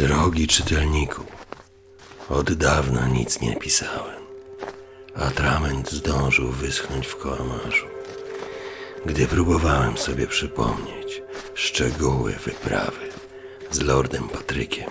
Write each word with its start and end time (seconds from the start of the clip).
Drogi 0.00 0.46
czytelniku, 0.46 1.24
od 2.28 2.52
dawna 2.52 3.08
nic 3.08 3.40
nie 3.40 3.56
pisałem. 3.56 4.22
Atrament 5.14 5.90
zdążył 5.90 6.50
wyschnąć 6.50 7.06
w 7.06 7.16
kołmarzu. 7.16 7.86
Gdy 9.06 9.26
próbowałem 9.26 9.98
sobie 9.98 10.26
przypomnieć 10.26 11.22
szczegóły 11.54 12.32
wyprawy 12.32 13.08
z 13.70 13.80
lordem 13.80 14.28
Patrykiem. 14.28 14.90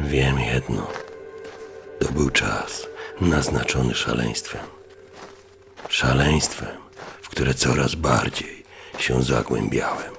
Wiem 0.00 0.38
jedno. 0.38 0.86
To 1.98 2.12
był 2.12 2.30
czas 2.30 2.86
naznaczony 3.20 3.94
szaleństwem. 3.94 4.66
Szaleństwem, 5.88 6.76
w 7.22 7.28
które 7.28 7.54
coraz 7.54 7.94
bardziej 7.94 8.64
się 8.98 9.22
zagłębiałem. 9.22 10.13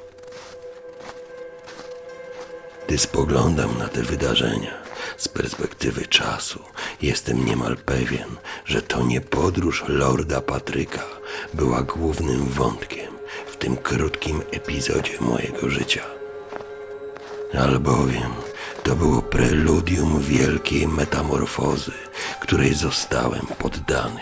Gdy 2.88 2.98
spoglądam 2.98 3.78
na 3.78 3.88
te 3.88 4.02
wydarzenia 4.02 4.74
z 5.18 5.28
perspektywy 5.28 6.08
czasu, 6.08 6.60
jestem 7.02 7.46
niemal 7.46 7.78
pewien, 7.78 8.30
że 8.66 8.82
to 8.82 9.04
nie 9.04 9.22
podróż 9.22 9.84
Lorda 9.88 10.42
Patryka 10.42 11.04
była 11.54 11.82
głównym 11.82 12.46
wątkiem 12.46 13.14
w 13.48 13.58
tym 13.58 13.78
krótkim 13.78 14.42
epizodzie 14.52 15.22
mojego 15.22 15.70
życia. 15.70 16.02
Albowiem 17.60 18.32
to 18.84 18.96
było 18.96 19.22
preludium 19.22 20.22
wielkiej 20.22 20.88
metamorfozy, 20.88 21.92
której 22.40 22.74
zostałem 22.74 23.48
poddany. 23.58 24.22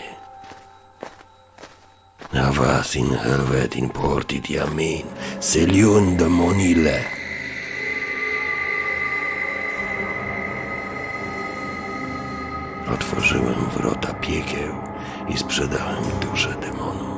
Avas 2.32 2.96
in 2.96 3.16
helvetin 3.16 3.88
portit 3.90 4.50
yamin, 4.50 5.06
seliun 5.40 6.16
de 6.16 6.28
monile. 6.28 7.23
Otworzyłem 12.92 13.70
wrota 13.76 14.14
piekieł 14.14 14.74
i 15.28 15.38
sprzedałem 15.38 16.04
duszę 16.20 16.54
demonu. 16.60 17.14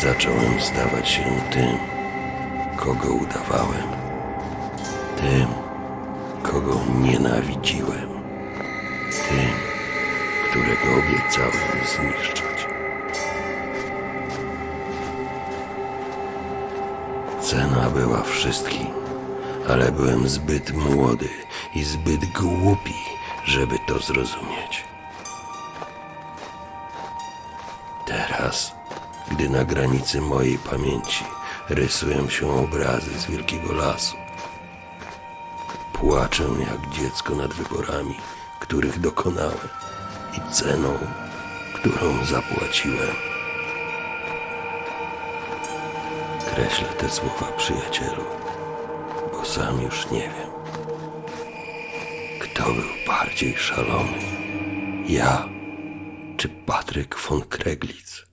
Zacząłem 0.00 0.60
stawać 0.60 1.08
się 1.08 1.24
tym, 1.50 1.78
kogo 2.76 3.08
udawałem, 3.08 3.88
tym, 5.16 5.46
kogo 6.42 6.80
nienawidziłem, 7.00 8.08
tym, 9.28 9.50
którego 10.50 10.98
obiecałem 10.98 11.86
zniszczyć. 11.86 12.66
Cena 17.40 17.90
była 17.90 18.22
wszystkim, 18.22 18.86
ale 19.68 19.92
byłem 19.92 20.28
zbyt 20.28 20.72
młody 20.74 21.28
i 21.74 21.84
zbyt 21.84 22.32
głupi, 22.32 22.94
żeby 23.44 23.78
to 23.86 23.98
zrozumieć. 23.98 24.84
Teraz, 28.06 28.72
gdy 29.30 29.48
na 29.48 29.64
granicy 29.64 30.20
mojej 30.20 30.58
pamięci 30.58 31.24
rysują 31.68 32.28
się 32.28 32.50
obrazy 32.50 33.18
z 33.18 33.26
wielkiego 33.26 33.72
lasu, 33.72 34.16
płaczę 35.92 36.44
jak 36.60 36.90
dziecko 36.90 37.34
nad 37.34 37.54
wyborami, 37.54 38.14
których 38.60 39.00
dokonałem 39.00 39.68
i 40.32 40.52
ceną, 40.52 40.98
którą 41.74 42.24
zapłaciłem. 42.24 43.16
Kreślę 46.54 46.88
te 46.88 47.08
słowa, 47.08 47.52
przyjacielu, 47.56 48.24
sam 49.48 49.82
już 49.82 50.10
nie 50.10 50.20
wiem, 50.20 50.50
kto 52.40 52.64
był 52.64 53.06
bardziej 53.06 53.56
szalony, 53.56 54.18
ja 55.08 55.48
czy 56.36 56.48
Patryk 56.48 57.16
von 57.16 57.42
Kreglitz. 57.42 58.27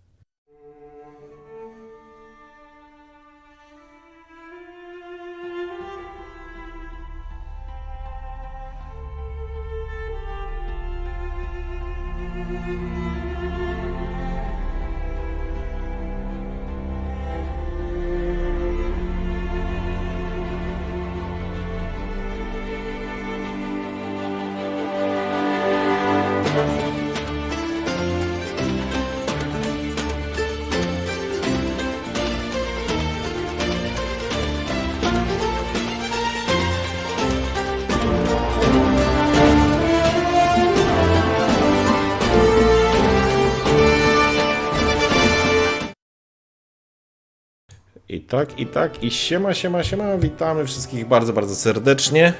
Tak, 48.46 48.60
i 48.60 48.66
tak, 48.66 49.04
i 49.04 49.12
siema, 49.12 49.54
siema, 49.54 49.84
siema, 49.84 50.18
witamy 50.18 50.66
wszystkich 50.66 51.08
bardzo, 51.08 51.34
bardzo 51.34 51.56
serdecznie. 51.56 52.34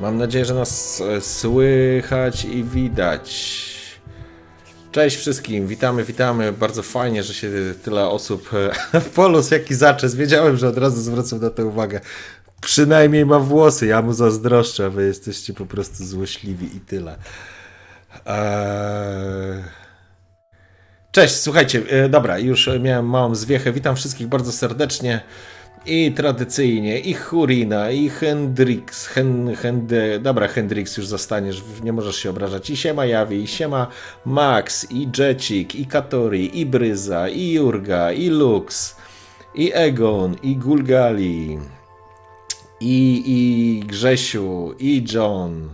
Mam 0.00 0.18
nadzieję, 0.18 0.44
że 0.44 0.54
nas 0.54 1.00
e, 1.00 1.20
słychać 1.20 2.44
i 2.44 2.64
widać. 2.64 3.60
Cześć 4.92 5.16
wszystkim, 5.16 5.66
witamy, 5.66 6.04
witamy. 6.04 6.52
Bardzo 6.52 6.82
fajnie, 6.82 7.22
że 7.22 7.34
się 7.34 7.50
tyle 7.84 8.08
osób. 8.08 8.50
e, 8.94 9.00
Polus, 9.16 9.50
jaki 9.50 9.74
zaczes. 9.74 10.14
Wiedziałem, 10.14 10.56
że 10.56 10.68
od 10.68 10.78
razu 10.78 11.02
zwracam 11.02 11.40
na 11.40 11.50
to 11.50 11.66
uwagę. 11.66 12.00
Przynajmniej 12.60 13.26
ma 13.26 13.38
włosy, 13.38 13.86
ja 13.86 14.02
mu 14.02 14.12
zazdroszczę, 14.12 14.90
wy 14.90 15.06
jesteście 15.06 15.54
po 15.54 15.66
prostu 15.66 16.04
złośliwi 16.06 16.76
i 16.76 16.80
tyle. 16.80 17.16
Eee... 18.26 19.79
Cześć, 21.12 21.34
słuchajcie, 21.34 21.82
e, 21.88 22.08
dobra, 22.08 22.38
już 22.38 22.70
miałem 22.80 23.06
małą 23.06 23.34
zwiechę. 23.34 23.72
Witam 23.72 23.96
wszystkich 23.96 24.28
bardzo 24.28 24.52
serdecznie. 24.52 25.20
I 25.86 26.12
tradycyjnie, 26.12 26.98
i 26.98 27.14
Hurina, 27.14 27.90
i 27.90 28.08
Hendrix, 28.08 29.06
Hen, 29.06 29.56
dobra, 30.20 30.48
Hendrix 30.48 30.96
już 30.96 31.06
zostaniesz, 31.06 31.62
nie 31.82 31.92
możesz 31.92 32.16
się 32.16 32.30
obrażać. 32.30 32.70
I 32.70 32.76
siema 32.76 33.06
Jawi, 33.06 33.42
i 33.42 33.46
siema 33.46 33.86
Max, 34.24 34.86
i 34.90 35.08
Jecik, 35.18 35.74
i 35.74 35.86
Katori, 35.86 36.60
i 36.60 36.66
Bryza, 36.66 37.28
i 37.28 37.52
Jurga, 37.52 38.12
i 38.12 38.28
Lux, 38.28 38.96
i 39.54 39.70
Egon, 39.74 40.36
i 40.42 40.56
Gulgali, 40.56 41.58
i, 42.80 43.22
i 43.26 43.80
Grzesiu, 43.86 44.74
i 44.78 45.04
John, 45.12 45.70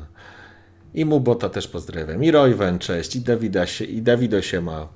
i 0.95 1.05
Mubota 1.05 1.49
też 1.49 1.69
pozdrawiam, 1.69 2.25
i 2.25 2.31
Royven, 2.31 2.79
cześć, 2.79 3.17
i 3.17 3.21
Dawida 3.21 3.67
się, 3.67 3.85
i 3.85 4.03
Dawido 4.03 4.43
się 4.43 4.61
ma, 4.61 4.89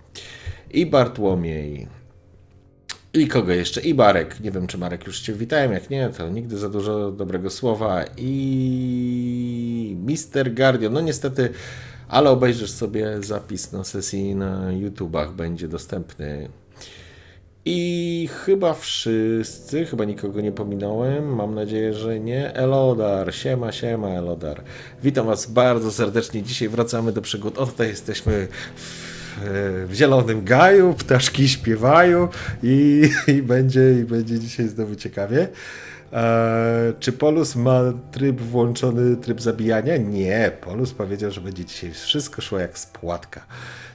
i 0.70 0.86
Bartłomiej, 0.86 1.88
i 3.14 3.28
kogo 3.28 3.52
jeszcze? 3.52 3.80
I 3.80 3.94
Marek. 3.94 4.40
Nie 4.40 4.50
wiem, 4.50 4.66
czy 4.66 4.78
Marek 4.78 5.06
już 5.06 5.20
Cię 5.20 5.32
witałem. 5.32 5.72
Jak 5.72 5.90
nie, 5.90 6.08
to 6.08 6.28
nigdy 6.28 6.58
za 6.58 6.68
dużo 6.68 7.10
dobrego 7.10 7.50
słowa. 7.50 8.04
I 8.16 9.96
Mister 10.06 10.54
Guardian. 10.54 10.92
No 10.92 11.00
niestety, 11.00 11.50
ale 12.08 12.30
obejrzysz 12.30 12.70
sobie 12.70 13.22
zapis 13.22 13.72
na 13.72 13.84
sesji 13.84 14.34
na 14.34 14.72
YouTubach. 14.72 15.32
Będzie 15.32 15.68
dostępny. 15.68 16.48
I 17.64 18.28
chyba 18.44 18.74
wszyscy, 18.74 19.86
chyba 19.86 20.04
nikogo 20.04 20.40
nie 20.40 20.52
pominąłem. 20.52 21.34
Mam 21.34 21.54
nadzieję, 21.54 21.94
że 21.94 22.20
nie. 22.20 22.54
Elodar, 22.54 23.34
siema, 23.34 23.72
siema, 23.72 24.08
Elodar. 24.08 24.62
Witam 25.02 25.26
Was 25.26 25.50
bardzo 25.50 25.92
serdecznie. 25.92 26.42
Dzisiaj 26.42 26.68
wracamy 26.68 27.12
do 27.12 27.22
przygód. 27.22 27.58
O, 27.58 27.66
tutaj 27.66 27.88
jesteśmy 27.88 28.48
w 28.76 29.09
w 29.86 29.90
Zielonym 29.92 30.44
Gaju, 30.44 30.94
ptaszki 30.94 31.48
śpiewają 31.48 32.28
i, 32.62 33.08
i, 33.36 33.42
będzie, 33.42 33.92
i 34.00 34.04
będzie 34.04 34.38
dzisiaj 34.38 34.68
znowu 34.68 34.94
ciekawie. 34.94 35.48
E, 36.12 36.92
czy 37.00 37.12
Polus 37.12 37.56
ma 37.56 37.80
tryb 38.12 38.40
włączony, 38.40 39.16
tryb 39.16 39.40
zabijania? 39.40 39.96
Nie, 39.96 40.52
Polus 40.60 40.92
powiedział, 40.92 41.30
że 41.30 41.40
będzie 41.40 41.64
dzisiaj 41.64 41.92
wszystko 41.92 42.42
szło 42.42 42.58
jak 42.58 42.78
z 42.78 42.86
płatka. 42.86 43.46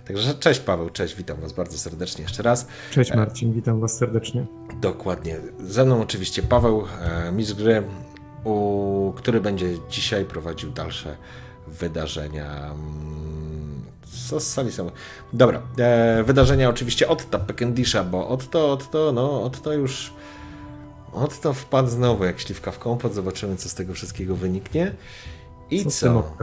Także 0.08 0.34
cześć 0.34 0.60
Paweł, 0.60 0.90
cześć, 0.90 1.16
witam 1.16 1.42
Was 1.42 1.54
bardzo 1.54 1.78
serdecznie 1.78 2.24
jeszcze 2.24 2.44
raz. 2.44 2.68
Cześć 2.92 3.14
Marcin, 3.14 3.54
witam 3.54 3.80
Was 3.80 3.98
serdecznie. 3.98 4.46
Dokładnie. 4.82 5.38
Ze 5.60 5.86
mną 5.86 6.02
oczywiście 6.02 6.44
Paweł, 6.44 6.84
e, 7.02 7.32
mistrz 7.32 7.54
gry, 7.54 7.84
u, 8.44 9.14
który 9.16 9.42
będzie 9.42 9.68
dzisiaj 9.90 10.25
prowadził 10.25 10.72
dalsze 10.72 11.18
wydarzenia. 11.68 12.74
Sali 14.40 14.72
są? 14.72 14.92
Dobra, 15.34 15.62
e, 15.78 16.24
wydarzenia 16.24 16.70
oczywiście 16.70 17.08
od 17.08 17.30
Tapekendisha, 17.30 18.04
bo 18.04 18.28
od 18.28 18.50
to, 18.50 18.72
od 18.72 18.92
to, 18.92 19.12
no, 19.12 19.44
od 19.44 19.62
to 19.62 19.74
już. 19.74 20.14
Od 21.14 21.42
to 21.42 21.54
wpadł 21.54 21.90
znowu 21.90 22.26
jak 22.26 22.40
śliwka 22.40 22.72
w 22.72 22.80
kompot. 22.80 23.14
Zobaczymy, 23.14 23.56
co 23.56 23.70
z 23.70 23.76
tego 23.76 23.94
wszystkiego 23.94 24.36
wyniknie. 24.36 24.96
I 25.72 25.84
Co 25.84 25.92
co? 25.92 26.38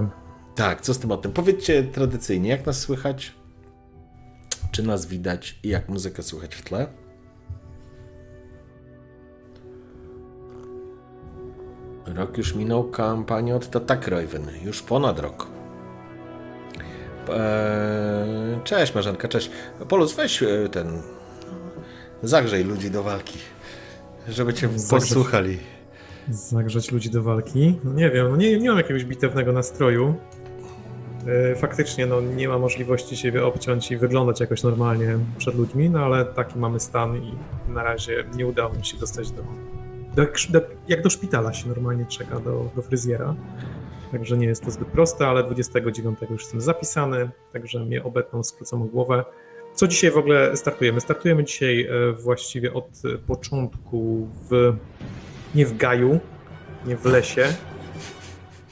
Tak, 0.54 0.80
co 0.80 0.94
z 0.94 0.98
tym 0.98 1.10
o 1.12 1.16
tym? 1.16 1.32
Powiedzcie 1.32 1.84
tradycyjnie, 1.84 2.50
jak 2.50 2.66
nas 2.66 2.78
słychać? 2.78 3.32
Czy 4.72 4.82
nas 4.82 5.06
widać 5.06 5.58
i 5.62 5.68
jak 5.68 5.88
muzykę 5.88 6.22
słychać 6.22 6.54
w 6.54 6.62
tle? 6.62 6.86
Rok 12.06 12.38
już 12.38 12.54
minął 12.54 12.90
kampanię 12.90 13.56
od 13.56 13.70
Tatak 13.70 14.08
Raven. 14.08 14.48
Już 14.64 14.82
ponad 14.82 15.18
rok. 15.18 15.51
Eee, 17.28 18.60
cześć 18.64 18.94
Marzenka, 18.94 19.28
cześć. 19.28 19.50
Polus, 19.88 20.14
weź 20.16 20.42
e, 20.42 20.68
ten... 20.68 21.02
Zagrzej 22.22 22.64
ludzi 22.64 22.90
do 22.90 23.02
walki. 23.02 23.38
Żeby 24.28 24.54
cię 24.54 24.68
Zagrzeć. 24.68 25.08
posłuchali. 25.08 25.58
Zagrzeć 26.28 26.92
ludzi 26.92 27.10
do 27.10 27.22
walki? 27.22 27.78
No 27.84 27.92
nie 27.92 28.10
wiem, 28.10 28.28
no 28.30 28.36
nie, 28.36 28.58
nie 28.58 28.68
mam 28.68 28.78
jakiegoś 28.78 29.04
bitewnego 29.04 29.52
nastroju. 29.52 30.14
E, 31.52 31.56
Faktycznie 31.56 32.06
no, 32.06 32.20
nie 32.20 32.48
ma 32.48 32.58
możliwości 32.58 33.16
siebie 33.16 33.44
obciąć 33.46 33.90
i 33.90 33.96
wyglądać 33.96 34.40
jakoś 34.40 34.62
normalnie 34.62 35.18
przed 35.38 35.54
ludźmi, 35.54 35.90
no 35.90 35.98
ale 36.04 36.24
taki 36.24 36.58
mamy 36.58 36.80
stan 36.80 37.16
i 37.16 37.34
na 37.68 37.82
razie 37.82 38.24
nie 38.34 38.46
udało 38.46 38.72
mi 38.74 38.84
się 38.84 38.96
dostać 38.98 39.30
do... 39.30 39.42
do, 40.16 40.26
do 40.50 40.60
jak 40.88 41.02
do 41.02 41.10
szpitala 41.10 41.52
się 41.52 41.68
normalnie 41.68 42.06
czeka, 42.06 42.40
do, 42.40 42.70
do 42.76 42.82
fryzjera. 42.82 43.34
Także 44.12 44.36
nie 44.36 44.46
jest 44.46 44.64
to 44.64 44.70
zbyt 44.70 44.88
proste, 44.88 45.26
ale 45.26 45.44
29 45.44 46.18
już 46.30 46.42
jestem 46.42 46.60
zapisany, 46.60 47.30
także 47.52 47.78
mnie 47.78 48.04
obetną 48.04 48.42
skróconą 48.42 48.88
głowę. 48.88 49.24
Co 49.74 49.88
dzisiaj 49.88 50.10
w 50.10 50.16
ogóle 50.16 50.56
startujemy? 50.56 51.00
Startujemy 51.00 51.44
dzisiaj 51.44 51.82
e, 51.86 52.12
właściwie 52.12 52.74
od 52.74 52.88
e, 53.14 53.18
początku 53.18 54.28
w 54.50 54.76
nie 55.54 55.66
w 55.66 55.76
gaju, 55.76 56.20
nie 56.86 56.96
w 56.96 57.04
lesie, 57.04 57.48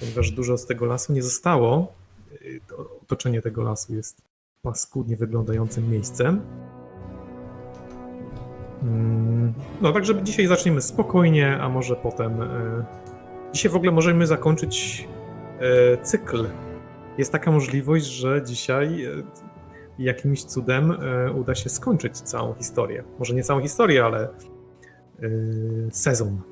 ponieważ 0.01 0.31
dużo 0.31 0.59
z 0.59 0.67
tego 0.67 0.87
lasu 0.87 1.13
nie 1.13 1.23
zostało. 1.23 1.93
To 2.69 3.01
Otoczenie 3.03 3.43
tego 3.43 3.63
lasu 3.63 3.95
jest 3.95 4.23
paskudnie 4.63 5.17
wyglądającym 5.17 5.91
miejscem. 5.91 6.41
Mm, 8.83 9.55
No, 9.81 9.93
także 9.93 10.23
dzisiaj 10.23 10.47
zaczniemy 10.47 10.83
spokojnie, 10.83 11.59
a 11.61 11.69
może 11.69 11.97
potem. 11.97 12.43
y, 12.43 12.85
Dzisiaj 13.53 13.73
w 13.73 13.77
ogóle 13.77 13.93
możemy 13.93 14.27
zakończyć 14.27 15.09
cykl. 16.03 16.47
Jest 17.19 17.33
taka 17.33 17.51
możliwość, 17.51 18.07
że 18.07 18.43
dzisiaj 18.43 19.05
y, 19.05 19.25
jakimś 19.99 20.45
cudem 20.45 20.91
y, 20.91 21.33
uda 21.33 21.55
się 21.55 21.69
skończyć 21.69 22.19
całą 22.19 22.55
historię. 22.55 23.05
Może 23.19 23.35
nie 23.35 23.43
całą 23.43 23.61
historię, 23.61 24.05
ale 24.05 24.29
sezon. 25.93 26.43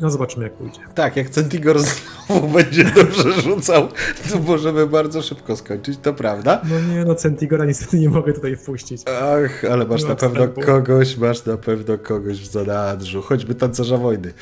No 0.00 0.10
zobaczymy 0.10 0.44
jak 0.44 0.52
pójdzie. 0.52 0.80
Tak, 0.94 1.16
jak 1.16 1.30
Centigor 1.30 1.78
znowu 1.78 2.48
będzie 2.58 2.84
dobrze 2.84 3.32
rzucał, 3.32 3.88
to 4.30 4.38
możemy 4.38 4.86
bardzo 4.86 5.22
szybko 5.22 5.56
skończyć, 5.56 5.98
to 6.02 6.14
prawda. 6.14 6.62
No 6.70 6.80
nie, 6.80 7.04
no 7.04 7.14
Centigora 7.14 7.64
niestety 7.64 7.98
nie 7.98 8.10
mogę 8.10 8.32
tutaj 8.32 8.56
wpuścić. 8.56 9.02
Ach, 9.22 9.64
ale 9.64 9.86
masz 9.86 10.02
Nie 10.02 10.08
na 10.08 10.14
pewno 10.14 10.48
kogoś, 10.48 11.16
masz 11.16 11.44
na 11.44 11.56
pewno 11.56 11.98
kogoś 11.98 12.40
w 12.40 12.52
zanadrzu, 12.52 13.22
choćby 13.22 13.54
tancerza 13.54 13.96
wojny. 13.96 14.32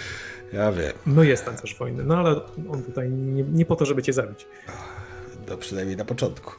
Ja 0.52 0.72
wiem, 0.72 0.92
No 1.06 1.22
jest 1.22 1.44
tancerz 1.44 1.78
wojny, 1.78 2.04
no 2.04 2.16
ale 2.16 2.40
on 2.70 2.82
tutaj 2.82 3.10
nie, 3.10 3.42
nie 3.42 3.66
po 3.66 3.76
to, 3.76 3.84
żeby 3.86 4.02
cię 4.02 4.12
zabić. 4.12 4.46
no 5.48 5.56
przynajmniej 5.56 5.96
na 5.96 6.04
początku. 6.04 6.52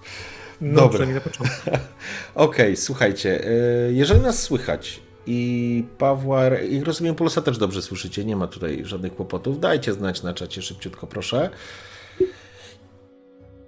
No 0.61 0.75
Dobra. 0.75 0.89
przynajmniej 0.89 1.15
na 1.15 1.21
początku. 1.21 1.71
Okej, 2.35 2.77
słuchajcie, 2.77 3.47
y, 3.89 3.93
jeżeli 3.93 4.21
nas 4.21 4.39
słychać 4.41 5.01
i 5.25 5.83
Pawła, 5.97 6.47
i 6.59 6.83
rozumiem, 6.83 7.15
Polusa 7.15 7.41
też 7.41 7.57
dobrze 7.57 7.81
słyszycie, 7.81 8.25
nie 8.25 8.35
ma 8.35 8.47
tutaj 8.47 8.81
żadnych 8.85 9.15
kłopotów, 9.15 9.59
dajcie 9.59 9.93
znać 9.93 10.23
na 10.23 10.33
czacie 10.33 10.61
szybciutko, 10.61 11.07
proszę. 11.07 11.49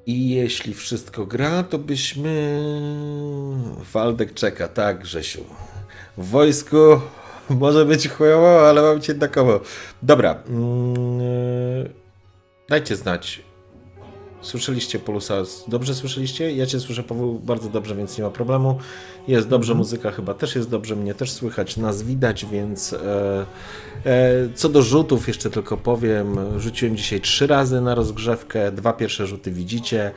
I 0.05 0.29
jeśli 0.29 0.73
wszystko 0.73 1.25
gra, 1.25 1.63
to 1.63 1.77
byśmy... 1.77 2.59
Waldek 3.93 4.33
czeka, 4.33 4.67
tak 4.67 4.99
Grzesiu. 4.99 5.45
W 6.17 6.27
wojsku 6.29 6.77
może 7.63 7.85
być 7.85 8.09
chujowo, 8.09 8.69
ale 8.69 8.81
mam 8.81 9.01
cię 9.01 9.13
jednakowo. 9.13 9.59
Dobra, 10.01 10.43
mm, 10.47 11.21
y, 11.21 11.89
dajcie 12.69 12.95
znać, 12.95 13.41
Słyszeliście 14.43 14.99
Polusa? 14.99 15.35
Dobrze 15.67 15.95
słyszeliście? 15.95 16.51
Ja 16.51 16.65
Cię 16.65 16.79
słyszę, 16.79 17.03
Paweł, 17.03 17.39
bardzo 17.39 17.69
dobrze, 17.69 17.95
więc 17.95 18.17
nie 18.17 18.23
ma 18.23 18.29
problemu. 18.29 18.77
Jest 19.27 19.47
dobrze, 19.47 19.75
muzyka 19.75 20.11
chyba 20.11 20.33
też 20.33 20.55
jest 20.55 20.69
dobrze, 20.69 20.95
mnie 20.95 21.13
też 21.13 21.31
słychać, 21.31 21.77
nas 21.77 22.03
widać, 22.03 22.45
więc 22.45 22.93
e, 22.93 23.45
e, 24.05 24.49
co 24.55 24.69
do 24.69 24.81
rzutów 24.81 25.27
jeszcze 25.27 25.49
tylko 25.49 25.77
powiem, 25.77 26.59
rzuciłem 26.59 26.97
dzisiaj 26.97 27.21
trzy 27.21 27.47
razy 27.47 27.81
na 27.81 27.95
rozgrzewkę, 27.95 28.71
dwa 28.71 28.93
pierwsze 28.93 29.27
rzuty 29.27 29.51
widzicie. 29.51 30.11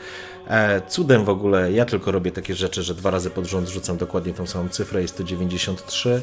E, 0.48 0.80
cudem 0.88 1.24
w 1.24 1.28
ogóle, 1.28 1.72
ja 1.72 1.84
tylko 1.84 2.12
robię 2.12 2.32
takie 2.32 2.54
rzeczy, 2.54 2.82
że 2.82 2.94
dwa 2.94 3.10
razy 3.10 3.30
pod 3.30 3.46
rząd 3.46 3.68
rzucam 3.68 3.96
dokładnie 3.96 4.32
tą 4.32 4.46
samą 4.46 4.68
cyfrę, 4.68 5.02
jest 5.02 5.16
to 5.16 5.24
93, 5.24 6.22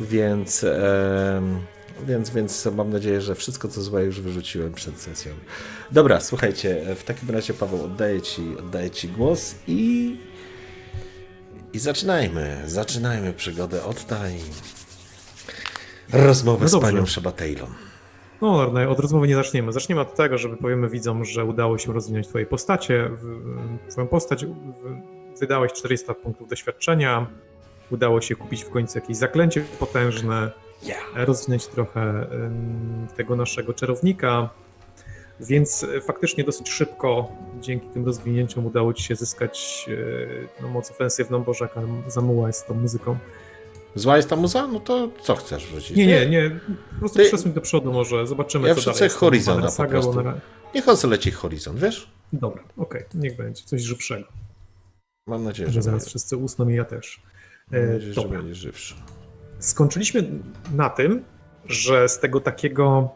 więc... 0.00 0.64
E, 0.64 1.42
więc, 2.06 2.30
więc 2.30 2.68
mam 2.76 2.90
nadzieję, 2.90 3.20
że 3.20 3.34
wszystko 3.34 3.68
co 3.68 3.82
złe 3.82 4.04
już 4.04 4.20
wyrzuciłem 4.20 4.72
przed 4.72 5.00
sesją. 5.00 5.32
Dobra, 5.92 6.20
słuchajcie, 6.20 6.96
w 6.96 7.04
takim 7.04 7.30
razie 7.30 7.54
Paweł 7.54 7.84
oddaję 7.84 8.22
Ci, 8.22 8.42
oddaję 8.58 8.90
ci 8.90 9.08
głos 9.08 9.54
i, 9.66 10.16
i 11.72 11.78
zaczynajmy, 11.78 12.62
zaczynajmy 12.66 13.32
przygodę 13.32 13.84
od 13.84 14.06
tej 14.06 14.40
rozmowy 16.12 16.62
No 16.64 16.68
z 16.68 16.80
panią 16.80 17.06
Szabatejlon. 17.06 17.70
No, 18.40 18.62
Arne, 18.62 18.88
od 18.88 18.98
rozmowy 18.98 19.28
nie 19.28 19.34
zaczniemy. 19.34 19.72
Zaczniemy 19.72 20.00
od 20.00 20.14
tego, 20.14 20.38
żeby 20.38 20.56
powiemy 20.56 20.88
widzom, 20.88 21.24
że 21.24 21.44
udało 21.44 21.78
się 21.78 21.92
rozwinąć 21.92 22.28
Twoje 22.28 22.46
postacie. 22.46 23.08
W- 23.12 23.90
Twoją 23.90 24.06
postać 24.06 24.46
w- 24.46 24.52
wydałeś 25.40 25.72
400 25.72 26.14
punktów 26.14 26.48
doświadczenia. 26.48 27.26
Udało 27.90 28.20
się 28.20 28.36
kupić 28.36 28.64
w 28.64 28.70
końcu 28.70 28.98
jakieś 28.98 29.16
zaklęcie 29.16 29.64
potężne. 29.78 30.50
rozwinąć 31.14 31.66
trochę 31.66 32.26
tego 33.16 33.36
naszego 33.36 33.74
czarownika. 33.74 34.50
Więc 35.40 35.84
e, 35.84 36.00
faktycznie 36.00 36.44
dosyć 36.44 36.70
szybko 36.70 37.28
dzięki 37.60 37.88
tym 37.88 38.06
rozwinięciom 38.06 38.66
udało 38.66 38.94
ci 38.94 39.04
się 39.04 39.16
zyskać 39.16 39.86
e, 40.58 40.62
no, 40.62 40.68
moc 40.68 40.90
ofensywną. 40.90 41.42
Boże, 41.44 41.64
jaka 41.64 41.80
zamuła 42.06 42.46
jest 42.46 42.60
z 42.60 42.64
tą 42.64 42.74
muzyką. 42.74 43.18
Zła 43.94 44.16
jest 44.16 44.30
ta 44.30 44.36
muza? 44.36 44.66
No 44.66 44.80
to 44.80 45.08
co 45.22 45.36
chcesz 45.36 45.66
wrzucić? 45.66 45.96
Nie, 45.96 46.06
nie, 46.06 46.26
nie. 46.26 46.50
Po 46.92 46.98
prostu 46.98 47.18
Ty- 47.18 47.28
przesuń 47.28 47.52
do 47.52 47.60
przodu 47.60 47.92
może, 47.92 48.26
zobaczymy 48.26 48.68
Ja 48.68 48.74
co 48.74 48.92
dalej. 48.92 49.10
Horizona 49.10 49.60
Banner 49.60 49.76
po 49.76 49.86
prostu. 49.86 50.12
bo 50.12 50.22
na- 50.22 50.40
Niech 50.74 50.88
on 50.88 50.96
leci 51.10 51.30
horyzont, 51.30 51.78
wiesz? 51.80 52.10
Dobra, 52.32 52.62
okej, 52.76 53.04
niech 53.14 53.36
będzie. 53.36 53.64
Coś 53.64 53.82
żywszego. 53.82 54.26
Mam 55.26 55.44
nadzieję, 55.44 55.68
że, 55.68 55.72
Że 55.72 55.82
zaraz 55.82 56.00
będzie, 56.00 56.10
wszyscy 56.10 56.36
usną 56.36 56.68
i 56.68 56.74
ja 56.74 56.84
też. 56.84 57.20
E, 57.72 57.86
nadzieję, 57.86 58.14
że 58.14 58.28
będzie 58.28 58.54
żywszy. 58.54 58.94
skończyliśmy 59.58 60.24
na 60.72 60.90
tym, 60.90 61.24
że 61.66 62.08
z 62.08 62.20
tego 62.20 62.40
takiego, 62.40 63.10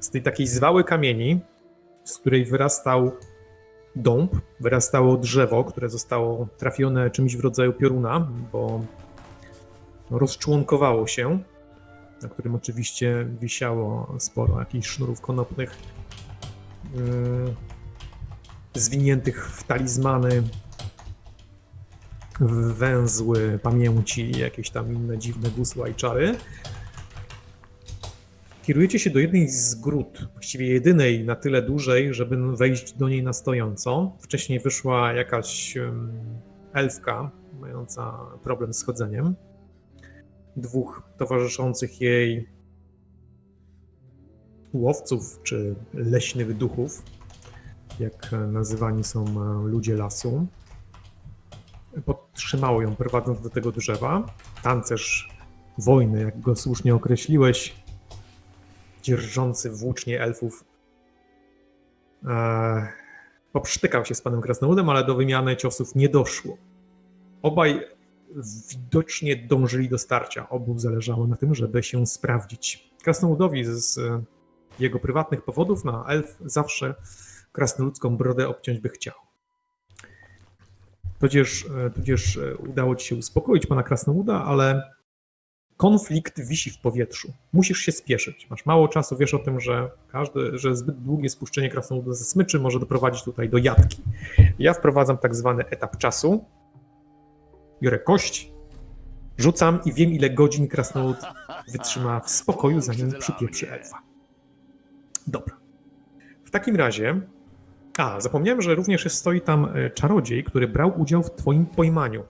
z 0.00 0.10
tej 0.10 0.22
takiej 0.22 0.46
zwały 0.46 0.84
kamieni, 0.84 1.40
z 2.04 2.18
której 2.18 2.44
wyrastał 2.44 3.12
dąb, 3.96 4.36
wyrastało 4.60 5.16
drzewo, 5.16 5.64
które 5.64 5.88
zostało 5.88 6.48
trafione 6.58 7.10
czymś 7.10 7.36
w 7.36 7.40
rodzaju 7.40 7.72
pioruna, 7.72 8.28
bo 8.52 8.80
rozczłonkowało 10.10 11.06
się, 11.06 11.38
na 12.22 12.28
którym 12.28 12.54
oczywiście 12.54 13.26
wisiało 13.40 14.14
sporo 14.18 14.58
jakichś 14.58 14.88
sznurów 14.88 15.20
konopnych, 15.20 15.76
yy, 16.94 17.54
zwiniętych 18.74 19.50
w 19.50 19.64
talizmany, 19.64 20.42
węzły 22.40 23.58
pamięci 23.62 24.38
jakieś 24.38 24.70
tam 24.70 24.94
inne 24.94 25.18
dziwne 25.18 25.50
gusła 25.50 25.88
i 25.88 25.94
czary. 25.94 26.34
Kierujecie 28.62 28.98
się 28.98 29.10
do 29.10 29.18
jednej 29.18 29.48
z 29.48 29.74
gród, 29.74 30.28
właściwie 30.32 30.66
jedynej 30.66 31.24
na 31.24 31.36
tyle 31.36 31.62
dużej, 31.62 32.14
żeby 32.14 32.56
wejść 32.56 32.92
do 32.92 33.08
niej 33.08 33.22
na 33.22 33.32
stojąco. 33.32 34.16
Wcześniej 34.20 34.60
wyszła 34.60 35.12
jakaś 35.12 35.74
elfka 36.72 37.30
mająca 37.60 38.18
problem 38.42 38.74
z 38.74 38.84
chodzeniem. 38.84 39.34
Dwóch 40.56 41.02
towarzyszących 41.18 42.00
jej 42.00 42.48
łowców 44.72 45.40
czy 45.42 45.74
leśnych 45.94 46.56
duchów, 46.56 47.02
jak 48.00 48.30
nazywani 48.52 49.04
są 49.04 49.24
e, 49.24 49.68
ludzie 49.68 49.96
lasu 49.96 50.46
podtrzymało 52.06 52.82
ją 52.82 52.96
prowadząc 52.96 53.40
do 53.40 53.50
tego 53.50 53.72
drzewa. 53.72 54.26
Tancerz 54.62 55.28
wojny, 55.78 56.22
jak 56.22 56.40
go 56.40 56.56
słusznie 56.56 56.94
określiłeś, 56.94 57.74
dzierżący 59.02 59.70
włócznie 59.70 60.20
elfów, 60.20 60.64
e, 62.24 62.88
poprztykał 63.52 64.04
się 64.04 64.14
z 64.14 64.20
panem 64.20 64.40
Krasnoludem, 64.40 64.88
ale 64.88 65.04
do 65.04 65.14
wymiany 65.14 65.56
ciosów 65.56 65.94
nie 65.94 66.08
doszło. 66.08 66.56
Obaj 67.42 67.80
widocznie 68.70 69.36
dążyli 69.36 69.88
do 69.88 69.98
starcia. 69.98 70.48
Obu 70.48 70.78
zależało 70.78 71.26
na 71.26 71.36
tym, 71.36 71.54
żeby 71.54 71.82
się 71.82 72.06
sprawdzić. 72.06 72.90
Krasnoludowi 73.02 73.64
z 73.64 74.00
jego 74.78 74.98
prywatnych 74.98 75.42
powodów 75.42 75.84
na 75.84 76.04
elf 76.08 76.36
zawsze 76.44 76.94
krasnoludzką 77.52 78.16
brodę 78.16 78.48
obciąć 78.48 78.80
by 78.80 78.88
chciał. 78.88 79.23
Tudzież, 81.20 81.66
e, 81.86 81.90
tudzież 81.90 82.36
e, 82.36 82.56
udało 82.56 82.96
ci 82.96 83.08
się 83.08 83.16
uspokoić 83.16 83.66
pana 83.66 83.82
Krasnoluda, 83.82 84.44
ale 84.44 84.82
konflikt 85.76 86.46
wisi 86.46 86.70
w 86.70 86.78
powietrzu. 86.78 87.32
Musisz 87.52 87.78
się 87.78 87.92
spieszyć. 87.92 88.50
Masz 88.50 88.66
mało 88.66 88.88
czasu, 88.88 89.16
wiesz 89.16 89.34
o 89.34 89.38
tym, 89.38 89.60
że 89.60 89.90
każde, 90.08 90.58
że 90.58 90.76
zbyt 90.76 91.02
długie 91.02 91.28
spuszczenie 91.28 91.70
krasnoluda 91.70 92.12
ze 92.12 92.24
smyczy 92.24 92.60
może 92.60 92.80
doprowadzić 92.80 93.24
tutaj 93.24 93.48
do 93.48 93.58
jatki. 93.58 94.02
Ja 94.58 94.74
wprowadzam 94.74 95.18
tak 95.18 95.34
zwany 95.34 95.64
etap 95.64 95.98
czasu. 95.98 96.44
Biorę 97.82 97.98
kość, 97.98 98.50
rzucam 99.38 99.80
i 99.84 99.92
wiem, 99.92 100.12
ile 100.12 100.30
godzin 100.30 100.68
krasnolud 100.68 101.16
wytrzyma 101.72 102.20
w 102.20 102.30
spokoju, 102.30 102.80
zanim 102.80 103.12
przypieprzy 103.18 103.70
elfa. 103.70 104.02
Dobra. 105.26 105.56
W 106.44 106.50
takim 106.50 106.76
razie. 106.76 107.20
A, 107.98 108.20
zapomniałem, 108.20 108.62
że 108.62 108.74
również 108.74 109.04
jest, 109.04 109.16
stoi 109.16 109.40
tam 109.40 109.64
e, 109.64 109.90
czarodziej, 109.90 110.44
który 110.44 110.68
brał 110.68 111.00
udział 111.00 111.22
w 111.22 111.30
twoim 111.30 111.66
pojmaniu. 111.66 112.24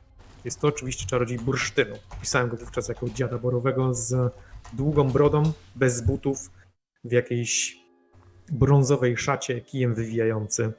Jest 0.45 0.61
to 0.61 0.69
oczywiście 0.69 1.07
czarodziej 1.07 1.39
bursztynu. 1.39 1.95
Pisałem 2.21 2.49
go 2.49 2.57
wówczas 2.57 2.89
jako 2.89 3.09
dziada 3.09 3.39
borowego 3.39 3.95
z 3.95 4.33
długą 4.73 5.11
brodą, 5.11 5.43
bez 5.75 6.01
butów, 6.01 6.51
w 7.05 7.13
jakiejś 7.13 7.79
brązowej 8.53 9.17
szacie, 9.17 9.61
kijem 9.61 9.95
wywijający. 9.95 10.73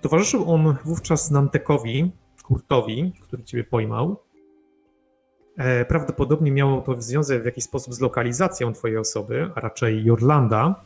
Towarzyszył 0.00 0.52
on 0.52 0.76
wówczas 0.84 1.30
Nantekowi, 1.30 2.12
Kurtowi, 2.42 3.12
który 3.22 3.42
ciebie 3.42 3.64
pojmał. 3.64 4.22
E, 5.56 5.84
prawdopodobnie 5.84 6.52
miało 6.52 6.80
to 6.80 7.02
związek 7.02 7.42
w 7.42 7.46
jakiś 7.46 7.64
sposób 7.64 7.94
z 7.94 8.00
lokalizacją 8.00 8.72
twojej 8.72 8.96
osoby, 8.96 9.50
a 9.54 9.60
raczej 9.60 10.04
Jorlanda, 10.04 10.84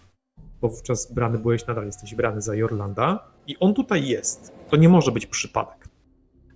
bo 0.62 0.68
wówczas 0.68 1.12
brany 1.12 1.38
byłeś, 1.38 1.66
nadal 1.66 1.86
jesteś 1.86 2.14
brany 2.14 2.40
za 2.40 2.54
Jorlanda. 2.54 3.28
I 3.46 3.58
on 3.58 3.74
tutaj 3.74 4.06
jest. 4.06 4.52
To 4.70 4.76
nie 4.76 4.88
może 4.88 5.12
być 5.12 5.26
przypadek. 5.26 5.88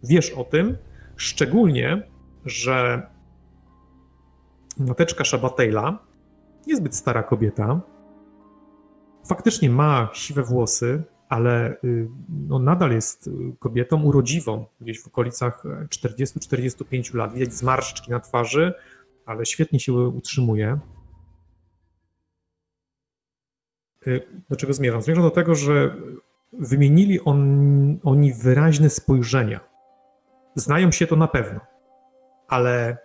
Wiesz 0.03 0.31
o 0.31 0.45
tym, 0.45 0.77
szczególnie, 1.17 2.09
że 2.45 3.07
mateczka 4.79 5.25
Szabatejla, 5.25 5.99
niezbyt 6.67 6.97
stara 6.97 7.23
kobieta, 7.23 7.81
faktycznie 9.29 9.71
ma 9.71 10.09
siwe 10.13 10.43
włosy, 10.43 11.03
ale 11.29 11.77
y, 11.85 12.09
no, 12.29 12.59
nadal 12.59 12.93
jest 12.93 13.31
kobietą 13.59 14.03
urodziwą, 14.03 14.67
gdzieś 14.81 15.03
w 15.03 15.07
okolicach 15.07 15.63
40-45 15.89 17.15
lat. 17.15 17.35
Widać 17.35 17.55
zmarszczki 17.55 18.11
na 18.11 18.21
twarzy, 18.21 18.75
ale 19.27 19.47
świetnie 19.47 19.81
się 19.81 19.93
utrzymuje. 19.93 20.79
Do 24.51 24.57
czego 24.57 24.73
zmierzam? 24.73 25.03
Zmierzam 25.03 25.25
do 25.25 25.31
tego, 25.31 25.55
że 25.55 25.97
wymienili 26.53 27.21
on, 27.21 27.99
oni 28.05 28.33
wyraźne 28.33 28.91
spojrzenia. 28.91 29.61
Znają 30.55 30.93
się 30.93 31.07
to 31.07 31.17
na 31.17 31.29
pewno, 31.29 31.61
ale 32.49 32.99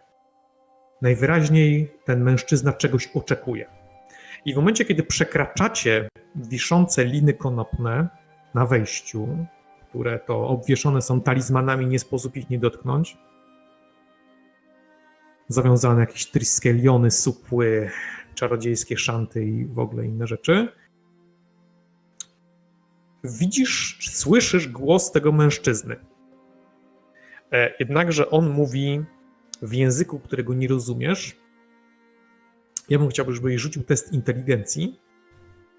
najwyraźniej 1.02 1.94
ten 2.06 2.24
mężczyzna 2.24 2.74
czegoś 2.74 3.08
oczekuje. 3.08 3.66
I 4.46 4.54
w 4.54 4.58
momencie, 4.58 4.86
kiedy 4.86 5.04
przekraczacie 5.04 6.10
wiszące 6.36 7.06
liny 7.06 7.34
konopne 7.34 8.08
na 8.54 8.66
wejściu, 8.66 9.28
które 9.90 10.20
to 10.20 10.48
obwieszone 10.48 11.02
są 11.02 11.22
talizmanami, 11.22 11.88
nie 11.88 12.00
sposób 12.00 12.38
ich 12.38 12.50
nie 12.50 12.60
dotknąć, 12.60 13.18
zawiązane 15.48 16.00
jakieś 16.00 16.26
triskeliony, 16.26 17.12
supły, 17.12 17.90
czarodziejskie 18.36 18.98
szanty 18.98 19.46
i 19.46 19.66
w 19.66 19.80
ogóle 19.80 20.06
inne 20.06 20.28
rzeczy, 20.28 20.68
widzisz, 23.24 23.98
słyszysz 24.12 24.68
głos 24.68 25.12
tego 25.12 25.32
mężczyzny. 25.32 25.96
E, 27.52 27.74
jednakże 27.80 28.30
on 28.30 28.50
mówi 28.50 29.04
w 29.62 29.74
języku, 29.74 30.20
którego 30.20 30.54
nie 30.54 30.68
rozumiesz. 30.68 31.38
Ja 32.90 33.00
bym 33.00 33.10
chciał, 33.10 33.32
żebyś 33.32 33.62
rzucił 33.62 33.84
test 33.84 34.14
inteligencji. 34.14 35.00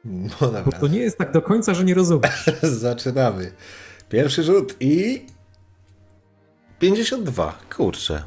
No 0.05 0.29
dobra. 0.41 0.63
Bo 0.63 0.73
to 0.73 0.89
nie 0.89 0.99
jest 0.99 1.19
tak 1.19 1.33
do 1.33 1.43
końca, 1.43 1.75
że 1.75 1.85
nie 1.85 1.95
rozumiesz. 1.95 2.51
Zaczynamy. 2.63 3.53
Pierwszy 4.09 4.43
rzut 4.43 4.77
i 4.81 5.27
52. 6.79 7.59
Kurczę. 7.77 8.23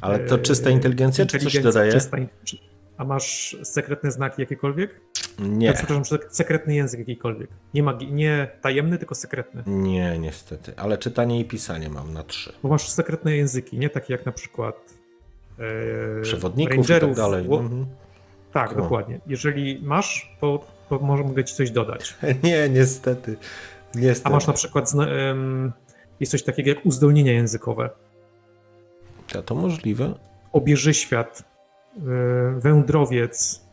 Ale 0.00 0.18
to 0.18 0.38
czysta 0.38 0.70
inteligencja, 0.70 1.26
czy 1.26 1.38
coś 1.38 1.58
dodaje? 1.58 1.92
Czysta, 1.92 2.16
a 2.96 3.04
masz 3.04 3.56
sekretne 3.62 4.10
znaki 4.10 4.42
jakiekolwiek? 4.42 5.00
Nie. 5.38 5.66
Ja, 5.66 5.72
przepraszam, 5.72 6.18
sekretny 6.30 6.74
język 6.74 7.00
jakikolwiek. 7.00 7.50
Nie, 7.74 7.82
magi- 7.82 8.12
nie 8.12 8.48
tajemny, 8.60 8.98
tylko 8.98 9.14
sekretny. 9.14 9.62
Nie, 9.66 10.18
niestety. 10.18 10.72
Ale 10.76 10.98
czytanie 10.98 11.40
i 11.40 11.44
pisanie 11.44 11.88
mam 11.88 12.12
na 12.12 12.22
trzy. 12.22 12.52
Bo 12.62 12.68
masz 12.68 12.88
sekretne 12.88 13.36
języki, 13.36 13.78
nie 13.78 13.90
takie 13.90 14.12
jak 14.12 14.26
na 14.26 14.32
przykład 14.32 14.94
e, 15.58 16.22
przewodników 16.22 16.76
rangerów, 16.76 17.10
i 17.10 17.14
tak 17.14 17.16
dalej. 17.16 17.46
Mhm. 17.46 17.86
Tak, 18.52 18.74
dokładnie. 18.76 19.20
Jeżeli 19.26 19.80
masz, 19.82 20.36
to, 20.40 20.66
to 20.88 20.98
może 20.98 21.24
mogę 21.24 21.44
ci 21.44 21.54
coś 21.54 21.70
dodać. 21.70 22.14
nie, 22.44 22.68
niestety. 22.68 23.36
niestety. 23.94 24.28
A 24.28 24.30
masz 24.30 24.46
na 24.46 24.52
przykład 24.52 24.92
jest 26.20 26.32
coś 26.32 26.42
takiego 26.42 26.68
jak 26.68 26.86
uzdolnienia 26.86 27.32
językowe. 27.32 27.90
Ja 29.34 29.42
to 29.42 29.54
możliwe. 29.54 30.14
Obieży 30.52 30.94
świat, 30.94 31.42
e, 31.96 32.00
wędrowiec, 32.60 33.63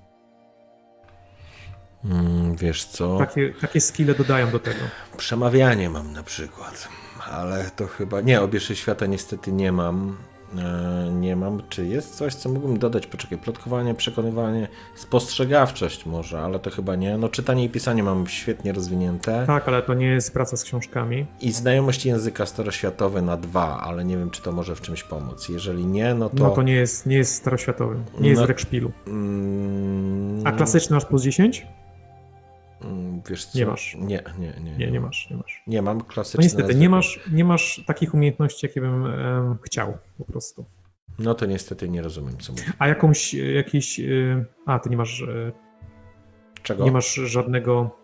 Mm, 2.05 2.55
wiesz 2.55 2.85
co? 2.85 3.17
Takie, 3.17 3.53
takie 3.61 3.81
skille 3.81 4.15
dodają 4.15 4.51
do 4.51 4.59
tego. 4.59 4.79
Przemawianie 5.17 5.89
mam 5.89 6.13
na 6.13 6.23
przykład, 6.23 6.87
ale 7.31 7.71
to 7.75 7.87
chyba. 7.87 8.21
Nie, 8.21 8.41
obieszy 8.41 8.75
świata 8.75 9.05
niestety 9.05 9.51
nie 9.51 9.71
mam. 9.71 10.17
E, 10.57 11.09
nie 11.11 11.35
mam. 11.35 11.61
Czy 11.69 11.85
jest 11.85 12.15
coś, 12.15 12.35
co 12.35 12.49
mógłbym 12.49 12.79
dodać? 12.79 13.07
Poczekaj, 13.07 13.37
plotkowanie, 13.37 13.93
przekonywanie, 13.93 14.67
spostrzegawczość 14.95 16.05
może, 16.05 16.41
ale 16.41 16.59
to 16.59 16.69
chyba 16.69 16.95
nie. 16.95 17.17
No, 17.17 17.29
czytanie 17.29 17.63
i 17.63 17.69
pisanie 17.69 18.03
mam 18.03 18.27
świetnie 18.27 18.73
rozwinięte. 18.73 19.43
Tak, 19.47 19.67
ale 19.67 19.81
to 19.81 19.93
nie 19.93 20.07
jest 20.07 20.33
praca 20.33 20.57
z 20.57 20.63
książkami. 20.63 21.25
I 21.41 21.51
znajomość 21.51 22.05
języka 22.05 22.45
staroświatowy 22.45 23.21
na 23.21 23.37
dwa, 23.37 23.81
ale 23.81 24.05
nie 24.05 24.17
wiem, 24.17 24.29
czy 24.29 24.41
to 24.41 24.51
może 24.51 24.75
w 24.75 24.81
czymś 24.81 25.03
pomóc. 25.03 25.49
Jeżeli 25.49 25.85
nie, 25.85 26.13
no 26.13 26.29
to. 26.29 26.35
No 26.35 26.49
to 26.49 26.63
nie 26.63 26.73
jest, 26.73 27.05
nie 27.05 27.17
jest 27.17 27.35
staroświatowy, 27.35 27.95
nie 27.95 28.19
no... 28.19 28.27
jest 28.27 28.41
w 28.41 28.45
Rekszpilu. 28.45 28.91
Mm... 29.07 30.47
A 30.47 30.51
klasyczny 30.51 30.93
masz 30.93 31.05
plus 31.05 31.23
10? 31.23 31.67
Mm, 32.83 33.21
wiesz 33.29 33.45
co? 33.45 33.59
Nie 33.59 33.65
masz. 33.65 33.95
Nie, 33.99 34.23
nie, 34.39 34.53
nie. 34.63 34.77
Nie, 34.77 34.91
nie 34.91 34.99
masz, 34.99 35.29
nie 35.31 35.37
masz. 35.37 35.63
Nie 35.67 35.81
mam 35.81 36.01
klasycznego. 36.01 36.53
No 36.53 36.59
niestety, 36.59 36.79
nie 36.79 36.89
masz, 36.89 37.19
nie 37.31 37.45
masz 37.45 37.83
takich 37.87 38.13
umiejętności, 38.13 38.65
jakie 38.67 38.81
bym 38.81 39.03
um, 39.03 39.57
chciał 39.63 39.97
po 40.17 40.25
prostu. 40.25 40.65
No 41.19 41.35
to 41.35 41.45
niestety 41.45 41.89
nie 41.89 42.01
rozumiem, 42.01 42.37
co 42.37 42.51
mówisz. 42.51 42.73
A 42.79 42.87
jakąś, 42.87 43.33
jakiś, 43.33 43.99
y, 43.99 44.45
a 44.65 44.79
ty 44.79 44.89
nie 44.89 44.97
masz... 44.97 45.21
Y, 45.21 45.51
Czego? 46.63 46.83
Nie 46.85 46.91
masz 46.91 47.13
żadnego, 47.13 47.97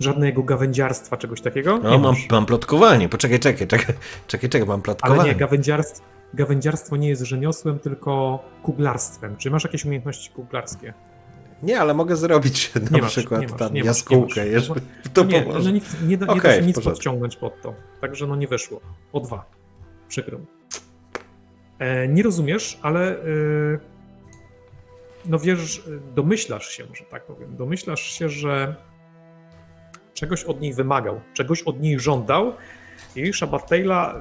żadnego 0.00 0.42
gawędziarstwa, 0.42 1.16
czegoś 1.16 1.40
takiego? 1.40 1.78
No, 1.78 1.98
mam, 1.98 2.14
mam 2.30 2.46
plotkowanie. 2.46 3.08
Poczekaj, 3.08 3.38
czekaj, 3.38 3.66
czekaj, 3.66 3.94
czekaj, 4.26 4.50
czekaj, 4.50 4.68
mam 4.68 4.82
plotkowanie. 4.82 5.20
Ale 5.20 5.28
nie, 5.28 5.36
gawędziarstwo, 5.36 6.06
gawędziarstwo 6.34 6.96
nie 6.96 7.08
jest 7.08 7.22
rzemiosłem, 7.22 7.78
tylko 7.78 8.38
kuglarstwem. 8.62 9.36
Czy 9.36 9.50
masz 9.50 9.64
jakieś 9.64 9.84
umiejętności 9.84 10.30
kuglarskie? 10.30 10.94
Nie, 11.62 11.80
ale 11.80 11.94
mogę 11.94 12.16
zrobić 12.16 12.72
na 12.90 12.98
nie 12.98 13.02
przykład 13.02 13.42
masz, 13.42 13.58
tam 13.58 13.74
nie 13.74 13.80
jaskółkę, 13.80 14.40
masz, 14.40 14.52
jeżeli 14.52 14.80
to 15.12 15.24
nie, 15.24 15.42
pomoże. 15.42 15.72
No, 15.72 15.76
nie, 15.76 16.08
nie, 16.08 16.16
da, 16.16 16.26
okay, 16.26 16.42
da 16.42 16.60
się 16.60 16.66
nic 16.66 16.80
podciągnąć 16.80 17.36
pod 17.36 17.62
to. 17.62 17.74
Także 18.00 18.26
no 18.26 18.36
nie 18.36 18.48
wyszło. 18.48 18.80
O 19.12 19.20
dwa. 19.20 19.44
Przykro. 20.08 20.40
E, 21.78 22.08
nie 22.08 22.22
rozumiesz, 22.22 22.78
ale 22.82 23.16
e, 23.16 23.18
no 25.26 25.38
wiesz, 25.38 25.82
domyślasz 26.14 26.68
się, 26.68 26.84
że 26.94 27.04
tak 27.04 27.24
powiem, 27.24 27.56
domyślasz 27.56 28.00
się, 28.00 28.28
że 28.28 28.74
czegoś 30.14 30.44
od 30.44 30.60
niej 30.60 30.74
wymagał, 30.74 31.20
czegoś 31.34 31.62
od 31.62 31.80
niej 31.80 32.00
żądał 32.00 32.52
i 33.16 33.32
Shabatejla 33.32 34.14
e, 34.14 34.20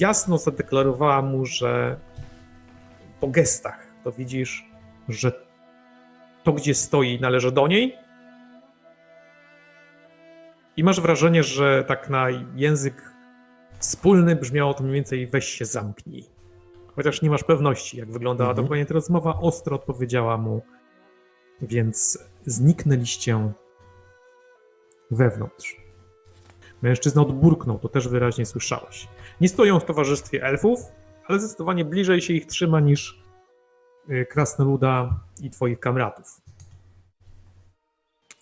jasno 0.00 0.38
zadeklarowała 0.38 1.22
mu, 1.22 1.46
że 1.46 1.96
po 3.20 3.28
gestach 3.28 3.86
to 4.04 4.12
widzisz, 4.12 4.68
że 5.08 5.45
to, 6.46 6.52
gdzie 6.52 6.74
stoi, 6.74 7.20
należy 7.20 7.52
do 7.52 7.66
niej. 7.66 7.96
I 10.76 10.84
masz 10.84 11.00
wrażenie, 11.00 11.42
że 11.42 11.84
tak 11.84 12.10
na 12.10 12.26
język 12.54 13.12
wspólny 13.78 14.36
brzmiało 14.36 14.74
to 14.74 14.82
mniej 14.82 14.94
więcej 14.94 15.26
weź 15.26 15.44
się 15.48 15.64
zamknij. 15.64 16.24
Chociaż 16.96 17.22
nie 17.22 17.30
masz 17.30 17.44
pewności, 17.44 17.98
jak 17.98 18.12
wyglądała 18.12 18.50
mhm. 18.50 18.64
dokładnie 18.64 18.86
ta 18.86 18.94
rozmowa, 18.94 19.38
ostro 19.40 19.76
odpowiedziała 19.76 20.36
mu, 20.36 20.62
więc 21.62 22.18
zniknęliście 22.44 23.52
wewnątrz. 25.10 25.76
Mężczyzna 26.82 27.22
odburknął, 27.22 27.78
to 27.78 27.88
też 27.88 28.08
wyraźnie 28.08 28.46
słyszałeś. 28.46 29.08
Nie 29.40 29.48
stoją 29.48 29.80
w 29.80 29.84
towarzystwie 29.84 30.42
elfów, 30.42 30.80
ale 31.24 31.38
zdecydowanie 31.38 31.84
bliżej 31.84 32.20
się 32.20 32.32
ich 32.32 32.46
trzyma 32.46 32.80
niż 32.80 33.25
krasnoluda 34.28 35.20
i 35.42 35.50
twoich 35.50 35.80
kamratów. 35.80 36.40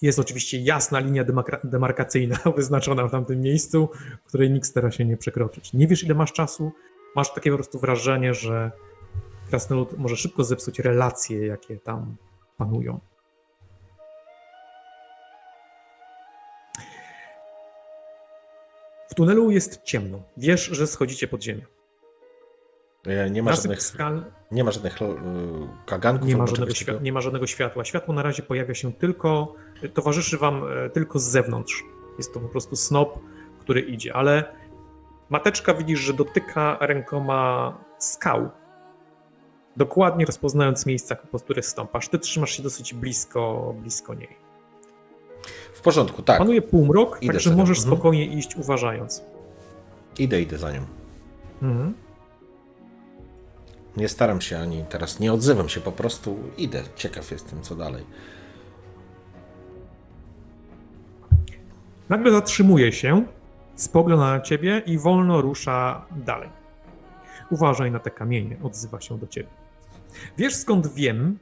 Jest 0.02 0.18
oczywiście 0.18 0.58
jasna 0.60 0.98
linia 0.98 1.24
demarkacyjna 1.64 2.36
wyznaczona 2.56 3.08
w 3.08 3.10
tamtym 3.10 3.40
miejscu, 3.40 3.88
której 4.26 4.50
nikt 4.50 4.66
stara 4.66 4.90
się 4.90 5.04
nie 5.04 5.16
przekroczyć. 5.16 5.72
Nie 5.72 5.86
wiesz, 5.86 6.04
ile 6.04 6.14
masz 6.14 6.32
czasu, 6.32 6.72
masz 7.16 7.34
takie 7.34 7.50
po 7.50 7.56
prostu 7.56 7.78
wrażenie, 7.78 8.34
że 8.34 8.70
krasnolud 9.48 9.98
może 9.98 10.16
szybko 10.16 10.44
zepsuć 10.44 10.78
relacje, 10.78 11.46
jakie 11.46 11.76
tam 11.76 12.16
panują. 12.56 13.00
W 19.08 19.14
tunelu 19.14 19.50
jest 19.50 19.82
ciemno. 19.82 20.22
Wiesz, 20.36 20.64
że 20.64 20.86
schodzicie 20.86 21.28
pod 21.28 21.42
ziemię. 21.42 21.73
E, 23.06 23.30
Nie 23.30 23.42
ma 23.42 23.52
żadnych, 23.54 23.82
skal 23.82 24.24
nie 24.52 24.64
ma 24.64 24.70
żadnych 24.70 25.02
e, 25.02 25.06
kaganków 25.86 26.28
nie 26.28 26.36
ma, 26.36 26.46
żadnego 26.46 26.66
czegoś 26.66 26.76
świat, 26.78 26.86
takiego? 26.86 27.04
nie 27.04 27.12
ma 27.12 27.20
żadnego 27.20 27.46
światła. 27.46 27.84
Światło 27.84 28.14
na 28.14 28.22
razie 28.22 28.42
pojawia 28.42 28.74
się 28.74 28.92
tylko, 28.92 29.54
towarzyszy 29.94 30.38
wam 30.38 30.62
e, 30.86 30.90
tylko 30.90 31.18
z 31.18 31.22
zewnątrz. 31.24 31.84
Jest 32.18 32.34
to 32.34 32.40
po 32.40 32.48
prostu 32.48 32.76
snop, 32.76 33.18
który 33.60 33.80
idzie, 33.80 34.14
ale 34.16 34.44
mateczka 35.30 35.74
widzisz, 35.74 36.00
że 36.00 36.12
dotyka 36.12 36.78
rękoma 36.80 37.74
skał. 37.98 38.50
Dokładnie 39.76 40.26
rozpoznając 40.26 40.86
miejsca, 40.86 41.16
po 41.16 41.38
których 41.38 41.66
stąpasz. 41.66 42.08
Ty 42.08 42.18
trzymasz 42.18 42.50
się 42.50 42.62
dosyć 42.62 42.94
blisko, 42.94 43.74
blisko 43.80 44.14
niej. 44.14 44.36
W 45.74 45.80
porządku, 45.80 46.22
tak. 46.22 46.38
Panuje 46.38 46.62
półmrok, 46.62 47.18
Idę 47.22 47.32
także 47.32 47.50
możesz 47.56 47.78
Mhm. 47.78 47.94
spokojnie 47.96 48.26
iść 48.26 48.56
uważając. 48.56 49.22
Idę, 50.18 50.40
idę 50.42 50.58
za 50.58 50.72
nią. 50.72 50.80
Mhm. 51.62 51.94
Nie 53.96 54.08
staram 54.08 54.40
się 54.40 54.58
ani 54.58 54.84
teraz, 54.88 55.20
nie 55.20 55.32
odzywam 55.32 55.68
się, 55.68 55.80
po 55.80 55.92
prostu 55.92 56.38
idę. 56.58 56.82
Ciekaw 56.96 57.30
jestem, 57.30 57.62
co 57.62 57.74
dalej. 57.74 58.04
Nagle 62.08 62.32
zatrzymuje 62.32 62.92
się, 62.92 63.24
spogląda 63.74 64.24
na 64.30 64.40
ciebie 64.40 64.82
i 64.86 64.98
wolno 64.98 65.40
rusza 65.40 66.06
dalej. 66.10 66.48
Uważaj 67.50 67.90
na 67.90 67.98
te 67.98 68.10
kamienie, 68.10 68.56
odzywa 68.62 69.00
się 69.00 69.18
do 69.18 69.26
ciebie. 69.26 69.48
Wiesz 70.38 70.54
skąd 70.54 70.94
wiem, 70.94 71.38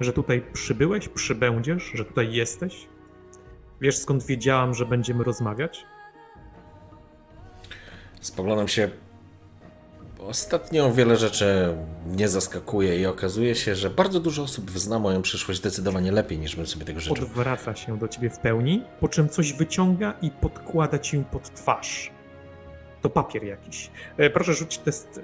że 0.00 0.12
tutaj 0.12 0.42
przybyłeś, 0.52 1.08
przybędziesz, 1.08 1.90
że 1.94 2.04
tutaj 2.04 2.32
jesteś? 2.32 2.88
Wiesz 3.80 3.98
skąd 3.98 4.26
wiedziałam, 4.26 4.74
że 4.74 4.86
będziemy 4.86 5.24
rozmawiać? 5.24 5.86
Spoglądam 8.20 8.68
się. 8.68 8.90
Ostatnio 10.26 10.92
wiele 10.92 11.16
rzeczy 11.16 11.74
mnie 12.06 12.28
zaskakuje 12.28 13.00
i 13.00 13.06
okazuje 13.06 13.54
się, 13.54 13.74
że 13.74 13.90
bardzo 13.90 14.20
dużo 14.20 14.42
osób 14.42 14.70
zna 14.70 14.98
moją 14.98 15.22
przyszłość 15.22 15.60
zdecydowanie 15.60 16.12
lepiej 16.12 16.38
niż 16.38 16.56
bym 16.56 16.66
sobie 16.66 16.84
tego 16.84 17.00
życzył. 17.00 17.24
Odwraca 17.24 17.76
się 17.76 17.98
do 17.98 18.08
ciebie 18.08 18.30
w 18.30 18.38
pełni, 18.38 18.82
po 19.00 19.08
czym 19.08 19.28
coś 19.28 19.52
wyciąga 19.52 20.14
i 20.22 20.30
podkłada 20.30 20.98
ci 20.98 21.24
pod 21.32 21.54
twarz. 21.54 22.10
To 23.02 23.10
papier 23.10 23.44
jakiś. 23.44 23.90
E, 24.16 24.30
Proszę 24.30 24.54
rzucić 24.54 24.78
test 24.78 25.20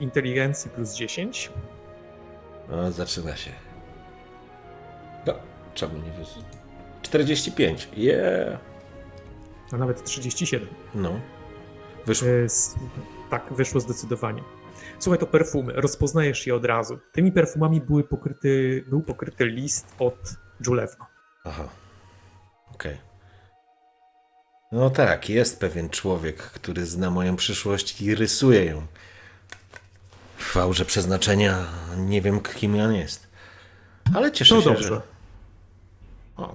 inteligencji 0.00 0.70
plus 0.70 0.94
10. 0.94 1.50
No, 2.70 2.92
zaczyna 2.92 3.36
się. 3.36 3.50
No, 5.26 5.34
czemu 5.74 5.94
nie 5.98 6.10
wiesz? 6.18 6.28
45. 7.02 7.88
Yeah. 7.96 8.58
a 9.72 9.76
nawet 9.76 10.04
37. 10.04 10.68
No. 10.94 11.20
Wyszło. 12.06 12.28
E, 12.28 12.48
Tak, 13.30 13.52
wyszło 13.52 13.80
zdecydowanie. 13.80 14.42
Słuchaj, 14.98 15.18
to 15.18 15.26
perfumy, 15.26 15.72
rozpoznajesz 15.72 16.46
je 16.46 16.54
od 16.54 16.64
razu. 16.64 16.98
Tymi 17.12 17.32
perfumami 17.32 17.80
były 17.80 18.04
pokryty, 18.04 18.84
był 18.88 19.02
pokryty 19.02 19.46
list 19.46 19.86
od 19.98 20.34
Julewno. 20.66 21.06
Aha. 21.44 21.68
Okej. 22.74 22.96
No 24.72 24.90
tak, 24.90 25.28
jest 25.28 25.60
pewien 25.60 25.90
człowiek, 25.90 26.36
który 26.36 26.86
zna 26.86 27.10
moją 27.10 27.36
przyszłość 27.36 28.00
i 28.00 28.14
rysuje 28.14 28.64
ją. 28.64 28.86
W 30.36 30.44
fałże 30.44 30.84
przeznaczenia 30.84 31.66
nie 31.96 32.22
wiem, 32.22 32.40
kim 32.40 32.80
on 32.80 32.94
jest. 32.94 33.26
Ale 34.14 34.32
cieszę 34.32 34.54
To 34.54 34.60
się, 34.62 34.70
dobrze. 34.70 34.88
że... 34.88 35.00
O. 36.36 36.54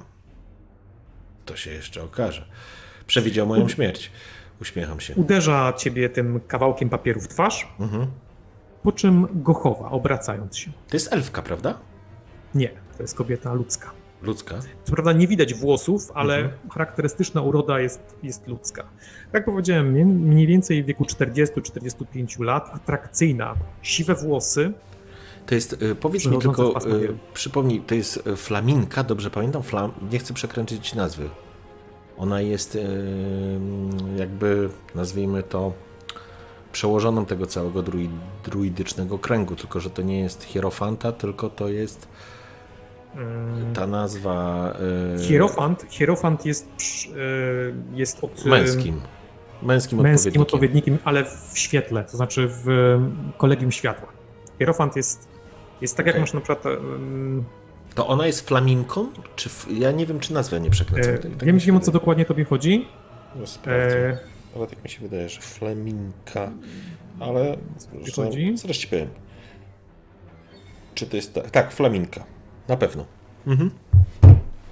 To 1.45 1.55
się 1.55 1.71
jeszcze 1.71 2.03
okaże. 2.03 2.45
Przewidział 3.07 3.47
moją 3.47 3.69
śmierć. 3.69 4.11
Uśmiecham 4.61 4.99
się. 4.99 5.15
Uderza 5.15 5.73
ciebie 5.77 6.09
tym 6.09 6.39
kawałkiem 6.47 6.89
papieru 6.89 7.21
w 7.21 7.27
twarz, 7.27 7.67
Mhm. 7.79 8.07
po 8.83 8.91
czym 8.91 9.27
go 9.33 9.53
chowa, 9.53 9.89
obracając 9.91 10.57
się. 10.57 10.71
To 10.89 10.95
jest 10.95 11.13
elfka, 11.13 11.41
prawda? 11.41 11.77
Nie, 12.55 12.69
to 12.97 13.03
jest 13.03 13.15
kobieta 13.15 13.53
ludzka. 13.53 13.91
Ludzka. 14.21 14.55
Co 14.83 14.91
prawda 14.93 15.13
nie 15.13 15.27
widać 15.27 15.53
włosów, 15.53 16.11
ale 16.13 16.35
Mhm. 16.37 16.69
charakterystyczna 16.71 17.41
uroda 17.41 17.79
jest, 17.79 18.15
jest 18.23 18.47
ludzka. 18.47 18.83
Jak 19.33 19.45
powiedziałem, 19.45 19.91
mniej- 19.91 20.47
więcej 20.47 20.83
w 20.83 20.85
wieku 20.85 21.05
40-45 21.05 22.39
lat, 22.39 22.69
atrakcyjna, 22.73 23.55
siwe 23.81 24.15
włosy, 24.15 24.73
To 25.45 25.55
jest, 25.55 25.73
y, 25.83 25.95
powiedz 25.95 26.25
mi 26.25 26.39
tylko, 26.39 26.77
y, 26.87 27.17
przypomnij, 27.33 27.81
to 27.81 27.95
jest 27.95 28.27
y, 28.27 28.35
flaminka, 28.35 29.03
dobrze 29.03 29.29
pamiętam? 29.29 29.63
Flam, 29.63 29.91
nie 30.11 30.19
chcę 30.19 30.33
przekręcić 30.33 30.95
nazwy. 30.95 31.29
Ona 32.17 32.41
jest 32.41 32.77
jakby, 34.17 34.69
nazwijmy 34.95 35.43
to, 35.43 35.73
przełożoną 36.71 37.25
tego 37.25 37.45
całego 37.47 37.83
druid, 37.83 38.11
druidycznego 38.45 39.19
kręgu, 39.19 39.55
tylko 39.55 39.79
że 39.79 39.89
to 39.89 40.01
nie 40.01 40.19
jest 40.19 40.43
hierofanta, 40.43 41.11
tylko 41.11 41.49
to 41.49 41.69
jest 41.69 42.07
ta 43.73 43.87
nazwa 43.87 44.73
hierofant, 45.27 45.85
hierofant 45.89 46.45
jest, 46.45 46.67
jest 47.93 48.23
od... 48.23 48.45
męskim. 48.45 49.01
Męskim, 49.63 50.01
męskim 50.01 50.41
odpowiednikiem. 50.41 50.97
ale 51.03 51.25
w 51.25 51.51
świetle, 51.53 52.03
to 52.03 52.17
znaczy 52.17 52.47
w 52.47 52.67
um, 52.67 53.31
kolegium 53.37 53.71
światła. 53.71 54.07
Hierofant 54.59 54.95
jest, 54.95 55.27
jest 55.81 55.97
tak 55.97 56.05
jak 56.05 56.15
Okej. 56.15 56.21
masz 56.21 56.33
na 56.33 56.41
przykład. 56.41 56.63
To 57.95 58.07
ona 58.07 58.27
jest 58.27 58.47
flaminką? 58.47 59.07
Czy 59.35 59.49
f... 59.49 59.67
Ja 59.73 59.91
nie 59.91 60.05
wiem, 60.05 60.19
czy 60.19 60.33
nazwę 60.33 60.59
nie 60.59 60.69
przekręcam. 60.69 61.13
e, 61.13 61.17
Tak- 61.17 61.31
tak 61.31 61.43
wiem, 61.45 61.55
mi 61.55 61.61
się 61.61 61.67
wiem 61.67 61.75
o 61.75 61.79
co 61.79 61.91
dokładnie 61.91 62.25
tobie 62.25 62.45
chodzi. 62.45 62.87
No. 63.35 63.71
E, 63.71 64.17
Ale 64.55 64.67
tak 64.67 64.83
mi 64.83 64.89
się 64.89 65.01
wydaje, 65.01 65.29
że 65.29 65.41
flaminka. 65.41 66.51
Ale 67.19 67.57
ci 68.05 68.11
chodzi? 68.11 68.57
zaraz 68.57 68.77
ci 68.77 68.87
powiem. 68.87 69.07
Czy 70.95 71.07
to 71.07 71.15
jest. 71.15 71.33
Ta... 71.33 71.41
Tak, 71.41 71.71
flaminka. 71.71 72.23
Na 72.67 72.77
pewno. 72.77 73.05
Mhm. 73.47 73.71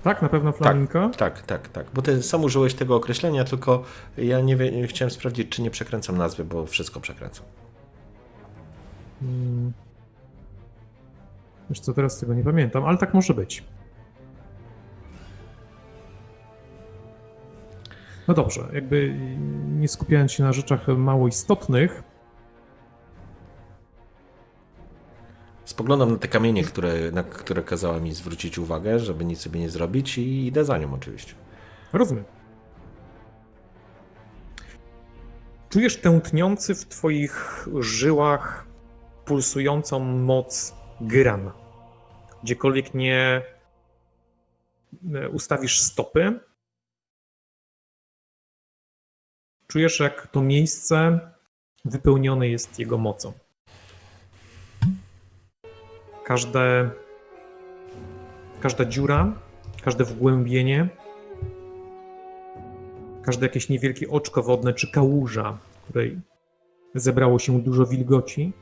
tak, 0.03 0.21
na 0.21 0.29
pewno 0.29 0.51
flaminka. 0.51 1.09
Tak, 1.17 1.41
tak, 1.41 1.67
tak. 1.67 1.85
Bo 1.93 2.01
ty 2.01 2.23
sam 2.23 2.43
użyłeś 2.43 2.73
tego 2.73 2.95
określenia, 2.95 3.43
tylko 3.43 3.83
ja 4.17 4.41
nie 4.41 4.55
wie... 4.55 4.87
chciałem 4.87 5.11
sprawdzić, 5.11 5.49
czy 5.49 5.61
nie 5.61 5.71
przekręcam 5.71 6.17
nazwy, 6.17 6.45
bo 6.45 6.65
wszystko 6.65 6.99
przekręcam. 6.99 7.45
Mm. 9.21 9.73
Wiesz 11.69 11.79
co, 11.79 11.93
teraz 11.93 12.19
tego 12.19 12.33
nie 12.33 12.43
pamiętam, 12.43 12.85
ale 12.85 12.97
tak 12.97 13.13
może 13.13 13.33
być. 13.33 13.63
No 18.27 18.33
dobrze, 18.33 18.69
jakby 18.73 19.15
nie 19.79 19.87
skupiając 19.87 20.31
się 20.31 20.43
na 20.43 20.53
rzeczach 20.53 20.87
mało 20.87 21.27
istotnych, 21.27 22.03
Spoglądam 25.69 26.11
na 26.11 26.17
te 26.17 26.27
kamienie, 26.27 26.63
które, 26.63 27.11
na 27.11 27.23
które 27.23 27.63
kazała 27.63 27.99
mi 27.99 28.13
zwrócić 28.13 28.57
uwagę, 28.57 28.99
żeby 28.99 29.25
nic 29.25 29.39
sobie 29.39 29.59
nie 29.59 29.69
zrobić 29.69 30.17
i 30.17 30.47
idę 30.47 30.65
za 30.65 30.77
nią 30.77 30.93
oczywiście. 30.93 31.33
rozumiem. 31.93 32.23
Czujesz 35.69 35.97
tętniący 35.97 36.75
w 36.75 36.85
twoich 36.87 37.67
żyłach 37.79 38.65
pulsującą 39.25 39.99
moc 39.99 40.75
Gyrana. 41.01 41.53
Gdziekolwiek 42.43 42.93
nie 42.93 43.41
e, 45.15 45.29
ustawisz 45.29 45.81
stopy, 45.81 46.39
czujesz 49.67 49.99
jak 49.99 50.27
to 50.27 50.41
miejsce 50.41 51.19
wypełnione 51.85 52.47
jest 52.47 52.79
jego 52.79 52.97
mocą. 52.97 53.33
Każde, 56.25 56.89
każda 58.61 58.85
dziura, 58.85 59.33
każde 59.83 60.03
wgłębienie, 60.03 60.89
każde 63.23 63.45
jakieś 63.45 63.69
niewielkie 63.69 64.09
oczko 64.09 64.43
wodne 64.43 64.73
czy 64.73 64.91
kałuża, 64.91 65.57
w 65.71 65.83
której 65.83 66.19
zebrało 66.95 67.39
się 67.39 67.61
dużo 67.61 67.85
wilgoci, 67.85 68.53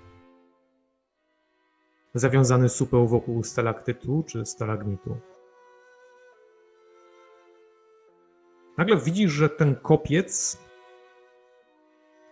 zawiązany 2.19 2.69
supeł 2.69 3.07
wokół 3.07 3.43
stalaktytu 3.43 4.23
czy 4.27 4.45
stalagmitu. 4.45 5.17
Nagle 8.77 8.97
widzisz, 8.97 9.31
że 9.31 9.49
ten 9.49 9.75
kopiec 9.75 10.57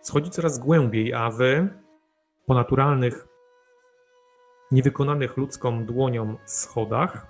schodzi 0.00 0.30
coraz 0.30 0.58
głębiej, 0.58 1.14
a 1.14 1.30
wy 1.30 1.68
po 2.46 2.54
naturalnych, 2.54 3.28
niewykonanych 4.72 5.36
ludzką 5.36 5.84
dłonią 5.84 6.36
schodach 6.44 7.26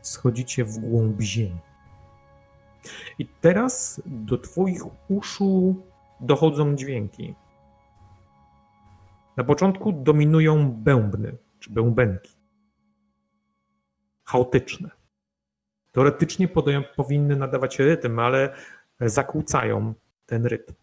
schodzicie 0.00 0.64
w 0.64 0.78
głąb 0.78 1.20
ziemi. 1.20 1.60
I 3.18 3.26
teraz 3.26 4.02
do 4.06 4.38
Twoich 4.38 4.82
uszu 5.08 5.76
dochodzą 6.20 6.76
dźwięki. 6.76 7.34
Na 9.38 9.44
początku 9.44 9.92
dominują 9.92 10.72
bębny, 10.72 11.36
czy 11.58 11.72
bębenki. 11.72 12.36
Chaotyczne. 14.24 14.90
Teoretycznie 15.92 16.48
podają, 16.48 16.82
powinny 16.96 17.36
nadawać 17.36 17.78
rytm, 17.78 18.18
ale 18.18 18.54
zakłócają 19.00 19.94
ten 20.26 20.46
rytm. 20.46 20.74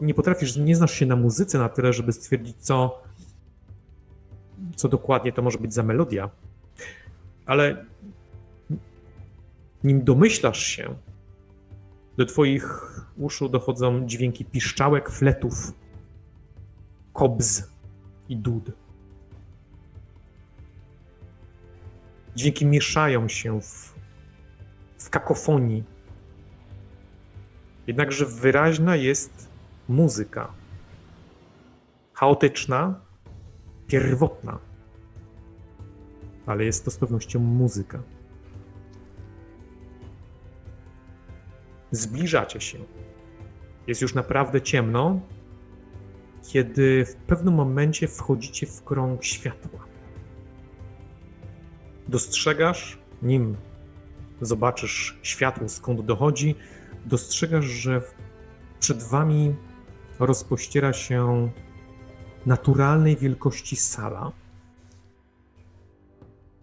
Nie 0.00 0.14
potrafisz, 0.14 0.56
nie 0.56 0.76
znasz 0.76 0.92
się 0.92 1.06
na 1.06 1.16
muzyce 1.16 1.58
na 1.58 1.68
tyle, 1.68 1.92
żeby 1.92 2.12
stwierdzić, 2.12 2.56
co, 2.56 3.02
co 4.76 4.88
dokładnie 4.88 5.32
to 5.32 5.42
może 5.42 5.58
być 5.58 5.74
za 5.74 5.82
melodia, 5.82 6.30
ale 7.46 7.84
nim 9.84 10.04
domyślasz 10.04 10.62
się, 10.62 10.94
do 12.18 12.26
Twoich 12.26 12.64
uszu 13.16 13.48
dochodzą 13.48 14.06
dźwięki 14.06 14.44
piszczałek, 14.44 15.10
fletów, 15.10 15.72
kobz 17.12 17.62
i 18.28 18.36
dud. 18.36 18.72
Dźwięki 22.36 22.66
mieszają 22.66 23.28
się 23.28 23.60
w, 23.60 23.94
w 24.98 25.10
kakofonii. 25.10 25.84
Jednakże 27.86 28.26
wyraźna 28.26 28.96
jest 28.96 29.48
muzyka. 29.88 30.52
Chaotyczna, 32.12 33.00
pierwotna. 33.86 34.58
Ale 36.46 36.64
jest 36.64 36.84
to 36.84 36.90
z 36.90 36.96
pewnością 36.96 37.38
muzyka. 37.38 38.02
Zbliżacie 41.90 42.60
się. 42.60 42.78
Jest 43.86 44.02
już 44.02 44.14
naprawdę 44.14 44.60
ciemno, 44.60 45.20
kiedy 46.42 47.04
w 47.04 47.14
pewnym 47.14 47.54
momencie 47.54 48.08
wchodzicie 48.08 48.66
w 48.66 48.84
krąg 48.84 49.24
światła. 49.24 49.84
Dostrzegasz, 52.08 52.98
nim 53.22 53.56
zobaczysz 54.40 55.18
światło, 55.22 55.68
skąd 55.68 56.00
dochodzi, 56.00 56.54
dostrzegasz, 57.06 57.64
że 57.64 58.02
przed 58.80 59.02
wami 59.02 59.54
rozpościera 60.18 60.92
się 60.92 61.50
naturalnej 62.46 63.16
wielkości 63.16 63.76
sala. 63.76 64.32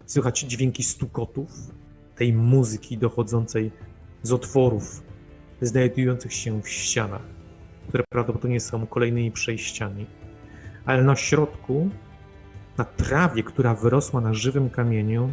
Słychać 0.05 0.39
dźwięki 0.39 0.83
stukotów, 0.83 1.49
tej 2.15 2.33
muzyki 2.33 2.97
dochodzącej 2.97 3.71
z 4.23 4.31
otworów 4.31 5.04
znajdujących 5.61 6.33
się 6.33 6.61
w 6.61 6.69
ścianach, 6.69 7.21
które 7.87 8.03
prawdopodobnie 8.09 8.59
są 8.59 8.87
kolejnymi 8.87 9.31
przejściami. 9.31 10.05
Ale 10.85 11.03
na 11.03 11.15
środku, 11.15 11.89
na 12.77 12.85
trawie, 12.85 13.43
która 13.43 13.75
wyrosła 13.75 14.21
na 14.21 14.33
żywym 14.33 14.69
kamieniu, 14.69 15.31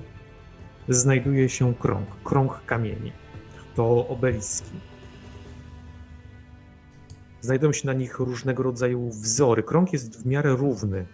znajduje 0.88 1.48
się 1.48 1.74
krąg, 1.74 2.06
krąg 2.24 2.64
kamieni. 2.66 3.12
To 3.74 4.08
obeliski. 4.08 4.70
Znajdują 7.40 7.72
się 7.72 7.86
na 7.86 7.92
nich 7.92 8.18
różnego 8.18 8.62
rodzaju 8.62 9.10
wzory. 9.10 9.62
Krąg 9.62 9.92
jest 9.92 10.22
w 10.22 10.26
miarę 10.26 10.50
równy. 10.56 11.06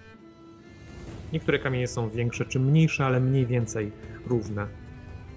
Niektóre 1.32 1.58
kamienie 1.58 1.88
są 1.88 2.10
większe 2.10 2.46
czy 2.46 2.60
mniejsze, 2.60 3.06
ale 3.06 3.20
mniej 3.20 3.46
więcej 3.46 3.92
równe. 4.26 4.66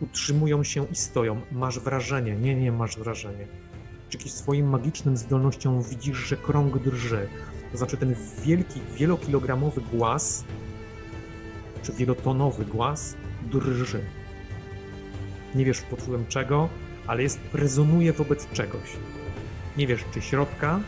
Utrzymują 0.02 0.64
się 0.64 0.86
i 0.92 0.96
stoją. 0.96 1.42
Masz 1.52 1.80
wrażenie, 1.80 2.36
nie, 2.36 2.56
nie 2.56 2.72
masz 2.72 2.98
wrażenie 2.98 3.61
dzięki 4.12 4.30
swoim 4.30 4.70
magicznym 4.70 5.18
zdolnościom 5.18 5.84
widzisz, 5.84 6.18
że 6.18 6.38
krąg 6.38 6.80
drży. 6.80 7.28
To 7.72 7.78
znaczy 7.78 7.98
ten 7.98 8.16
wielki, 8.44 8.82
wielokilogramowy 8.94 9.82
głaz, 9.82 10.44
czy 11.84 11.94
wielotonowy 11.94 12.66
głaz 12.66 13.16
drży. 13.52 14.06
Nie 15.56 15.66
wiesz 15.66 15.82
pod 15.82 16.02
wpływem 16.02 16.26
czego, 16.28 16.70
ale 17.08 17.24
jest, 17.24 17.40
rezonuje 17.54 18.14
wobec 18.14 18.52
czegoś. 18.52 18.98
Nie 19.78 19.88
wiesz, 19.88 20.06
czy 20.14 20.22
środka, 20.22 20.80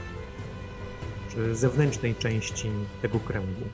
czy 1.29 1.55
zewnętrznej 1.55 2.15
części 2.15 2.69
tego 3.01 3.19
kręgu. 3.19 3.65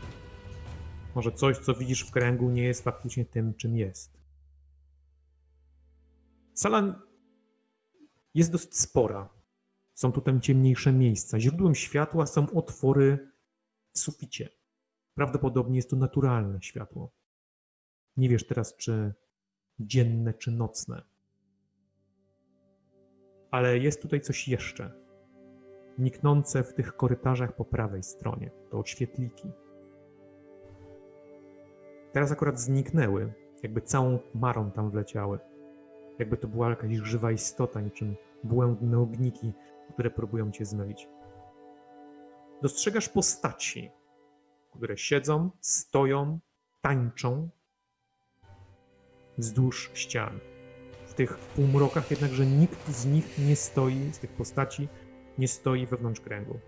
Może 1.15 1.31
coś, 1.31 1.57
co 1.57 1.73
widzisz 1.73 2.01
w 2.01 2.11
kręgu, 2.11 2.49
nie 2.49 2.63
jest 2.63 2.83
faktycznie 2.83 3.25
tym, 3.25 3.53
czym 3.53 3.77
jest. 3.77 4.19
Sala 6.53 7.01
jest 8.33 8.51
dosyć 8.51 8.77
spora. 8.77 9.38
Są 9.99 10.11
tutaj 10.11 10.39
ciemniejsze 10.39 10.93
miejsca. 10.93 11.39
Źródłem 11.39 11.75
światła 11.75 12.25
są 12.25 12.49
otwory 12.51 13.31
w 13.93 13.99
suficie. 13.99 14.49
Prawdopodobnie 15.15 15.75
jest 15.75 15.89
to 15.89 15.95
naturalne 15.95 16.61
światło. 16.61 17.11
Nie 18.17 18.29
wiesz 18.29 18.47
teraz, 18.47 18.75
czy 18.75 19.13
dzienne, 19.79 20.33
czy 20.33 20.51
nocne. 20.51 21.01
Ale 23.51 23.77
jest 23.77 24.01
tutaj 24.01 24.21
coś 24.21 24.47
jeszcze. 24.47 24.91
Niknące 25.97 26.63
w 26.63 26.73
tych 26.73 26.95
korytarzach 26.95 27.55
po 27.55 27.65
prawej 27.65 28.03
stronie. 28.03 28.51
To 28.69 28.83
świetliki. 28.85 29.51
Teraz 32.11 32.31
akurat 32.31 32.59
zniknęły, 32.59 33.33
jakby 33.63 33.81
całą 33.81 34.19
marą 34.35 34.71
tam 34.71 34.91
wleciały. 34.91 35.39
Jakby 36.19 36.37
to 36.37 36.47
była 36.47 36.69
jakaś 36.69 36.95
żywa 36.95 37.31
istota, 37.31 37.81
niczym 37.81 38.15
błędne 38.43 38.99
ogniki 38.99 39.53
które 39.99 40.09
próbują 40.09 40.51
cię 40.51 40.65
zmylić. 40.65 41.09
Dostrzegasz 42.61 43.09
postaci, 43.09 43.91
które 44.71 44.97
siedzą, 44.97 45.51
stoją, 45.61 46.39
tańczą 46.81 47.49
wzdłuż 49.37 49.91
ścian. 49.93 50.39
W 51.07 51.13
tych 51.13 51.37
półmrokach 51.37 52.11
jednakże 52.11 52.45
nikt 52.45 52.87
z 52.87 53.05
nich 53.05 53.37
nie 53.47 53.55
stoi, 53.55 54.13
z 54.13 54.19
tych 54.19 54.31
postaci 54.31 54.87
nie 55.37 55.47
stoi 55.47 55.87
wewnątrz 55.87 56.21
kręgu. 56.21 56.59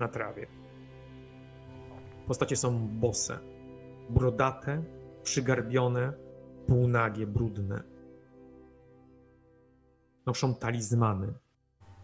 Na 0.00 0.08
trawie. 0.08 0.46
Postacie 2.26 2.56
są 2.56 2.88
bose, 2.88 3.38
brodate, 4.10 4.82
przygarbione, 5.22 6.12
półnagie, 6.66 7.26
brudne 7.26 7.99
noszą 10.30 10.54
talizmany 10.54 11.34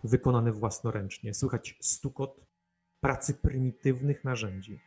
wykonane 0.04 0.52
własnoręcznie. 0.52 1.34
Słychać 1.34 1.78
stukot 1.80 2.40
pracy 3.00 3.34
prymitywnych 3.34 4.24
narzędzi. 4.24 4.80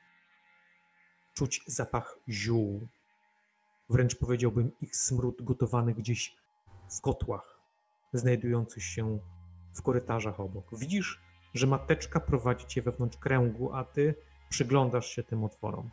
Czuć 1.34 1.62
zapach 1.68 2.20
ziół, 2.30 2.88
wręcz 3.90 4.16
powiedziałbym 4.16 4.72
ich 4.82 4.96
smród 4.96 5.42
gotowany 5.42 5.94
gdzieś 5.94 6.36
w 6.98 7.02
kotłach, 7.02 7.60
znajdujących 8.14 8.84
się 8.84 9.20
w 9.74 9.82
korytarzach 9.82 10.40
obok. 10.40 10.66
Widzisz, 10.78 11.22
że 11.54 11.68
mateczka 11.68 12.20
prowadzi 12.20 12.66
cię 12.68 12.82
wewnątrz 12.82 13.18
kręgu, 13.18 13.74
a 13.74 13.84
ty 13.84 14.16
przyglądasz 14.50 15.08
się 15.08 15.24
tym 15.24 15.44
otworom. 15.44 15.90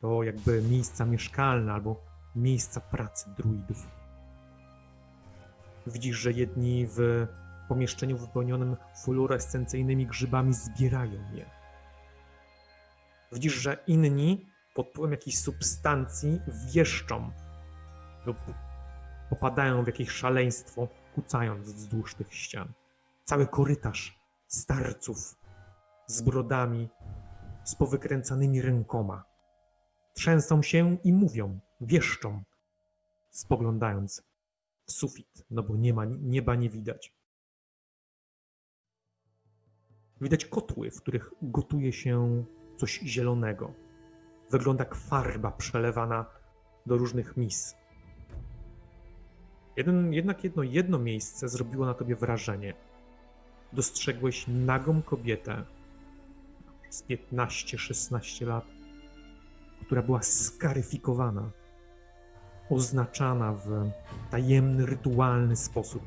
To 0.00 0.22
jakby 0.22 0.62
miejsca 0.62 1.04
mieszkalne 1.04 1.72
albo 1.72 2.04
miejsca 2.34 2.80
pracy 2.80 3.30
druidów. 3.36 4.05
Widzisz, 5.86 6.16
że 6.16 6.32
jedni 6.32 6.86
w 6.86 7.26
pomieszczeniu 7.68 8.18
wypełnionym 8.18 8.76
fluorescencyjnymi 9.04 10.06
grzybami 10.06 10.54
zbierają 10.54 11.32
je. 11.34 11.50
Widzisz, 13.32 13.54
że 13.54 13.76
inni 13.86 14.46
pod 14.74 14.88
wpływem 14.88 15.10
jakiejś 15.10 15.38
substancji 15.38 16.40
wieszczą 16.72 17.30
lub 18.26 18.36
popadają 19.30 19.84
w 19.84 19.86
jakieś 19.86 20.10
szaleństwo, 20.10 20.88
kucając 21.14 21.72
wzdłuż 21.72 22.14
tych 22.14 22.34
ścian. 22.34 22.72
Cały 23.24 23.46
korytarz 23.46 24.20
starców 24.46 25.36
z 26.06 26.22
brodami, 26.22 26.88
z 27.64 27.74
powykręcanymi 27.74 28.62
rękoma. 28.62 29.24
Trzęsą 30.14 30.62
się 30.62 30.96
i 31.04 31.12
mówią, 31.12 31.58
wieszczą, 31.80 32.42
spoglądając 33.30 34.22
sufit, 34.86 35.44
no 35.50 35.62
bo 35.62 35.76
nie 35.76 35.94
ma, 35.94 36.04
nieba 36.04 36.54
nie 36.54 36.70
widać. 36.70 37.14
Widać 40.20 40.44
kotły, 40.44 40.90
w 40.90 41.00
których 41.00 41.30
gotuje 41.42 41.92
się 41.92 42.44
coś 42.76 43.00
zielonego. 43.00 43.74
Wygląda 44.50 44.84
jak 44.84 44.94
farba 44.94 45.50
przelewana 45.50 46.26
do 46.86 46.96
różnych 46.96 47.36
mis. 47.36 47.76
Jeden, 49.76 50.12
jednak 50.12 50.44
jedno, 50.44 50.62
jedno 50.62 50.98
miejsce 50.98 51.48
zrobiło 51.48 51.86
na 51.86 51.94
tobie 51.94 52.16
wrażenie. 52.16 52.74
Dostrzegłeś 53.72 54.44
nagą 54.48 55.02
kobietę 55.02 55.64
z 56.90 57.02
15-16 57.02 58.46
lat, 58.46 58.64
która 59.80 60.02
była 60.02 60.22
skaryfikowana 60.22 61.50
oznaczana 62.70 63.52
w 63.52 63.90
tajemny, 64.30 64.86
rytualny 64.86 65.56
sposób 65.56 66.02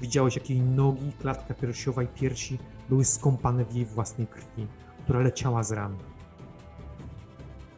Widziałeś, 0.00 0.36
jak 0.36 0.50
jej 0.50 0.60
nogi, 0.60 1.12
klatka 1.20 1.54
piersiowa 1.54 2.02
i 2.02 2.06
piersi 2.06 2.58
były 2.88 3.04
skąpane 3.04 3.64
w 3.64 3.74
jej 3.74 3.84
własnej 3.84 4.26
krwi, 4.26 4.66
która 5.04 5.20
leciała 5.20 5.62
z 5.62 5.72
ran. 5.72 5.96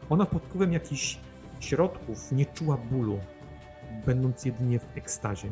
Ona 0.09 0.25
pod 0.25 0.43
wpływem 0.43 0.73
jakichś 0.73 1.19
środków 1.59 2.31
nie 2.31 2.45
czuła 2.45 2.77
bólu, 2.77 3.19
będąc 4.05 4.45
jedynie 4.45 4.79
w 4.79 4.97
ekstazie. 4.97 5.49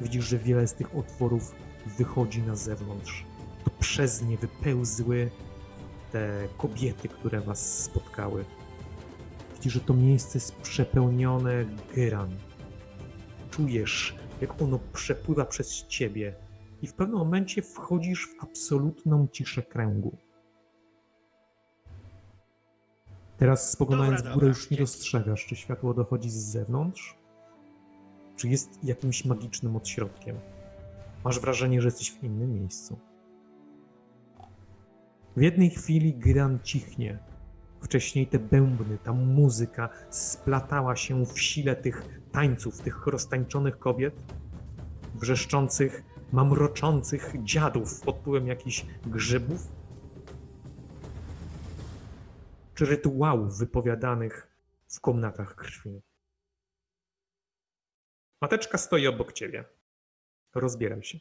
Widzisz, 0.00 0.24
że 0.24 0.38
wiele 0.38 0.66
z 0.66 0.74
tych 0.74 0.96
otworów 0.96 1.54
wychodzi 1.86 2.42
na 2.42 2.56
zewnątrz. 2.56 3.24
To 3.64 3.70
przez 3.80 4.22
nie 4.22 4.36
wypełzły 4.36 5.30
te 6.12 6.28
kobiety, 6.58 7.08
które 7.08 7.40
was 7.40 7.82
spotkały. 7.82 8.44
Że 9.70 9.80
to 9.80 9.94
miejsce 9.94 10.38
jest 10.38 10.56
przepełnione 10.56 11.64
geran. 11.94 12.30
Czujesz, 13.50 14.14
jak 14.40 14.62
ono 14.62 14.78
przepływa 14.92 15.44
przez 15.44 15.86
ciebie 15.86 16.34
i 16.82 16.86
w 16.86 16.94
pewnym 16.94 17.18
momencie 17.18 17.62
wchodzisz 17.62 18.28
w 18.28 18.44
absolutną 18.44 19.28
ciszę 19.32 19.62
kręgu. 19.62 20.16
Teraz 23.36 23.70
spoglądając 23.70 24.18
Dobra, 24.18 24.30
w 24.30 24.34
górę 24.34 24.46
dobra, 24.46 24.58
już 24.58 24.70
nie 24.70 24.76
dostrzegasz, 24.76 25.46
czy 25.46 25.56
światło 25.56 25.94
dochodzi 25.94 26.30
z 26.30 26.34
zewnątrz, 26.34 27.16
czy 28.36 28.48
jest 28.48 28.84
jakimś 28.84 29.24
magicznym 29.24 29.76
odśrodkiem. 29.76 30.36
Masz 31.24 31.40
wrażenie, 31.40 31.80
że 31.80 31.88
jesteś 31.88 32.12
w 32.12 32.24
innym 32.24 32.54
miejscu. 32.54 32.98
W 35.36 35.42
jednej 35.42 35.70
chwili 35.70 36.14
Gran 36.14 36.58
cichnie. 36.62 37.18
Wcześniej 37.84 38.26
te 38.26 38.38
bębny, 38.38 38.98
ta 38.98 39.12
muzyka 39.12 39.88
splatała 40.10 40.96
się 40.96 41.26
w 41.26 41.40
sile 41.40 41.76
tych 41.76 42.02
tańców, 42.32 42.80
tych 42.80 43.06
roztańczonych 43.06 43.78
kobiet, 43.78 44.14
wrzeszczących, 45.14 46.02
mamroczących 46.32 47.32
dziadów 47.42 48.00
pod 48.00 48.16
wpływem 48.16 48.46
jakichś 48.46 48.86
grzybów, 49.06 49.68
czy 52.74 52.86
rytuałów 52.86 53.58
wypowiadanych 53.58 54.48
w 54.88 55.00
komnatach 55.00 55.54
krwi. 55.54 56.02
Mateczka 58.42 58.78
stoi 58.78 59.06
obok 59.06 59.32
ciebie. 59.32 59.64
Rozbieraj 60.54 61.02
się. 61.02 61.18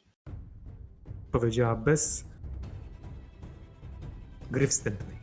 Powiedziała 1.32 1.76
bez 1.76 2.26
gry 4.52 4.67
wstępnej. 4.67 5.22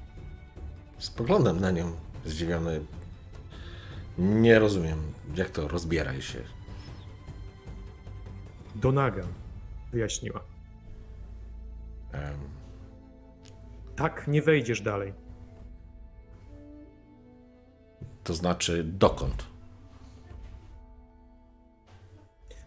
Spoglądam 1.00 1.60
na 1.60 1.70
nią 1.70 1.92
zdziwiony. 2.24 2.80
Nie 4.18 4.58
rozumiem, 4.58 4.98
jak 5.34 5.50
to 5.50 5.68
rozbieraj 5.68 6.22
się. 6.22 6.42
Donaga 8.74 9.22
wyjaśniła. 9.92 10.40
Em, 12.12 12.34
Tak, 13.96 14.28
nie 14.28 14.42
wejdziesz 14.42 14.80
dalej. 14.82 15.12
to 18.24 18.34
znaczy 18.34 18.84
dokąd? 18.84 19.46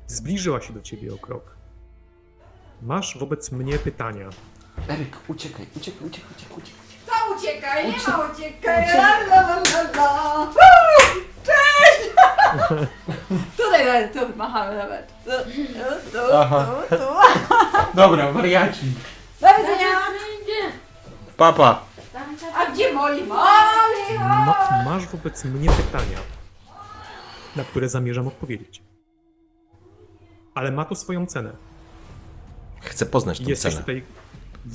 Zbliżyła 0.08 0.62
się 0.62 0.74
do 0.74 0.82
ciebie 0.82 1.13
o 1.13 1.17
krok. 1.17 1.56
Masz 2.82 3.17
wobec 3.19 3.52
mnie 3.52 3.78
pytania. 3.80 4.30
Eryk, 4.89 5.17
uciekaj, 5.28 5.67
uciekaj, 5.78 6.08
uciekaj, 6.08 6.32
uciekaj, 6.38 6.58
uciekaj. 6.58 6.83
Uciekaj, 7.38 7.88
nie 7.88 7.98
Ucie- 7.98 8.12
ma 8.12 8.17
uciekaj. 8.34 8.84
ucie- 8.84 8.98
La, 8.98 9.19
la, 9.19 9.41
la, 9.41 9.56
la, 9.56 9.82
la. 9.96 10.39
Uuu, 10.39 11.24
Cześć! 11.46 12.10
Tutaj 13.58 13.86
nawet, 13.86 14.13
tu 14.13 14.38
machamy 14.38 14.78
nawet. 14.78 15.08
Tu, 15.26 15.32
tu, 15.32 16.12
tu, 16.12 16.36
Aha. 16.36 16.67
tu, 16.89 16.96
tu. 16.96 17.04
Dobra, 17.93 18.32
wariaci. 18.32 18.86
Do 19.41 19.48
widzenia. 19.48 19.88
Papa! 21.38 21.84
A 22.56 22.72
gdzie 22.72 22.93
Moli? 22.93 23.24
Moli, 23.24 24.19
Ma, 24.19 24.84
masz 24.86 25.06
wobec 25.08 25.46
mnie 25.46 25.69
pytania, 25.69 26.17
na 27.56 27.63
które 27.63 27.89
zamierzam 27.89 28.28
odpowiedzieć. 28.28 28.82
Ale 30.56 30.72
ma 30.72 30.86
to 30.86 30.96
swoją 30.96 31.26
cenę. 31.26 31.52
Chcę 32.82 33.06
poznać 33.06 33.38
tę 33.39 33.43
Jesteś 33.50 33.74
cenę. 33.74 33.82
tutaj, 33.86 34.04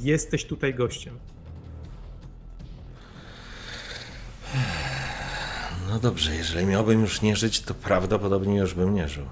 jesteś 0.02 0.44
tutaj 0.46 0.74
gościem. 0.74 1.18
No 5.98 6.02
dobrze, 6.02 6.34
jeżeli 6.36 6.66
miałbym 6.66 7.00
już 7.00 7.22
nie 7.22 7.36
żyć, 7.36 7.60
to 7.60 7.74
prawdopodobnie 7.74 8.58
już 8.58 8.74
bym 8.74 8.94
nie 8.94 9.08
żył. 9.08 9.24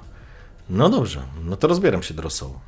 No 0.71 0.89
dobrze, 0.91 1.23
no 1.45 1.57
to 1.57 1.69
rozbieram 1.69 2.03
się 2.03 2.15
do 2.15 2.23
rosołu. 2.23 2.59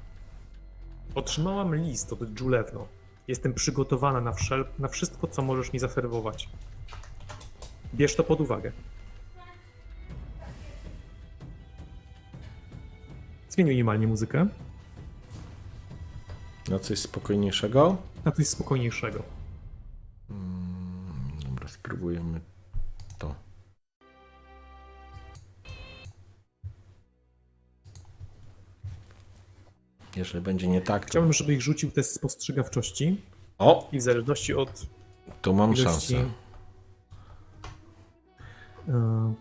Otrzymałam 1.14 1.74
list 1.74 2.12
od 2.12 2.40
Julewno. 2.40 2.86
Jestem 3.28 3.54
przygotowana 3.54 4.20
na, 4.20 4.30
wszel- 4.32 4.64
na 4.78 4.88
wszystko, 4.88 5.26
co 5.28 5.42
możesz 5.42 5.72
mi 5.72 5.78
zaserwować. 5.78 6.48
Bierz 7.94 8.16
to 8.16 8.24
pod 8.24 8.40
uwagę. 8.40 8.72
Zmienił 13.50 13.70
minimalnie 13.70 14.06
muzykę 14.06 14.46
No 16.68 16.78
coś 16.78 16.98
spokojniejszego? 16.98 17.96
na 18.24 18.32
coś 18.32 18.46
spokojniejszego. 18.48 19.22
Dobra, 21.44 21.68
spróbujemy 21.68 22.40
Jeżeli 30.16 30.44
będzie 30.44 30.68
nie 30.68 30.80
tak, 30.80 31.04
to... 31.04 31.08
Chciałbym, 31.10 31.32
żeby 31.32 31.54
ich 31.54 31.62
rzucił 31.62 31.90
test 31.90 32.14
spostrzegawczości 32.14 33.20
O, 33.58 33.88
i 33.92 33.98
w 33.98 34.02
zależności 34.02 34.54
od 34.54 34.86
tu 35.42 35.54
mam 35.54 35.74
ilości... 35.74 36.14
szansę. 36.14 36.30
e, 38.88 39.34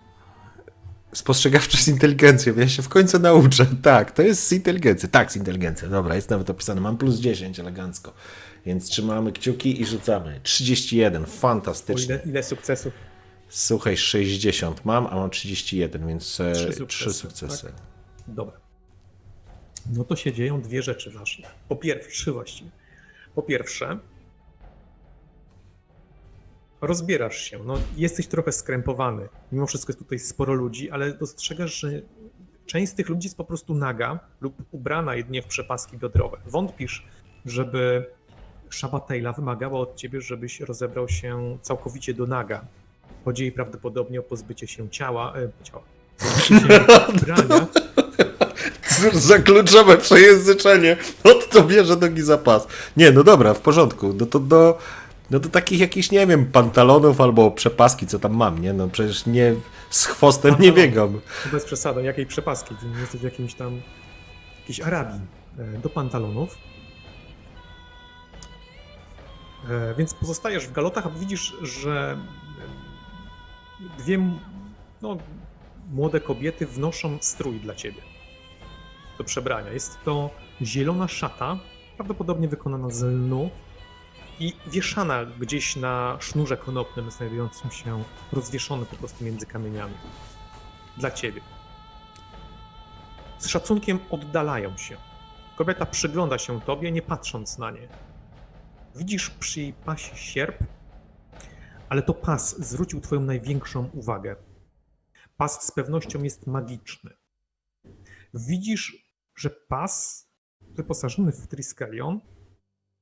Spostrzegawczość 1.13 1.88
inteligencją, 1.88 2.53
ja 2.58 2.67
się 2.67 2.82
w 2.82 2.89
końcu 2.89 3.19
nauczę. 3.19 3.65
Tak, 3.82 4.12
to 4.12 4.21
jest 4.21 4.47
z 4.47 4.51
inteligencji. 4.51 5.10
Tak, 5.10 5.32
z 5.32 5.36
inteligencji. 5.36 5.89
Dobra, 5.89 6.15
jest 6.15 6.30
nawet 6.30 6.49
opisane. 6.49 6.82
Mam 6.82 6.97
plus 6.97 7.15
10 7.19 7.60
elegancko. 7.60 8.13
Więc 8.65 8.89
trzymamy 8.89 9.32
kciuki 9.32 9.82
i 9.82 9.86
rzucamy. 9.86 10.39
31, 10.43 11.23
o 11.23 11.25
fantastycznie. 11.25 12.06
ile, 12.15 12.23
ile 12.25 12.43
sukcesów? 12.43 12.93
Słuchaj, 13.49 13.97
60 13.97 14.86
mam, 14.86 15.08
a 15.08 15.15
mam 15.15 15.30
31, 15.30 16.08
więc 16.08 16.39
e, 16.39 16.51
Trzy 16.53 16.65
3 16.67 16.73
sukcesy, 16.77 17.13
sukcesy. 17.13 17.63
tak? 17.63 17.73
Dobra. 18.27 18.58
No 19.93 20.04
to 20.04 20.15
się 20.15 20.34
dzieją 20.34 20.62
dwie 20.62 20.82
rzeczy 20.82 21.12
ważne. 21.12 21.47
Po 21.69 21.76
pierwsze, 21.76 22.10
trzy 22.10 22.32
właściwie. 22.32 22.71
Po 23.36 23.41
pierwsze, 23.41 24.00
rozbierasz 26.82 27.38
się. 27.38 27.60
No, 27.65 27.80
jesteś 27.97 28.28
trochę 28.28 28.52
skrępowany. 28.52 29.30
Mimo 29.52 29.67
wszystko 29.67 29.91
jest 29.91 30.00
tutaj 30.00 30.19
sporo 30.19 30.54
ludzi, 30.54 30.89
ale 30.89 31.13
dostrzegasz, 31.13 31.80
że 31.80 32.02
część 32.65 32.91
z 32.91 32.95
tych 32.95 33.10
ludzi 33.10 33.26
jest 33.26 33.38
po 33.38 33.45
prostu 33.45 33.76
naga 33.76 34.19
lub 34.41 34.56
ubrana 34.71 35.15
jedynie 35.15 35.41
w 35.41 35.45
przepaski 35.45 35.97
biodrowe. 35.97 36.38
Wątpisz, 36.45 37.06
żeby 37.45 38.06
Szabatejla 38.69 39.34
wymagała 39.34 39.80
od 39.80 39.95
ciebie, 39.95 40.21
żebyś 40.21 40.60
rozebrał 40.60 41.10
się 41.10 41.58
całkowicie 41.62 42.13
do 42.13 42.28
naga. 42.28 42.65
Chodzi 43.26 43.43
jej 43.43 43.52
prawdopodobnie 43.52 44.19
o 44.19 44.23
pozbycie 44.23 44.67
się 44.67 44.89
ciała, 44.89 45.34
e, 45.38 45.63
ciała, 45.63 45.84
pozbycie 46.17 46.60
się 46.60 47.78
za 49.13 49.39
kluczowe 49.39 49.97
przejęzyczenie. 49.97 50.97
Od 51.23 51.49
to 51.49 51.63
bierze 51.63 51.95
nogi 51.95 52.21
za 52.21 52.38
pas. 52.38 52.67
Nie, 52.97 53.12
no 53.12 53.23
dobra, 53.23 53.53
w 53.53 53.60
porządku. 53.60 54.13
No 54.19 54.25
to 54.25 54.39
do, 54.39 54.77
no 55.31 55.39
do 55.39 55.49
takich 55.49 55.79
jakichś, 55.79 56.12
nie 56.12 56.27
wiem, 56.27 56.45
pantalonów 56.45 57.21
albo 57.21 57.51
przepaski, 57.51 58.07
co 58.07 58.19
tam 58.19 58.33
mam, 58.36 58.62
nie? 58.62 58.73
No 58.73 58.88
przecież 58.88 59.25
nie 59.25 59.55
z 59.89 60.05
chwostem 60.05 60.51
nie 60.51 60.55
Pantalony. 60.57 60.88
biegam. 60.88 61.19
bez 61.51 61.65
przesady, 61.65 62.03
jakiej 62.03 62.25
przepaski, 62.25 62.75
ty 62.75 62.86
nie 62.86 62.99
jesteś 62.99 63.21
w 63.21 63.23
jakimś 63.23 63.53
tam, 63.53 63.81
jakiejś 64.60 64.81
Arabii, 64.81 65.19
e, 65.60 65.77
do 65.77 65.89
pantalonów. 65.89 66.57
E, 69.69 69.93
Więc 69.98 70.13
pozostajesz 70.13 70.67
w 70.67 70.71
galotach, 70.71 71.06
a 71.06 71.10
widzisz, 71.10 71.54
że 71.62 72.17
e, 73.98 74.02
dwie 74.04 74.19
no, 75.02 75.17
młode 75.91 76.19
kobiety 76.19 76.65
wnoszą 76.65 77.17
strój 77.21 77.60
dla 77.60 77.75
ciebie 77.75 78.02
do 79.18 79.24
przebrania. 79.24 79.72
Jest 79.72 79.98
to 80.06 80.30
zielona 80.62 81.08
szata, 81.08 81.60
prawdopodobnie 81.96 82.48
wykonana 82.48 82.90
z 82.90 83.04
lnu 83.04 83.50
i 84.40 84.54
wieszana 84.68 85.26
gdzieś 85.26 85.76
na 85.76 86.18
sznurze 86.20 86.58
konopnym, 86.58 87.12
znajdującym 87.12 87.72
się 87.72 88.04
rozwieszony 88.34 88.86
po 88.86 88.96
prostu 88.96 89.24
między 89.24 89.46
kamieniami. 89.46 89.94
Dla 90.98 91.12
ciebie. 91.12 91.42
Z 93.40 93.48
szacunkiem 93.48 94.00
oddalają 94.10 94.78
się. 94.78 94.98
Kobieta 95.56 95.86
przygląda 95.86 96.38
się 96.38 96.62
tobie, 96.62 96.92
nie 96.92 97.02
patrząc 97.02 97.58
na 97.58 97.72
nie. 97.72 97.88
Widzisz 98.96 99.30
przy 99.30 99.62
jej 99.62 99.74
pasie 99.74 100.15
sierp, 100.15 100.63
ale 101.90 102.02
to 102.02 102.13
pas 102.13 102.60
zwrócił 102.60 103.02
twoją 103.02 103.22
największą 103.22 103.90
uwagę. 103.94 104.36
Pas 105.38 105.63
z 105.68 105.72
pewnością 105.72 106.24
jest 106.24 106.48
magiczny. 106.48 107.12
Widzisz, 108.34 109.06
że 109.38 109.50
pas 109.50 110.27
wyposażony 110.62 111.31
w 111.31 111.48
Triskelion 111.48 112.19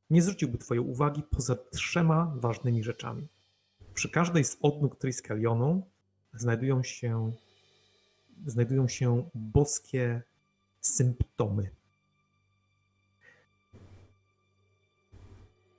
nie 0.09 0.21
zwróciłby 0.21 0.57
twojej 0.57 0.83
uwagi 0.83 1.23
poza 1.23 1.55
trzema 1.55 2.33
ważnymi 2.35 2.83
rzeczami. 2.83 3.27
Przy 3.93 4.09
każdej 4.09 4.43
z 4.43 4.57
odnóg 4.61 4.95
Triskelionu 4.95 5.89
znajdują 6.33 6.83
się, 6.83 7.31
znajdują 8.45 8.87
się 8.87 9.29
boskie 9.35 10.21
symptomy. 10.81 11.69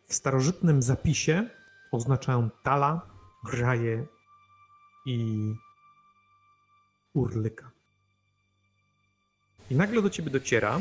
W 0.09 0.15
starożytnym 0.15 0.83
zapisie 0.83 1.51
oznaczają 1.93 2.51
Tala, 2.63 3.11
Graje 3.45 4.07
i 5.07 5.53
Urlyka. 7.15 7.76
I 9.71 9.75
nagle 9.75 10.03
do 10.03 10.11
ciebie 10.11 10.31
dociera, 10.31 10.81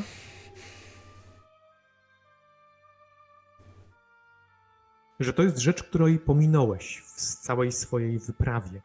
że 5.19 5.33
to 5.33 5.43
jest 5.43 5.57
rzecz, 5.57 5.83
której 5.83 6.19
pominąłeś 6.19 7.03
w 7.05 7.21
całej 7.21 7.71
swojej 7.71 8.19
wyprawie. 8.19 8.81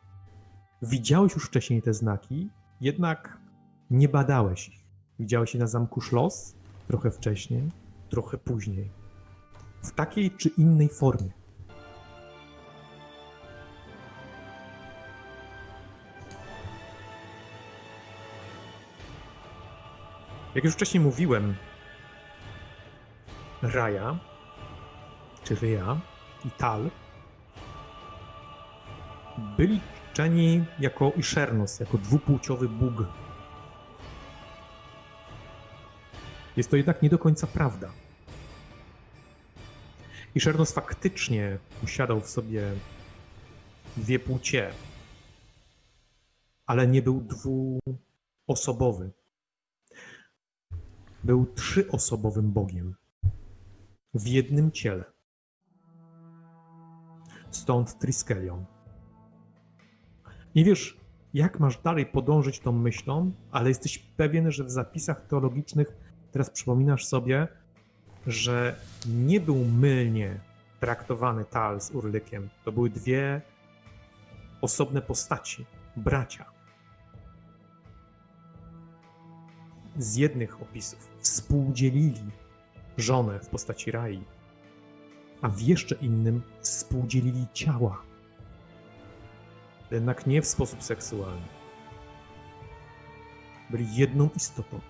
Widziałeś 0.83 1.35
już 1.35 1.45
wcześniej 1.45 1.83
te 1.83 1.95
znaki, 1.95 2.51
jednak 2.81 3.39
nie 3.91 4.09
badałeś 4.09 4.69
ich. 4.69 4.85
Widziałeś 5.19 5.55
je 5.55 5.61
na 5.61 5.67
zamku 5.67 6.01
Szlos 6.01 6.55
trochę 6.89 7.11
wcześniej, 7.11 7.71
trochę 8.09 8.39
później. 8.39 8.91
W 9.83 9.91
takiej 9.93 10.31
czy 10.31 10.49
innej 10.49 10.89
formie. 10.89 11.40
Jak 20.55 20.65
już 20.65 20.75
wcześniej 20.75 21.01
mówiłem, 21.01 21.55
Raja, 23.63 24.19
czy 25.45 25.55
Ryja 25.55 26.01
i 26.45 26.51
Tal 26.51 26.91
byli 29.57 29.81
czczeni 30.13 30.65
jako 30.79 31.13
Iszernos, 31.17 31.81
jako 31.81 31.99
dwupłciowy 31.99 32.69
bóg. 32.69 33.05
Jest 36.57 36.71
to 36.71 36.77
jednak 36.77 37.03
nie 37.03 37.11
do 37.11 37.19
końca 37.19 37.47
prawda. 37.47 37.91
Iszernos 40.35 40.73
faktycznie 40.73 41.59
posiadał 41.81 42.21
w 42.21 42.29
sobie 42.29 42.73
dwie 43.97 44.19
płcie, 44.19 44.73
ale 46.67 46.87
nie 46.87 47.03
był 47.03 47.21
dwuosobowy. 48.47 49.11
Był 51.25 51.47
trzyosobowym 51.47 52.53
Bogiem 52.53 52.95
w 54.15 54.27
jednym 54.27 54.71
ciele. 54.73 55.05
Stąd 57.51 57.99
Triskelion. 57.99 58.65
Nie 60.55 60.65
wiesz, 60.65 61.01
jak 61.35 61.61
masz 61.61 61.79
dalej 61.79 62.07
podążyć 62.07 62.61
tą 62.61 62.73
myślą, 62.73 63.33
ale 63.51 63.69
jesteś 63.69 63.99
pewien, 63.99 64.51
że 64.51 64.65
w 64.65 64.71
zapisach 64.71 65.27
teologicznych 65.27 65.97
teraz 66.33 66.51
przypominasz 66.51 67.07
sobie, 67.07 67.49
że 68.27 68.77
nie 69.09 69.41
był 69.41 69.65
mylnie 69.65 70.41
traktowany 70.81 71.45
Tal 71.45 71.81
z 71.81 71.91
Urlykiem. 71.91 72.49
To 72.65 72.73
były 72.73 72.91
dwie 72.91 73.43
osobne 74.61 75.03
postaci, 75.03 75.67
bracia. 75.97 76.60
Z 79.97 80.17
jednych 80.17 80.63
opisów 80.63 81.11
współdzielili 81.21 82.31
żonę 82.97 83.41
w 83.41 83.49
postaci 83.49 83.91
Rai, 83.91 84.25
a 85.43 85.49
w 85.49 85.61
jeszcze 85.61 85.95
innym 85.95 86.43
współdzielili 86.61 87.47
ciała. 87.55 88.03
Jednak 89.91 90.27
nie 90.27 90.43
w 90.43 90.47
sposób 90.47 90.83
seksualny. 90.83 91.47
Byli 93.71 93.97
jedną 93.97 94.29
istotą. 94.37 94.81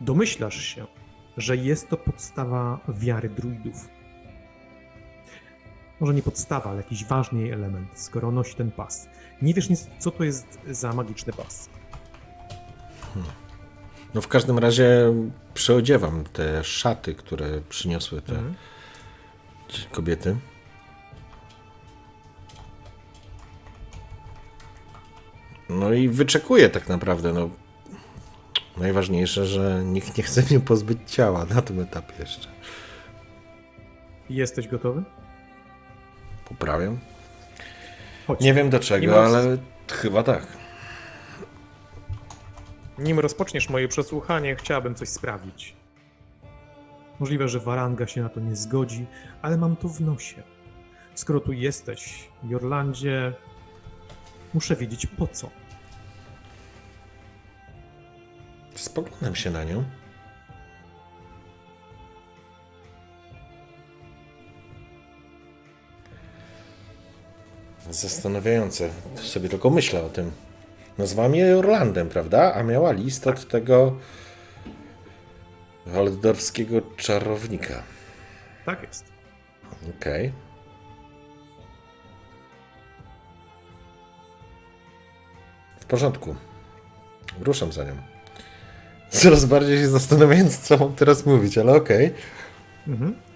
Domyślasz 0.00 0.62
się, 0.62 0.86
że 1.36 1.56
jest 1.56 1.88
to 1.88 1.96
podstawa 1.96 2.80
wiary 2.88 3.28
druidów. 3.28 3.97
Może 6.00 6.14
nie 6.14 6.22
podstawa, 6.22 6.70
ale 6.70 6.76
jakiś 6.76 7.04
ważny 7.04 7.52
element, 7.54 7.88
skoro 8.00 8.30
nosi 8.30 8.54
ten 8.54 8.70
pas. 8.70 9.08
Nie 9.42 9.54
wiesz 9.54 9.68
nic, 9.70 9.86
co 9.98 10.10
to 10.10 10.24
jest 10.24 10.58
za 10.70 10.92
magiczny 10.92 11.32
pas. 11.32 11.68
No 14.14 14.20
w 14.20 14.28
każdym 14.28 14.58
razie 14.58 15.14
przeodziewam 15.54 16.24
te 16.24 16.64
szaty, 16.64 17.14
które 17.14 17.60
przyniosły 17.68 18.22
te 18.22 18.32
Mhm. 18.32 18.54
kobiety. 19.92 20.36
No 25.68 25.92
i 25.92 26.08
wyczekuję 26.08 26.68
tak 26.68 26.88
naprawdę, 26.88 27.32
no. 27.32 27.50
Najważniejsze, 28.76 29.46
że 29.46 29.82
nikt 29.84 30.18
nie 30.18 30.24
chce 30.24 30.42
mnie 30.50 30.60
pozbyć 30.60 30.98
ciała 31.06 31.44
na 31.54 31.62
tym 31.62 31.80
etapie 31.80 32.14
jeszcze. 32.20 32.48
Jesteś 34.30 34.68
gotowy? 34.68 35.02
Poprawiam. 36.48 36.98
Chodź. 38.26 38.40
Nie 38.40 38.54
wiem 38.54 38.70
do 38.70 38.80
czego, 38.80 39.06
roz- 39.14 39.34
ale 39.34 39.58
chyba 39.92 40.22
tak. 40.22 40.46
Nim 42.98 43.18
rozpoczniesz 43.18 43.68
moje 43.68 43.88
przesłuchanie, 43.88 44.56
chciałabym 44.56 44.94
coś 44.94 45.08
sprawdzić. 45.08 45.76
Możliwe, 47.20 47.48
że 47.48 47.60
Waranga 47.60 48.06
się 48.06 48.22
na 48.22 48.28
to 48.28 48.40
nie 48.40 48.56
zgodzi, 48.56 49.06
ale 49.42 49.56
mam 49.56 49.76
to 49.76 49.88
w 49.88 50.00
nosie. 50.00 50.42
Skoro 51.14 51.40
tu 51.40 51.52
jesteś, 51.52 52.28
w 52.42 52.50
Jorlandzie, 52.50 53.32
muszę 54.54 54.76
wiedzieć 54.76 55.06
po 55.06 55.26
co. 55.26 55.50
Spoglądam 58.74 59.34
się 59.34 59.50
na 59.50 59.64
nią. 59.64 59.84
Zastanawiające. 67.90 68.90
Sobie 69.14 69.48
tylko 69.48 69.70
myślę 69.70 70.02
o 70.02 70.08
tym. 70.08 70.30
Nazwała 70.98 71.28
mnie 71.28 71.56
Orlandem, 71.56 72.08
prawda? 72.08 72.54
A 72.54 72.62
miała 72.62 72.92
list 72.92 73.26
od 73.26 73.48
tego 73.48 73.96
waldorfskiego 75.86 76.82
czarownika. 76.96 77.82
Tak 78.66 78.82
jest. 78.82 79.04
Okej. 79.98 80.32
W 85.80 85.84
porządku. 85.84 86.36
Ruszam 87.40 87.72
za 87.72 87.84
nią. 87.84 87.96
Coraz 89.10 89.44
bardziej 89.44 89.78
się 89.78 89.88
zastanawiając, 89.88 90.58
co 90.58 90.76
mam 90.76 90.94
teraz 90.94 91.26
mówić, 91.26 91.58
ale 91.58 91.72
okej. 91.72 92.14
Mhm. 92.86 93.27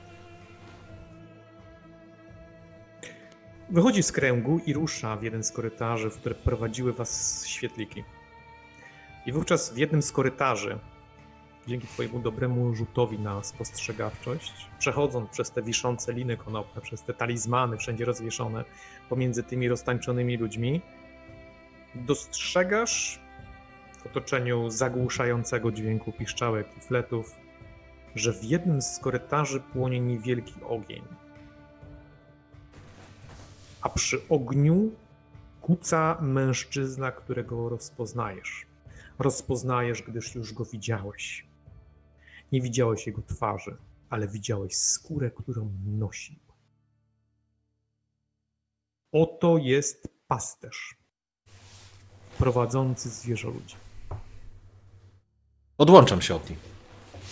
Wychodzi 3.72 4.02
z 4.02 4.12
kręgu 4.12 4.60
i 4.66 4.72
rusza 4.72 5.16
w 5.16 5.22
jeden 5.22 5.44
z 5.44 5.52
korytarzy, 5.52 6.10
w 6.10 6.16
które 6.16 6.34
prowadziły 6.34 6.92
was 6.92 7.46
świetliki. 7.46 8.04
I 9.26 9.32
wówczas 9.32 9.74
w 9.74 9.76
jednym 9.76 10.02
z 10.02 10.12
korytarzy, 10.12 10.78
dzięki 11.66 11.86
twojemu 11.86 12.18
dobremu 12.18 12.74
rzutowi 12.74 13.18
na 13.18 13.42
spostrzegawczość, 13.42 14.52
przechodząc 14.78 15.30
przez 15.30 15.50
te 15.50 15.62
wiszące 15.62 16.12
liny 16.12 16.36
konopne, 16.36 16.82
przez 16.82 17.02
te 17.02 17.14
talizmany 17.14 17.76
wszędzie 17.76 18.04
rozwieszone 18.04 18.64
pomiędzy 19.08 19.42
tymi 19.42 19.68
roztańczonymi 19.68 20.36
ludźmi, 20.36 20.80
dostrzegasz 21.94 23.20
w 23.98 24.06
otoczeniu 24.06 24.70
zagłuszającego 24.70 25.72
dźwięku 25.72 26.12
piszczałek 26.12 26.66
i 26.76 26.80
fletów, 26.80 27.36
że 28.14 28.32
w 28.32 28.44
jednym 28.44 28.82
z 28.82 28.98
korytarzy 28.98 29.60
płonie 29.60 30.00
niewielki 30.00 30.54
ogień. 30.68 31.21
A 33.82 33.88
przy 33.88 34.28
ogniu 34.28 34.90
kuca 35.60 36.18
mężczyzna, 36.20 37.12
którego 37.12 37.68
rozpoznajesz. 37.68 38.66
Rozpoznajesz, 39.18 40.02
gdyż 40.02 40.34
już 40.34 40.52
go 40.52 40.64
widziałeś. 40.64 41.46
Nie 42.52 42.60
widziałeś 42.60 43.06
jego 43.06 43.22
twarzy, 43.22 43.76
ale 44.10 44.28
widziałeś 44.28 44.76
skórę, 44.76 45.30
którą 45.30 45.72
nosił. 45.86 46.36
Oto 49.12 49.58
jest 49.58 50.08
pasterz 50.28 51.02
prowadzący 52.38 53.10
zwierzoludzi. 53.10 53.76
Odłączam 55.78 56.22
się 56.22 56.34
od 56.34 56.50
niej. 56.50 56.58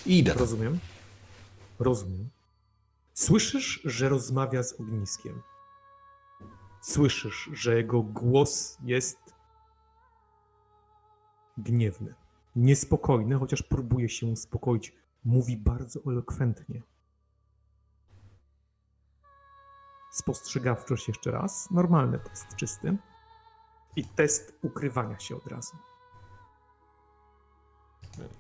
I 0.06 0.18
idę. 0.18 0.34
Rozumiem. 0.34 0.78
Rozumiem. 1.78 2.30
Słyszysz, 3.14 3.80
że 3.84 4.08
rozmawia 4.08 4.62
z 4.62 4.72
ogniskiem. 4.72 5.42
Słyszysz, 6.80 7.50
że 7.52 7.76
jego 7.76 8.02
głos 8.02 8.78
jest 8.82 9.34
gniewny, 11.58 12.14
niespokojny, 12.56 13.38
chociaż 13.38 13.62
próbuje 13.62 14.08
się 14.08 14.26
uspokoić. 14.26 15.00
Mówi 15.24 15.56
bardzo 15.56 16.00
elokwentnie. 16.06 16.82
Spostrzegawczość 20.12 21.08
jeszcze 21.08 21.30
raz. 21.30 21.70
Normalny 21.70 22.18
test 22.18 22.56
czysty. 22.56 22.96
I 23.96 24.04
test 24.04 24.58
ukrywania 24.62 25.18
się 25.18 25.36
od 25.36 25.46
razu. 25.46 25.76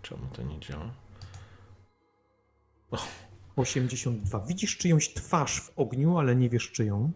Czemu 0.02 0.26
to 0.32 0.42
nie 0.42 0.60
działa? 0.60 0.90
82. 3.56 4.40
Widzisz 4.40 4.76
czyjąś 4.76 5.14
twarz 5.14 5.60
w 5.60 5.78
ogniu, 5.78 6.18
ale 6.18 6.36
nie 6.36 6.50
wiesz 6.50 6.72
czyją. 6.72 7.12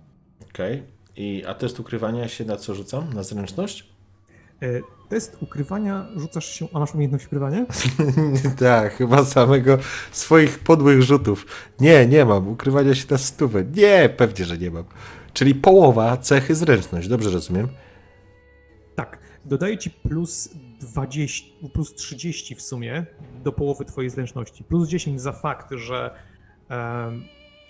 Okej. 0.51 0.87
I 1.17 1.45
A 1.47 1.55
test 1.55 1.81
ukrywania 1.81 2.29
się 2.29 2.45
na 2.45 2.57
co 2.57 2.75
rzucam? 2.75 3.13
Na 3.13 3.23
zręczność? 3.23 3.89
E, 4.63 4.81
Test 5.09 5.37
ukrywania 5.41 6.07
rzucasz 6.17 6.47
się. 6.47 6.69
A 6.75 6.79
masz 6.79 6.95
umiejętność 6.95 7.27
ukrywania? 7.27 7.67
tak, 8.59 8.95
chyba 8.95 9.25
samego 9.25 9.79
swoich 10.13 10.59
podłych 10.59 11.03
rzutów. 11.03 11.47
Nie, 11.81 12.07
nie 12.07 12.25
mam. 12.25 12.49
Ukrywania 12.49 12.95
się 12.95 13.07
na 13.11 13.19
stówę. 13.19 13.65
Nie, 13.65 14.09
pewnie, 14.17 14.45
że 14.45 14.59
nie 14.59 14.71
mam. 14.71 14.85
Czyli 15.33 15.55
połowa 15.55 16.17
cechy 16.17 16.55
zręczność. 16.55 17.09
Dobrze 17.09 17.31
rozumiem? 17.31 17.69
Tak. 18.97 19.19
Dodaję 19.45 19.79
ci 19.79 19.91
plus 19.91 20.49
20, 20.81 21.47
plus 21.73 21.95
30 21.95 22.55
w 22.55 22.63
sumie 22.63 23.07
do 23.45 23.53
połowy 23.53 23.85
twojej 23.85 24.11
zręczności. 24.11 24.65
Plus 24.65 24.89
10 24.89 25.21
za 25.21 25.33
fakt, 25.33 25.73
że 25.73 26.15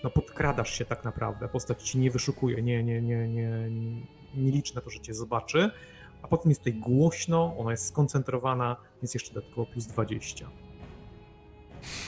no 0.05 0.11
podkradasz 0.11 0.73
się 0.77 0.85
tak 0.85 1.03
naprawdę. 1.03 1.47
Postać 1.47 1.83
ci 1.83 1.99
nie 1.99 2.11
wyszukuje, 2.11 2.61
nie, 2.61 2.83
nie, 2.83 3.01
nie, 3.01 3.27
nie, 3.27 3.69
nie 4.35 4.51
liczy 4.51 4.75
na 4.75 4.81
to, 4.81 4.89
że 4.89 4.99
cię 4.99 5.13
zobaczy. 5.13 5.71
A 6.21 6.27
potem 6.27 6.51
jest 6.51 6.61
tutaj 6.61 6.73
głośno, 6.73 7.55
ona 7.57 7.71
jest 7.71 7.87
skoncentrowana, 7.87 8.75
więc 9.01 9.13
jeszcze 9.13 9.33
dodatkowo 9.33 9.65
plus 9.65 9.85
20. 9.85 10.49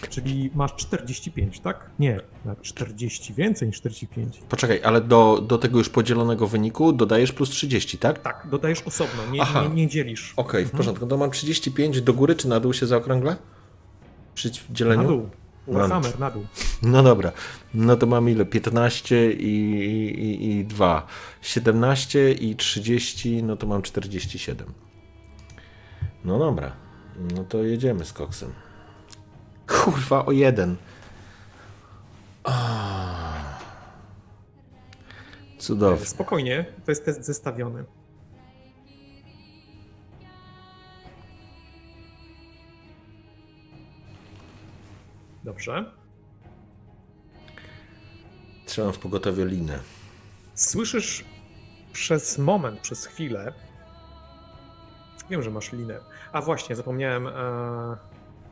Czyli 0.09 0.51
masz 0.55 0.75
45, 0.75 1.59
tak? 1.59 1.89
Nie, 1.99 2.21
na 2.45 2.55
40 2.55 3.33
więcej 3.33 3.67
niż 3.67 3.77
45. 3.77 4.41
Poczekaj, 4.49 4.81
ale 4.83 5.01
do, 5.01 5.41
do 5.47 5.57
tego 5.57 5.77
już 5.77 5.89
podzielonego 5.89 6.47
wyniku 6.47 6.93
dodajesz 6.93 7.31
plus 7.31 7.49
30, 7.49 7.97
tak? 7.97 8.21
Tak, 8.21 8.47
dodajesz 8.51 8.81
osobno, 8.81 9.23
nie, 9.31 9.39
nie, 9.39 9.75
nie 9.75 9.87
dzielisz. 9.87 10.33
Okej, 10.37 10.65
w 10.65 10.71
porządku. 10.71 11.07
To 11.07 11.17
mam 11.17 11.31
35 11.31 12.01
do 12.01 12.13
góry 12.13 12.35
czy 12.35 12.47
na 12.47 12.59
dół 12.59 12.73
się 12.73 12.85
zaokrągla? 12.85 13.35
Przy 14.35 14.51
dzieleniu? 14.69 15.01
Na 15.01 15.07
dół. 15.07 15.29
Warhammer, 15.67 16.19
na 16.19 16.31
dół. 16.31 16.45
No 16.81 17.03
dobra. 17.03 17.31
No 17.73 17.95
to 17.95 18.05
mam 18.05 18.29
ile? 18.29 18.45
15 18.45 19.31
i, 19.31 19.71
i, 20.19 20.51
i 20.51 20.65
2. 20.65 21.07
17 21.41 22.31
i 22.31 22.55
30, 22.55 23.43
no 23.43 23.55
to 23.55 23.67
mam 23.67 23.81
47. 23.81 24.73
No 26.25 26.39
dobra. 26.39 26.71
No 27.35 27.43
to 27.43 27.63
jedziemy 27.63 28.05
z 28.05 28.13
koksem. 28.13 28.53
Kurwa, 29.67 30.25
o 30.25 30.31
jeden. 30.31 30.75
Cudownie. 35.57 36.05
Spokojnie, 36.05 36.65
to 36.85 36.91
jest 36.91 37.05
test 37.05 37.25
zestawiony. 37.25 37.85
Dobrze. 45.47 45.85
Trzymam 48.65 48.93
w 48.93 48.99
pogotowie 48.99 49.45
linę. 49.45 49.79
Słyszysz 50.55 51.25
przez 51.93 52.37
moment, 52.37 52.79
przez 52.79 53.05
chwilę. 53.05 53.53
Wiem, 55.29 55.43
że 55.43 55.51
masz 55.51 55.71
linę. 55.71 55.99
A 56.31 56.41
właśnie, 56.41 56.75
zapomniałem 56.75 57.27
e, 57.27 57.31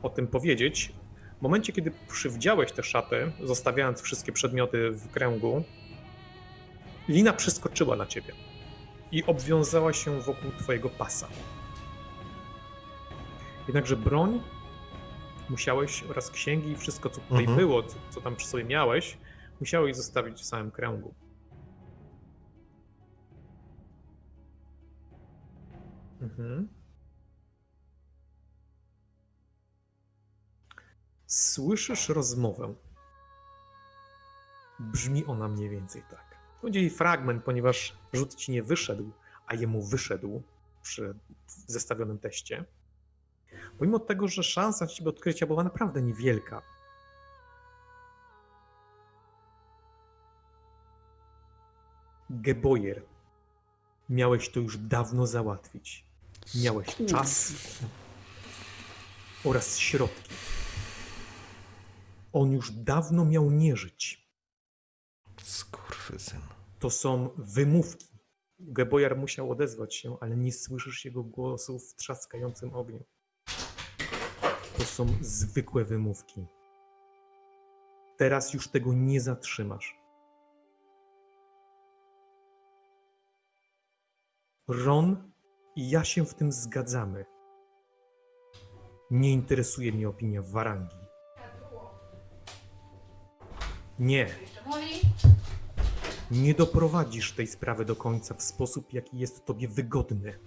o 0.02 0.10
tym 0.10 0.26
powiedzieć. 0.26 0.92
W 1.38 1.42
momencie, 1.42 1.72
kiedy 1.72 1.92
przywdziałeś 2.08 2.72
te 2.72 2.82
szaty, 2.82 3.32
zostawiając 3.44 4.00
wszystkie 4.00 4.32
przedmioty 4.32 4.90
w 4.90 5.10
kręgu, 5.10 5.64
lina 7.08 7.32
przeskoczyła 7.32 7.96
na 7.96 8.06
ciebie 8.06 8.32
i 9.12 9.24
obwiązała 9.24 9.92
się 9.92 10.20
wokół 10.20 10.50
twojego 10.58 10.90
pasa. 10.90 11.28
Jednakże 13.66 13.96
broń 13.96 14.40
musiałeś 15.50 16.02
oraz 16.02 16.30
księgi 16.30 16.70
i 16.70 16.76
wszystko, 16.76 17.10
co 17.10 17.20
tutaj 17.20 17.40
Mhm. 17.40 17.58
było, 17.58 17.82
co, 17.82 17.96
co 18.10 18.20
tam 18.20 18.36
przy 18.36 18.46
sobie 18.46 18.64
miałeś, 18.64 19.18
musiałeś 19.60 19.96
zostawić 19.96 20.38
w 20.38 20.44
samym 20.44 20.70
kręgu. 20.70 21.14
Mhm. 26.20 26.68
Słyszysz 31.26 32.08
rozmowę. 32.08 32.74
Brzmi 34.80 35.24
ona 35.24 35.48
mniej 35.48 35.68
więcej 35.68 36.02
tak. 36.10 36.36
Będzie 36.62 36.80
jej 36.80 36.90
fragment, 36.90 37.44
ponieważ 37.44 37.96
rzut 38.12 38.34
ci 38.34 38.52
nie 38.52 38.62
wyszedł, 38.62 39.10
a 39.46 39.54
jemu 39.54 39.82
wyszedł 39.82 40.42
przy 40.82 41.14
zestawionym 41.46 42.18
teście. 42.18 42.64
Pomimo 43.78 43.98
tego, 43.98 44.28
że 44.28 44.42
szansa 44.42 44.84
na 44.84 44.90
ciebie 44.90 45.10
odkrycia 45.10 45.46
była 45.46 45.64
naprawdę 45.64 46.02
niewielka. 46.02 46.62
Geboyer, 52.30 53.02
miałeś 54.08 54.48
to 54.48 54.60
już 54.60 54.78
dawno 54.78 55.26
załatwić. 55.26 56.06
Miałeś 56.54 56.96
czas 57.08 57.52
oraz 59.44 59.78
środki. 59.78 60.34
On 62.32 62.52
już 62.52 62.70
dawno 62.70 63.24
miał 63.24 63.50
nie 63.50 63.76
żyć. 63.76 64.30
Skurwysyn. 65.42 66.40
To 66.78 66.90
są 66.90 67.30
wymówki. 67.36 68.06
Gebojar 68.58 69.16
musiał 69.16 69.50
odezwać 69.50 69.94
się, 69.94 70.16
ale 70.20 70.36
nie 70.36 70.52
słyszysz 70.52 71.04
jego 71.04 71.22
głosu 71.22 71.78
w 71.78 71.94
trzaskającym 71.94 72.74
ogniu. 72.74 73.04
To 74.78 74.84
są 74.84 75.06
zwykłe 75.20 75.84
wymówki. 75.84 76.46
Teraz 78.16 78.54
już 78.54 78.68
tego 78.68 78.92
nie 78.92 79.20
zatrzymasz. 79.20 79.98
Ron 84.68 85.32
i 85.76 85.90
ja 85.90 86.04
się 86.04 86.24
w 86.24 86.34
tym 86.34 86.52
zgadzamy. 86.52 87.24
Nie 89.10 89.32
interesuje 89.32 89.92
mnie 89.92 90.08
opinia 90.08 90.42
Warangi. 90.42 90.96
Nie. 93.98 94.26
Nie 96.30 96.54
doprowadzisz 96.54 97.32
tej 97.32 97.46
sprawy 97.46 97.84
do 97.84 97.96
końca 97.96 98.34
w 98.34 98.42
sposób, 98.42 98.92
jaki 98.92 99.18
jest 99.18 99.44
tobie 99.44 99.68
wygodny. 99.68 100.38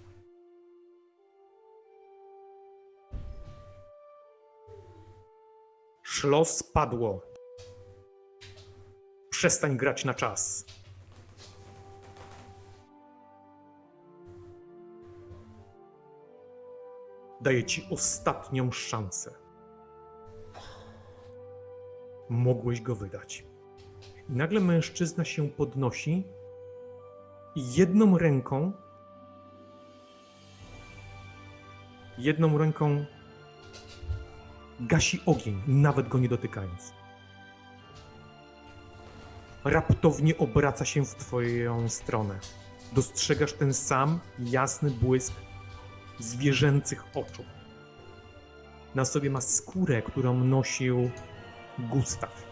Szlo 6.20 6.44
spadło. 6.44 7.20
Przestań 9.30 9.76
grać 9.76 10.04
na 10.04 10.14
czas. 10.14 10.66
Daję 17.40 17.64
ci 17.64 17.86
ostatnią 17.90 18.72
szansę. 18.72 19.34
Mogłeś 22.28 22.80
go 22.80 22.94
wydać. 22.94 23.46
I 24.28 24.32
nagle 24.32 24.60
mężczyzna 24.60 25.24
się 25.24 25.48
podnosi 25.48 26.24
i 27.54 27.74
jedną 27.74 28.18
ręką, 28.18 28.72
jedną 32.18 32.58
ręką 32.58 33.04
gasi 34.80 35.20
ogień, 35.26 35.62
nawet 35.66 36.08
go 36.08 36.18
nie 36.18 36.28
dotykając. 36.28 36.92
Raptownie 39.64 40.38
obraca 40.38 40.84
się 40.84 41.04
w 41.04 41.14
twoją 41.14 41.88
stronę. 41.88 42.38
Dostrzegasz 42.92 43.52
ten 43.52 43.74
sam 43.74 44.20
jasny 44.38 44.90
błysk 44.90 45.34
zwierzęcych 46.18 47.04
oczu. 47.14 47.44
Na 48.94 49.04
sobie 49.04 49.30
ma 49.30 49.40
skórę, 49.40 50.02
którą 50.02 50.44
nosił 50.44 51.10
Gustaw. 51.78 52.44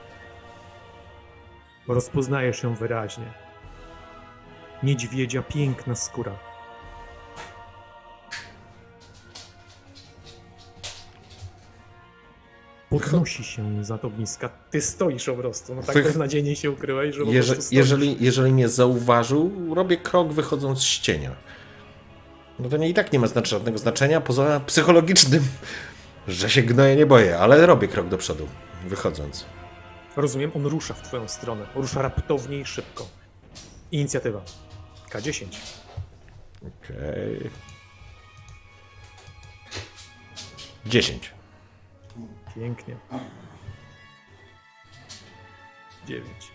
Rozpoznajesz 1.88 2.62
ją 2.62 2.74
wyraźnie. 2.74 3.32
Niedźwiedzia 4.82 5.42
piękna 5.42 5.94
skóra. 5.94 6.47
Podnosi 13.00 13.44
się 13.44 13.84
za 13.84 14.00
ogniska. 14.02 14.48
Ty 14.70 14.80
stoisz 14.80 15.24
po 15.26 15.34
prostu. 15.34 15.74
No 15.74 15.82
tak 15.82 15.94
Wych- 15.94 16.04
beznadziejnie 16.04 16.56
się 16.56 16.70
ukryłeś, 16.70 17.14
że 17.14 17.22
Jeże, 17.24 17.56
jeżeli, 17.70 18.16
jeżeli 18.20 18.52
mnie 18.52 18.68
zauważył, 18.68 19.74
robię 19.74 19.96
krok 19.96 20.32
wychodząc 20.32 20.78
z 20.78 21.00
cienia. 21.00 21.30
No 22.58 22.68
to 22.68 22.76
nie 22.76 22.88
i 22.88 22.94
tak 22.94 23.12
nie 23.12 23.18
ma 23.18 23.26
znac- 23.26 23.46
żadnego 23.48 23.78
znaczenia, 23.78 24.20
poza 24.20 24.60
psychologicznym, 24.60 25.44
że 26.28 26.50
się 26.50 26.62
gnoję 26.62 26.96
nie 26.96 27.06
boję, 27.06 27.38
ale 27.38 27.66
robię 27.66 27.88
krok 27.88 28.08
do 28.08 28.18
przodu, 28.18 28.48
wychodząc. 28.86 29.44
Rozumiem, 30.16 30.50
on 30.54 30.66
rusza 30.66 30.94
w 30.94 31.02
twoją 31.02 31.28
stronę. 31.28 31.66
Rusza 31.74 32.02
raptownie 32.02 32.58
i 32.58 32.64
szybko. 32.64 33.06
Inicjatywa. 33.92 34.40
K10. 35.10 35.44
Okej. 36.62 37.50
10. 40.86 41.30
Pięknie. 42.58 42.96
9. 46.06 46.52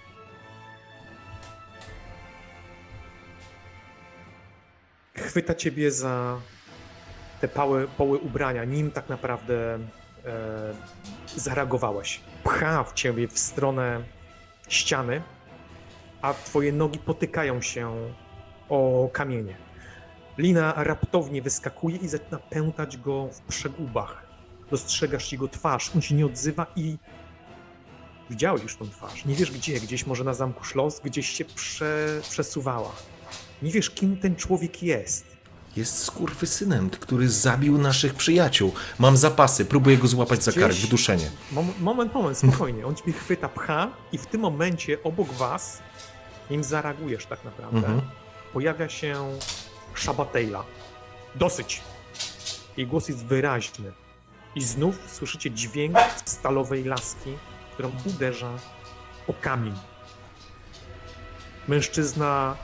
Chwyta 5.15 5.55
ciebie 5.55 5.91
za 5.91 6.39
te 7.41 7.47
pały, 7.47 7.87
poły 7.87 8.17
ubrania, 8.17 8.63
nim 8.65 8.91
tak 8.91 9.09
naprawdę 9.09 9.75
e, 9.75 9.79
zareagowałeś. 11.35 12.21
Pcha 12.43 12.83
w 12.83 12.93
ciebie 12.93 13.27
w 13.27 13.39
stronę 13.39 14.03
ściany, 14.69 15.21
a 16.21 16.33
twoje 16.33 16.71
nogi 16.71 16.99
potykają 16.99 17.61
się 17.61 18.13
o 18.69 19.09
kamienie. 19.13 19.55
Lina 20.37 20.73
raptownie 20.77 21.41
wyskakuje 21.41 21.97
i 21.97 22.07
zaczyna 22.07 22.39
pętać 22.39 22.97
go 22.97 23.27
w 23.27 23.41
przegubach. 23.41 24.22
Dostrzegasz 24.77 25.31
jego 25.31 25.47
twarz, 25.47 25.91
on 25.95 26.01
się 26.01 26.15
nie 26.15 26.25
odzywa 26.25 26.65
i 26.75 26.97
widziałeś 28.29 28.63
już 28.63 28.75
tą 28.75 28.89
twarz. 28.89 29.25
Nie 29.25 29.35
wiesz 29.35 29.51
gdzie, 29.51 29.79
gdzieś 29.79 30.05
może 30.07 30.23
na 30.23 30.33
zamku 30.33 30.63
Szlos, 30.63 30.99
gdzieś 31.03 31.29
się 31.29 31.45
prze, 31.45 32.21
przesuwała. 32.29 32.91
Nie 33.61 33.71
wiesz 33.71 33.89
kim 33.89 34.17
ten 34.17 34.35
człowiek 34.35 34.83
jest. 34.83 35.25
Jest 35.75 36.03
skurwysynem, 36.03 36.89
który 36.89 37.29
zabił 37.29 37.77
naszych 37.77 38.13
przyjaciół. 38.13 38.73
Mam 38.99 39.17
zapasy, 39.17 39.65
próbuję 39.65 39.97
go 39.97 40.07
złapać 40.07 40.43
za 40.43 40.51
kark, 40.51 40.73
Gdzieś- 40.73 40.85
wduszenie. 40.85 41.31
Mom- 41.51 41.73
moment, 41.79 42.13
moment, 42.13 42.37
spokojnie. 42.37 42.87
On 42.87 42.95
ciebie 42.95 43.13
chwyta, 43.13 43.49
pcha 43.49 43.87
i 44.11 44.17
w 44.17 44.25
tym 44.25 44.41
momencie 44.41 45.03
obok 45.03 45.33
was, 45.33 45.79
nim 46.49 46.63
zareagujesz 46.63 47.25
tak 47.25 47.45
naprawdę, 47.45 47.77
Mhm. 47.77 48.01
pojawia 48.53 48.89
się 48.89 49.15
Shabatejla. 49.95 50.63
Dosyć. 51.35 51.81
Jej 52.77 52.87
głos 52.87 53.07
jest 53.07 53.25
wyraźny. 53.25 53.91
I 54.55 54.63
znów 54.63 54.95
słyszycie 55.11 55.51
dźwięk 55.51 55.97
stalowej 56.25 56.83
laski, 56.83 57.29
którą 57.73 57.91
uderza 58.05 58.51
o 59.27 59.33
kamień. 59.33 59.73
Mężczyzna 61.67 62.57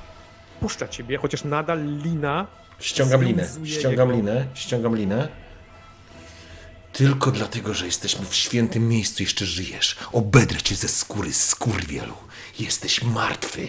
puszcza 0.60 0.88
ciebie, 0.88 1.18
chociaż 1.18 1.44
nadal 1.44 1.86
lina 1.98 2.48
Ściągam 2.80 3.24
linę, 3.24 3.48
ściągam 3.66 4.10
jego- 4.10 4.20
linę, 4.22 4.48
ściągam 4.54 4.96
linę. 4.96 5.28
Tylko 6.94 7.32
dlatego, 7.32 7.74
że 7.74 7.86
jesteśmy 7.86 8.26
w 8.26 8.36
świętym 8.36 8.88
miejscu, 8.88 9.24
jeszcze 9.24 9.46
żyjesz. 9.46 9.96
Obedrę 10.12 10.62
cię 10.62 10.76
ze 10.76 10.88
skóry, 10.88 11.34
skurwielu. 11.34 12.14
Jesteś 12.60 13.04
martwy. 13.04 13.68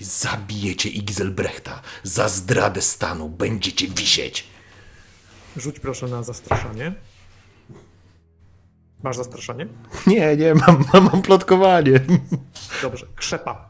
Zabijecie 0.00 0.88
Igzelbrechta. 0.88 1.82
Za 2.02 2.28
zdradę 2.28 2.82
stanu 2.82 3.28
będziecie 3.28 3.88
wisieć. 3.88 4.44
Rzuć 5.56 5.80
proszę 5.80 6.06
na 6.06 6.22
zastraszanie. 6.22 6.92
Masz 9.02 9.16
zastraszanie? 9.16 9.66
Nie, 10.06 10.36
nie, 10.36 10.54
mam, 10.54 10.84
mam, 10.92 11.04
mam 11.04 11.22
plotkowanie. 11.22 12.00
Dobrze. 12.82 13.06
Krzepa. 13.16 13.68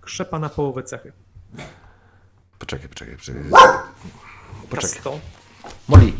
Krzepa 0.00 0.38
na 0.38 0.48
połowę 0.48 0.82
cechy. 0.82 1.12
Poczekaj, 2.58 2.88
poczekaj, 2.88 3.16
poczekaj. 3.16 3.42
Poczekaj. 4.70 5.00
100. 5.00 5.20
Molly, 5.88 6.12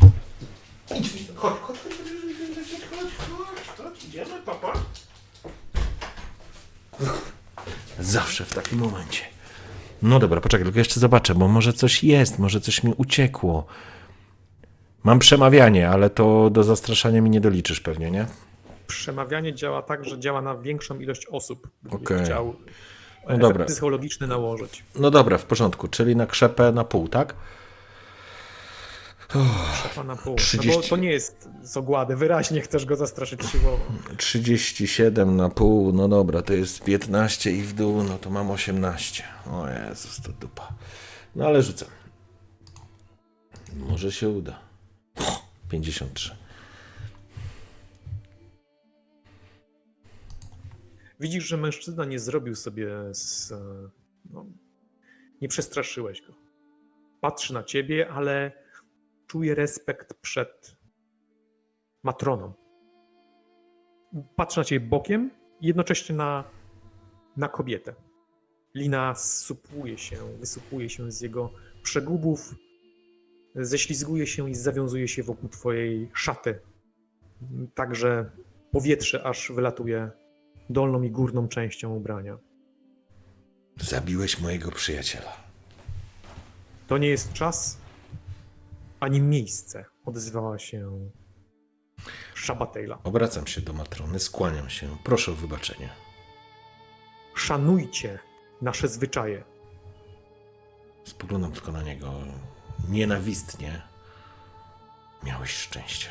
Zawsze 8.01 8.45
w 8.45 8.55
takim 8.55 8.79
momencie. 8.79 9.23
No 10.03 10.19
dobra, 10.19 10.41
poczekaj, 10.41 10.65
tylko 10.65 10.79
jeszcze 10.79 11.01
zobaczę, 11.01 11.35
bo 11.35 11.49
może 11.49 11.73
coś 11.73 12.05
jest, 12.05 12.39
może 12.39 12.61
coś 12.61 12.83
mi 12.83 12.95
uciekło. 12.97 13.67
Mam 15.05 15.19
przemawianie, 15.19 15.89
ale 15.89 16.11
to 16.11 16.51
do 16.51 16.65
zastraszania 16.65 17.21
mi 17.21 17.31
nie 17.31 17.41
doliczysz 17.41 17.81
pewnie, 17.81 18.11
nie? 18.11 18.27
Przemawianie 18.89 19.55
działa 19.55 19.83
tak, 19.83 20.05
że 20.05 20.19
działa 20.19 20.43
na 20.43 20.57
większą 20.57 20.99
ilość 20.99 21.27
osób. 21.27 21.69
Okej. 21.91 22.25
chciał 22.25 22.47
No 22.47 23.35
efekt 23.35 23.41
dobra. 23.41 23.65
psychologiczny 23.65 24.27
nałożyć. 24.27 24.85
No 24.95 25.11
dobra, 25.11 25.39
w 25.39 25.45
porządku, 25.45 25.89
czyli 25.89 26.17
na 26.17 26.27
krzepę 26.27 26.73
na 26.73 26.85
pół, 26.85 27.09
tak? 27.09 27.35
Krzepa 29.73 30.05
na 30.05 30.17
pół. 30.17 30.33
No 30.33 30.39
30. 30.39 30.81
bo 30.81 30.89
to 30.89 30.97
nie 30.97 31.11
jest 31.11 31.49
z 31.63 31.77
ogłady. 31.77 32.17
Wyraźnie 32.17 32.61
chcesz 32.61 32.85
go 32.85 32.97
zastraszyć 32.97 33.45
siłowo. 33.45 33.85
37 34.17 35.37
na 35.37 35.49
pół, 35.49 35.93
no 35.93 36.09
dobra, 36.09 36.43
to 36.43 36.53
jest 36.53 36.85
15 36.85 37.53
i 37.53 37.63
w 37.63 37.73
dół, 37.73 38.03
no 38.03 38.19
to 38.19 38.31
mam 38.31 38.51
18. 38.51 39.25
O 39.51 39.69
Jezus, 39.69 40.23
to 40.23 40.33
dupa. 40.33 40.69
No 41.37 41.47
ale 41.47 41.63
rzucam. 41.63 41.89
Może 43.77 44.13
się 44.13 44.29
uda. 44.29 44.59
53. 45.71 46.48
Widzisz, 51.21 51.45
że 51.45 51.57
mężczyzna 51.57 52.05
nie 52.05 52.19
zrobił 52.19 52.55
sobie 52.55 52.91
z... 53.11 53.53
No, 54.31 54.47
nie 55.41 55.49
przestraszyłeś 55.49 56.23
go. 56.23 56.35
Patrzy 57.21 57.55
na 57.55 57.63
ciebie, 57.63 58.09
ale 58.09 58.53
czuje 59.27 59.55
respekt 59.55 60.15
przed 60.15 60.77
matroną. 62.03 62.53
Patrzy 64.37 64.61
na 64.61 64.65
ciebie 64.65 64.87
bokiem 64.87 65.31
jednocześnie 65.61 66.17
na, 66.17 66.45
na 67.37 67.49
kobietę. 67.49 67.95
Lina 68.75 69.15
zsupuje 69.15 69.99
się, 69.99 70.17
wysupuje 70.39 70.89
się 70.89 71.13
z 71.13 71.21
jego 71.21 71.53
przegubów, 71.83 72.55
ześlizguje 73.55 74.27
się 74.27 74.51
i 74.51 74.55
zawiązuje 74.55 75.09
się 75.09 75.23
wokół 75.23 75.49
twojej 75.49 76.11
szaty. 76.15 76.61
Także 77.75 78.31
powietrze 78.73 79.25
aż 79.25 79.53
wylatuje 79.53 80.11
dolną 80.71 81.03
i 81.03 81.11
górną 81.11 81.49
częścią 81.49 81.95
ubrania. 81.95 82.39
Zabiłeś 83.77 84.41
mojego 84.41 84.71
przyjaciela. 84.71 85.37
To 86.87 86.99
nie 86.99 87.09
jest 87.09 87.33
czas 87.33 87.79
ani 89.01 89.21
miejsce, 89.21 89.85
odezwała 90.05 90.59
się 90.59 91.11
Szabatejla. 92.35 92.99
Obracam 93.05 93.47
się 93.47 93.61
do 93.61 93.73
matrony, 93.73 94.19
skłaniam 94.19 94.71
się. 94.71 94.97
Proszę 95.05 95.33
o 95.33 95.35
wybaczenie. 95.35 95.89
Szanujcie 97.35 98.19
nasze 98.63 98.89
zwyczaje. 98.89 99.45
Spoglądam 101.05 101.53
tylko 101.53 101.73
na 101.73 101.83
niego 101.83 102.13
nienawistnie. 102.89 103.83
Miałeś 105.23 105.51
szczęście. 105.51 106.09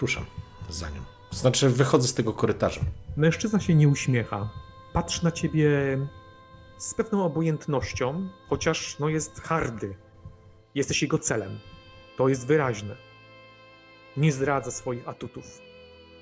Ruszam 0.00 0.24
za 0.68 0.90
nią. 0.90 1.11
Znaczy, 1.32 1.68
wychodzę 1.68 2.08
z 2.08 2.14
tego 2.14 2.32
korytarza. 2.32 2.80
Mężczyzna 3.16 3.60
się 3.60 3.74
nie 3.74 3.88
uśmiecha. 3.88 4.50
Patrzy 4.92 5.24
na 5.24 5.32
ciebie 5.32 5.70
z 6.78 6.94
pewną 6.94 7.24
obojętnością, 7.24 8.28
chociaż 8.48 8.98
no 8.98 9.08
jest 9.08 9.40
hardy. 9.40 9.94
Jesteś 10.74 11.02
jego 11.02 11.18
celem. 11.18 11.58
To 12.16 12.28
jest 12.28 12.46
wyraźne. 12.46 12.96
Nie 14.16 14.32
zdradza 14.32 14.70
swoich 14.70 15.08
atutów. 15.08 15.58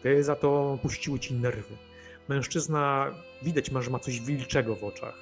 Ty 0.02 0.24
za 0.24 0.36
to 0.36 0.78
puściły 0.82 1.18
ci 1.18 1.34
nerwy. 1.34 1.76
Mężczyzna, 2.28 3.14
widać 3.42 3.70
ma, 3.70 3.82
że 3.82 3.90
ma 3.90 3.98
coś 3.98 4.20
wilczego 4.20 4.76
w 4.76 4.84
oczach. 4.84 5.14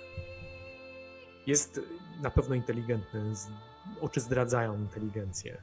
Jest 1.47 1.81
na 2.23 2.31
pewno 2.31 2.55
inteligentny. 2.55 3.33
Oczy 4.01 4.21
zdradzają 4.21 4.79
inteligencję. 4.79 5.63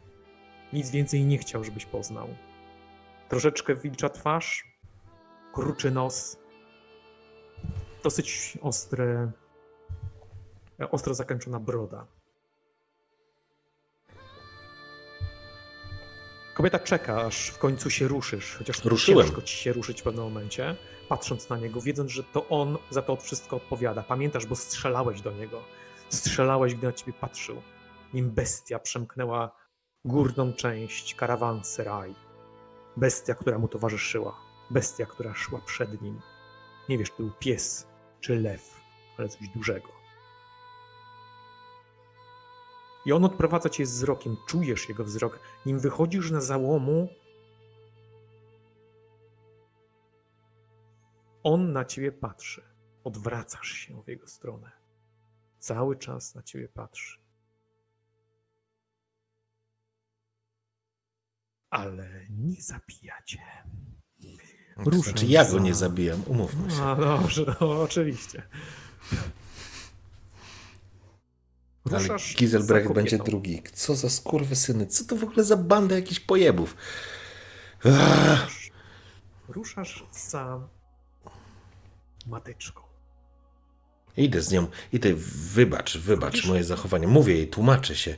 Nic 0.74 0.92
więcej 0.92 1.26
nie 1.26 1.38
chciał, 1.38 1.64
żebyś 1.64 1.86
poznał. 1.86 2.28
Troszeczkę 3.30 3.76
wilcza 3.76 4.10
twarz, 4.10 4.78
kruczy 5.54 5.92
nos, 5.92 6.38
dosyć 8.04 8.58
ostre, 8.62 9.32
ostro 10.92 11.14
zakończona 11.14 11.60
broda. 11.60 12.06
Kobieta 16.54 16.80
czeka, 16.80 17.22
aż 17.22 17.48
w 17.48 17.58
końcu 17.58 17.90
się 17.90 18.08
ruszysz, 18.08 18.56
chociaż 18.58 18.86
Ruszyłem. 18.86 19.28
ciężko 19.28 19.42
ci 19.42 19.58
się 19.58 19.74
ruszyć 19.74 20.02
w 20.02 20.04
pewnym 20.04 20.24
momencie, 20.24 20.76
patrząc 21.10 21.50
na 21.50 21.58
niego, 21.58 21.82
wiedząc, 21.82 22.12
że 22.12 22.24
to 22.24 22.48
on 22.50 22.78
za 22.90 23.02
to 23.02 23.16
wszystko 23.16 23.56
odpowiada. 23.56 24.04
Pamiętasz, 24.04 24.46
bo 24.46 24.56
strzelałeś 24.56 25.22
do 25.22 25.32
niego. 25.32 25.64
Strzelałeś, 26.10 26.76
gdy 26.76 26.88
na 26.88 26.94
ciebie 26.94 27.14
patrzył. 27.14 27.62
Nim 28.14 28.32
bestia 28.32 28.80
przemknęła 28.80 29.52
górną 30.06 30.54
część 30.54 31.16
karawanseraj. 31.16 32.25
Bestia, 32.98 33.36
która 33.36 33.60
mu 33.60 33.68
towarzyszyła. 33.68 34.36
Bestia, 34.70 35.06
która 35.06 35.34
szła 35.34 35.62
przed 35.66 36.02
nim. 36.02 36.22
Nie 36.90 36.98
wiesz, 36.98 37.12
czy 37.12 37.24
był 37.24 37.32
pies 37.40 37.88
czy 38.20 38.36
lew, 38.40 38.82
ale 39.18 39.30
coś 39.30 39.50
dużego. 39.50 39.88
I 43.06 43.12
on 43.12 43.26
odprowadza 43.26 43.70
cię 43.70 43.84
wzrokiem, 43.84 44.38
czujesz 44.48 44.90
jego 44.90 45.04
wzrok. 45.04 45.40
Nim 45.66 45.80
wychodzisz 45.80 46.32
na 46.32 46.42
załomu, 46.42 47.08
on 51.44 51.74
na 51.74 51.86
ciebie 51.86 52.12
patrzy. 52.12 52.64
Odwracasz 53.04 53.68
się 53.68 54.04
w 54.04 54.08
jego 54.08 54.28
stronę. 54.28 54.72
Cały 55.60 55.96
czas 55.96 56.36
na 56.36 56.44
ciebie 56.44 56.70
patrzy. 56.70 57.25
Ale 61.76 62.10
nie 62.30 62.62
zabija 62.62 63.22
cię. 63.26 63.40
Ruszam 64.78 65.02
Znaczy 65.02 65.26
ja 65.26 65.46
go 65.46 65.60
nie 65.60 65.74
zabijam, 65.74 66.24
umówmy 66.28 66.72
się. 66.72 66.84
A 66.84 66.96
dobrze, 66.96 67.56
no, 67.62 67.82
oczywiście. 67.82 68.44
Ale 71.92 72.00
Ruszasz 72.00 72.32
za 72.32 72.38
Giselbrecht 72.38 72.94
będzie 72.94 73.18
drugi. 73.18 73.62
Co 73.74 73.96
za 73.96 74.10
skurwysyny, 74.10 74.88
co 74.88 75.06
to 75.06 75.16
w 75.16 75.24
ogóle 75.24 75.44
za 75.44 75.58
banda 75.58 75.96
jakichś 75.96 76.20
pojebów? 76.20 76.76
Ach, 78.00 78.50
Ruszasz 79.48 80.04
za 80.12 80.68
matyczką. 82.28 82.82
idę 84.18 84.42
z 84.42 84.52
nią, 84.52 84.68
idę, 84.94 85.10
wybacz, 85.54 85.98
wybacz 85.98 86.46
moje 86.46 86.64
zachowanie. 86.64 87.08
Mówię 87.08 87.36
jej, 87.36 87.48
tłumaczę 87.48 87.96
się. 87.96 88.16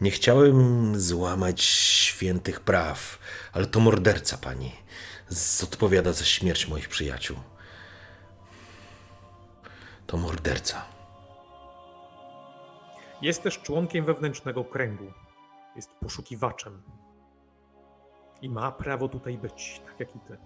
Nie 0.00 0.10
chciałem 0.10 1.00
złamać 1.00 1.62
świętych 1.62 2.60
praw, 2.60 3.18
ale 3.52 3.66
to 3.66 3.80
morderca 3.80 4.38
pani. 4.38 4.72
Odpowiada 5.64 6.12
za 6.12 6.24
śmierć 6.24 6.68
moich 6.68 6.88
przyjaciół. 6.88 7.36
To 10.06 10.16
morderca. 10.16 10.84
Jest 13.22 13.42
też 13.42 13.58
członkiem 13.58 14.04
wewnętrznego 14.04 14.64
kręgu. 14.64 15.12
Jest 15.76 15.90
poszukiwaczem. 15.90 16.82
I 18.42 18.48
ma 18.48 18.72
prawo 18.72 19.08
tutaj 19.08 19.38
być, 19.38 19.80
tak 19.86 20.00
jak 20.00 20.16
i 20.16 20.18
ty. 20.20 20.38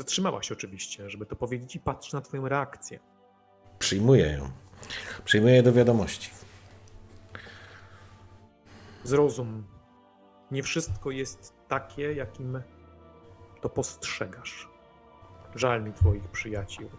Zatrzymała 0.00 0.42
się 0.42 0.54
oczywiście, 0.54 1.10
żeby 1.10 1.26
to 1.26 1.36
powiedzieć 1.36 1.76
i 1.76 1.80
patrzy 1.80 2.14
na 2.14 2.20
twoją 2.20 2.48
reakcję. 2.48 2.98
Przyjmuję 3.78 4.26
ją. 4.26 4.50
Przyjmuję 5.24 5.62
do 5.62 5.72
wiadomości. 5.72 6.30
Zrozum, 9.04 9.64
nie 10.50 10.62
wszystko 10.62 11.10
jest 11.10 11.54
takie, 11.68 12.12
jakim 12.12 12.62
to 13.60 13.68
postrzegasz. 13.68 14.68
Żal 15.54 15.82
mi 15.82 15.92
twoich 15.92 16.28
przyjaciół. 16.28 16.90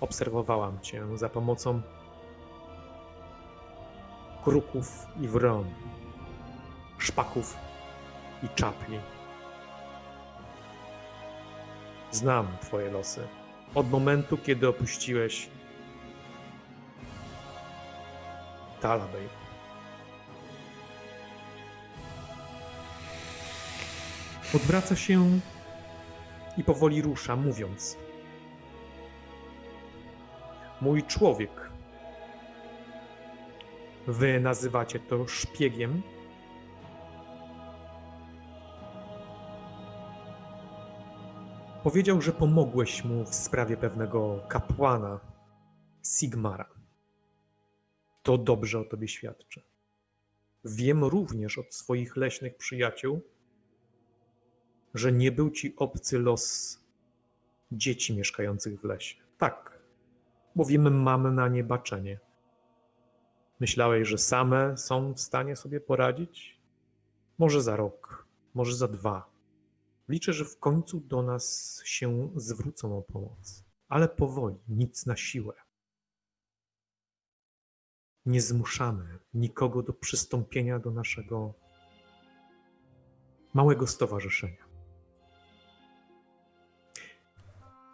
Obserwowałam 0.00 0.80
cię 0.80 1.18
za 1.18 1.28
pomocą 1.28 1.82
kruków 4.44 5.06
i 5.20 5.28
wron, 5.28 5.70
szpaków 6.98 7.56
i 8.42 8.48
czapli. 8.48 9.13
Znam 12.14 12.46
twoje 12.60 12.90
losy. 12.90 13.28
Od 13.74 13.90
momentu, 13.90 14.38
kiedy 14.38 14.68
opuściłeś 14.68 15.48
Talabej. 18.80 19.28
Odwraca 24.54 24.96
się 24.96 25.40
i 26.56 26.64
powoli 26.64 27.02
rusza, 27.02 27.36
mówiąc: 27.36 27.96
Mój 30.80 31.02
człowiek. 31.02 31.70
Wy 34.06 34.40
nazywacie 34.40 35.00
to 35.00 35.26
szpiegiem. 35.26 36.02
Powiedział, 41.84 42.20
że 42.20 42.32
pomogłeś 42.32 43.04
mu 43.04 43.24
w 43.24 43.34
sprawie 43.34 43.76
pewnego 43.76 44.40
kapłana 44.48 45.20
Sigmara. 46.04 46.68
To 48.22 48.38
dobrze 48.38 48.80
o 48.80 48.84
tobie 48.84 49.08
świadczy. 49.08 49.62
Wiem 50.64 51.04
również 51.04 51.58
od 51.58 51.74
swoich 51.74 52.16
leśnych 52.16 52.56
przyjaciół, 52.56 53.20
że 54.94 55.12
nie 55.12 55.32
był 55.32 55.50
ci 55.50 55.76
obcy 55.76 56.18
los 56.18 56.78
dzieci 57.72 58.16
mieszkających 58.16 58.80
w 58.80 58.84
lesie. 58.84 59.16
Tak, 59.38 59.78
bowiem 60.56 61.02
mamy 61.02 61.32
na 61.32 61.48
nie 61.48 61.64
baczenie. 61.64 62.20
Myślałeś, 63.60 64.08
że 64.08 64.18
same 64.18 64.76
są 64.76 65.14
w 65.14 65.20
stanie 65.20 65.56
sobie 65.56 65.80
poradzić? 65.80 66.60
Może 67.38 67.62
za 67.62 67.76
rok, 67.76 68.26
może 68.54 68.76
za 68.76 68.88
dwa. 68.88 69.33
Liczę, 70.08 70.32
że 70.32 70.44
w 70.44 70.58
końcu 70.58 71.00
do 71.00 71.22
nas 71.22 71.80
się 71.84 72.30
zwrócą 72.36 72.98
o 72.98 73.02
pomoc, 73.02 73.64
ale 73.88 74.08
powoli, 74.08 74.56
nic 74.68 75.06
na 75.06 75.16
siłę. 75.16 75.54
Nie 78.26 78.40
zmuszamy 78.42 79.18
nikogo 79.34 79.82
do 79.82 79.92
przystąpienia 79.92 80.78
do 80.78 80.90
naszego 80.90 81.54
małego 83.54 83.86
stowarzyszenia. 83.86 84.64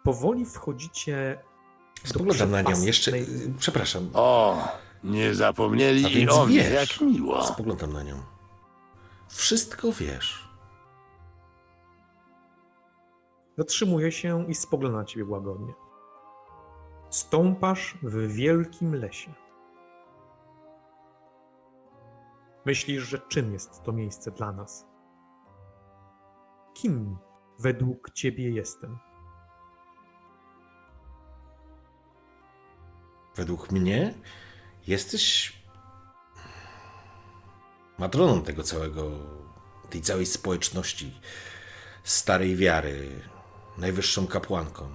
Powoli 0.03 0.45
wchodzicie 0.45 1.43
Spoglądam 2.03 2.51
na 2.51 2.61
nią 2.61 2.81
jeszcze. 2.81 3.11
Przepraszam. 3.59 4.09
O, 4.13 4.67
nie 5.03 5.35
zapomnieli 5.35 6.05
A 6.05 6.09
i 6.09 6.13
więc 6.13 6.31
o 6.31 6.45
mnie, 6.45 6.59
wiesz. 6.59 6.71
jak 6.91 7.01
miło. 7.01 7.43
Spoglądam 7.47 7.93
na 7.93 8.03
nią. 8.03 8.23
Wszystko 9.29 9.91
wiesz. 9.91 10.50
Zatrzymuje 13.61 14.11
się 14.11 14.45
i 14.49 14.55
spogląda 14.55 14.97
na 14.97 15.05
ciebie 15.05 15.25
łagodnie. 15.25 15.73
Stąpasz 17.09 17.97
w 18.03 18.33
wielkim 18.33 18.95
lesie. 18.95 19.33
Myślisz, 22.65 23.03
że 23.03 23.19
czym 23.19 23.53
jest 23.53 23.83
to 23.83 23.91
miejsce 23.91 24.31
dla 24.31 24.51
nas? 24.51 24.85
Kim 26.73 27.17
według 27.59 28.11
ciebie 28.11 28.49
jestem? 28.49 28.97
Według 33.35 33.71
mnie 33.71 34.13
jesteś 34.87 35.53
matroną 37.97 38.41
tego 38.41 38.63
całego, 38.63 39.11
tej 39.89 40.01
całej 40.01 40.25
społeczności 40.25 41.21
starej 42.03 42.55
wiary, 42.55 43.21
najwyższą 43.77 44.27
kapłanką. 44.27 44.89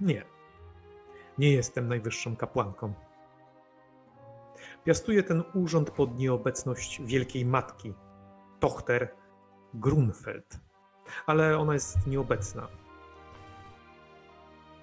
Nie. 0.00 0.24
Nie 1.38 1.50
jestem 1.52 1.88
najwyższą 1.88 2.36
kapłanką. 2.36 2.92
Piastuję 4.84 5.22
ten 5.22 5.42
urząd 5.54 5.90
pod 5.90 6.18
nieobecność 6.18 7.02
Wielkiej 7.04 7.44
Matki, 7.46 7.94
Tochter 8.60 9.14
Grunfeld, 9.74 10.60
ale 11.26 11.58
ona 11.58 11.72
jest 11.74 12.06
nieobecna. 12.06 12.68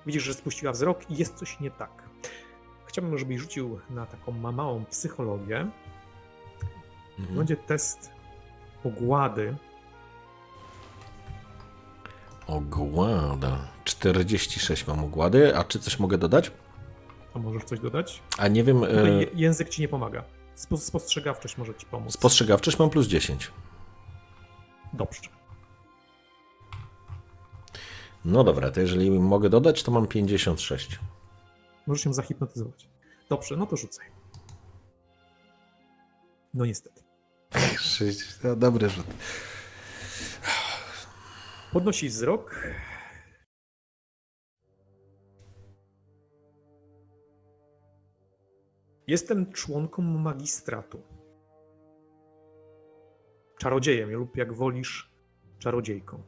Widzisz, 0.06 0.24
że 0.24 0.34
spuściła 0.34 0.72
wzrok 0.72 1.12
i 1.12 1.18
jest 1.18 1.36
coś 1.36 1.60
nie 1.60 1.72
tak. 1.72 2.10
Chciałbym, 2.86 3.18
żebyś 3.18 3.38
rzucił 3.40 3.80
na 3.90 4.06
taką 4.06 4.32
ma- 4.32 4.52
małą 4.52 4.86
psychologię. 4.86 5.68
Mhm. 7.20 7.38
Będzie 7.38 7.58
test 7.58 8.12
ogłady. 8.86 9.58
Ogłada. 12.50 13.58
46 13.84 14.88
mam 14.88 15.00
ogłady, 15.04 15.58
a 15.58 15.64
czy 15.64 15.80
coś 15.80 16.00
mogę 16.00 16.18
dodać? 16.18 16.52
A 17.34 17.40
możesz 17.40 17.64
coś 17.64 17.80
dodać? 17.80 18.22
A 18.38 18.48
nie 18.48 18.64
wiem, 18.64 18.84
e, 18.84 18.88
język 19.34 19.70
ci 19.70 19.82
nie 19.82 19.88
pomaga. 19.88 20.24
Spo- 20.56 20.78
Spostrzegawczość 20.78 21.58
może 21.58 21.76
ci 21.76 21.86
pomóc. 21.86 22.14
spostrzegawczość 22.14 22.80
mam 22.80 22.90
plus 22.90 23.08
10. 23.08 23.52
Dobrze. 24.94 25.22
No 28.26 28.44
dobra, 28.44 28.72
to 28.72 28.80
jeżeli 28.82 29.12
mogę 29.12 29.50
dodać, 29.50 29.84
to 29.84 29.92
mam 29.92 30.08
56. 30.08 31.00
Możesz 31.88 32.04
się 32.04 32.14
zahipnotyzować. 32.14 32.90
Dobrze, 33.30 33.58
no 33.58 33.66
to 33.66 33.78
rzucaj. 33.78 34.06
No 36.54 36.66
niestety. 36.66 37.02
No, 38.44 38.56
dobry 38.56 38.90
rzut. 38.90 39.06
Podnosi 41.74 42.10
wzrok. 42.10 42.68
Jestem 49.08 49.52
członką 49.52 50.02
magistratu. 50.02 51.02
Czarodziejem 53.58 54.12
lub 54.12 54.38
jak 54.38 54.54
wolisz, 54.54 55.12
czarodziejką. 55.60 56.24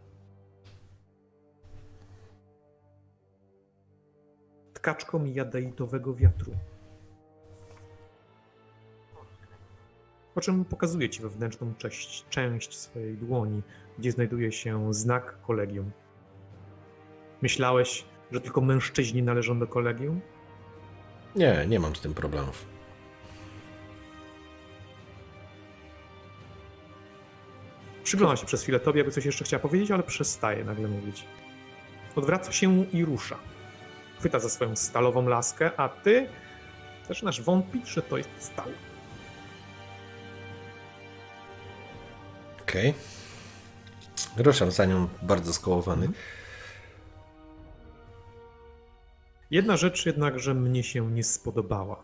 tkaczką 4.82 5.26
jadaitowego 5.26 6.16
wiatru. 6.16 6.52
Po 10.34 10.42
czym 10.42 10.66
pokazuje 10.66 11.10
ci 11.10 11.22
wewnętrzną 11.22 11.74
część, 11.78 12.26
część 12.30 12.78
swojej 12.78 13.18
dłoni, 13.18 13.62
gdzie 14.00 14.12
znajduje 14.12 14.52
się 14.52 14.94
znak 14.94 15.42
kolegium. 15.42 15.92
Myślałeś, 17.42 18.06
że 18.32 18.42
tylko 18.42 18.62
mężczyźni 18.62 19.24
należą 19.24 19.60
do 19.60 19.68
kolegium? 19.68 20.22
Nie, 21.36 21.66
nie 21.68 21.80
mam 21.80 21.96
z 21.96 22.02
tym 22.02 22.14
problemów. 22.14 22.66
Przygląda 28.04 28.36
się 28.36 28.46
przez 28.46 28.64
chwilę 28.64 28.80
tobie, 28.80 29.00
jakby 29.00 29.12
coś 29.12 29.26
jeszcze 29.26 29.46
chciała 29.46 29.62
powiedzieć, 29.62 29.92
ale 29.92 30.04
przestaje 30.04 30.64
nagle 30.64 30.88
mówić. 30.88 31.28
Odwraca 32.16 32.52
się 32.52 32.86
i 32.86 33.06
rusza. 33.06 33.38
Chwyta 34.20 34.40
za 34.40 34.50
swoją 34.50 34.76
stalową 34.76 35.28
laskę, 35.28 35.72
a 35.78 35.90
ty 35.90 36.30
zaczynasz 37.08 37.42
wątpić, 37.42 37.88
że 37.88 38.02
to 38.02 38.18
jest 38.18 38.30
stal. 38.38 38.72
Okej. 42.62 42.94
Ruszam 44.38 44.72
za 44.72 44.86
nią 44.86 45.08
bardzo 45.22 45.54
skołowany. 45.54 46.10
Jedna 49.52 49.78
rzecz 49.78 50.06
jednakże 50.06 50.54
mnie 50.54 50.84
się 50.84 51.12
nie 51.12 51.24
spodobała. 51.24 52.04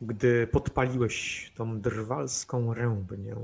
Gdy 0.00 0.46
podpaliłeś 0.46 1.52
tą 1.56 1.80
drwalską 1.80 2.74
rębnię, 2.74 3.36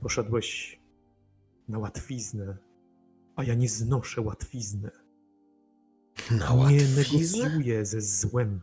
poszedłeś 0.00 0.80
na 1.68 1.78
łatwiznę, 1.78 2.56
a 3.36 3.44
ja 3.44 3.54
nie 3.54 3.68
znoszę 3.68 4.20
łatwizny. 4.20 4.90
Na 6.30 6.50
Nie 6.50 6.56
łatwiznę? 6.56 7.38
negocjuję 7.44 7.86
ze 7.86 8.00
złem. 8.00 8.60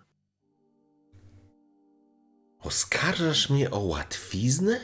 Oskarżasz 2.70 3.50
mnie 3.50 3.72
o 3.72 3.80
łatwiznę? 3.80 4.80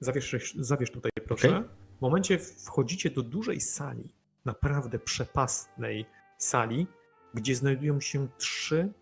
Zawiesz, 0.00 0.54
zawiesz 0.58 0.90
tutaj, 0.90 1.10
proszę. 1.24 1.48
Okej. 1.48 1.68
W 1.98 2.00
momencie 2.00 2.38
wchodzicie 2.38 3.10
do 3.10 3.22
dużej 3.22 3.60
sali, 3.60 4.14
naprawdę 4.44 4.98
przepastnej 4.98 6.06
sali, 6.38 6.86
gdzie 7.34 7.56
znajdują 7.56 8.00
się 8.00 8.28
trzy 8.38 8.92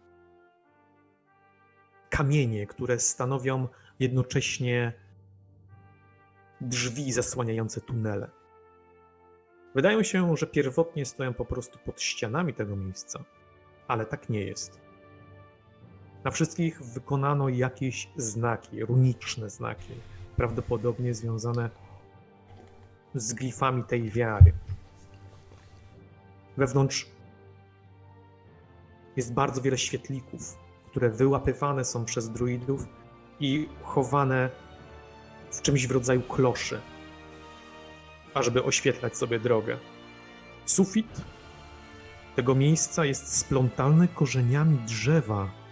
kamienie, 2.10 2.66
które 2.66 2.98
stanowią 2.98 3.68
jednocześnie 4.00 4.92
drzwi 6.60 7.12
zasłaniające 7.12 7.80
tunele. 7.80 8.30
Wydają 9.74 10.02
się, 10.02 10.36
że 10.36 10.46
pierwotnie 10.46 11.06
stoją 11.06 11.34
po 11.34 11.44
prostu 11.44 11.78
pod 11.78 12.00
ścianami 12.00 12.54
tego 12.54 12.76
miejsca, 12.76 13.24
ale 13.88 14.06
tak 14.06 14.28
nie 14.28 14.40
jest. 14.40 14.83
Na 16.24 16.30
wszystkich 16.30 16.82
wykonano 16.82 17.48
jakieś 17.48 18.08
znaki, 18.16 18.84
runiczne 18.84 19.50
znaki, 19.50 19.92
prawdopodobnie 20.36 21.14
związane 21.14 21.70
z 23.14 23.32
glifami 23.32 23.84
tej 23.84 24.10
wiary. 24.10 24.52
Wewnątrz 26.56 27.06
jest 29.16 29.32
bardzo 29.32 29.60
wiele 29.60 29.78
świetlików, 29.78 30.58
które 30.90 31.10
wyłapywane 31.10 31.84
są 31.84 32.04
przez 32.04 32.30
druidów 32.30 32.86
i 33.40 33.68
chowane 33.82 34.50
w 35.50 35.62
czymś 35.62 35.86
w 35.86 35.90
rodzaju 35.90 36.22
kloszy, 36.22 36.80
ażeby 38.34 38.64
oświetlać 38.64 39.16
sobie 39.16 39.40
drogę. 39.40 39.78
Sufit 40.66 41.20
tego 42.36 42.54
miejsca 42.54 43.04
jest 43.04 43.36
splątany 43.38 44.08
korzeniami 44.08 44.78
drzewa, 44.78 45.63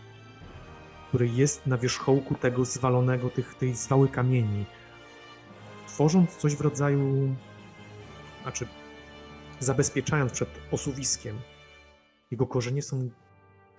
który 1.12 1.28
jest 1.28 1.66
na 1.66 1.78
wierzchołku 1.78 2.34
tego 2.34 2.64
zwalonego, 2.64 3.30
tych, 3.30 3.54
tej 3.54 3.74
zwały 3.74 4.08
kamieni, 4.08 4.64
tworząc 5.86 6.36
coś 6.36 6.56
w 6.56 6.60
rodzaju, 6.60 7.34
znaczy 8.42 8.66
zabezpieczając 9.60 10.32
przed 10.32 10.48
osuwiskiem. 10.70 11.40
Jego 12.30 12.46
korzenie 12.46 12.82
są 12.82 13.10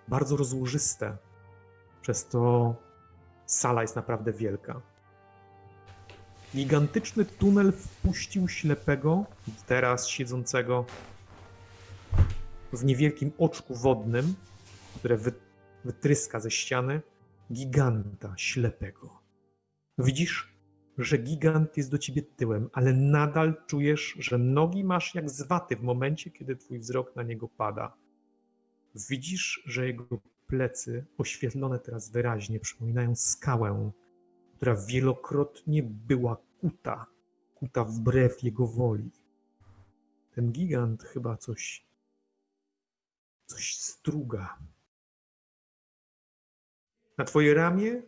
bardzo 0.08 0.38
rozłożyste, 0.38 1.18
przez 2.02 2.28
to 2.28 2.76
sala 3.46 3.82
jest 3.82 3.96
naprawdę 3.96 4.34
wielka. 4.34 4.82
Gigantyczny 6.56 7.26
tunel 7.26 7.72
wpuścił 7.72 8.48
ślepego, 8.48 9.26
teraz 9.68 10.08
siedzącego 10.08 10.86
w 12.74 12.86
niewielkim 12.86 13.32
oczku 13.38 13.76
wodnym, 13.76 14.36
które 14.96 15.18
wy, 15.18 15.34
wytryska 15.86 16.40
ze 16.40 16.52
ściany, 16.52 17.02
giganta 17.52 18.34
ślepego. 18.38 19.20
Widzisz, 19.98 20.54
że 20.98 21.18
gigant 21.18 21.78
jest 21.78 21.92
do 21.92 21.98
ciebie 21.98 22.22
tyłem, 22.22 22.70
ale 22.74 22.94
nadal 22.94 23.66
czujesz, 23.68 24.16
że 24.20 24.38
nogi 24.38 24.84
masz 24.84 25.16
jak 25.16 25.30
z 25.30 25.42
waty 25.42 25.76
w 25.76 25.82
momencie, 25.82 26.32
kiedy 26.32 26.56
twój 26.56 26.80
wzrok 26.80 27.16
na 27.16 27.24
niego 27.24 27.48
pada. 27.48 27.94
Widzisz, 29.10 29.64
że 29.66 29.88
jego 29.88 30.06
plecy, 30.48 31.06
oświetlone 31.18 31.80
teraz 31.80 32.10
wyraźnie, 32.12 32.60
przypominają 32.60 33.16
skałę, 33.16 33.92
która 34.56 34.76
wielokrotnie 34.76 35.84
była 35.84 36.38
kuta, 36.62 37.06
kuta 37.56 37.84
wbrew 37.84 38.44
jego 38.44 38.68
woli. 38.68 39.12
Ten 40.32 40.52
gigant 40.52 41.04
chyba 41.04 41.38
coś, 41.38 41.86
coś 43.46 43.76
struga. 43.76 44.58
Na 47.18 47.26
twoje 47.26 47.54
ramię 47.54 48.02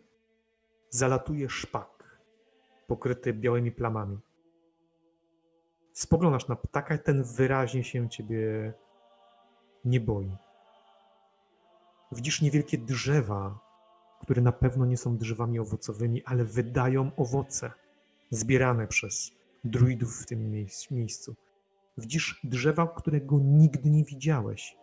zalatuje 0.89 1.49
szpak, 1.49 2.19
pokryty 2.87 3.33
białymi 3.33 3.71
plamami. 3.71 4.19
Spoglądasz 5.93 6.47
na 6.47 6.55
ptaka 6.55 6.95
i 6.95 6.99
ten 6.99 7.23
wyraźnie 7.23 7.83
się 7.83 8.09
ciebie 8.09 8.73
nie 9.85 9.99
boi. 9.99 10.31
Widzisz 12.11 12.41
niewielkie 12.41 12.77
drzewa, 12.77 13.59
które 14.21 14.41
na 14.41 14.51
pewno 14.51 14.85
nie 14.85 14.97
są 14.97 15.17
drzewami 15.17 15.59
owocowymi, 15.59 16.23
ale 16.25 16.43
wydają 16.43 17.11
owoce 17.17 17.71
zbierane 18.29 18.87
przez 18.87 19.31
druidów 19.63 20.21
w 20.21 20.25
tym 20.25 20.51
miejsc- 20.51 20.91
miejscu. 20.91 21.35
Widzisz 21.97 22.39
drzewa, 22.43 22.87
którego 22.87 23.39
nigdy 23.39 23.89
nie 23.89 24.03
widziałeś. 24.03 24.77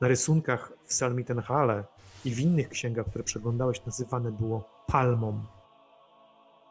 Na 0.00 0.08
rysunkach 0.08 0.72
w 0.84 0.92
Salmitenhale 0.94 1.84
i 2.24 2.34
w 2.34 2.40
innych 2.40 2.68
księgach, 2.68 3.06
które 3.06 3.24
przeglądałeś, 3.24 3.84
nazywane 3.84 4.32
było 4.32 4.64
palmą. 4.86 5.44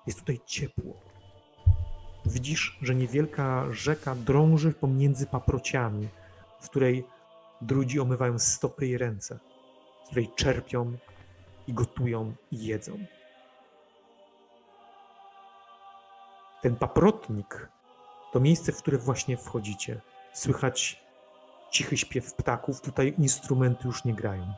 Jest 0.08 0.20
tutaj 0.20 0.40
ciepło. 0.46 0.94
Widzisz, 2.26 2.80
że 2.82 2.96
niewielka 2.96 3.66
rzeka 3.72 4.16
drąży 4.16 4.72
pomiędzy 4.72 5.28
paprociami, 5.28 6.08
w 6.62 6.70
której 6.70 7.08
drudzi 7.62 8.00
omywają 8.00 8.40
stopy 8.40 8.88
i 8.88 8.98
ręce, 8.98 9.40
z 10.04 10.08
której 10.08 10.32
czerpią 10.36 10.98
i 11.68 11.74
gotują 11.74 12.34
i 12.52 12.66
jedzą. 12.66 12.98
Ten 16.62 16.76
paprotnik 16.76 17.70
to 18.32 18.40
miejsce, 18.40 18.72
w 18.72 18.78
które 18.78 18.98
właśnie 18.98 19.38
wchodzicie. 19.38 20.02
Słychać 20.34 21.04
cichy 21.72 21.98
śpiew 21.98 22.34
ptaków, 22.34 22.82
tutaj 22.82 23.14
instrumenty 23.18 23.88
już 23.88 24.06
nie 24.06 24.14
grają. 24.14 24.54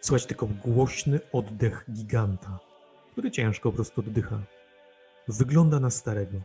Słychać 0.00 0.26
tylko 0.26 0.46
głośny 0.46 1.20
oddech 1.32 1.84
giganta, 1.92 2.58
który 3.12 3.30
ciężko 3.30 3.70
po 3.70 3.76
prostu 3.76 4.00
oddycha. 4.00 4.38
Wygląda 5.28 5.80
na 5.80 5.90
starego. 5.90 6.40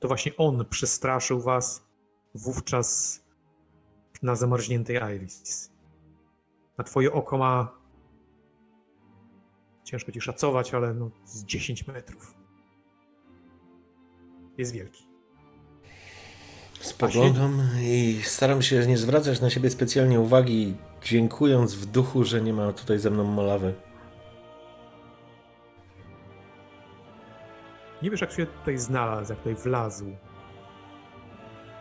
To 0.00 0.08
właśnie 0.08 0.36
on 0.36 0.64
przestraszył 0.64 1.40
was 1.40 1.82
wówczas 2.34 3.20
na 4.22 4.36
zamarzniętej 4.36 5.00
Iris. 5.16 5.70
Na 6.78 6.84
twoje 6.84 7.12
oko 7.12 7.38
ma 7.38 7.82
ciężko 9.84 10.12
ci 10.12 10.20
szacować, 10.20 10.74
ale 10.74 10.94
no 10.94 11.10
z 11.24 11.44
10 11.44 11.86
metrów. 11.86 12.34
Jest 14.58 14.72
wielki. 14.72 15.06
Spoglądam 16.80 17.68
i 17.80 18.20
staram 18.24 18.62
się 18.62 18.86
nie 18.86 18.98
zwracać 18.98 19.40
na 19.40 19.50
siebie 19.50 19.70
specjalnie 19.70 20.20
uwagi, 20.20 20.76
dziękując 21.04 21.74
w 21.74 21.86
duchu, 21.86 22.24
że 22.24 22.40
nie 22.40 22.52
ma 22.52 22.72
tutaj 22.72 22.98
ze 22.98 23.10
mną 23.10 23.24
molawy. 23.24 23.74
Nie 28.02 28.10
wiesz, 28.10 28.20
jak 28.20 28.32
się 28.32 28.46
tutaj 28.46 28.78
znalazł, 28.78 29.32
jak 29.32 29.38
tutaj 29.38 29.54
wlazł. 29.54 30.04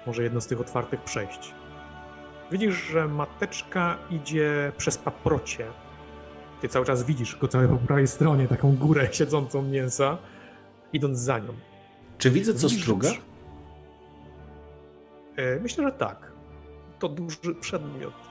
Może 0.08 0.24
jedno 0.24 0.42
z 0.42 0.48
tych 0.48 0.62
otwartych 0.62 1.02
przejść. 1.02 1.54
Widzisz, 2.52 2.76
że 2.76 3.08
mateczka 3.08 3.98
idzie 4.10 4.72
przez 4.78 4.98
paprocie. 4.98 5.66
Ty 6.62 6.70
cały 6.70 6.86
czas 6.86 7.04
widzisz 7.04 7.36
go 7.36 7.48
całe 7.48 7.68
po 7.68 7.76
prawej 7.78 8.08
stronie, 8.08 8.48
taką 8.48 8.76
górę 8.76 9.08
siedzącą 9.12 9.62
mięsa. 9.62 10.18
idąc 10.94 11.20
za 11.20 11.40
nią. 11.40 11.54
Czy 12.18 12.30
widzę 12.32 12.54
co 12.54 12.68
Widzisz, 12.68 12.84
struga? 12.84 13.10
E, 15.36 15.60
Myślę, 15.60 15.84
że 15.84 15.92
tak. 15.92 16.31
To 17.02 17.10
duży 17.10 17.56
przedmiot. 17.62 18.14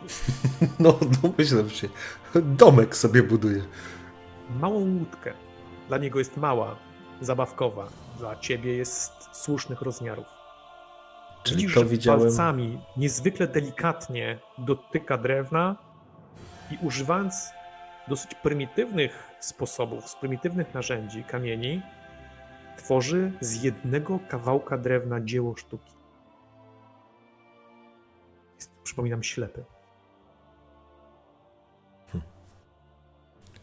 No, 0.78 0.98
no 1.22 1.32
myślę 1.38 1.70
się. 1.70 1.88
Domek 2.34 2.96
sobie 2.96 3.22
buduje. 3.22 3.62
Małą 4.60 4.80
łódkę. 4.98 5.32
Dla 5.88 5.98
niego 5.98 6.18
jest 6.18 6.36
mała, 6.36 6.76
zabawkowa. 7.20 7.88
Dla 8.18 8.36
ciebie 8.36 8.76
jest 8.76 9.12
słusznych 9.32 9.82
rozmiarów. 9.82 10.26
Czyli 11.42 11.60
Widzisz, 11.62 11.74
to 11.74 11.84
widziałem. 11.84 12.20
palcami 12.20 12.78
niezwykle 12.96 13.46
delikatnie 13.46 14.38
dotyka 14.58 15.18
drewna 15.18 15.76
i 16.70 16.78
używając 16.86 17.34
dosyć 18.08 18.34
prymitywnych 18.34 19.30
sposobów, 19.40 20.08
z 20.08 20.14
prymitywnych 20.16 20.74
narzędzi, 20.74 21.24
kamieni, 21.24 21.82
tworzy 22.76 23.32
z 23.40 23.62
jednego 23.62 24.18
kawałka 24.28 24.78
drewna 24.78 25.20
dzieło 25.20 25.56
sztuki. 25.56 25.92
Przypominam, 28.91 29.22
ślepy. 29.22 29.64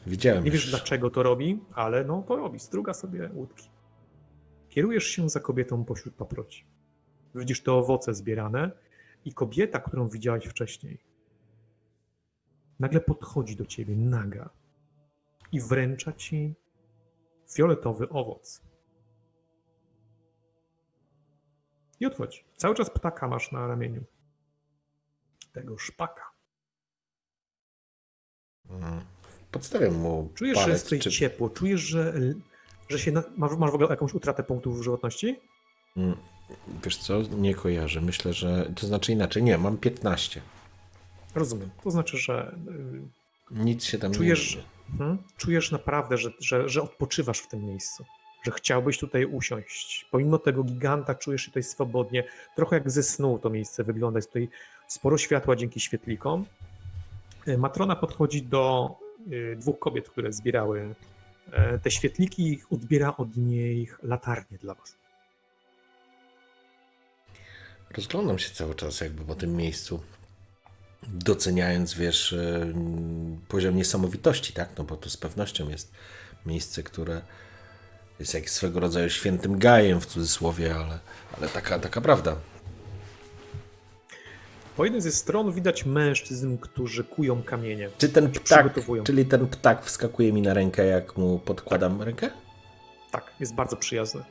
Widziałem. 0.06 0.44
Nie 0.44 0.52
wiesz 0.52 0.62
już. 0.62 0.72
dlaczego 0.72 1.10
to 1.10 1.24
robi, 1.24 1.60
ale 1.74 2.04
no 2.04 2.22
to 2.22 2.36
robi. 2.36 2.60
Struga 2.60 2.94
sobie 2.94 3.30
łódki. 3.34 3.70
Kierujesz 4.70 5.04
się 5.04 5.30
za 5.30 5.40
kobietą 5.40 5.86
pośród 5.86 6.16
paproci. 6.16 6.66
Widzisz 7.36 7.64
te 7.64 7.74
owoce 7.74 8.14
zbierane 8.14 8.72
i 9.26 9.34
kobieta, 9.34 9.80
którą 9.80 10.10
widziałeś 10.10 10.46
wcześniej, 10.46 11.00
nagle 12.80 13.02
podchodzi 13.02 13.56
do 13.56 13.66
ciebie 13.66 13.96
naga 13.96 14.50
i 15.52 15.62
wręcza 15.62 16.14
ci 16.14 16.56
fioletowy 17.54 18.10
owoc. 18.10 18.62
I 22.00 22.06
odchodzi. 22.06 22.46
Cały 22.58 22.76
czas 22.76 22.90
ptaka 22.90 23.28
masz 23.28 23.52
na 23.52 23.68
ramieniu. 23.68 24.04
Tego 25.58 25.78
szpaka. 25.78 26.22
Mm. 28.70 29.02
Podstawiam 29.52 29.94
mu 29.94 30.30
Czujesz, 30.36 30.58
że 30.58 30.64
palec, 30.64 30.76
jest 30.76 30.86
tutaj 30.86 31.00
czy... 31.00 31.12
ciepło, 31.12 31.50
czujesz, 31.50 31.82
że, 31.82 32.14
że 32.90 33.00
się. 33.00 33.12
Na... 33.12 33.24
Masz, 33.38 33.58
masz 33.58 33.72
w 33.72 33.74
ogóle 33.74 33.90
jakąś 33.90 34.14
utratę 34.14 34.44
punktów 34.44 34.84
żywotności? 34.84 35.40
Mm, 35.98 36.18
Wiesz 36.84 36.98
co, 36.98 37.22
nie 37.22 37.56
kojarzę. 37.56 38.02
Myślę, 38.02 38.34
że... 38.34 38.72
To 38.76 38.88
znaczy 38.88 39.12
inaczej. 39.12 39.44
Nie, 39.44 39.58
mam 39.58 39.78
15. 39.78 40.42
Rozumiem. 41.36 41.70
To 41.84 41.92
znaczy, 41.92 42.18
że 42.18 42.56
y, 43.52 43.56
Nic 43.64 43.84
się 43.84 43.98
tam 43.98 44.12
czujesz, 44.12 44.56
nie... 44.56 44.64
mhm, 44.92 45.18
czujesz 45.38 45.72
naprawdę, 45.72 46.18
że, 46.18 46.30
że, 46.40 46.70
że 46.70 46.82
odpoczywasz 46.82 47.40
w 47.40 47.48
tym 47.48 47.66
miejscu. 47.66 48.06
Że 48.44 48.52
chciałbyś 48.52 48.98
tutaj 48.98 49.26
usiąść. 49.26 50.08
Pomimo 50.12 50.38
tego 50.38 50.64
giganta 50.64 51.16
czujesz 51.16 51.42
się 51.42 51.48
tutaj 51.48 51.64
swobodnie. 51.64 52.24
Trochę 52.56 52.76
jak 52.76 52.92
ze 52.92 53.04
snu 53.04 53.40
to 53.40 53.50
miejsce 53.50 53.84
wygląda. 53.84 54.18
Jest 54.18 54.30
tutaj 54.30 54.50
sporo 54.88 55.18
światła 55.18 55.56
dzięki 55.56 55.80
świetlikom. 55.80 56.46
Y, 57.48 57.58
Matrona 57.58 57.96
podchodzi 57.96 58.44
do 58.44 58.96
y, 59.32 59.56
dwóch 59.60 59.80
kobiet, 59.80 60.10
które 60.10 60.34
zbierały 60.34 60.96
e, 61.52 61.80
te 61.80 61.92
świetliki 61.92 62.54
i 62.54 62.62
odbiera 62.70 63.18
od 63.18 63.38
niej 63.38 63.90
latarnię 64.04 64.58
dla 64.58 64.74
was. 64.74 64.96
Rozglądam 67.90 68.40
się 68.40 68.50
cały 68.50 68.76
czas 68.76 69.02
jakby 69.02 69.26
po 69.26 69.36
tym 69.36 69.56
miejscu, 69.56 70.04
doceniając, 71.04 71.94
wiesz, 71.94 72.34
e, 72.34 72.74
poziom 73.48 73.76
niesamowitości, 73.76 74.54
tak? 74.54 74.70
No 74.78 74.84
bo 74.84 74.98
to 74.98 75.10
z 75.10 75.18
pewnością 75.18 75.70
jest 75.70 75.92
miejsce, 76.46 76.84
które 76.84 77.22
jest 78.20 78.34
jak 78.34 78.50
swego 78.50 78.80
rodzaju 78.80 79.10
świętym 79.10 79.60
gajem 79.60 80.02
w 80.02 80.06
cudzysłowie, 80.06 80.76
ale, 80.76 81.00
ale 81.38 81.50
taka, 81.50 81.80
taka 81.80 82.02
prawda. 82.02 82.36
Po 84.78 84.84
jednej 84.84 85.02
ze 85.02 85.12
stron 85.12 85.52
widać 85.52 85.86
mężczyzn, 85.86 86.58
którzy 86.58 87.04
kują 87.04 87.44
kamienie. 87.44 87.90
Czy 87.98 88.10
ten 88.10 88.32
ptak, 88.32 88.74
czyli 89.04 89.26
ten 89.26 89.48
ptak 89.48 89.86
wskakuje 89.86 90.34
mi 90.34 90.42
na 90.42 90.54
rękę, 90.54 90.86
jak 90.86 91.18
mu 91.18 91.40
podkładam 91.40 92.02
rękę? 92.02 92.30
Tak, 93.12 93.34
jest 93.40 93.56
bardzo 93.56 93.76
przyjazny. 93.78 94.24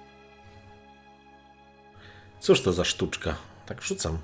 Cóż 2.41 2.63
to 2.63 2.73
za 2.73 2.85
sztuczka? 2.85 3.37
Tak 3.67 3.83
rzucam. 3.83 4.19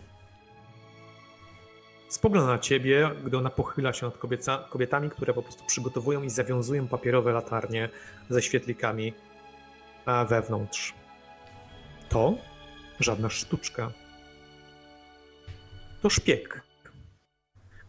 Spogląda 2.09 2.53
na 2.53 2.59
ciebie, 2.59 3.11
gdy 3.25 3.39
ona 3.39 3.51
pochyla 3.51 3.93
się 3.93 4.07
nad 4.07 4.19
kobieca, 4.19 4.59
kobietami, 4.71 5.11
które 5.11 5.35
po 5.35 5.43
prostu 5.43 5.65
przygotowują 5.65 6.23
i 6.23 6.31
zawiązują 6.31 6.89
papierowe 6.89 7.33
latarnie 7.33 7.89
ze 8.31 8.43
świetlikami 8.43 9.13
wewnątrz. 10.29 10.95
To 12.09 12.35
żadna 13.01 13.31
sztuczka. 13.31 14.02
To 16.03 16.11
szpieg, 16.11 16.63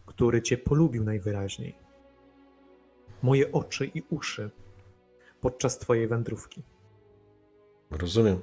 który 0.06 0.42
cię 0.42 0.58
polubił 0.58 1.04
najwyraźniej. 1.04 1.74
Moje 3.22 3.52
oczy 3.52 3.90
i 3.94 4.02
uszy 4.10 4.50
podczas 5.40 5.78
twojej 5.78 6.08
wędrówki. 6.08 6.62
Rozumiem. 7.90 8.40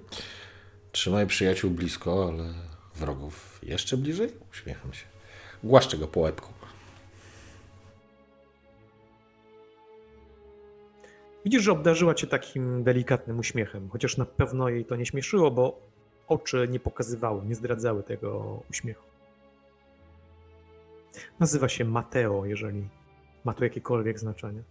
Trzymaj 0.92 1.28
przyjaciół 1.28 1.72
blisko, 1.72 2.28
ale 2.28 2.54
wrogów 2.96 3.60
jeszcze 3.64 3.98
bliżej? 3.98 4.30
Uśmiecham 4.52 4.94
się. 4.94 5.06
Głaszczę 5.64 5.98
go 5.98 6.08
po 6.08 6.20
łebku. 6.20 6.54
Widzisz, 11.46 11.64
że 11.64 11.72
obdarzyła 11.72 12.14
cię 12.14 12.28
takim 12.28 12.84
delikatnym 12.84 13.40
uśmiechem, 13.40 13.90
chociaż 13.90 14.18
na 14.18 14.26
pewno 14.26 14.70
jej 14.70 14.86
to 14.86 14.96
nie 14.96 15.06
śmieszyło, 15.06 15.52
bo 15.52 15.80
oczy 16.28 16.68
nie 16.72 16.80
pokazywały, 16.80 17.46
nie 17.46 17.56
zdradzały 17.56 18.04
tego 18.04 18.60
uśmiechu. 18.70 19.11
Nazywa 21.40 21.70
się 21.70 21.86
Mateo, 21.86 22.46
jeżeli 22.46 22.90
ma 23.44 23.54
to 23.54 23.64
jakiekolwiek 23.64 24.20
znaczenie. 24.20 24.64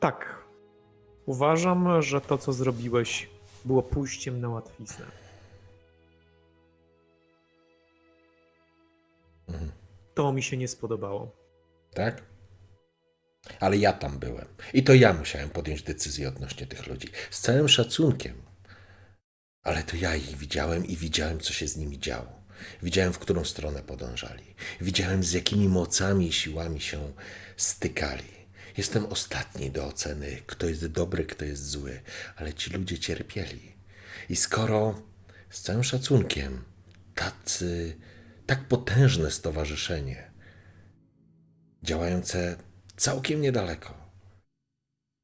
Tak. 0.00 0.38
Uważam, 1.26 2.02
że 2.02 2.20
to, 2.20 2.38
co 2.38 2.52
zrobiłeś, 2.52 3.30
było 3.64 3.82
pójściem 3.82 4.40
na 4.40 4.48
łatwiznę. 4.48 5.06
Mhm. 9.48 9.72
To 10.14 10.32
mi 10.32 10.42
się 10.42 10.56
nie 10.56 10.68
spodobało. 10.68 11.30
Tak? 11.94 12.22
Ale 13.60 13.76
ja 13.76 13.92
tam 13.92 14.18
byłem. 14.18 14.46
I 14.74 14.84
to 14.84 14.94
ja 14.94 15.12
musiałem 15.12 15.50
podjąć 15.50 15.82
decyzję 15.82 16.28
odnośnie 16.28 16.66
tych 16.66 16.86
ludzi. 16.86 17.08
Z 17.30 17.40
całym 17.40 17.68
szacunkiem. 17.68 18.47
Ale 19.68 19.82
to 19.82 19.96
ja 19.96 20.16
ich 20.16 20.36
widziałem 20.36 20.86
i 20.86 20.96
widziałem, 20.96 21.40
co 21.40 21.52
się 21.52 21.68
z 21.68 21.76
nimi 21.76 21.98
działo. 21.98 22.42
Widziałem, 22.82 23.12
w 23.12 23.18
którą 23.18 23.44
stronę 23.44 23.82
podążali. 23.82 24.54
Widziałem, 24.80 25.24
z 25.24 25.32
jakimi 25.32 25.68
mocami 25.68 26.28
i 26.28 26.32
siłami 26.32 26.80
się 26.80 27.12
stykali. 27.56 28.38
Jestem 28.76 29.06
ostatni 29.06 29.70
do 29.70 29.86
oceny, 29.86 30.42
kto 30.46 30.68
jest 30.68 30.86
dobry, 30.86 31.24
kto 31.24 31.44
jest 31.44 31.68
zły, 31.70 32.00
ale 32.36 32.54
ci 32.54 32.70
ludzie 32.70 32.98
cierpieli. 32.98 33.72
I 34.28 34.36
skoro 34.36 35.02
z 35.50 35.60
całym 35.60 35.84
szacunkiem 35.84 36.64
tacy, 37.14 37.96
tak 38.46 38.64
potężne 38.64 39.30
stowarzyszenie, 39.30 40.30
działające 41.82 42.56
całkiem 42.96 43.40
niedaleko, 43.40 43.97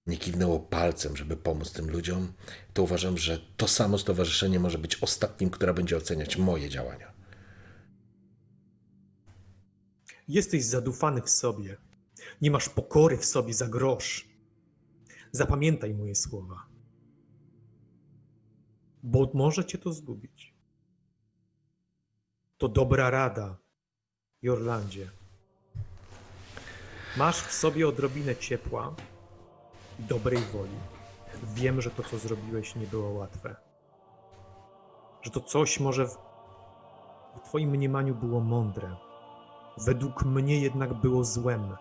nie 0.06 0.16
kiwnęło 0.16 0.60
palcem, 0.60 1.16
żeby 1.16 1.36
pomóc 1.36 1.72
tym 1.72 1.90
ludziom, 1.90 2.32
to 2.72 2.82
uważam, 2.82 3.18
że 3.18 3.38
to 3.56 3.68
samo 3.68 3.98
stowarzyszenie 3.98 4.60
może 4.60 4.78
być 4.78 4.96
ostatnim, 4.96 5.50
które 5.50 5.74
będzie 5.74 5.96
oceniać 5.96 6.36
moje 6.36 6.68
działania. 6.68 7.14
Jesteś 10.28 10.64
zadufany 10.64 11.22
w 11.22 11.30
sobie. 11.30 11.76
Nie 12.40 12.50
masz 12.50 12.68
pokory 12.68 13.18
w 13.18 13.24
sobie 13.24 13.54
za 13.54 13.68
grosz. 13.68 14.28
Zapamiętaj 15.32 15.94
moje 15.94 16.14
słowa. 16.14 16.66
Bo 19.02 19.30
może 19.34 19.64
cię 19.64 19.78
to 19.78 19.92
zgubić. 19.92 20.54
To 22.58 22.68
dobra 22.68 23.10
rada, 23.10 23.56
Jorlandzie. 24.42 25.10
Masz 27.16 27.40
w 27.40 27.52
sobie 27.52 27.88
odrobinę 27.88 28.36
ciepła 28.36 28.96
dobrej 29.98 30.38
woli. 30.38 30.78
Wiem, 31.42 31.80
że 31.80 31.90
to, 31.90 32.02
co 32.02 32.18
zrobiłeś, 32.18 32.76
nie 32.76 32.86
było 32.86 33.10
łatwe. 33.10 33.56
Że 35.22 35.30
to 35.30 35.40
coś 35.40 35.80
może 35.80 36.06
w, 36.06 36.18
w 37.36 37.40
Twoim 37.44 37.70
mniemaniu 37.70 38.14
było 38.14 38.40
mądre. 38.40 38.96
Według 39.78 40.24
mnie 40.24 40.60
jednak 40.60 40.94
było 40.94 41.24
złem. 41.24 41.76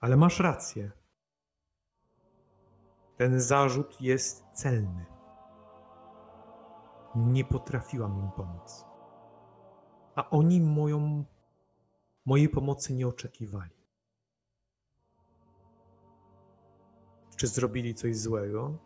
Ale 0.00 0.16
masz 0.16 0.40
rację. 0.40 0.90
Ten 3.16 3.40
zarzut 3.40 4.00
jest 4.00 4.44
celny. 4.52 5.06
Nie 7.14 7.44
potrafiłam 7.44 8.18
im 8.18 8.30
pomóc. 8.30 8.87
A 10.18 10.30
oni 10.30 10.60
moją, 10.60 11.24
mojej 12.24 12.48
pomocy 12.48 12.94
nie 12.94 13.08
oczekiwali. 13.08 13.78
Czy 17.36 17.46
zrobili 17.46 17.94
coś 17.94 18.16
złego? 18.16 18.78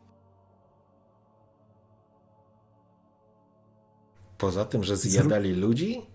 Poza 4.39 4.65
tym, 4.65 4.85
że 4.85 4.97
zjadali 4.97 5.53
ludzi? 5.55 6.07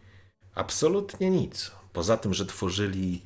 Absolutnie 0.55 1.30
nic. 1.30 1.72
Poza 1.93 2.18
tym, 2.18 2.34
że 2.34 2.45
tworzyli 2.45 3.24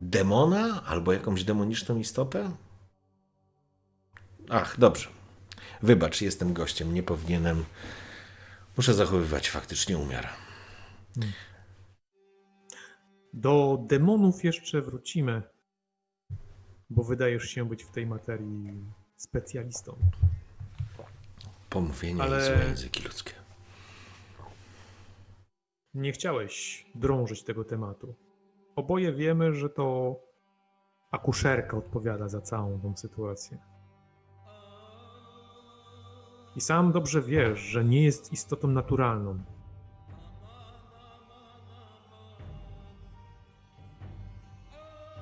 demona 0.00 0.84
albo 0.84 1.12
jakąś 1.12 1.44
demoniczną 1.44 1.98
istotę? 1.98 2.50
Ach, 4.48 4.78
dobrze. 4.78 5.08
Wybacz, 5.82 6.20
jestem 6.20 6.52
gościem, 6.52 6.94
nie 6.94 7.02
powinienem. 7.02 7.64
Muszę 8.76 8.94
zachowywać 8.94 9.50
faktycznie 9.50 9.98
umiar. 9.98 10.47
Do 13.32 13.78
demonów 13.86 14.44
jeszcze 14.44 14.82
wrócimy, 14.82 15.42
bo 16.90 17.04
wydajesz 17.04 17.44
się 17.44 17.68
być 17.68 17.84
w 17.84 17.90
tej 17.90 18.06
materii 18.06 18.84
specjalistą. 19.16 19.96
Pomówienie 21.70 22.22
Ale- 22.22 22.38
i 22.38 22.44
złe 22.44 22.68
języki 22.68 23.02
ludzkie. 23.04 23.32
Nie 25.94 26.12
chciałeś 26.12 26.86
drążyć 26.94 27.42
tego 27.44 27.64
tematu. 27.64 28.14
Oboje 28.76 29.12
wiemy, 29.12 29.54
że 29.54 29.70
to 29.70 30.16
akuszerka 31.10 31.76
odpowiada 31.76 32.28
za 32.28 32.40
całą 32.40 32.80
tą 32.80 32.96
sytuację. 32.96 33.58
I 36.56 36.60
sam 36.60 36.92
dobrze 36.92 37.22
wiesz, 37.22 37.58
że 37.58 37.84
nie 37.84 38.02
jest 38.02 38.32
istotą 38.32 38.68
naturalną. 38.68 39.38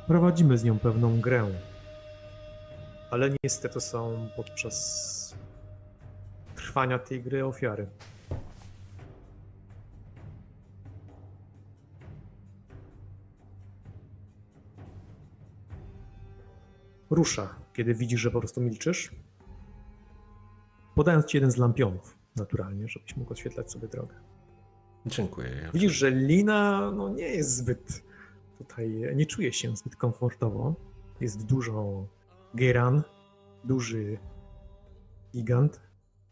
Prowadzimy 0.07 0.59
z 0.59 0.65
nią 0.65 0.79
pewną 0.79 1.21
grę, 1.21 1.47
ale 3.11 3.31
niestety 3.45 3.81
są 3.81 4.29
podczas 4.37 5.35
trwania 6.55 6.99
tej 6.99 7.23
gry 7.23 7.45
ofiary. 7.45 7.87
rusza, 17.11 17.55
kiedy 17.73 17.95
widzisz, 17.95 18.21
że 18.21 18.31
po 18.31 18.39
prostu 18.39 18.61
milczysz, 18.61 19.11
podając 20.95 21.27
ci 21.27 21.37
jeden 21.37 21.51
z 21.51 21.57
lampionów, 21.57 22.17
naturalnie, 22.37 22.89
żebyś 22.89 23.17
mógł 23.17 23.33
oświetlać 23.33 23.73
sobie 23.73 23.89
drogę. 23.89 24.15
Dziękuję. 25.07 25.71
Widzisz, 25.75 25.93
że 25.93 26.11
Lina 26.11 26.91
no, 26.91 27.09
nie 27.09 27.29
jest 27.29 27.57
zbyt 27.57 28.03
tutaj, 28.59 29.03
nie 29.17 29.27
czuje 29.27 29.53
się 29.53 29.77
zbyt 29.77 29.97
komfortowo. 29.97 30.75
Jest 31.21 31.47
dużo 31.47 32.07
geran, 32.55 33.03
duży 33.65 34.19
gigant, 35.33 35.81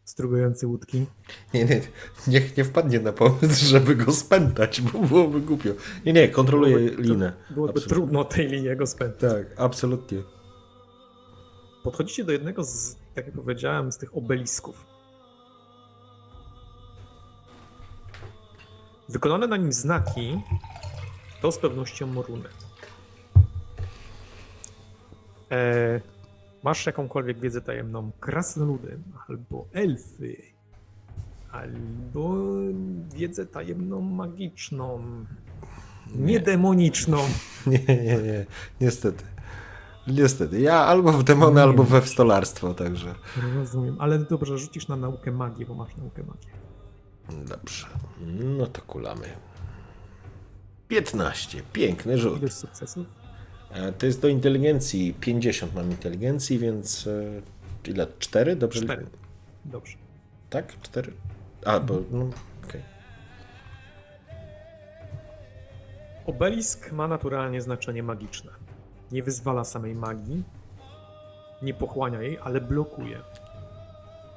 strugujący 0.03 0.67
łódki. 0.67 1.05
Nie, 1.53 1.65
nie, 1.65 1.81
niech 2.27 2.57
nie 2.57 2.63
wpadnie 2.63 2.99
na 2.99 3.11
pomysł, 3.13 3.65
żeby 3.65 3.95
go 3.95 4.11
spętać, 4.11 4.81
bo 4.81 4.99
byłoby 4.99 5.41
głupio. 5.41 5.69
Nie, 6.05 6.13
nie, 6.13 6.27
kontroluję 6.29 6.77
Byłoby- 6.77 7.01
linę. 7.03 7.33
Byłoby 7.49 7.71
Absolutnie. 7.71 7.95
trudno 7.95 8.23
tej 8.23 8.47
linii 8.47 8.75
go 8.75 8.87
spędzić. 8.87 9.19
Tak, 9.21 9.45
absolutnie. 9.57 10.23
Podchodzicie 11.83 12.23
do 12.23 12.31
jednego 12.31 12.63
z, 12.63 12.95
tak 13.15 13.25
jak 13.25 13.35
powiedziałem, 13.35 13.91
z 13.91 13.97
tych 13.97 14.17
obelisków. 14.17 14.85
Wykonane 19.09 19.47
na 19.47 19.57
nim 19.57 19.73
znaki 19.73 20.41
to 21.45 21.51
z 21.51 21.57
pewnością 21.57 22.21
runy. 22.21 22.49
E, 25.51 26.01
masz 26.63 26.85
jakąkolwiek 26.85 27.39
wiedzę 27.39 27.61
tajemną 27.61 28.11
krasnoludy, 28.19 28.99
albo 29.27 29.65
elfy, 29.73 30.37
albo 31.51 32.35
wiedzę 33.15 33.45
tajemną 33.45 34.01
magiczną, 34.01 35.03
nie 36.15 36.39
demoniczną. 36.39 37.17
Nie, 37.67 37.79
nie, 37.87 38.17
nie, 38.17 38.45
niestety. 38.81 39.23
Niestety. 40.07 40.61
Ja 40.61 40.75
albo 40.75 41.11
w 41.11 41.23
demony, 41.23 41.55
Nie 41.55 41.63
albo 41.63 41.83
we 41.83 42.01
wstolarstwo, 42.01 42.73
także. 42.73 43.15
Rozumiem, 43.55 43.95
ale 43.99 44.19
dobrze, 44.19 44.57
rzucisz 44.57 44.87
na 44.87 44.95
naukę 44.95 45.31
magii, 45.31 45.65
bo 45.65 45.75
masz 45.75 45.97
naukę 45.97 46.23
magii. 46.23 46.49
Dobrze. 47.45 47.87
No 48.57 48.67
to 48.67 48.81
kulamy. 48.81 49.27
15. 50.87 51.61
Piękny 51.73 52.17
rzut. 52.17 52.39
Ilość 52.39 52.53
sukcesów? 52.55 53.07
E, 53.71 53.91
To 53.91 54.05
jest 54.05 54.21
do 54.21 54.27
inteligencji. 54.27 55.13
50 55.19 55.75
mam 55.75 55.91
inteligencji, 55.91 56.59
więc. 56.59 57.07
e, 57.07 57.89
Ile? 57.91 58.07
4? 58.19 58.55
Dobrze? 58.55 58.81
Cztery. 58.81 59.01
liczę? 59.03 59.17
Dobrze. 59.65 59.97
Tak? 60.49 60.73
4? 60.81 61.13
A, 61.65 61.79
bo. 61.79 61.99
No, 62.11 62.29
okej. 62.67 62.81
Obelisk 66.25 66.91
ma 66.91 67.07
naturalnie 67.07 67.61
znaczenie 67.61 68.03
magiczne. 68.03 68.51
Nie 69.11 69.23
wyzwala 69.23 69.63
samej 69.63 69.95
magii, 69.95 70.43
nie 71.61 71.73
pochłania 71.73 72.21
jej, 72.21 72.39
ale 72.39 72.61
blokuje. 72.61 73.19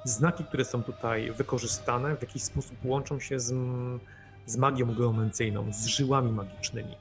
Znaki, 0.05 0.45
które 0.45 0.65
są 0.65 0.83
tutaj 0.83 1.33
wykorzystane, 1.33 2.17
w 2.17 2.21
jakiś 2.23 2.43
sposób 2.43 2.77
łączą 2.85 3.21
się 3.21 3.41
z, 3.41 3.51
m- 3.53 4.01
z 4.49 4.57
magią 4.57 4.95
geomencyjną, 4.95 5.73
z 5.73 5.87
żyłami 5.87 6.33
magicznymi. 6.33 6.97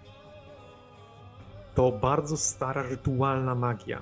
To 1.76 1.92
bardzo 1.92 2.38
stara, 2.38 2.84
rytualna 2.84 3.56
magia. 3.56 4.02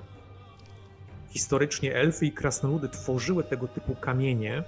Historycznie 1.28 1.94
elfy 1.94 2.26
i 2.26 2.32
krasnoludy 2.32 2.88
tworzyły 2.88 3.44
tego 3.44 3.68
typu 3.68 3.94
kamienie 3.94 4.64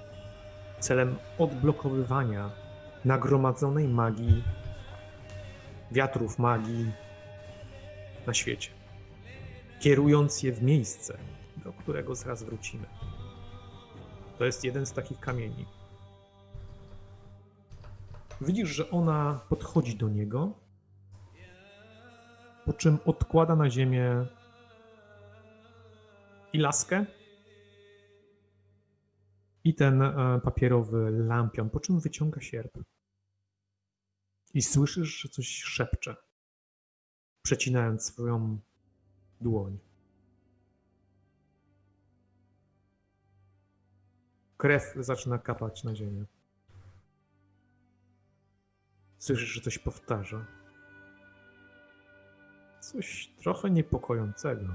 celem 0.79 1.15
odblokowywania 1.37 2.51
nagromadzonej 3.05 3.87
magii 3.87 4.43
wiatrów 5.91 6.39
magii 6.39 6.91
na 8.27 8.33
świecie, 8.33 8.69
kierując 9.79 10.43
je 10.43 10.51
w 10.51 10.63
miejsce, 10.63 11.17
do 11.57 11.73
którego 11.73 12.15
zaraz 12.15 12.43
wrócimy. 12.43 12.85
To 14.37 14.45
jest 14.45 14.63
jeden 14.63 14.85
z 14.85 14.93
takich 14.93 15.19
kamieni. 15.19 15.78
Widzisz, 18.41 18.69
że 18.69 18.89
ona 18.89 19.41
podchodzi 19.49 19.95
do 19.95 20.09
niego, 20.09 20.53
po 22.65 22.73
czym 22.73 22.97
odkłada 23.05 23.55
na 23.55 23.69
ziemię 23.69 24.27
i 26.53 26.59
laskę, 26.59 27.05
i 29.63 29.75
ten 29.75 30.01
e, 30.01 30.41
papierowy 30.43 31.11
lampion, 31.11 31.69
po 31.69 31.79
czym 31.79 31.99
wyciąga 31.99 32.41
sierp. 32.41 32.77
I 34.53 34.61
słyszysz, 34.61 35.21
że 35.21 35.29
coś 35.29 35.47
szepcze, 35.47 36.15
przecinając 37.41 38.05
swoją 38.05 38.59
dłoń. 39.41 39.79
Krew 44.57 44.93
zaczyna 44.99 45.37
kapać 45.37 45.83
na 45.83 45.95
ziemię. 45.95 46.25
Słyszysz, 49.19 49.49
że 49.49 49.61
coś 49.61 49.79
powtarza. 49.79 50.45
Coś 52.79 53.27
trochę 53.27 53.69
niepokojącego. 53.69 54.65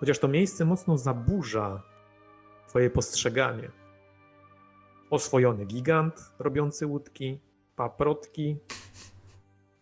Chociaż 0.00 0.18
to 0.18 0.28
miejsce 0.28 0.64
mocno 0.64 0.98
zaburza 0.98 1.82
Twoje 2.68 2.90
postrzeganie 2.90 3.70
oswojony 5.10 5.66
gigant 5.66 6.32
robiący 6.38 6.86
łódki, 6.86 7.40
paprotki, 7.76 8.56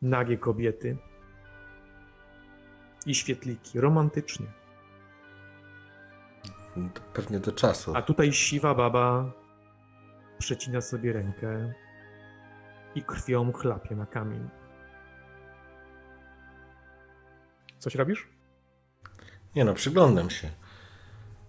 nagie 0.03 0.39
kobiety 0.39 0.97
i 3.07 3.15
świetliki 3.15 3.81
romantycznie. 3.81 4.47
Pewnie 7.15 7.41
do 7.41 7.53
czasu. 7.53 7.93
A 7.97 8.03
tutaj 8.03 8.33
siwa 8.33 8.75
baba 8.75 9.33
przecina 10.39 10.81
sobie 10.81 11.13
rękę 11.13 11.73
i 12.95 13.03
krwią 13.03 13.53
chlapie 13.53 13.97
na 13.97 14.07
kamień. 14.07 14.49
Coś 17.79 17.95
robisz? 17.95 18.29
Nie 19.55 19.65
no, 19.65 19.75
przyglądam 19.75 20.31
się. 20.31 20.51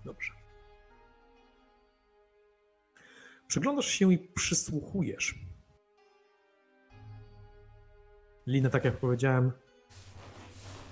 Dobrze. 0.05 0.33
Przyglądasz 3.47 3.85
się 3.87 4.13
i 4.13 4.17
przysłuchujesz. 4.17 5.35
Lina, 8.47 8.69
tak 8.69 8.85
jak 8.85 8.97
powiedziałem, 8.97 9.51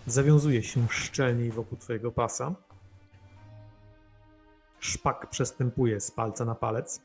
zawiązuje 0.07 0.63
się 0.63 0.87
szczelniej 0.89 1.51
wokół 1.51 1.77
twojego 1.77 2.11
pasa. 2.11 2.55
Szpak 4.79 5.29
przestępuje 5.29 6.01
z 6.01 6.11
palca 6.11 6.45
na 6.45 6.55
palec. 6.55 7.01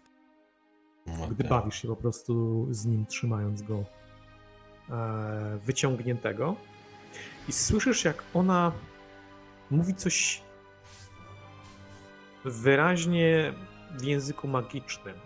Gdy 1.30 1.44
bawisz 1.44 1.82
się 1.82 1.88
po 1.88 1.96
prostu 1.96 2.66
z 2.70 2.86
nim, 2.86 3.06
trzymając 3.06 3.62
go 3.62 3.84
e, 4.90 5.58
wyciągniętego. 5.64 6.56
I 7.48 7.52
słyszysz, 7.52 8.04
jak 8.04 8.24
ona 8.34 8.72
mówi 9.70 9.94
coś 9.94 10.42
wyraźnie 12.44 13.54
w 13.98 14.04
języku 14.04 14.48
magicznym. 14.48 15.16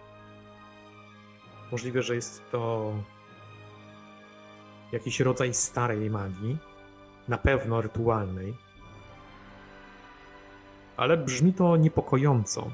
Możliwe, 1.72 2.02
że 2.02 2.14
jest 2.14 2.42
to 2.50 2.92
jakiś 4.92 5.20
rodzaj 5.20 5.54
starej 5.54 6.10
magii, 6.10 6.58
na 7.28 7.38
pewno 7.38 7.80
rytualnej. 7.80 8.54
Ale 10.96 11.16
brzmi 11.16 11.52
to 11.52 11.76
niepokojąco, 11.76 12.70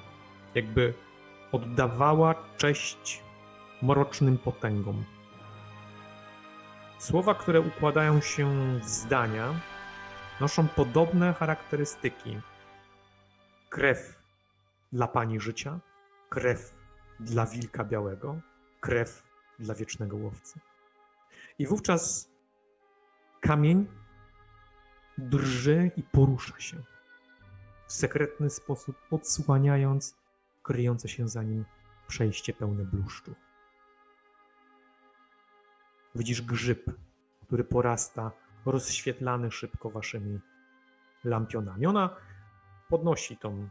jakby 0.55 0.95
oddawała 1.53 2.35
cześć 2.57 3.23
mrocznym 3.83 4.39
potęgom. 4.39 5.05
Słowa, 6.99 7.35
które 7.35 7.61
układają 7.61 8.21
się 8.21 8.79
w 8.79 8.89
zdania, 8.89 9.61
noszą 10.41 10.69
podobne 10.69 11.33
charakterystyki. 11.33 12.41
Krew 13.71 14.23
dla 14.93 15.09
pani 15.09 15.41
życia, 15.41 15.81
krew 16.29 16.75
dla 17.21 17.47
wilka 17.47 17.85
białego, 17.85 18.41
krew 18.81 19.23
dla 19.59 19.75
wiecznego 19.75 20.17
łowcy. 20.17 20.61
I 21.59 21.67
wówczas 21.67 22.31
kamień 23.41 23.87
drży 25.19 25.91
i 25.97 26.03
porusza 26.03 26.61
się 26.61 26.77
w 27.87 27.93
sekretny 27.93 28.51
sposób, 28.51 28.97
odsłaniając 29.11 30.20
kryjące 30.71 31.09
się 31.09 31.29
za 31.29 31.43
nim 31.43 31.65
przejście 32.09 32.53
pełne 32.53 32.85
bluszczu. 32.85 33.35
Widzisz 36.15 36.43
grzyb, 36.43 36.91
który 37.43 37.65
porasta, 37.65 38.31
rozświetlany 38.67 39.51
szybko 39.51 39.91
waszymi 39.91 40.41
lampionami. 41.25 41.87
Ona 41.87 42.17
podnosi 42.89 43.37
tą 43.37 43.69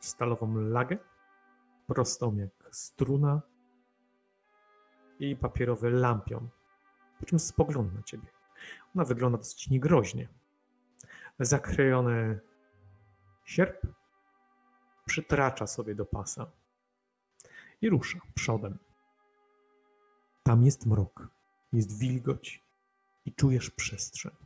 stalową 0.00 0.54
lagę, 0.54 0.98
prostą 1.86 2.36
jak 2.36 2.50
struna 2.70 3.42
i 5.18 5.36
papierowy 5.36 5.90
lampion, 5.90 6.48
po 7.20 7.26
czym 7.26 7.38
spogląda 7.38 7.94
na 7.94 8.02
ciebie. 8.02 8.28
Ona 8.94 9.04
wygląda 9.04 9.38
dosyć 9.38 9.70
niegroźnie. 9.70 10.28
Zakrojony 11.40 12.40
sierp 13.44 13.97
przytracza 15.08 15.66
sobie 15.66 15.94
do 15.94 16.06
pasa 16.06 16.50
i 17.82 17.90
rusza 17.90 18.18
przodem. 18.34 18.78
Tam 20.42 20.64
jest 20.64 20.86
mrok, 20.86 21.28
jest 21.72 21.98
wilgoć 21.98 22.64
i 23.24 23.34
czujesz 23.34 23.70
przestrzeń. 23.70 24.36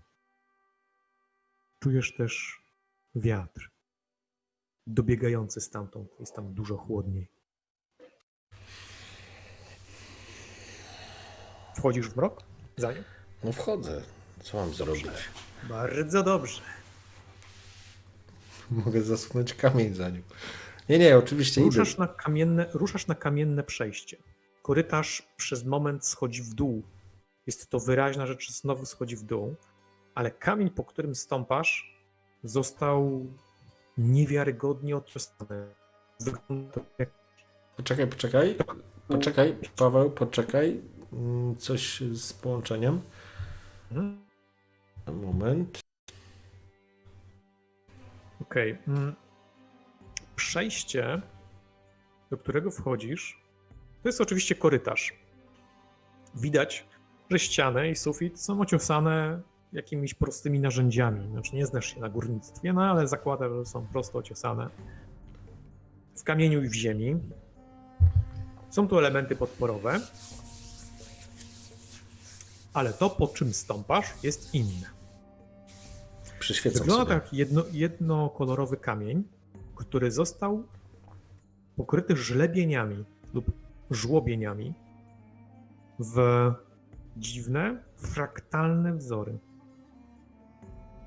Czujesz 1.80 2.14
też 2.14 2.62
wiatr 3.14 3.70
dobiegający 4.86 5.60
stamtąd. 5.60 6.20
Jest 6.20 6.34
tam 6.34 6.54
dużo 6.54 6.76
chłodniej. 6.76 7.28
Wchodzisz 11.76 12.08
w 12.08 12.16
mrok? 12.16 12.42
Za 12.76 12.92
nią? 12.92 13.02
No 13.44 13.52
wchodzę. 13.52 14.02
Co 14.42 14.56
mam 14.56 14.74
zrobić? 14.74 15.06
Bardzo 15.68 16.22
dobrze. 16.22 16.62
Mogę 18.84 19.02
zasunąć 19.02 19.54
kamień 19.54 19.94
za 19.94 20.10
nią. 20.10 20.20
Nie, 20.88 20.98
nie, 20.98 21.18
oczywiście 21.18 21.60
idę. 21.60 21.70
Ruszasz 21.70 21.98
na, 21.98 22.06
kamienne, 22.06 22.66
ruszasz 22.72 23.06
na 23.06 23.14
kamienne 23.14 23.62
przejście. 23.62 24.16
Korytarz 24.62 25.28
przez 25.36 25.64
moment 25.64 26.06
schodzi 26.06 26.42
w 26.42 26.54
dół. 26.54 26.82
Jest 27.46 27.70
to 27.70 27.80
wyraźna 27.80 28.26
rzecz, 28.26 28.52
znowu 28.52 28.86
schodzi 28.86 29.16
w 29.16 29.22
dół, 29.22 29.54
ale 30.14 30.30
kamień, 30.30 30.70
po 30.70 30.84
którym 30.84 31.14
stąpasz, 31.14 32.00
został 32.44 33.26
niewiarygodnie 33.98 34.96
otrosany. 34.96 35.66
Wygląda 36.20 36.80
jak 36.98 37.10
Poczekaj, 37.76 38.06
poczekaj. 38.06 38.56
Poczekaj, 39.08 39.56
Paweł, 39.76 40.10
poczekaj. 40.10 40.80
Mm, 41.12 41.56
Coś 41.56 42.00
z 42.00 42.32
połączeniem. 42.32 43.00
Mhm. 43.90 44.24
Moment. 45.06 45.81
Okej. 48.52 48.78
mm. 48.88 49.14
Przejście, 50.36 51.22
do 52.30 52.36
którego 52.36 52.70
wchodzisz, 52.70 53.42
to 54.02 54.08
jest 54.08 54.20
oczywiście 54.20 54.54
korytarz. 54.54 55.12
Widać, 56.34 56.86
że 57.30 57.38
ściany 57.38 57.90
i 57.90 57.96
sufit 57.96 58.40
są 58.40 58.60
ociosane 58.60 59.40
jakimiś 59.72 60.14
prostymi 60.14 60.60
narzędziami. 60.60 61.30
Znaczy 61.30 61.56
nie 61.56 61.66
znasz 61.66 61.94
się 61.94 62.00
na 62.00 62.08
górnictwie, 62.08 62.72
no 62.72 62.84
ale 62.84 63.08
zakładam, 63.08 63.58
że 63.58 63.66
są 63.66 63.86
prosto 63.86 64.18
ociosane 64.18 64.68
w 66.16 66.24
kamieniu 66.24 66.64
i 66.64 66.68
w 66.68 66.74
ziemi. 66.74 67.16
Są 68.70 68.88
tu 68.88 68.98
elementy 68.98 69.36
podporowe, 69.36 70.00
ale 72.72 72.92
to, 72.92 73.10
po 73.10 73.28
czym 73.28 73.52
stąpasz, 73.52 74.06
jest 74.22 74.54
inne. 74.54 75.01
Przyświecam 76.42 76.80
Wygląda 76.80 77.04
sobie. 77.04 77.20
to 77.20 77.24
jak 77.24 77.32
jedno, 77.32 77.62
jednokolorowy 77.72 78.76
kamień, 78.76 79.24
który 79.74 80.10
został 80.10 80.64
pokryty 81.76 82.16
żlebieniami 82.16 83.04
lub 83.34 83.44
żłobieniami 83.90 84.74
w 85.98 86.16
dziwne, 87.16 87.82
fraktalne 87.96 88.94
wzory. 88.94 89.38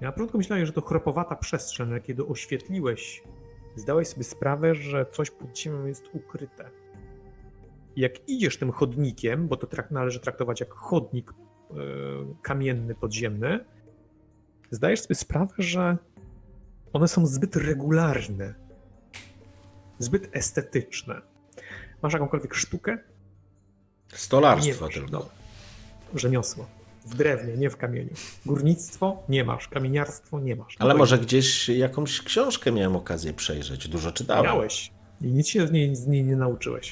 Ja 0.02 0.07
na 0.07 0.12
początku 0.12 0.38
myślałem, 0.38 0.66
że 0.66 0.74
to 0.74 0.82
chropowata 0.82 1.36
przestrzeń, 1.36 1.90
ale 1.90 2.02
kiedy 2.02 2.26
oświetliłeś, 2.26 3.24
zdałeś 3.76 4.07
sobie 4.07 4.24
sprawę, 4.24 4.76
że 4.76 5.06
coś 5.06 5.32
pod 5.32 5.57
ziemią 5.57 5.86
jest 5.86 6.10
ukryte. 6.14 6.70
I 7.95 8.02
jak 8.02 8.30
idziesz 8.30 8.57
tym 8.57 8.72
chodnikiem, 8.72 9.48
bo 9.48 9.57
to 9.57 9.68
należy 9.91 10.20
traktować 10.20 10.60
jak 10.60 10.74
chodnik 10.74 11.32
e, 11.32 11.76
kamienny, 12.41 12.95
podziemny, 12.95 13.66
zdajesz 14.71 15.01
sobie 15.01 15.15
sprawę, 15.15 15.53
że 15.57 15.97
one 16.93 17.07
są 17.07 17.25
zbyt 17.25 17.55
regularne, 17.55 18.53
zbyt 19.99 20.29
estetyczne. 20.35 21.21
Masz 22.01 22.13
jakąkolwiek 22.13 22.55
sztukę? 22.55 22.97
Stolarstwo 24.13 24.85
masz. 24.85 24.93
tylko. 24.93 25.09
Dobra. 25.09 25.29
Rzemiosło. 26.15 26.67
W 27.05 27.15
drewnie, 27.15 27.57
nie 27.57 27.69
w 27.69 27.77
kamieniu. 27.77 28.09
Górnictwo 28.45 29.23
nie 29.29 29.43
masz, 29.43 29.67
kamieniarstwo 29.67 30.39
nie 30.39 30.55
masz. 30.55 30.75
Ale 30.79 30.93
No 30.93 30.97
może 30.97 31.19
gdzieś 31.19 31.69
jakąś 31.69 32.21
książkę 32.21 32.71
miałem 32.71 32.95
okazję 32.95 33.33
przejrzeć. 33.33 33.87
Dużo 33.87 34.11
czytałem. 34.11 34.43
Miałeś. 34.45 34.91
I 35.21 35.25
nic 35.27 35.47
się 35.47 35.67
z 35.67 35.71
niej, 35.71 35.95
z 35.95 36.07
niej 36.07 36.23
nie 36.23 36.35
nauczyłeś. 36.35 36.91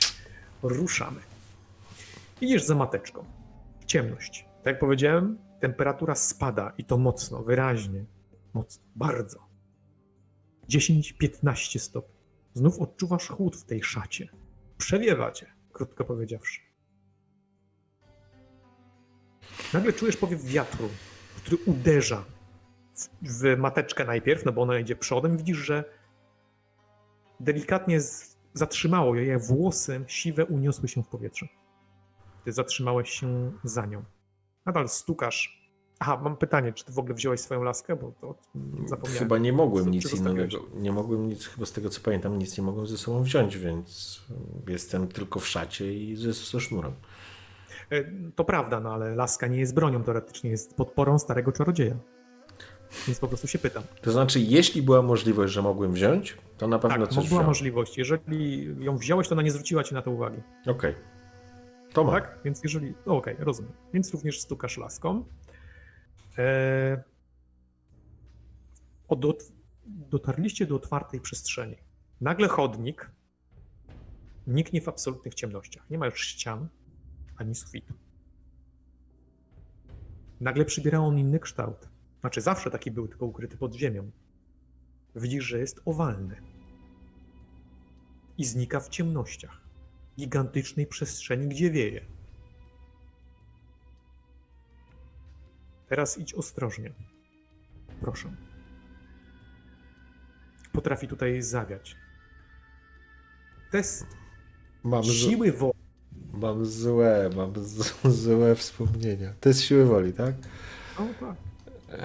Ruszamy. 0.63 1.19
Idziesz 2.41 2.63
za 2.63 2.75
mateczką. 2.75 3.25
Ciemność. 3.85 4.45
Tak 4.63 4.65
jak 4.73 4.79
powiedziałem, 4.79 5.37
temperatura 5.63 6.15
spada 6.15 6.73
i 6.77 6.83
to 6.83 6.97
mocno, 6.97 7.43
wyraźnie. 7.43 8.05
Mocno, 8.53 8.83
bardzo. 8.95 9.39
10-15 10.69 11.79
stopni. 11.79 12.15
Znów 12.53 12.79
odczuwasz 12.79 13.27
chłód 13.27 13.55
w 13.55 13.63
tej 13.63 13.83
szacie. 13.83 14.29
Przewiewa 14.77 15.31
cię, 15.31 15.53
krótko 15.71 16.05
powiedziawszy. 16.05 16.61
Nagle 19.73 19.93
czujesz 19.93 20.17
powiew 20.17 20.43
wiatru, 20.43 20.89
który 21.37 21.57
uderza 21.65 22.25
w, 22.95 23.09
w 23.21 23.57
mateczkę 23.57 24.05
najpierw, 24.05 24.45
no 24.45 24.51
bo 24.51 24.61
ona 24.61 24.79
idzie 24.79 24.95
przodem. 24.95 25.37
Widzisz, 25.37 25.57
że 25.57 25.83
delikatnie 27.39 28.01
z, 28.01 28.37
zatrzymało 28.53 29.15
je, 29.15 29.25
jej 29.25 29.39
włosy 29.39 30.03
siwe 30.07 30.45
uniosły 30.45 30.87
się 30.87 31.03
w 31.03 31.07
powietrze. 31.07 31.47
Ty 32.45 32.51
zatrzymałeś 32.51 33.09
się 33.09 33.51
za 33.63 33.85
nią. 33.85 34.03
Nadal 34.65 34.89
stukasz. 34.89 35.63
Aha, 35.99 36.19
mam 36.23 36.37
pytanie, 36.37 36.73
czy 36.73 36.85
ty 36.85 36.91
w 36.91 36.99
ogóle 36.99 37.13
wziąłeś 37.15 37.39
swoją 37.39 37.63
laskę? 37.63 37.95
Bo 37.95 38.11
to 38.21 38.35
zapomniałem. 38.85 39.19
Chyba 39.19 39.37
nie 39.37 39.53
mogłem 39.53 39.91
nic 39.91 40.13
innego. 40.13 40.57
Nie 40.75 40.91
mogłem 40.91 41.29
nic, 41.29 41.45
chyba 41.47 41.65
z 41.65 41.71
tego 41.71 41.89
co 41.89 42.01
pamiętam, 42.01 42.37
nic 42.37 42.57
nie 42.57 42.63
mogłem 42.63 42.87
ze 42.87 42.97
sobą 42.97 43.23
wziąć, 43.23 43.57
więc 43.57 44.21
jestem 44.67 45.07
tylko 45.07 45.39
w 45.39 45.47
szacie 45.47 45.93
i 45.93 46.15
ze, 46.15 46.33
ze 46.33 46.59
sznurem. 46.59 46.91
E, 47.91 48.03
To 48.35 48.43
prawda, 48.45 48.79
no 48.79 48.93
ale 48.93 49.15
laska 49.15 49.47
nie 49.47 49.59
jest 49.59 49.73
bronią 49.73 50.03
teoretycznie, 50.03 50.49
jest 50.49 50.75
podporą 50.75 51.19
starego 51.19 51.51
czarodzieja. 51.51 51.95
Więc 53.07 53.19
po 53.19 53.27
prostu 53.27 53.47
się 53.47 53.59
pytam. 53.59 53.83
To 54.01 54.11
znaczy, 54.11 54.39
jeśli 54.39 54.81
była 54.81 55.01
możliwość, 55.01 55.53
że 55.53 55.61
mogłem 55.61 55.91
wziąć, 55.93 56.37
to 56.57 56.67
na 56.67 56.79
pewno 56.79 56.97
Tak, 56.97 57.07
coś 57.07 57.15
była 57.15 57.25
wziąłem. 57.27 57.45
możliwość. 57.47 57.97
Jeżeli 57.97 58.67
ją 58.79 58.97
wziąłeś, 58.97 59.27
to 59.27 59.35
ona 59.35 59.41
nie 59.41 59.51
zwróciła 59.51 59.83
ci 59.83 59.93
na 59.93 60.01
to 60.01 60.11
uwagi. 60.11 60.37
Okej. 60.67 60.95
To 61.93 62.03
mam. 62.03 62.13
Tak? 62.13 62.39
Więc 62.45 62.63
jeżeli. 62.63 62.93
no 63.05 63.17
Okej, 63.17 63.35
rozumiem. 63.39 63.73
Więc 63.93 64.13
również 64.13 64.41
stukasz 64.41 64.77
laską. 64.77 65.25
Eee... 66.37 66.97
O, 69.07 69.15
dot... 69.15 69.43
Dotarliście 69.85 70.65
do 70.65 70.75
otwartej 70.75 71.19
przestrzeni. 71.19 71.77
Nagle 72.21 72.47
chodnik 72.47 73.11
Niknie 74.47 74.81
w 74.81 74.87
absolutnych 74.87 75.33
ciemnościach. 75.33 75.89
Nie 75.89 75.97
ma 75.97 76.05
już 76.05 76.21
ścian 76.21 76.67
ani 77.37 77.55
sufitu. 77.55 77.93
Nagle 80.41 80.65
przybiera 80.65 80.99
on 80.99 81.19
inny 81.19 81.39
kształt. 81.39 81.89
Znaczy, 82.19 82.41
zawsze 82.41 82.71
taki 82.71 82.91
był, 82.91 83.07
tylko 83.07 83.25
ukryty 83.25 83.57
pod 83.57 83.75
ziemią. 83.75 84.11
Widzisz, 85.15 85.43
że 85.43 85.59
jest 85.59 85.81
owalny. 85.85 86.41
I 88.37 88.45
znika 88.45 88.79
w 88.79 88.89
ciemnościach. 88.89 89.62
Gigantycznej 90.17 90.87
przestrzeni, 90.87 91.47
gdzie 91.47 91.71
wieje. 91.71 92.05
Teraz 95.89 96.17
idź 96.17 96.33
ostrożnie. 96.33 96.91
Proszę. 98.01 98.33
Potrafi 100.71 101.07
tutaj 101.07 101.41
zawiać. 101.41 101.95
Test 103.71 104.05
Mam, 104.83 105.03
z... 105.03 105.07
siły 105.07 105.51
woli. 105.51 105.73
mam 106.33 106.65
złe, 106.65 107.29
mam 107.35 107.53
złe 108.23 108.55
wspomnienia. 108.55 109.33
To 109.39 109.49
jest 109.49 109.61
siły 109.61 109.85
woli, 109.85 110.13
tak? 110.13 110.35
O, 110.97 111.03
tak. 111.19 111.35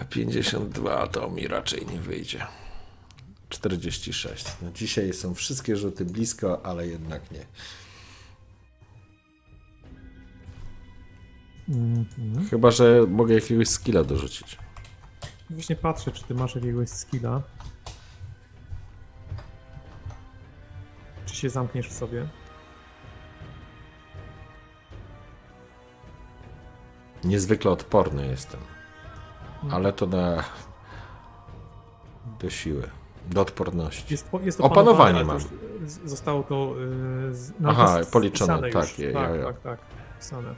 52 0.09 1.06
to 1.06 1.30
mi 1.30 1.48
raczej 1.48 1.86
nie 1.86 2.01
wyjdzie. 2.01 2.47
46. 3.48 4.47
No 4.62 4.72
dzisiaj 4.72 5.12
są 5.12 5.35
wszystkie 5.35 5.76
rzuty 5.76 6.05
blisko, 6.05 6.66
ale 6.66 6.86
jednak 6.86 7.30
nie. 7.30 7.47
Mhm. 11.68 12.48
Chyba, 12.50 12.70
że 12.70 13.04
mogę 13.08 13.34
jakiegoś 13.34 13.68
skilla 13.68 14.04
dorzucić. 14.04 14.58
Właśnie 15.50 15.76
patrzę, 15.76 16.12
czy 16.12 16.24
ty 16.24 16.34
masz 16.34 16.54
jakiegoś 16.54 16.88
skilla. 16.88 17.42
Czy 21.26 21.36
się 21.36 21.50
zamkniesz 21.50 21.88
w 21.88 21.92
sobie? 21.92 22.26
Niezwykle 27.24 27.70
odporny 27.70 28.26
jestem. 28.26 28.60
Ale 29.70 29.92
to 29.92 30.06
na. 30.06 30.44
do 32.40 32.50
siły. 32.50 32.82
Do 33.30 33.40
odporności. 33.40 34.04
Jest, 34.14 34.28
jest 34.42 34.60
Opanowanie 34.60 35.16
ale 35.16 35.24
mam. 35.24 35.40
z- 35.40 36.00
Zostało 36.04 36.42
to. 36.42 36.74
Yy, 37.26 37.34
z, 37.34 37.52
Aha, 37.66 37.98
policzone, 38.12 38.70
tak, 38.70 38.88
Już. 38.88 38.98
ja- 38.98 39.12
tak, 39.12 39.30
ja- 39.30 39.36
ja. 39.36 39.44
tak, 39.44 39.60
tak. 39.60 39.78
Wpisane. 40.14 40.54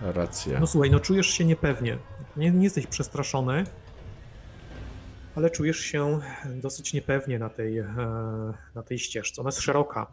Racja. 0.00 0.60
No 0.60 0.66
słuchaj, 0.66 0.90
no 0.90 1.00
czujesz 1.00 1.26
się 1.26 1.44
niepewnie. 1.44 1.98
Nie, 2.36 2.50
nie 2.50 2.64
jesteś 2.64 2.86
przestraszony, 2.86 3.64
ale 5.34 5.50
czujesz 5.50 5.78
się 5.80 6.20
dosyć 6.46 6.92
niepewnie 6.92 7.38
na 7.38 7.48
tej, 7.50 7.78
e, 7.78 7.84
na 8.74 8.82
tej 8.82 8.98
ścieżce. 8.98 9.40
Ona 9.42 9.48
jest 9.48 9.60
szeroka, 9.60 10.06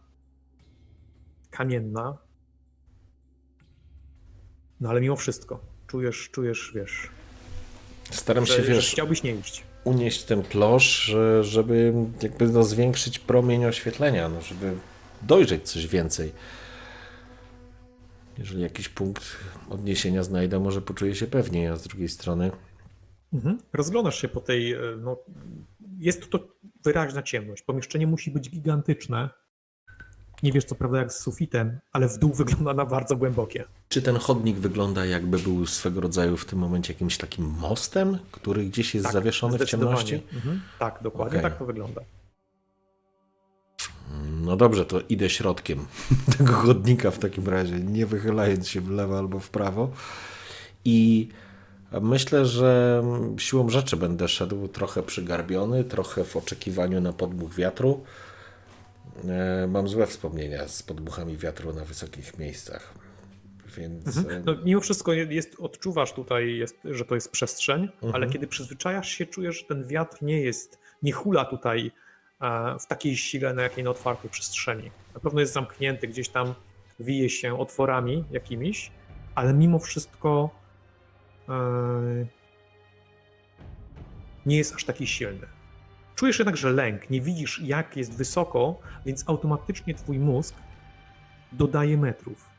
kamienna, 1.52 2.18
no 4.82 4.90
ale 4.90 5.02
mimo 5.02 5.16
wszystko 5.16 5.60
czujesz, 5.88 6.30
czujesz, 6.32 6.72
wiesz, 6.76 7.10
Staram 8.12 8.46
się, 8.46 8.54
że, 8.54 8.64
że 8.64 8.74
wiesz, 8.74 8.92
chciałbyś 8.92 9.24
nie 9.24 9.36
iść. 9.36 9.64
unieść 9.84 10.24
ten 10.24 10.44
klosz, 10.44 10.84
że- 11.04 11.44
żeby 11.44 11.94
jakby 12.22 12.48
no 12.48 12.64
zwiększyć 12.64 13.20
promień 13.20 13.66
oświetlenia, 13.66 14.30
no 14.30 14.42
żeby 14.42 14.74
dojrzeć 15.22 15.70
coś 15.72 15.88
więcej. 15.88 16.32
Jeżeli 18.38 18.62
jakiś 18.62 18.90
punkt 18.90 19.38
odniesienia 19.70 20.24
znajdę, 20.24 20.60
może 20.60 20.82
poczuję 20.82 21.16
się 21.16 21.28
pewniej, 21.28 21.68
a 21.68 21.76
z 21.76 21.84
drugiej 21.84 22.10
strony 22.10 22.52
Mhm. 23.36 23.58
Rozglądasz 23.74 24.22
się 24.22 24.28
po 24.28 24.42
tej, 24.42 24.74
e, 24.74 24.80
no, 25.02 25.18
jest 26.00 26.30
to 26.30 26.40
wyraźna 26.84 27.24
ciemność. 27.24 27.64
Pomieszczenie 27.64 28.08
musi 28.08 28.32
być 28.32 28.50
gigantyczne. 28.50 29.30
Nie 30.44 30.52
wiesz 30.52 30.66
co 30.66 30.76
prawda 30.76 30.98
jak 30.98 31.14
z 31.14 31.20
sufitem, 31.20 31.80
ale 31.92 32.08
w 32.10 32.18
dół 32.18 32.34
wygląda 32.44 32.74
na 32.74 32.86
bardzo 32.86 33.16
głębokie. 33.16 33.64
Czy 33.90 34.02
ten 34.02 34.16
chodnik 34.16 34.58
wygląda 34.58 35.06
jakby 35.06 35.40
był 35.40 35.66
swego 35.66 36.02
rodzaju 36.02 36.38
w 36.38 36.46
tym 36.46 36.60
momencie 36.60 36.94
jakimś 36.94 37.18
takim 37.18 37.46
mostem, 37.46 38.18
który 38.32 38.66
gdzieś 38.66 38.94
jest 38.94 39.04
Tak, 39.06 39.14
zawieszony 39.14 39.58
w 39.60 39.66
ciemności? 39.66 40.24
Mhm. 40.34 40.62
Tak, 40.80 41.00
dokładnie 41.04 41.40
Okej. 41.40 41.52
tak 41.52 41.60
to 41.60 41.66
wygląda. 41.66 42.02
No 44.42 44.56
dobrze, 44.58 44.86
to 44.86 45.02
idę 45.10 45.30
środkiem 45.30 45.86
tego 46.38 46.54
chodnika 46.54 47.12
w 47.12 47.20
takim 47.20 47.48
razie, 47.50 47.80
nie 47.80 48.06
wychylając 48.06 48.68
się 48.68 48.82
w 48.82 48.90
lewo 48.90 49.18
albo 49.20 49.40
w 49.40 49.50
prawo. 49.50 49.92
I 50.86 51.30
myślę, 52.02 52.46
że 52.46 53.04
siłą 53.38 53.70
rzeczy 53.70 53.98
będę 53.98 54.28
szedł 54.28 54.68
trochę 54.68 55.04
przygarbiony, 55.04 55.84
trochę 55.84 56.24
w 56.24 56.36
oczekiwaniu 56.38 57.02
na 57.02 57.14
podmuch 57.14 57.56
wiatru. 57.56 58.04
E, 59.28 59.68
Mam 59.68 59.88
złe 59.88 60.08
wspomnienia 60.08 60.68
z 60.68 60.84
podmuchami 60.84 61.38
wiatru 61.38 61.74
na 61.74 61.86
wysokich 61.86 62.38
miejscach. 62.40 62.94
Więc 63.78 64.18
e, 64.18 64.42
No, 64.46 64.56
mimo 64.66 64.82
wszystko 64.82 65.14
je- 65.14 65.24
jest, 65.34 65.56
odczuwasz 65.60 66.14
tutaj, 66.14 66.56
jest, 66.58 66.76
że 66.86 67.06
to 67.06 67.16
jest 67.16 67.32
przestrzeń, 67.32 67.84
Mhm. 67.84 68.16
ale 68.16 68.28
kiedy 68.30 68.48
przyzwyczajasz 68.48 69.10
się, 69.10 69.26
czujesz, 69.26 69.60
że 69.60 69.66
ten 69.66 69.88
wiatr 69.88 70.24
nie 70.24 70.42
jest, 70.42 70.80
nie 71.04 71.12
hula 71.12 71.46
tutaj 71.46 71.92
w 72.80 72.86
takiej 72.88 73.18
sile, 73.18 73.54
na 73.54 73.62
jakiej 73.64 73.84
na 73.84 73.90
otwartej 73.90 74.30
przestrzeni. 74.30 74.92
Na 75.14 75.20
pewno 75.20 75.40
jest 75.40 75.54
zamknięty, 75.54 76.08
gdzieś 76.08 76.30
tam 76.30 76.54
wije 77.00 77.30
się 77.30 77.60
otworami 77.60 78.24
jakimiś, 78.32 78.92
ale 79.36 79.54
mimo 79.54 79.80
wszystko 79.80 80.50
e, 81.50 82.26
nie 84.46 84.58
jest 84.58 84.76
aż 84.76 84.84
taki 84.84 85.08
silny. 85.08 85.48
Czujesz 86.16 86.40
jednakże 86.40 86.72
lęk, 86.72 87.10
nie 87.10 87.22
widzisz 87.22 87.62
jak 87.64 87.98
jest 87.98 88.14
wysoko, 88.14 88.80
więc 89.06 89.30
automatycznie 89.30 89.94
twój 89.94 90.20
mózg 90.20 90.56
dodaje 91.52 91.98
metrów 91.98 92.56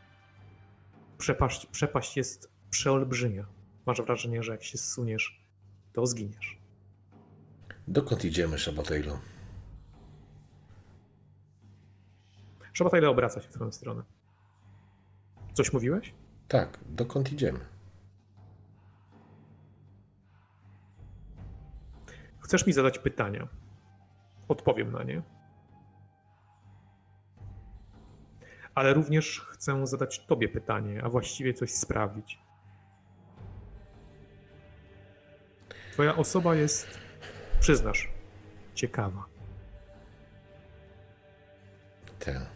przepaść, 1.19 1.67
przepaść 1.67 2.17
jest 2.17 2.51
przeolbrzymia. 2.71 3.47
Masz 3.87 4.03
wrażenie, 4.03 4.43
że 4.43 4.53
jak 4.53 4.65
się 4.65 4.79
zsuniesz, 4.79 5.41
to 5.93 6.07
zginiesz. 6.07 6.59
dokąd 7.89 8.25
idziemy, 8.25 8.59
Szabatejlo? 8.59 9.19
Szabatajle 12.77 13.11
obraca 13.11 13.41
się 13.41 13.49
w 13.49 13.53
twoją 13.53 13.73
stronę. 13.73 14.03
Coś 15.53 15.73
mówiłeś? 15.73 16.15
Tak, 16.49 16.79
dokąd 16.87 17.33
idziemy? 17.33 17.61
Chcesz 22.41 22.67
mi 22.67 22.73
zadać 22.73 22.99
pytania. 22.99 23.49
Odpowiem 24.49 24.93
na 24.93 25.03
nie. 25.03 25.23
Ale 28.75 28.95
również 28.95 29.41
chcę 29.41 29.87
zadać 29.87 30.27
tobie 30.27 30.49
pytanie, 30.49 31.05
a 31.05 31.09
właściwie 31.09 31.55
coś 31.55 31.71
sprawdzić. 31.75 32.39
Twoja 35.93 36.17
osoba 36.17 36.55
jest, 36.55 37.01
przyznasz, 37.61 38.11
ciekawa. 38.75 39.25
Te. 42.19 42.56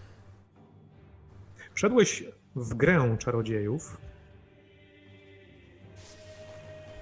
Wszedłeś 1.80 2.24
w 2.56 2.74
grę 2.74 3.16
czarodziejów 3.18 4.00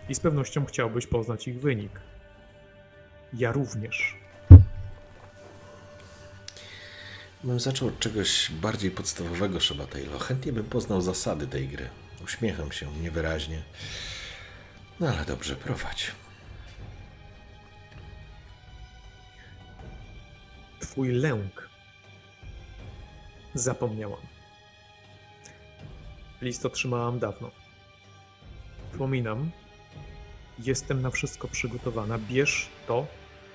i 0.09 0.15
z 0.15 0.21
pewnością 0.21 0.65
chciałbyś 0.67 1.07
poznać 1.07 1.49
ich 1.49 1.61
wynik. 1.61 2.01
Ja 3.33 3.53
również. 3.53 4.17
Bym 7.45 7.61
zaczął 7.61 7.89
od 7.89 7.99
czegoś 7.99 8.51
bardziej 8.51 8.91
podstawowego, 8.91 9.61
Szabatejlo. 9.61 10.19
Chętnie 10.19 10.53
bym 10.53 10.65
poznał 10.65 11.01
zasady 11.01 11.47
tej 11.47 11.69
gry. 11.69 11.89
Uśmiecham 12.25 12.73
się 12.73 12.93
niewyraźnie. 12.93 13.63
No 15.01 15.09
ale 15.09 15.25
dobrze, 15.25 15.57
prowadź. 15.57 16.13
Twój 20.81 21.13
lęk. 21.13 21.69
Zapomniałam. 23.55 24.38
List 26.43 26.67
otrzymałam 26.67 27.19
dawno. 27.19 27.51
Przypominam, 28.91 29.51
jestem 30.59 31.03
na 31.03 31.11
wszystko 31.11 31.49
przygotowana. 31.49 32.19
Bierz 32.19 32.69
to 32.87 33.07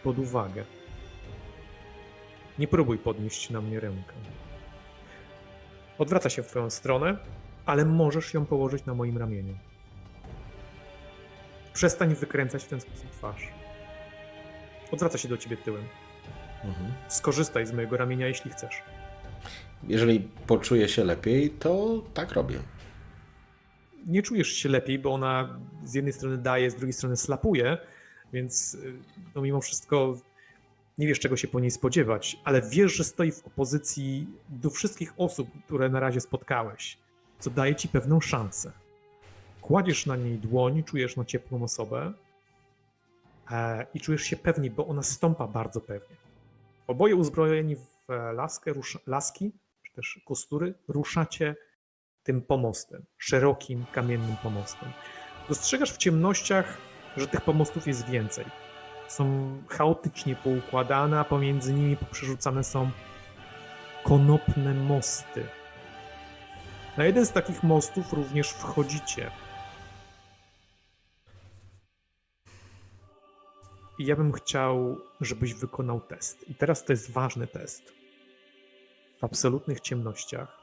pod 0.03 0.19
uwagę. 0.19 0.63
Nie 2.59 2.67
próbuj 2.67 2.97
podnieść 2.97 3.49
na 3.49 3.61
mnie 3.61 3.79
rękę. 3.79 4.13
Odwraca 5.97 6.29
się 6.29 6.43
w 6.43 6.47
twoją 6.47 6.69
stronę, 6.69 7.17
ale 7.65 7.85
możesz 7.85 8.33
ją 8.33 8.45
położyć 8.45 8.85
na 8.85 8.93
moim 8.93 9.17
ramieniu. 9.17 9.57
Przestań 11.73 12.15
wykręcać 12.15 12.63
w 12.63 12.67
ten 12.67 12.81
sposób 12.81 13.11
twarz. 13.11 13.47
Odwraca 14.91 15.17
się 15.17 15.27
do 15.27 15.37
ciebie 15.37 15.57
tyłem. 15.57 15.83
Skorzystaj 17.07 17.65
z 17.65 17.71
mojego 17.71 17.97
ramienia, 17.97 18.27
jeśli 18.27 18.51
chcesz. 18.51 18.81
Jeżeli 19.87 20.19
poczuję 20.47 20.89
się 20.89 21.03
lepiej, 21.03 21.49
to 21.49 22.03
tak 22.13 22.31
robię. 22.31 22.59
Nie 24.07 24.21
czujesz 24.21 24.47
się 24.47 24.69
lepiej, 24.69 24.99
bo 24.99 25.13
ona 25.13 25.59
z 25.83 25.93
jednej 25.93 26.13
strony 26.13 26.37
daje, 26.37 26.71
z 26.71 26.75
drugiej 26.75 26.93
strony 26.93 27.17
slapuje, 27.17 27.77
więc 28.33 28.73
y, 28.73 28.93
no 29.35 29.41
mimo 29.41 29.61
wszystko 29.61 30.17
Nie 30.97 31.07
wiesz, 31.07 31.19
czego 31.19 31.37
się 31.37 31.47
po 31.47 31.59
niej 31.59 31.71
spodziewać, 31.71 32.37
ale 32.43 32.61
wiesz, 32.61 32.95
że 32.95 33.03
stoi 33.03 33.31
w 33.31 33.47
opozycji 33.47 34.27
do 34.49 34.69
wszystkich 34.69 35.13
osób, 35.17 35.49
które 35.65 35.89
na 35.89 35.99
razie 35.99 36.21
spotkałeś, 36.21 36.97
co 37.39 37.49
daje 37.49 37.75
ci 37.75 37.87
pewną 37.87 38.21
szansę. 38.21 38.71
Kładziesz 39.61 40.05
na 40.05 40.15
niej 40.15 40.37
dłoń, 40.37 40.83
czujesz 40.83 41.15
na 41.15 41.25
ciepłą 41.25 41.63
osobę 41.63 42.13
e, 43.51 43.85
i 43.93 43.99
czujesz 43.99 44.21
się 44.21 44.35
pewnie, 44.35 44.71
bo 44.71 44.87
ona 44.87 45.03
stąpa 45.03 45.47
bardzo 45.47 45.81
pewnie. 45.81 46.15
Oboje 46.87 47.15
uzbrojeni 47.15 47.75
w 47.75 48.09
e, 48.09 48.33
laskę, 48.33 48.73
rusz, 48.73 48.99
laski, 49.07 49.51
też 49.95 50.19
kostury, 50.25 50.73
ruszacie 50.87 51.55
tym 52.23 52.41
pomostem, 52.41 53.05
szerokim, 53.17 53.85
kamiennym 53.91 54.35
pomostem. 54.43 54.89
Dostrzegasz 55.49 55.93
w 55.93 55.97
ciemnościach, 55.97 56.77
że 57.17 57.27
tych 57.27 57.41
pomostów 57.41 57.87
jest 57.87 58.09
więcej. 58.09 58.45
Są 59.07 59.57
chaotycznie 59.69 60.35
poukładane, 60.35 61.19
a 61.19 61.23
pomiędzy 61.23 61.73
nimi 61.73 61.97
poprzerzucane 61.97 62.63
są 62.63 62.91
konopne 64.03 64.73
mosty. 64.73 65.45
Na 66.97 67.05
jeden 67.05 67.25
z 67.25 67.31
takich 67.31 67.63
mostów 67.63 68.13
również 68.13 68.49
wchodzicie. 68.49 69.31
I 73.99 74.05
ja 74.05 74.15
bym 74.15 74.31
chciał, 74.31 74.97
żebyś 75.21 75.53
wykonał 75.53 76.01
test. 76.01 76.49
I 76.49 76.55
teraz 76.55 76.85
to 76.85 76.93
jest 76.93 77.11
ważny 77.11 77.47
test. 77.47 78.02
Absolutnych 79.23 79.79
ciemnościach. 79.79 80.57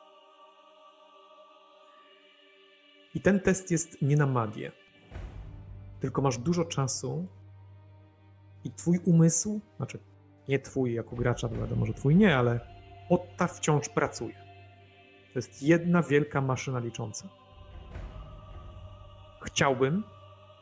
I 3.15 3.21
ten 3.21 3.41
test 3.41 3.71
jest 3.71 4.03
nie 4.03 4.17
na 4.17 4.27
magię. 4.27 4.73
Tylko 6.01 6.23
masz 6.23 6.39
dużo 6.39 6.65
czasu 6.65 7.27
i 8.65 8.71
twój 8.71 8.99
umysł, 9.05 9.61
znaczy 9.77 9.99
nie 10.49 10.59
twój 10.59 10.95
jako 10.95 11.17
gracza, 11.17 11.49
bo 11.49 11.57
wiadomo, 11.57 11.87
że 11.87 11.95
twój 11.95 12.17
nie, 12.17 12.37
ale 12.37 12.61
Otta 13.09 13.47
wciąż 13.47 13.89
pracuje. 13.89 14.35
To 15.33 15.39
jest 15.39 15.63
jedna 15.63 16.03
wielka 16.03 16.41
maszyna 16.41 16.79
licząca. 16.79 17.29
Chciałbym, 19.43 20.05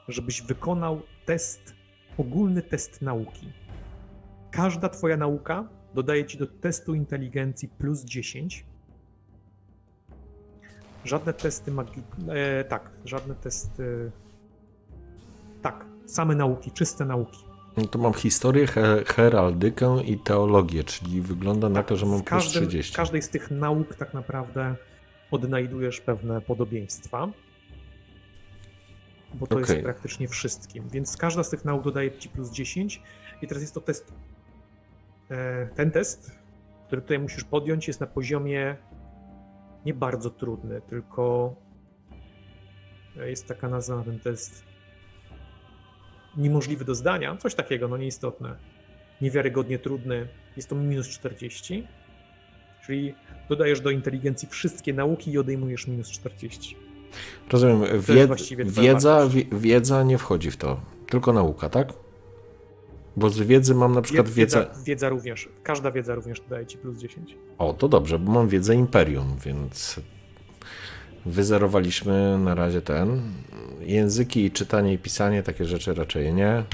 żebyś 0.09 0.43
wykonał 0.43 1.03
test, 1.27 1.75
ogólny 2.19 2.62
test 2.62 3.03
nauki. 3.03 3.53
Każda 4.51 4.89
twoja 4.89 5.16
nauka 5.16 5.78
dodaje 5.94 6.24
ci 6.24 6.39
do 6.39 6.47
testu 6.47 6.94
inteligencji 6.94 7.69
plus 7.69 8.05
10. 8.05 8.65
Żadne 11.05 11.32
testy 11.32 11.70
magii... 11.70 12.02
E, 12.28 12.65
tak, 12.65 12.90
żadne 13.05 13.35
testy... 13.35 14.10
Tak, 15.62 15.85
same 16.06 16.35
nauki, 16.35 16.70
czyste 16.70 17.05
nauki. 17.05 17.48
No 17.77 17.86
to 17.86 17.98
mam 17.98 18.15
historię, 18.15 18.66
he, 18.66 19.05
heraldykę 19.06 20.02
i 20.05 20.19
teologię, 20.19 20.85
czyli 20.85 21.20
wygląda 21.20 21.69
na 21.69 21.82
to, 21.82 21.97
że 21.97 22.06
mam 22.06 22.19
w 22.19 22.24
plus 22.24 22.31
każdym, 22.31 22.62
30. 22.62 22.93
W 22.93 22.97
każdej 22.97 23.23
z 23.23 23.28
tych 23.28 23.51
nauk 23.51 23.94
tak 23.94 24.15
naprawdę 24.15 24.77
odnajdujesz 25.31 26.01
pewne 26.01 26.40
podobieństwa. 26.40 27.28
Bo 29.35 29.47
to 29.47 29.56
Okej. 29.56 29.74
jest 29.74 29.85
praktycznie 29.85 30.28
wszystkim. 30.28 30.89
Więc 30.89 31.16
każda 31.16 31.43
z 31.43 31.51
tych 31.51 31.65
nauk 31.65 31.85
dodaje 31.85 32.19
ci 32.19 32.28
plus 32.28 32.51
10. 32.51 33.02
I 33.43 33.47
teraz 33.47 33.62
jest 33.62 33.74
to 33.74 33.81
test. 33.81 34.12
E, 35.31 35.67
Ten 35.75 35.91
test, 35.91 36.39
który 36.87 37.03
tutaj 37.03 37.19
musisz 37.19 37.45
podjąć, 37.45 37.89
jest 37.89 38.01
na 38.01 38.07
poziomie 38.07 38.77
nie 39.87 39.95
bardzo 39.95 40.31
trudny, 40.31 40.81
tylko 40.81 41.55
e, 43.21 43.31
jest 43.31 43.47
taka 43.49 43.69
nazwa 43.69 43.97
na 43.97 44.05
ten 44.05 44.21
test 44.21 44.65
niemożliwy 46.37 46.85
do 46.85 46.95
zdania, 46.95 47.37
coś 47.37 47.55
takiego, 47.55 47.89
no 47.89 47.97
nieistotne. 47.97 48.57
Niewiarygodnie 49.21 49.79
trudny, 49.79 50.29
jest 50.57 50.69
to 50.69 50.75
minus 50.77 51.09
40, 51.09 51.87
czyli 52.87 53.15
dodajesz 53.49 53.81
do 53.81 53.91
inteligencji 53.91 54.49
wszystkie 54.49 54.93
nauki 54.95 55.31
i 55.33 55.39
odejmujesz 55.39 55.87
minus 55.87 56.11
40. 56.11 56.77
Rozumiem, 57.53 57.81
wied, 58.01 58.31
wiedza, 58.65 59.29
wiedza 59.53 60.03
nie 60.03 60.19
wchodzi 60.19 60.51
w 60.51 60.57
to, 60.57 60.81
tylko 61.11 61.33
nauka, 61.33 61.69
tak? 61.69 61.93
Bo 63.19 63.31
z 63.31 63.40
wiedzy 63.40 63.74
mam 63.74 63.95
na 63.95 64.03
przykład 64.03 64.28
wiedza, 64.28 64.61
wiedzę... 64.61 64.82
wiedza 64.85 65.09
również, 65.09 65.49
każda 65.62 65.90
wiedza 65.90 66.15
również 66.15 66.43
daje 66.51 66.66
ci 66.66 66.78
plus 66.78 66.99
10. 66.99 67.36
O, 67.59 67.73
to 67.73 67.89
dobrze, 67.89 68.19
bo 68.19 68.32
mam 68.32 68.49
wiedzę 68.49 68.74
imperium, 68.74 69.36
więc 69.45 70.01
wyzerowaliśmy 71.27 72.39
na 72.39 72.55
razie 72.55 72.82
ten. 72.82 73.23
Języki 73.81 74.45
i 74.45 74.51
czytanie 74.51 74.93
i 74.93 74.99
pisanie, 74.99 75.43
takie 75.43 75.65
rzeczy 75.65 75.95
raczej 75.95 76.35
nie. 76.35 76.65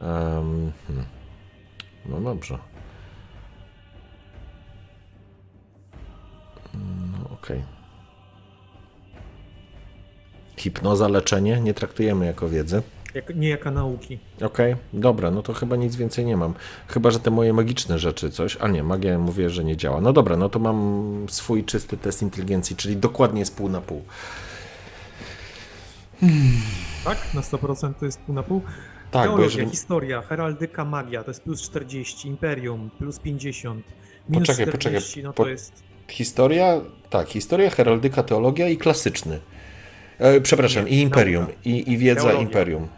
Hmm. 0.00 0.72
No 2.06 2.20
dobrze. 2.20 2.58
No 6.74 7.30
okej. 7.30 7.62
Hipnoza, 10.56 11.08
leczenie 11.08 11.60
nie 11.60 11.74
traktujemy 11.74 12.26
jako 12.26 12.48
wiedzy. 12.48 12.82
Jak, 13.14 13.36
nie 13.36 13.48
jaka 13.48 13.70
nauki. 13.70 14.18
Okej, 14.42 14.76
dobra, 14.92 15.30
no 15.30 15.42
to 15.42 15.52
chyba 15.52 15.76
nic 15.76 15.96
więcej 15.96 16.24
nie 16.24 16.36
mam. 16.36 16.54
Chyba, 16.88 17.10
że 17.10 17.20
te 17.20 17.30
moje 17.30 17.52
magiczne 17.52 17.98
rzeczy 17.98 18.30
coś, 18.30 18.56
a 18.60 18.68
nie, 18.68 18.82
magia 18.82 19.18
mówię, 19.18 19.50
że 19.50 19.64
nie 19.64 19.76
działa. 19.76 20.00
No 20.00 20.12
dobra, 20.12 20.36
no 20.36 20.48
to 20.48 20.58
mam 20.58 21.26
swój 21.28 21.64
czysty 21.64 21.96
test 21.96 22.22
inteligencji, 22.22 22.76
czyli 22.76 22.96
dokładnie 22.96 23.40
jest 23.40 23.56
pół 23.56 23.68
na 23.68 23.80
pół. 23.80 24.02
Tak? 27.04 27.34
Na 27.34 27.40
100% 27.40 27.94
to 28.00 28.04
jest 28.04 28.20
pół 28.20 28.34
na 28.34 28.42
pół. 28.42 28.62
Tak, 29.10 29.22
Teologia, 29.22 29.44
jeżeli... 29.44 29.70
historia, 29.70 30.22
heraldyka, 30.22 30.84
magia 30.84 31.24
to 31.24 31.30
jest 31.30 31.42
plus 31.42 31.62
40, 31.62 32.28
imperium 32.28 32.90
plus 32.98 33.18
50, 33.18 33.84
minus 34.28 34.48
Poczekaj, 34.48 34.66
40, 34.74 35.08
poczekaj, 35.08 35.24
no 35.24 35.32
po- 35.32 35.42
to 35.44 35.48
jest... 35.50 35.82
Historia, 36.08 36.80
tak, 37.10 37.28
historia, 37.28 37.70
heraldyka, 37.70 38.22
teologia 38.22 38.68
i 38.68 38.76
klasyczny. 38.76 39.40
E, 40.18 40.40
przepraszam, 40.40 40.84
Nie, 40.84 40.90
i 40.90 41.00
imperium, 41.00 41.46
i, 41.64 41.92
i 41.92 41.98
wiedza 41.98 42.20
Teologia. 42.20 42.42
imperium. 42.42 42.88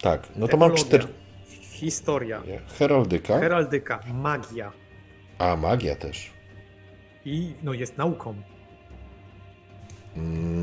Tak, 0.00 0.28
no 0.36 0.48
to 0.48 0.56
mam 0.56 0.74
cztery... 0.74 1.04
Historia, 1.72 2.42
Heraldyka, 2.78 3.38
heraldyka, 3.40 4.00
magia 4.14 4.72
a 5.38 5.56
magia 5.56 5.96
też. 5.96 6.30
i 7.24 7.54
no 7.62 7.72
jest 7.72 7.98
nauką. 7.98 8.34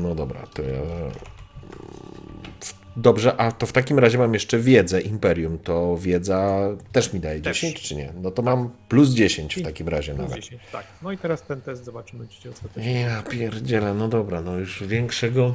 No 0.02 0.14
dobra, 0.14 0.40
to 0.54 0.62
ja... 0.62 0.80
Dobrze, 2.96 3.36
a 3.36 3.52
to 3.52 3.66
w 3.66 3.72
takim 3.72 3.98
razie 3.98 4.18
mam 4.18 4.34
jeszcze 4.34 4.58
wiedzę 4.58 5.00
imperium, 5.00 5.58
to 5.58 5.96
wiedza 6.00 6.58
też 6.92 7.12
mi 7.12 7.20
daje 7.20 7.40
Też. 7.40 7.60
10 7.60 7.80
czy 7.82 7.96
nie? 7.96 8.12
No 8.22 8.30
to 8.30 8.42
mam 8.42 8.70
plus 8.88 9.10
10 9.10 9.56
w 9.56 9.62
takim 9.62 9.88
razie 9.88 10.14
Plus 10.14 10.28
nawet. 10.28 10.44
10, 10.44 10.62
tak. 10.72 10.86
No 11.02 11.12
i 11.12 11.18
teraz 11.18 11.42
ten 11.42 11.60
test 11.60 11.84
zobaczymy, 11.84 12.28
czy 12.28 12.40
cię 12.42 12.50
ostatecznie. 12.50 13.00
Ja 13.00 13.22
pierdzielę, 13.22 13.94
no 13.94 14.08
dobra, 14.08 14.40
no 14.40 14.56
już 14.58 14.84
większego 14.84 15.54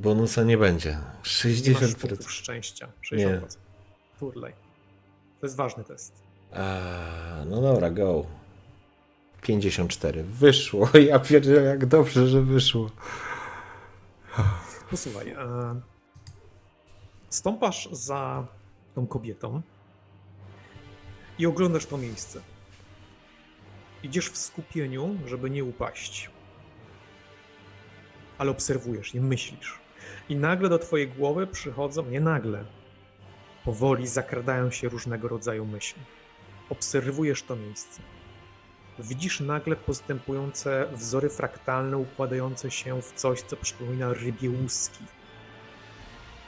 bonusa 0.00 0.42
nie 0.42 0.58
będzie. 0.58 0.90
Nie 0.90 0.96
masz 0.96 1.44
60%. 1.44 1.94
punktów 1.94 2.32
szczęścia. 2.32 2.88
Nie. 3.12 3.28
60%. 3.28 3.56
Turlej. 4.18 4.52
To 5.40 5.46
jest 5.46 5.56
ważny 5.56 5.84
test. 5.84 6.22
A, 6.52 7.44
no 7.46 7.60
dobra, 7.60 7.90
go. 7.90 8.26
54. 9.42 10.22
Wyszło. 10.22 10.88
Ja 11.08 11.18
pierdzielę, 11.18 11.62
jak 11.62 11.86
dobrze, 11.86 12.26
że 12.26 12.42
wyszło. 12.42 12.90
Posłuchaj. 14.90 15.28
E, 15.28 15.80
stąpasz 17.28 17.88
za 17.92 18.46
tą 18.94 19.06
kobietą 19.06 19.62
i 21.38 21.46
oglądasz 21.46 21.86
to 21.86 21.98
miejsce. 21.98 22.40
Idziesz 24.02 24.30
w 24.30 24.36
skupieniu, 24.38 25.18
żeby 25.26 25.50
nie 25.50 25.64
upaść. 25.64 26.30
Ale 28.38 28.50
obserwujesz, 28.50 29.14
nie 29.14 29.20
myślisz. 29.20 29.79
I 30.30 30.36
nagle 30.36 30.68
do 30.68 30.78
twojej 30.78 31.08
głowy 31.08 31.46
przychodzą, 31.46 32.06
nie 32.06 32.20
nagle, 32.20 32.64
powoli 33.64 34.06
zakradają 34.06 34.70
się 34.70 34.88
różnego 34.88 35.28
rodzaju 35.28 35.66
myśli. 35.66 36.02
Obserwujesz 36.68 37.42
to 37.42 37.56
miejsce. 37.56 38.02
Widzisz 38.98 39.40
nagle 39.40 39.76
postępujące 39.76 40.86
wzory 40.92 41.28
fraktalne 41.28 41.98
układające 41.98 42.70
się 42.70 43.02
w 43.02 43.12
coś, 43.12 43.42
co 43.42 43.56
przypomina 43.56 44.12
rybie 44.12 44.50
łuski. 44.50 45.04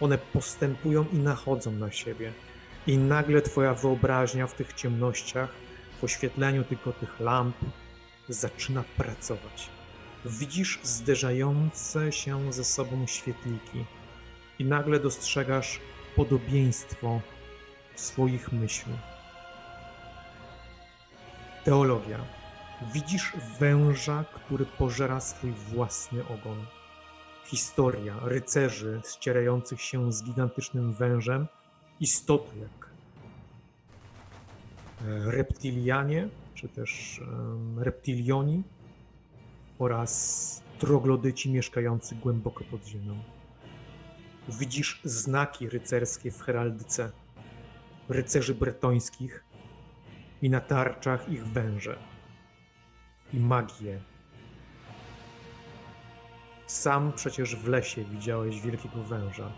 One 0.01 0.19
postępują 0.19 1.05
i 1.13 1.17
nachodzą 1.17 1.73
na 1.73 1.93
siebie. 1.93 2.33
I 2.87 2.99
nagle 2.99 3.43
twoja 3.43 3.75
wyobraźnia 3.75 4.47
w 4.47 4.55
tych 4.55 4.73
ciemnościach, 4.73 5.51
w 6.01 6.05
oświetleniu 6.05 6.65
tylko 6.65 6.93
tych 6.93 7.21
lamp, 7.21 7.57
zaczyna 8.29 8.85
pracować. 8.97 9.72
Widzisz 10.25 10.81
zderzające 10.83 12.13
się 12.13 12.53
ze 12.53 12.65
sobą 12.65 13.07
świetliki 13.07 13.85
i 14.59 14.65
nagle 14.65 15.01
dostrzegasz 15.01 15.81
podobieństwo 16.17 17.21
swoich 17.95 18.53
myśli. 18.53 18.93
Teologia. 21.65 22.19
Widzisz 22.95 23.33
węża, 23.61 24.25
który 24.35 24.67
pożera 24.67 25.21
swój 25.21 25.51
własny 25.51 26.25
ogon. 26.29 26.67
Historia 27.45 28.15
rycerzy 28.23 29.01
ścierających 29.13 29.81
się 29.81 30.13
z 30.13 30.25
gigantycznym 30.25 30.93
wężem 30.93 31.47
i 32.01 32.07
stotułek, 32.07 32.89
reptilianie, 35.25 36.29
czy 36.55 36.69
też 36.69 37.21
reptilioni 37.77 38.63
oraz 39.83 40.63
troglodyci 40.79 41.51
mieszkający 41.51 42.15
głęboko 42.15 42.65
pod 42.65 42.87
ziemią. 42.87 43.19
Widzisz 44.49 45.01
znaki 45.05 45.69
rycerskie 45.69 46.31
w 46.31 46.43
heraldyce 46.43 47.13
rycerzy 48.09 48.55
bretońskich 48.55 49.45
i 50.43 50.51
na 50.51 50.61
tarczach 50.61 51.29
ich 51.29 51.47
węże 51.47 51.99
i 53.33 53.41
magię. 53.41 54.01
Sam 56.67 57.13
przecież 57.13 57.57
w 57.57 57.69
lesie 57.69 58.05
widziałeś 58.05 58.61
wielkiego 58.61 59.03
węża, 59.03 59.53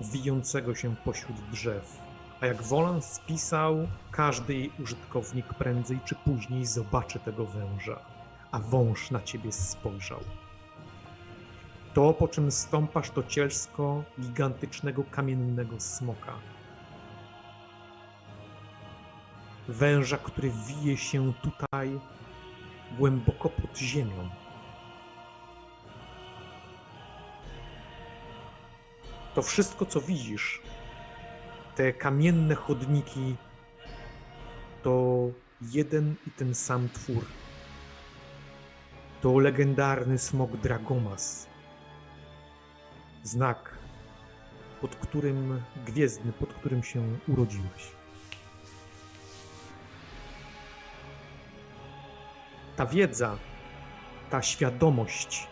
wijącego 0.00 0.74
się 0.74 0.96
pośród 0.96 1.36
drzew. 1.50 1.98
A 2.40 2.46
jak 2.46 2.62
Wolan 2.62 3.02
spisał, 3.02 3.88
każdy 4.10 4.54
jej 4.54 4.72
użytkownik 4.82 5.54
prędzej 5.54 6.00
czy 6.04 6.14
później 6.14 6.66
zobaczy 6.66 7.18
tego 7.18 7.46
węża, 7.46 8.15
a 8.52 8.58
wąż 8.58 9.10
na 9.10 9.22
ciebie 9.22 9.52
spojrzał. 9.52 10.20
To, 11.94 12.12
po 12.12 12.28
czym 12.28 12.50
stąpasz, 12.50 13.10
to 13.10 13.22
cielsko 13.22 14.02
gigantycznego 14.20 15.04
kamiennego 15.10 15.80
smoka. 15.80 16.32
Węża, 19.68 20.18
który 20.18 20.50
wije 20.50 20.96
się 20.96 21.32
tutaj 21.42 22.00
głęboko 22.98 23.48
pod 23.48 23.78
ziemią. 23.78 24.30
To 29.34 29.42
wszystko, 29.42 29.86
co 29.86 30.00
widzisz, 30.00 30.62
te 31.74 31.92
kamienne 31.92 32.54
chodniki, 32.54 33.36
to 34.82 35.16
jeden 35.62 36.14
i 36.26 36.30
ten 36.30 36.54
sam 36.54 36.88
twór. 36.88 37.24
To 39.20 39.38
legendarny 39.38 40.18
smok 40.18 40.56
Dragomas. 40.56 41.46
Znak, 43.22 43.78
pod 44.80 44.96
którym, 44.96 45.62
gwiezdny, 45.86 46.32
pod 46.32 46.52
którym 46.52 46.82
się 46.82 47.02
urodziłeś. 47.28 47.92
Ta 52.76 52.86
wiedza, 52.86 53.38
ta 54.30 54.42
świadomość 54.42 55.48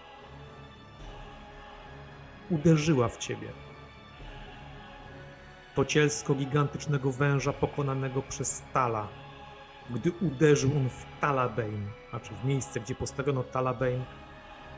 uderzyła 2.51 3.09
w 3.09 3.17
ciebie. 3.17 3.49
To 5.75 5.85
cielsko 5.85 6.35
gigantycznego 6.35 7.13
węża 7.13 7.53
pokonanego 7.53 8.23
przez 8.23 8.63
Tala. 8.73 9.24
Gdy 9.91 10.13
uderzył 10.13 10.71
on 10.77 10.89
w 10.91 11.21
Talabane, 11.21 11.87
znaczy 12.11 12.31
w 12.43 12.45
miejsce, 12.45 12.81
gdzie 12.81 12.95
postawiono 12.95 13.43
Talabane 13.43 14.05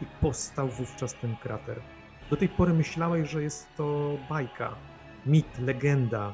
i 0.03 0.07
powstał 0.21 0.69
wówczas 0.69 1.15
ten 1.15 1.37
krater. 1.37 1.81
Do 2.31 2.37
tej 2.37 2.49
pory 2.49 2.73
myślałeś, 2.75 3.31
że 3.31 3.43
jest 3.43 3.67
to 3.77 4.17
bajka, 4.29 4.75
mit, 5.27 5.59
legenda. 5.59 6.33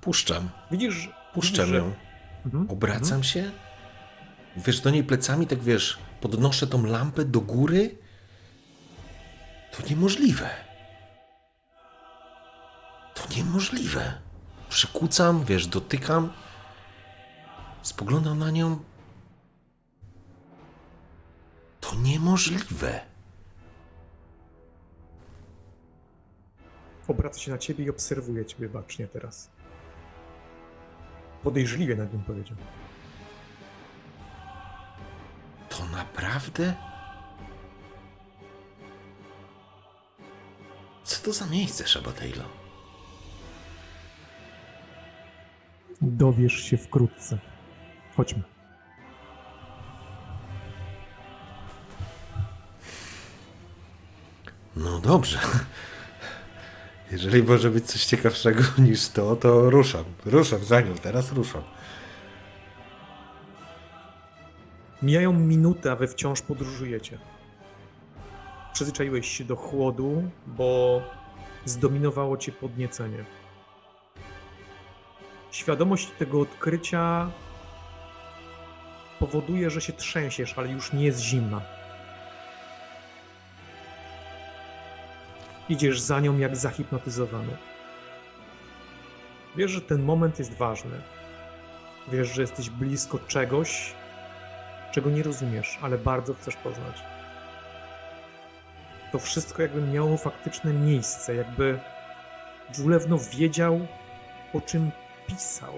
Puszczam, 0.00 0.48
Widzisz, 0.70 1.10
puszczam 1.34 1.66
widzisz, 1.66 1.68
że- 1.68 1.76
ją. 1.76 1.92
Mhm. 2.46 2.70
Obracam 2.70 3.22
się, 3.24 3.50
wiesz, 4.56 4.80
do 4.80 4.90
niej 4.90 5.04
plecami, 5.04 5.46
tak 5.46 5.58
wiesz, 5.62 5.98
podnoszę 6.20 6.66
tą 6.66 6.86
lampę 6.86 7.24
do 7.24 7.40
góry. 7.40 7.96
To 9.72 9.88
niemożliwe. 9.90 10.50
To 13.18 13.34
niemożliwe. 13.36 14.18
Przykucam, 14.68 15.44
wiesz, 15.44 15.66
dotykam. 15.66 16.32
Spoglądam 17.82 18.38
na 18.38 18.50
nią. 18.50 18.78
To 21.80 21.94
niemożliwe. 21.94 23.00
Obraca 27.08 27.38
się 27.38 27.50
na 27.50 27.58
ciebie 27.58 27.84
i 27.84 27.90
obserwuje 27.90 28.46
ciebie 28.46 28.68
bacznie 28.68 29.06
teraz. 29.06 29.50
Podejrzliwie 31.42 31.96
nad 31.96 32.12
nim 32.12 32.22
powiedział. 32.22 32.56
To 35.68 35.84
naprawdę? 35.84 36.74
Co 41.04 41.22
to 41.24 41.32
za 41.32 41.46
miejsce, 41.46 41.86
Szabatejlo? 41.86 42.57
Dowiesz 46.02 46.52
się 46.52 46.76
wkrótce. 46.76 47.38
Chodźmy. 48.16 48.42
No 54.76 54.98
dobrze. 54.98 55.38
Jeżeli 57.12 57.42
może 57.42 57.70
być 57.70 57.86
coś 57.86 58.04
ciekawszego 58.04 58.62
niż 58.78 59.08
to, 59.08 59.36
to 59.36 59.70
ruszam. 59.70 60.04
Ruszam 60.26 60.64
za 60.64 60.80
nią, 60.80 60.94
teraz 60.94 61.32
ruszam. 61.32 61.62
Mijają 65.02 65.32
minuty, 65.32 65.90
a 65.90 65.96
wy 65.96 66.08
wciąż 66.08 66.42
podróżujecie. 66.42 67.18
Przyzwyczaiłeś 68.72 69.28
się 69.28 69.44
do 69.44 69.56
chłodu, 69.56 70.30
bo 70.46 71.02
zdominowało 71.64 72.36
cię 72.36 72.52
podniecenie. 72.52 73.24
Świadomość 75.50 76.10
tego 76.18 76.40
odkrycia 76.40 77.30
powoduje, 79.18 79.70
że 79.70 79.80
się 79.80 79.92
trzęsiesz, 79.92 80.58
ale 80.58 80.68
już 80.68 80.92
nie 80.92 81.04
jest 81.04 81.20
zimna. 81.20 81.62
Idziesz 85.68 86.00
za 86.00 86.20
nią 86.20 86.38
jak 86.38 86.56
zahipnotyzowany. 86.56 87.56
Wiesz, 89.56 89.70
że 89.70 89.80
ten 89.80 90.02
moment 90.02 90.38
jest 90.38 90.54
ważny. 90.54 91.00
Wiesz, 92.08 92.28
że 92.28 92.42
jesteś 92.42 92.70
blisko 92.70 93.18
czegoś, 93.18 93.92
czego 94.92 95.10
nie 95.10 95.22
rozumiesz, 95.22 95.78
ale 95.82 95.98
bardzo 95.98 96.34
chcesz 96.34 96.56
poznać. 96.56 97.02
To 99.12 99.18
wszystko 99.18 99.62
jakby 99.62 99.82
miało 99.82 100.16
faktyczne 100.16 100.72
miejsce, 100.72 101.34
jakby 101.34 101.78
Żulewno 102.74 103.18
wiedział, 103.18 103.86
o 104.54 104.60
czym 104.60 104.90
pisał. 105.28 105.74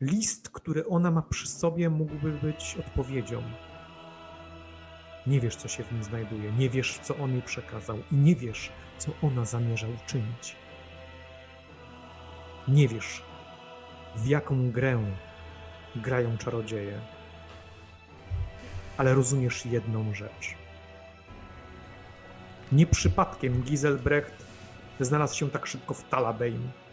List, 0.00 0.50
który 0.50 0.86
ona 0.86 1.10
ma 1.10 1.22
przy 1.22 1.48
sobie, 1.48 1.90
mógłby 1.90 2.32
być 2.32 2.76
odpowiedzią. 2.80 3.42
Nie 5.26 5.40
wiesz, 5.40 5.56
co 5.56 5.68
się 5.68 5.84
w 5.84 5.92
nim 5.92 6.04
znajduje, 6.04 6.52
nie 6.52 6.70
wiesz, 6.70 6.98
co 6.98 7.16
on 7.16 7.32
jej 7.32 7.42
przekazał 7.42 7.98
i 8.12 8.14
nie 8.14 8.36
wiesz, 8.36 8.72
co 8.98 9.12
ona 9.22 9.44
zamierza 9.44 9.86
uczynić. 9.88 10.56
Nie 12.68 12.88
wiesz, 12.88 13.22
w 14.16 14.26
jaką 14.26 14.70
grę 14.70 15.04
grają 15.96 16.38
czarodzieje, 16.38 17.00
ale 18.96 19.14
rozumiesz 19.14 19.66
jedną 19.66 20.14
rzecz. 20.14 20.54
Nie 22.72 22.86
przypadkiem 22.86 23.62
Giselbrecht 23.62 24.46
znalazł 25.00 25.36
się 25.36 25.50
tak 25.50 25.66
szybko 25.66 25.94
w 25.94 26.08
Talabane. 26.08 26.87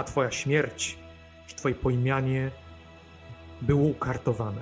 A 0.00 0.04
twoja 0.04 0.30
śmierć, 0.30 0.98
czy 1.46 1.56
twoje 1.56 1.74
pojmianie 1.74 2.50
było 3.62 3.88
ukartowane. 3.88 4.60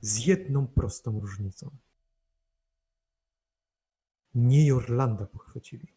Z 0.00 0.26
jedną 0.26 0.66
prostą 0.66 1.20
różnicą. 1.20 1.70
Nie 4.34 4.66
Jorlanda 4.66 5.26
pochwycili, 5.26 5.88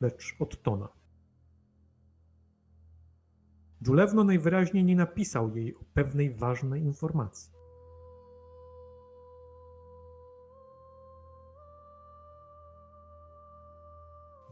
lecz 0.00 0.36
Ottona. 0.38 0.88
Dżulewno 3.82 4.24
najwyraźniej 4.24 4.84
nie 4.84 4.96
napisał 4.96 5.56
jej 5.56 5.74
o 5.74 5.84
pewnej 5.94 6.34
ważnej 6.34 6.82
informacji. 6.82 7.52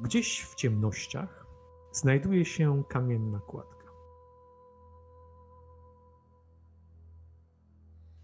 Gdzieś 0.00 0.44
w 0.44 0.54
ciemnościach 0.54 1.46
znajduje 1.92 2.44
się 2.44 2.84
kamienna 2.88 3.40
kładka. 3.40 3.92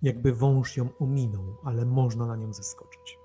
Jakby 0.03 0.32
wąż 0.32 0.77
ją 0.77 0.89
ominął, 0.98 1.57
ale 1.65 1.86
można 1.86 2.27
na 2.27 2.36
nią 2.36 2.53
zeskoczyć. 2.53 3.19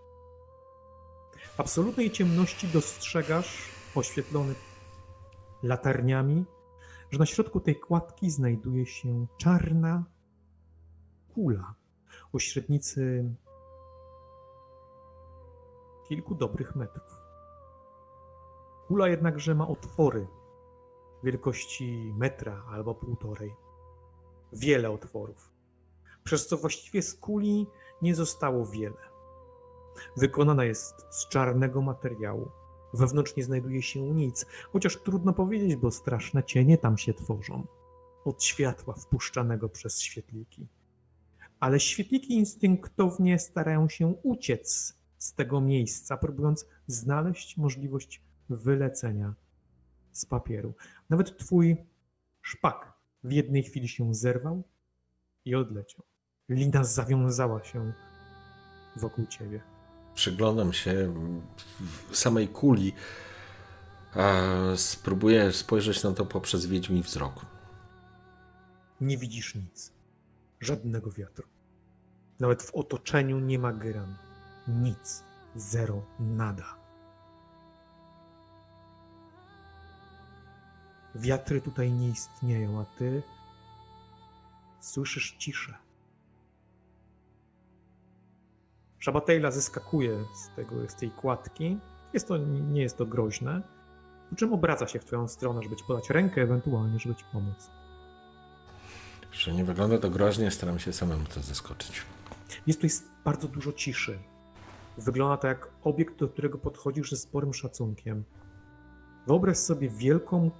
W 1.55 1.59
absolutnej 1.59 2.11
ciemności 2.11 2.67
dostrzegasz, 2.67 3.69
oświetlony 3.95 4.55
latarniami, 5.63 6.45
że 7.11 7.19
na 7.19 7.25
środku 7.25 7.59
tej 7.59 7.79
kładki 7.79 8.29
znajduje 8.29 8.85
się 8.85 9.27
czarna 9.37 10.03
kula 11.33 11.75
o 12.33 12.39
średnicy 12.39 13.35
kilku 16.07 16.35
dobrych 16.35 16.75
metrów. 16.75 17.20
Kula 18.91 19.07
jednakże 19.07 19.55
ma 19.55 19.67
otwory 19.67 20.27
wielkości 21.23 22.13
metra 22.17 22.65
albo 22.69 22.95
półtorej. 22.95 23.53
Wiele 24.53 24.91
otworów, 24.91 25.51
przez 26.23 26.47
co 26.47 26.57
właściwie 26.57 27.01
z 27.01 27.13
kuli 27.13 27.67
nie 28.01 28.15
zostało 28.15 28.65
wiele. 28.65 28.97
Wykonana 30.17 30.65
jest 30.65 30.95
z 31.09 31.29
czarnego 31.29 31.81
materiału. 31.81 32.51
Wewnątrz 32.93 33.35
nie 33.35 33.43
znajduje 33.43 33.81
się 33.81 34.01
nic, 34.01 34.45
chociaż 34.73 34.97
trudno 34.97 35.33
powiedzieć, 35.33 35.75
bo 35.75 35.91
straszne 35.91 36.43
cienie 36.43 36.77
tam 36.77 36.97
się 36.97 37.13
tworzą. 37.13 37.67
Od 38.25 38.43
światła 38.43 38.93
wpuszczanego 38.93 39.69
przez 39.69 40.01
świetliki. 40.01 40.67
Ale 41.59 41.79
świetliki 41.79 42.33
instynktownie 42.33 43.39
starają 43.39 43.89
się 43.89 44.07
uciec 44.23 44.95
z 45.17 45.33
tego 45.33 45.61
miejsca, 45.61 46.17
próbując 46.17 46.65
znaleźć 46.87 47.57
możliwość 47.57 48.21
wylecenia 48.55 49.33
z 50.11 50.25
papieru. 50.25 50.73
Nawet 51.09 51.37
twój 51.37 51.77
szpak 52.41 52.93
w 53.23 53.31
jednej 53.31 53.63
chwili 53.63 53.87
się 53.87 54.15
zerwał 54.15 54.63
i 55.45 55.55
odleciał. 55.55 56.05
Lina 56.49 56.83
zawiązała 56.83 57.63
się 57.63 57.93
wokół 58.95 59.25
ciebie. 59.25 59.61
Przyglądam 60.13 60.73
się 60.73 61.13
w 62.09 62.17
samej 62.17 62.47
kuli, 62.47 62.93
a 64.13 64.43
spróbuję 64.75 65.51
spojrzeć 65.51 66.03
na 66.03 66.11
to 66.11 66.25
poprzez 66.25 66.65
wiedźmi 66.65 67.03
wzrok. 67.03 67.45
Nie 69.01 69.17
widzisz 69.17 69.55
nic. 69.55 69.93
Żadnego 70.59 71.11
wiatru. 71.11 71.47
Nawet 72.39 72.63
w 72.63 72.75
otoczeniu 72.75 73.39
nie 73.39 73.59
ma 73.59 73.73
gyran. 73.73 74.15
Nic. 74.67 75.23
Zero. 75.55 76.05
Nada. 76.19 76.80
Wiatry 81.15 81.61
tutaj 81.61 81.91
nie 81.91 82.09
istnieją, 82.09 82.81
a 82.81 82.85
ty 82.85 83.23
słyszysz 84.79 85.35
ciszę. 85.37 85.77
Szabatejla 88.99 89.51
zeskakuje 89.51 90.25
z, 90.35 90.55
tego, 90.55 90.89
z 90.89 90.95
tej 90.95 91.11
kładki. 91.11 91.77
Jest 92.13 92.27
to, 92.27 92.37
nie 92.37 92.81
jest 92.81 92.97
to 92.97 93.05
groźne. 93.05 93.61
Po 94.29 94.35
czym 94.35 94.53
obraca 94.53 94.87
się 94.87 94.99
w 94.99 95.05
twoją 95.05 95.27
stronę, 95.27 95.63
żeby 95.63 95.75
ci 95.75 95.83
podać 95.87 96.09
rękę, 96.09 96.41
ewentualnie, 96.41 96.99
żeby 96.99 97.15
ci 97.15 97.25
pomóc. 97.31 97.71
Że 99.31 99.53
nie 99.53 99.65
wygląda 99.65 99.97
to 99.97 100.09
groźnie, 100.09 100.51
staram 100.51 100.79
się 100.79 100.93
samemu 100.93 101.25
to 101.25 101.41
zaskoczyć. 101.41 102.01
Jest 102.67 102.81
tutaj 102.81 102.97
bardzo 103.25 103.47
dużo 103.47 103.73
ciszy. 103.73 104.19
Wygląda 104.97 105.37
to 105.37 105.47
jak 105.47 105.69
obiekt, 105.83 106.19
do 106.19 106.27
którego 106.27 106.57
podchodzisz 106.57 107.09
ze 107.09 107.17
sporym 107.17 107.53
szacunkiem. 107.53 108.23
Wyobraź 109.27 109.57
sobie 109.57 109.89
wielką, 109.89 110.51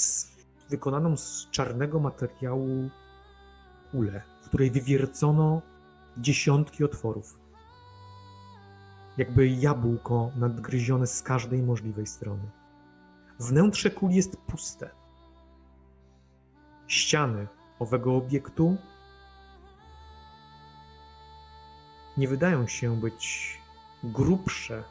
z, 0.00 0.32
wykonaną 0.68 1.16
z 1.16 1.50
czarnego 1.50 2.00
materiału 2.00 2.90
kulę, 3.90 4.22
w 4.42 4.48
której 4.48 4.70
wywiercono 4.70 5.62
dziesiątki 6.16 6.84
otworów. 6.84 7.38
Jakby 9.16 9.48
jabłko 9.48 10.30
nadgryzione 10.36 11.06
z 11.06 11.22
każdej 11.22 11.62
możliwej 11.62 12.06
strony. 12.06 12.50
Wnętrze 13.38 13.90
kuli 13.90 14.14
jest 14.14 14.36
puste. 14.36 14.90
Ściany 16.86 17.46
owego 17.78 18.16
obiektu 18.16 18.76
nie 22.16 22.28
wydają 22.28 22.66
się 22.66 22.96
być 23.00 23.58
grubsze 24.04 24.84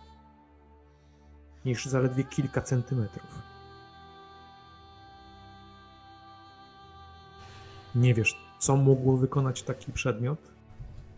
niż 1.65 1.85
zaledwie 1.85 2.23
kilka 2.23 2.61
centymetrów. 2.61 3.56
Nie 7.97 8.13
wiesz, 8.13 8.37
co 8.59 8.75
mógło 8.75 9.17
wykonać 9.17 9.63
taki 9.63 9.91
przedmiot, 9.91 10.39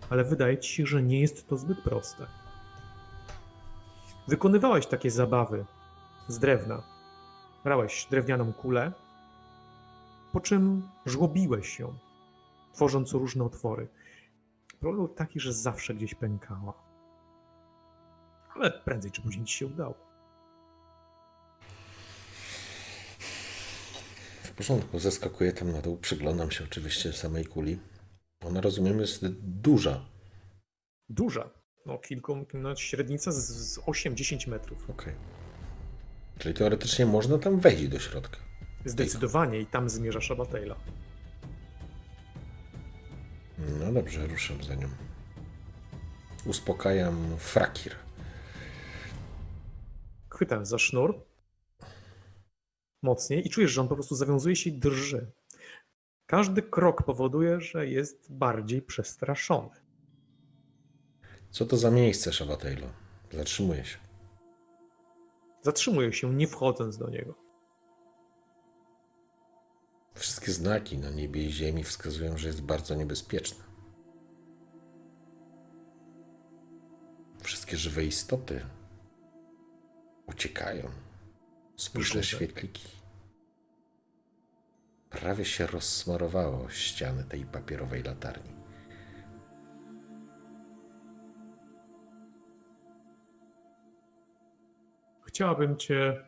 ale 0.10 0.23
wydaje 0.23 0.57
ci 0.57 0.73
się, 0.73 0.85
że 0.85 1.03
nie 1.03 1.22
jest 1.22 1.47
to 1.47 1.57
zbyt 1.57 1.81
proste. 1.81 2.26
Wykonywałeś 4.27 4.88
takie 4.88 5.11
zabawy 5.11 5.65
z 6.27 6.39
drewna. 6.39 6.84
Brałeś 7.64 8.07
drewnianą 8.11 8.53
kulę, 8.53 8.91
po 10.34 10.39
czym 10.39 10.89
żłobiłeś 11.06 11.69
się, 11.69 11.93
tworząc 12.73 13.14
różne 13.14 13.43
otwory. 13.43 13.88
Problem 14.80 15.07
taki, 15.07 15.39
że 15.39 15.53
zawsze 15.53 15.93
gdzieś 15.93 16.15
pękała. 16.15 16.73
Ale 18.56 18.72
prędzej 18.72 19.11
czy 19.11 19.22
później 19.22 19.45
ci 19.45 19.57
się 19.57 19.68
udało. 19.68 20.09
Porządku, 24.60 24.99
zeskakuję 24.99 25.53
tam 25.53 25.72
na 25.72 25.81
dół, 25.81 25.98
przyglądam 25.98 26.52
się 26.52 26.64
oczywiście 26.64 27.14
samej 27.14 27.45
kuli. 27.45 27.80
Ona, 28.41 28.61
rozumiem, 28.61 28.99
jest 28.99 29.27
duża. 29.41 30.06
Duża. 31.10 31.49
No, 31.86 31.98
kilku, 31.98 32.45
no, 32.53 32.76
średnica 32.76 33.31
z, 33.31 33.48
z 33.48 33.80
8-10 33.80 34.49
metrów. 34.49 34.90
Okej. 34.90 35.14
Czyli 36.40 36.53
teoretycznie 36.53 37.06
można 37.06 37.38
tam 37.38 37.60
wejść 37.60 37.88
do 37.88 37.99
środka. 37.99 38.38
Zdecydowanie 38.86 39.60
i 39.60 39.65
tam 39.65 39.90
zmierza 39.90 40.22
Szabatejla. 40.22 40.76
No 43.80 43.94
dobrze, 43.94 44.27
ruszam 44.27 44.64
za 44.64 44.76
nią. 44.76 44.88
Uspokajam 46.45 47.38
Frakir. 47.38 47.95
Chwytam 50.30 50.65
za 50.65 50.80
sznur 50.80 51.28
mocniej 53.01 53.47
i 53.47 53.49
czujesz, 53.49 53.71
że 53.71 53.81
on 53.81 53.88
po 53.88 53.95
prostu 53.95 54.15
zawiązuje 54.15 54.55
się 54.55 54.69
i 54.69 54.73
drży. 54.73 55.31
Każdy 56.26 56.61
krok 56.61 57.03
powoduje, 57.03 57.61
że 57.61 57.88
jest 57.88 58.31
bardziej 58.31 58.81
przestraszony. 58.81 59.69
Co 61.49 61.65
to 61.65 61.77
za 61.77 61.91
miejsce, 61.91 62.34
Szabatejlo? 62.34 62.88
Zatrzymuję 63.31 63.85
się. 63.85 63.97
Zatrzymuje 65.61 66.13
się, 66.13 66.34
nie 66.34 66.47
wchodząc 66.47 66.97
do 66.97 67.09
niego. 67.09 67.35
Wszystkie 70.13 70.51
znaki 70.51 70.97
na 70.97 71.09
niebie 71.09 71.43
i 71.43 71.51
ziemi 71.51 71.84
wskazują, 71.84 72.38
że 72.38 72.47
jest 72.47 72.61
bardzo 72.61 72.95
niebezpieczne. 72.95 73.63
Wszystkie 77.41 77.77
żywe 77.77 78.03
istoty 78.03 78.65
uciekają. 80.27 80.89
Spójrz 81.80 82.14
na 82.14 82.19
Myślę, 82.19 82.23
że- 82.23 82.38
świetliki. 82.38 82.88
Prawie 85.10 85.45
się 85.45 85.68
rozsmarowało 85.68 86.69
ściany 86.69 87.23
tej 87.23 87.45
papierowej 87.45 88.03
latarni. 88.03 88.51
Chciałabym 95.26 95.77
cię 95.77 96.26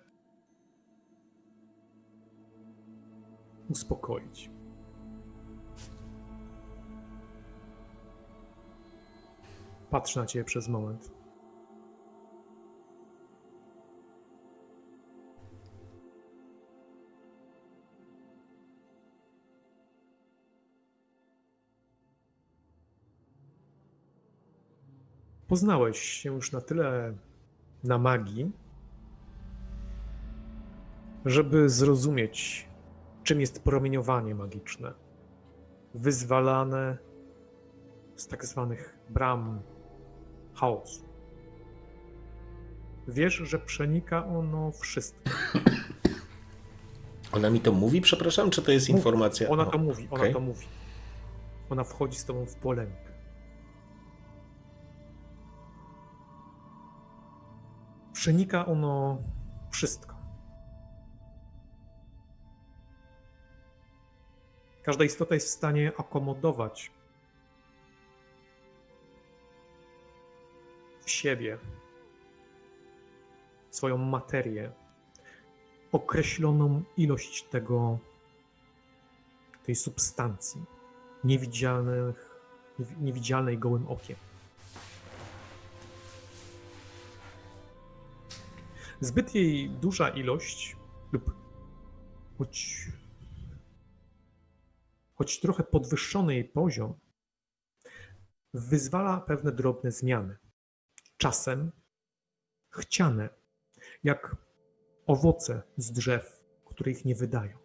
uspokoić. 3.69 4.49
Patrzę 9.90 10.19
na 10.19 10.26
ciebie 10.26 10.45
przez 10.45 10.68
moment. 10.68 11.10
Poznałeś 25.52 25.99
się 25.99 26.34
już 26.34 26.52
na 26.52 26.61
tyle 26.61 27.14
na 27.84 27.98
magii, 27.98 28.52
żeby 31.26 31.69
zrozumieć, 31.69 32.68
czym 33.23 33.41
jest 33.41 33.64
promieniowanie 33.64 34.36
magiczne, 34.36 34.94
wyzwalane 35.94 36.98
z 38.15 38.28
tak 38.28 38.45
zwanych 38.45 38.98
bram 39.10 39.61
chaosu. 40.53 41.06
Wiesz, 43.07 43.34
że 43.34 43.60
przenika 43.60 44.26
ono 44.26 44.72
wszystko. 44.72 45.32
Ona 47.32 47.49
mi 47.49 47.60
to 47.60 47.72
mówi, 47.72 48.02
przepraszam, 48.02 48.49
czy 48.49 48.61
to 48.61 48.72
jest 48.72 48.90
Mówi. 48.90 48.99
informacja? 48.99 49.49
Ona 49.49 49.68
O, 49.68 49.72
to 49.72 49.78
mówi, 49.78 50.07
ona 50.11 50.34
to 50.34 50.40
mówi. 50.40 50.65
Ona 51.69 51.84
wchodzi 51.84 52.19
z 52.19 52.26
tobą 52.26 52.45
w 52.45 52.56
polemikę. 52.56 53.10
Przenika 58.22 58.65
ono 58.65 59.18
wszystko. 59.72 60.15
Każda 64.84 65.03
istota 65.03 65.35
jest 65.35 65.48
w 65.48 65.49
stanie 65.49 65.91
akomodować 65.98 66.91
w 70.99 71.10
siebie 71.10 71.57
swoją 73.72 73.98
materię, 73.98 74.72
określoną 75.91 76.84
ilość 76.98 77.43
tego, 77.43 77.99
tej 79.64 79.76
substancji, 79.76 80.64
niewidzialnych, 81.23 82.41
niewidzialnej 82.99 83.57
gołym 83.57 83.88
okiem. 83.88 84.31
Zbyt 89.02 89.36
jej 89.36 89.69
duża 89.69 90.10
ilość 90.10 90.78
lub 91.11 91.36
choć, 92.38 92.88
choć 95.15 95.40
trochę 95.40 95.64
podwyższony 95.64 96.34
jej 96.34 96.45
poziom 96.45 96.99
wyzwala 98.53 99.22
pewne 99.22 99.52
drobne 99.52 99.91
zmiany. 99.91 100.38
Czasem 101.18 101.72
chciane, 102.69 103.30
jak 104.03 104.36
owoce 105.07 105.61
z 105.78 105.91
drzew, 105.91 106.44
które 106.65 106.91
ich 106.91 107.06
nie 107.06 107.15
wydają. 107.15 107.57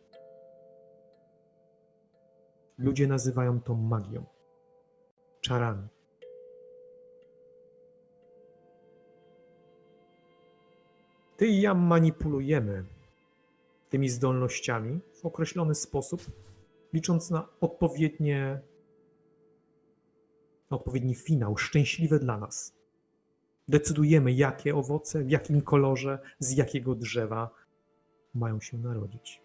Ludzie 2.79 3.07
nazywają 3.07 3.61
to 3.61 3.75
magią, 3.75 4.27
czarami. 5.41 5.95
Ty 11.37 11.47
i 11.47 11.61
ja 11.61 11.75
manipulujemy 11.75 12.85
tymi 13.91 14.09
zdolnościami 14.09 15.01
w 15.15 15.27
określony 15.27 15.75
sposób, 15.75 16.23
licząc 16.93 17.31
na 17.31 17.49
odpowiednie, 17.61 18.61
na 20.71 20.77
odpowiedni 20.77 21.15
finał, 21.15 21.57
szczęśliwy 21.57 22.19
dla 22.19 22.39
nas. 22.39 22.75
Decydujemy, 23.69 24.33
jakie 24.33 24.77
owoce, 24.77 25.25
w 25.25 25.31
jakim 25.31 25.61
kolorze, 25.61 26.19
z 26.39 26.57
jakiego 26.57 26.95
drzewa 26.95 27.51
mają 28.35 28.61
się 28.61 28.79
narodzić. 28.79 29.41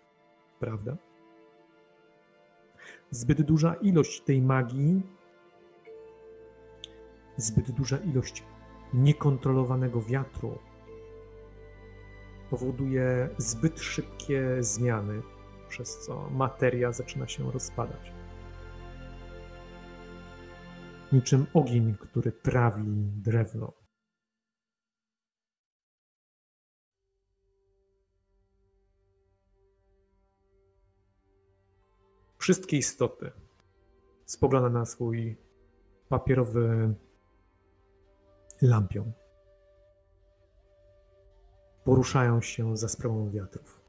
Prawda? 0.59 0.97
Zbyt 3.11 3.41
duża 3.41 3.73
ilość 3.73 4.21
tej 4.21 4.41
magii, 4.41 5.01
zbyt 7.37 7.71
duża 7.71 7.97
ilość 7.97 8.43
niekontrolowanego 8.93 10.01
wiatru 10.01 10.57
powoduje 12.51 13.29
zbyt 13.37 13.79
szybkie 13.79 14.63
zmiany, 14.63 15.21
przez 15.69 15.99
co 15.99 16.29
materia 16.29 16.91
zaczyna 16.91 17.27
się 17.27 17.51
rozpadać. 17.51 18.13
Niczym 21.11 21.45
ogień, 21.53 21.95
który 21.99 22.31
trawi 22.31 23.11
drewno. 23.15 23.73
Wszystkie 32.37 32.77
istoty 32.77 33.31
spogląda 34.25 34.69
na 34.69 34.85
swój 34.85 35.37
papierowy 36.09 36.95
lampion 38.61 39.20
poruszają 41.83 42.41
się 42.41 42.77
za 42.77 42.89
sprawą 42.89 43.29
wiatrów. 43.29 43.81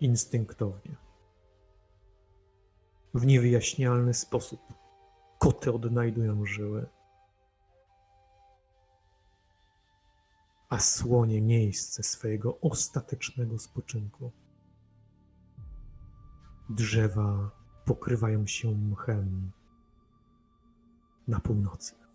Instynktownie. 0.00 0.96
W 3.14 3.26
niewyjaśnialny 3.26 4.14
sposób 4.14 4.60
koty 5.38 5.72
odnajdują 5.72 6.46
żyły, 6.46 6.86
a 10.68 10.78
słonie 10.78 11.42
miejsce 11.42 12.02
swojego 12.02 12.60
ostatecznego 12.60 13.58
spoczynku. 13.58 14.32
Drzewa 16.70 17.50
pokrywają 17.84 18.46
się 18.46 18.70
mchem 18.70 19.52
na 21.28 21.40
północy. 21.40 22.07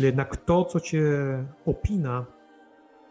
Jednak 0.00 0.36
to, 0.36 0.64
co 0.64 0.80
cię 0.80 1.04
opina, 1.66 2.26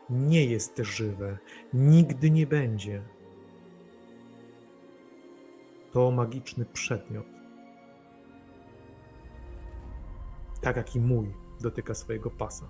nie 0.10 0.46
jest 0.46 0.78
żywe, 0.78 1.38
nigdy 1.74 2.32
nie 2.32 2.48
będzie. 2.48 3.04
To 5.92 6.12
magiczny 6.12 6.66
przedmiot. 6.66 7.26
Tak 10.62 10.76
jak 10.76 10.96
i 10.96 11.00
mój 11.00 11.34
dotyka 11.62 11.94
swojego 11.94 12.32
pasa. 12.32 12.70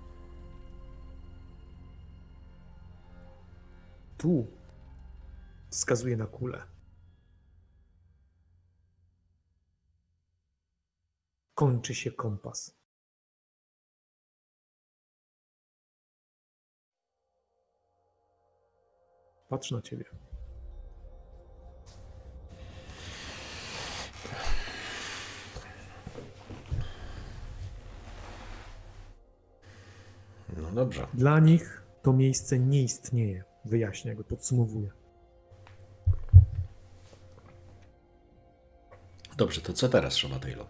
Tu 4.18 4.46
wskazuje 5.70 6.16
na 6.16 6.26
kulę. 6.26 6.62
Kończy 11.54 11.94
się 11.94 12.12
kompas. 12.12 12.79
Patrz 19.50 19.70
na 19.70 19.82
ciebie. 19.82 20.04
No 30.56 30.70
dobrze. 30.72 31.06
Dla 31.14 31.38
nich 31.38 31.82
to 32.02 32.12
miejsce 32.12 32.58
nie 32.58 32.82
istnieje. 32.82 33.44
Wyjaśnia 33.64 34.14
go, 34.14 34.24
podsumowuje. 34.24 34.90
Dobrze, 39.36 39.60
to 39.60 39.72
co 39.72 39.88
teraz, 39.88 40.16
Szabatejlo? 40.16 40.66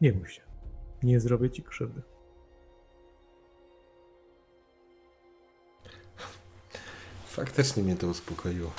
Nie 0.00 0.12
bój 0.12 0.28
się. 0.28 0.42
Nie 1.02 1.20
zrobię 1.20 1.50
ci 1.50 1.62
krzywdy. 1.62 2.02
Faktycznie 7.30 7.82
mnie 7.82 7.96
to 7.96 8.06
uspokoiło. 8.06 8.72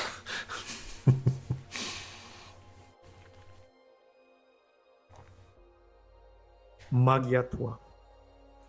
Magia 6.91 7.43
tła, 7.43 7.77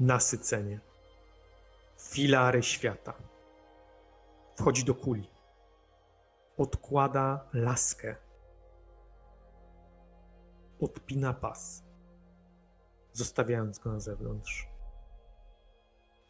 nasycenie, 0.01 0.81
filary 1.99 2.63
świata. 2.63 3.15
Wchodzi 4.57 4.85
do 4.85 4.95
kuli. 4.95 5.31
Odkłada 6.57 7.49
laskę. 7.53 8.17
Odpina 10.81 11.35
pas, 11.35 11.83
zostawiając 13.13 13.79
go 13.79 13.93
na 13.93 14.01
zewnątrz. 14.01 14.72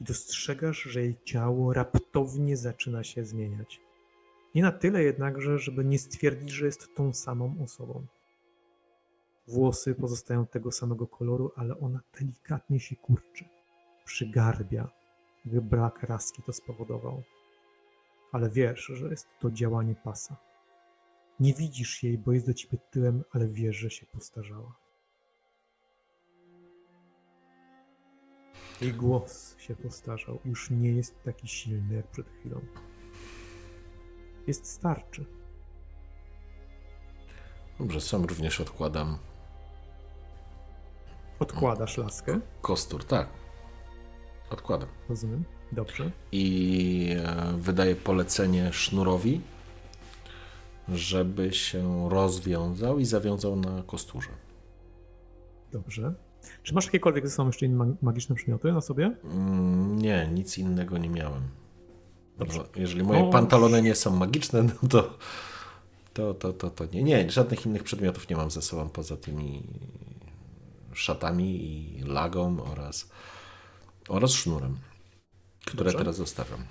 I 0.03 0.05
dostrzegasz, 0.05 0.83
że 0.83 1.01
jej 1.01 1.17
ciało 1.25 1.73
raptownie 1.73 2.57
zaczyna 2.57 3.05
się 3.05 3.25
zmieniać. 3.25 3.81
Nie 4.55 4.63
na 4.63 4.73
tyle 4.73 5.03
jednakże, 5.03 5.59
żeby 5.59 5.85
nie 5.85 5.99
stwierdzić, 5.99 6.51
że 6.51 6.67
jest 6.67 6.95
tą 6.95 7.13
samą 7.13 7.57
osobą. 7.65 8.07
Włosy 9.49 9.95
pozostają 9.95 10.47
tego 10.47 10.73
samego 10.73 11.07
koloru, 11.07 11.53
ale 11.57 11.79
ona 11.79 12.01
delikatnie 12.21 12.81
się 12.81 12.97
kurczy, 12.97 13.45
przygarbia. 14.05 14.89
Jakby 15.45 15.63
brak 15.63 16.03
raski 16.03 16.43
to 16.43 16.53
spowodował. 16.53 17.23
Ale 18.33 18.51
wiesz, 18.51 18.85
że 18.95 19.09
jest 19.09 19.27
to 19.41 19.51
działanie 19.51 19.95
pasa. 19.95 20.37
Nie 21.41 21.55
widzisz 21.55 22.03
jej, 22.03 22.19
bo 22.19 22.33
jest 22.33 22.47
do 22.47 22.55
ciebie 22.55 22.79
tyłem, 22.91 23.25
ale 23.31 23.49
wiesz, 23.49 23.77
że 23.77 23.91
się 23.91 24.07
postarzała. 24.07 24.82
Jej 28.83 28.93
głos 28.93 29.59
się 29.59 29.77
postarzał. 29.77 30.39
Już 30.45 30.71
nie 30.71 30.93
jest 30.93 31.23
taki 31.23 31.49
silny 31.49 31.95
jak 31.95 32.07
przed 32.07 32.27
chwilą. 32.29 32.61
Jest 34.47 34.67
starczy. 34.67 35.25
Dobrze, 37.79 38.01
sam 38.01 38.25
również 38.25 38.61
odkładam 38.61 39.19
Odkładasz 41.39 41.97
laskę, 41.97 42.41
kostur, 42.61 43.05
tak. 43.05 43.29
Odkładam. 44.51 44.89
rozumiem. 45.09 45.45
Dobrze. 45.73 46.11
I 46.33 47.17
e, 47.19 47.53
wydaję 47.57 47.97
polecenie 47.97 48.73
sznurowi, 48.73 49.41
żeby 50.89 51.53
się 51.53 52.09
rozwiązał 52.11 52.99
i 52.99 53.05
zawiązał 53.05 53.57
na 53.57 53.83
kosturze. 53.83 54.31
Dobrze. 55.73 56.15
Czy 56.63 56.75
masz 56.75 56.85
jakiekolwiek 56.87 57.27
ze 57.29 57.35
sobą 57.35 57.49
jeszcze 57.49 57.67
inne 57.67 57.77
mag- 57.85 58.03
magiczne 58.03 58.35
przedmioty 58.37 58.73
na 58.73 58.81
sobie? 58.81 59.17
Mm, 59.25 59.99
Nie, 59.99 60.29
nic 60.35 60.59
innego 60.59 60.99
nie 60.99 61.09
miałem. 61.11 61.43
No, 62.39 62.47
jeżeli 62.77 63.03
moje 63.03 63.21
O, 63.25 63.31
pantalony 63.31 63.83
nie 63.83 63.95
są 63.95 64.17
magiczne, 64.17 64.63
no 64.63 64.89
to, 64.89 65.19
to, 66.15 66.35
to, 66.35 66.53
to, 66.53 66.71
to 66.71 66.85
nie. 66.87 67.03
Nie, 67.03 67.31
żadnych 67.31 67.67
innych 67.67 67.83
przedmiotów 67.83 68.29
nie 68.29 68.37
mam 68.37 68.51
ze 68.51 68.63
sobą 68.63 68.89
poza 68.89 69.17
tymi 69.17 69.63
szatami 70.93 71.65
i 71.65 72.03
lagą 72.03 72.65
oraz, 72.65 73.11
oraz 74.09 74.31
sznurem, 74.31 74.77
które 75.65 75.85
Dobrze. 75.85 75.99
teraz 75.99 76.17
zostawiam. 76.17 76.65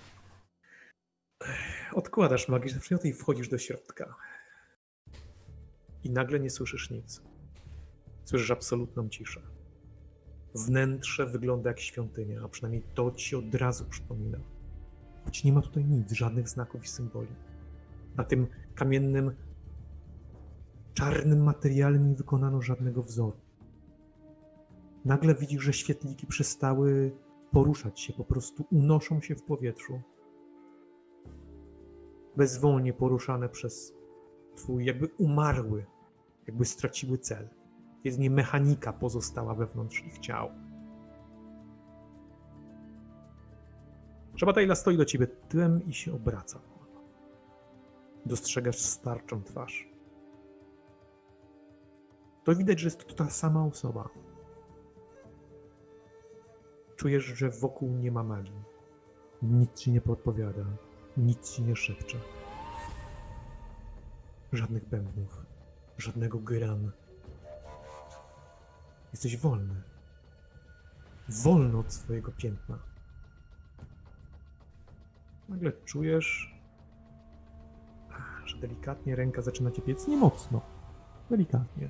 Odkładasz 1.93 2.48
magiczne 2.48 2.80
przedmioty 2.80 3.10
i 3.10 3.14
wchodzisz 3.14 3.49
do 3.49 3.57
środka. 3.57 4.15
I 6.03 6.10
nagle 6.10 6.39
nie 6.39 6.49
słyszysz 6.49 6.89
nic. 6.89 7.22
Słyszysz 8.26 8.52
absolutną 8.52 9.10
ciszę. 9.10 9.41
Wnętrze 10.56 11.26
wygląda 11.26 11.69
jak 11.69 11.80
świątynia, 11.80 12.41
a 12.44 12.48
przynajmniej 12.48 12.84
to 12.94 13.11
ci 13.11 13.36
od 13.36 13.56
razu 13.56 13.86
przypomina. 13.86 14.38
Choć 15.26 15.44
nie 15.44 15.53
ma 15.53 15.61
tutaj 15.61 15.86
nic, 15.86 16.11
żadnych 16.11 16.49
znaków 16.49 16.84
i 16.84 16.88
symboli. 16.88 17.28
Na 18.18 18.23
tym 18.23 18.48
kamiennym, 18.76 19.32
czarnym 20.94 21.44
materiale 21.44 21.99
nie 21.99 22.15
wykonano 22.15 22.61
żadnego 22.61 23.03
wzoru. 23.03 23.38
Nagle 25.06 25.36
widzisz, 25.36 25.64
że 25.64 25.73
świetliki 25.73 26.28
przestały 26.28 27.11
poruszać 27.52 27.99
się, 27.99 28.14
po 28.14 28.23
prostu 28.23 28.65
unoszą 28.72 29.22
się 29.22 29.36
w 29.36 29.44
powietrzu 29.44 30.02
bezwolnie 32.38 32.94
poruszane 32.94 33.49
przez 33.49 33.94
twój 34.56 34.86
jakby 34.86 35.07
umarły, 35.18 35.86
jakby 36.48 36.65
straciły 36.65 37.18
cel. 37.18 37.49
Jedynie 38.03 38.30
mechanika 38.30 38.94
pozostała 38.94 39.56
wewnątrz 39.56 40.03
ich 40.03 40.19
ciał. 40.19 40.49
Szabataila 44.36 44.76
stoi 44.76 44.98
do 44.98 45.06
ciebie 45.06 45.28
tyłem 45.28 45.88
i 45.88 45.94
się 45.94 46.14
obraca. 46.14 46.60
Dostrzegasz 48.26 48.80
starczą 48.80 49.44
twarz. 49.44 49.90
To 52.44 52.56
widać, 52.56 52.80
że 52.80 52.88
jest 52.88 53.07
to 53.07 53.15
ta 53.15 53.30
sama 53.30 53.65
osoba. 53.65 54.10
Czujesz, 56.95 57.23
że 57.23 57.49
wokół 57.49 57.90
nie 57.90 58.11
ma 58.11 58.23
magii. 58.23 58.64
Nic 59.41 59.73
ci 59.73 59.91
nie 59.91 60.02
podpowiada. 60.02 60.65
Nic 61.18 61.49
ci 61.49 61.64
nie 61.64 61.76
szepcze. 61.76 62.18
Żadnych 64.53 64.90
bębnów, 64.90 65.45
żadnego 65.98 66.40
gyran. 66.40 66.91
Jesteś 69.12 69.38
wolny. 69.38 69.76
Wolny 71.30 71.78
od 71.78 71.94
swojego 71.94 72.32
piętna. 72.32 72.80
Nagle 75.50 75.72
czujesz, 75.86 76.56
że 78.46 78.58
delikatnie 78.58 79.16
ręka 79.16 79.42
zaczyna 79.42 79.72
cię 79.72 79.82
piec. 79.82 80.08
Nie 80.08 80.18
mocno. 80.18 80.62
Delikatnie. 81.30 81.90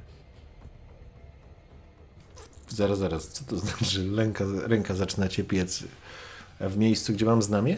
Zaraz, 2.69 2.99
zaraz, 2.99 3.27
co 3.27 3.45
to 3.45 3.57
znaczy? 3.57 4.15
Ręka, 4.15 4.45
ręka 4.65 4.95
zaczyna 4.95 5.27
cię 5.27 5.43
piec 5.43 5.83
w 6.59 6.77
miejscu, 6.77 7.13
gdzie 7.13 7.25
mam 7.25 7.41
znamie? 7.41 7.77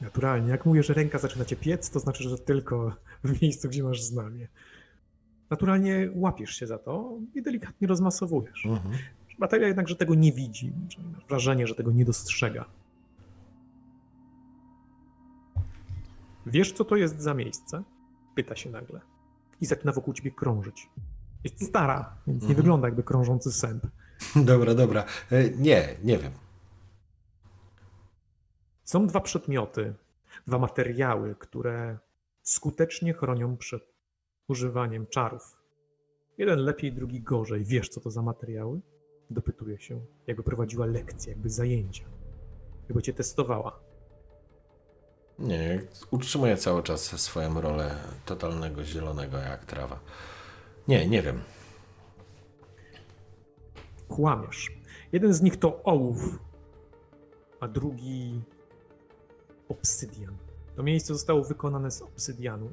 Naturalnie. 0.00 0.50
Jak 0.50 0.66
mówię, 0.66 0.82
że 0.82 0.94
ręka 0.94 1.18
zaczyna 1.18 1.44
cię 1.44 1.56
piec, 1.56 1.90
to 1.90 2.00
znaczy, 2.00 2.28
że 2.28 2.38
tylko 2.38 2.96
w 3.24 3.42
miejscu, 3.42 3.68
gdzie 3.68 3.82
masz 3.82 4.02
znamie. 4.02 4.48
Naturalnie 5.50 6.10
łapiesz 6.14 6.50
się 6.50 6.66
za 6.66 6.78
to 6.78 7.12
i 7.34 7.42
delikatnie 7.42 7.88
rozmasowujesz. 7.88 8.66
Mhm. 8.66 8.94
Bateria 9.38 9.68
jednakże 9.68 9.96
tego 9.96 10.14
nie 10.14 10.32
widzi. 10.32 10.72
Masz 11.14 11.26
wrażenie, 11.28 11.66
że 11.66 11.74
tego 11.74 11.92
nie 11.92 12.04
dostrzega. 12.04 12.64
Wiesz, 16.46 16.72
co 16.72 16.84
to 16.84 16.96
jest 16.96 17.20
za 17.20 17.34
miejsce? 17.34 17.82
Pyta 18.34 18.56
się 18.56 18.70
nagle. 18.70 19.00
I 19.60 19.66
zaczyna 19.66 19.92
wokół 19.92 20.14
ciebie 20.14 20.30
krążyć. 20.30 20.88
Jest 21.44 21.64
stara, 21.68 22.16
więc 22.26 22.42
nie 22.42 22.48
Mhm. 22.48 22.56
wygląda 22.56 22.88
jakby 22.88 23.02
krążący 23.02 23.52
sęp. 23.52 23.86
Dobra, 24.36 24.74
dobra. 24.74 25.04
E, 25.30 25.50
Nie, 25.50 25.88
nie 26.04 26.18
wiem. 26.18 26.32
Są 28.84 29.06
dwa 29.06 29.20
przedmioty, 29.20 29.94
dwa 30.46 30.58
materiały, 30.58 31.34
które 31.34 31.98
skutecznie 32.42 33.12
chronią 33.14 33.56
przed 33.56 33.95
używaniem 34.48 35.06
czarów. 35.06 35.56
Jeden 36.38 36.58
lepiej, 36.58 36.92
drugi 36.92 37.20
gorzej. 37.20 37.64
Wiesz, 37.64 37.88
co 37.88 38.00
to 38.00 38.10
za 38.10 38.22
materiały? 38.22 38.80
Dopytuje 39.30 39.80
się, 39.80 40.00
jakby 40.26 40.42
prowadziła 40.42 40.86
lekcje, 40.86 41.32
jakby 41.32 41.50
zajęcia, 41.50 42.04
jakby 42.88 43.02
cię 43.02 43.12
testowała. 43.12 43.80
Nie, 45.38 45.82
utrzymuję 46.10 46.56
cały 46.56 46.82
czas 46.82 47.20
swoją 47.20 47.60
rolę 47.60 47.94
totalnego 48.26 48.84
zielonego 48.84 49.38
jak 49.38 49.64
trawa. 49.64 50.00
Nie, 50.88 51.08
nie 51.08 51.22
wiem. 51.22 51.40
Kłamiesz. 54.08 54.70
Jeden 55.12 55.32
z 55.32 55.42
nich 55.42 55.56
to 55.56 55.82
ołów, 55.82 56.38
a 57.60 57.68
drugi 57.68 58.40
obsydian. 59.68 60.36
To 60.76 60.82
miejsce 60.82 61.14
zostało 61.14 61.44
wykonane 61.44 61.90
z 61.90 62.02
obsydianu. 62.02 62.70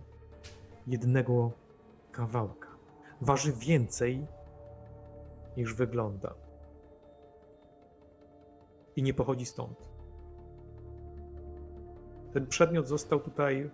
Jednego 0.87 1.51
kawałka. 2.13 2.69
Waży 3.21 3.53
więcej 3.53 4.27
niż 5.57 5.73
wygląda. 5.73 6.33
I 8.95 9.03
nie 9.03 9.13
pochodzi 9.13 9.45
stąd. 9.45 9.89
Ten 12.33 12.47
przedmiot 12.47 12.87
został 12.87 13.19
tutaj. 13.19 13.69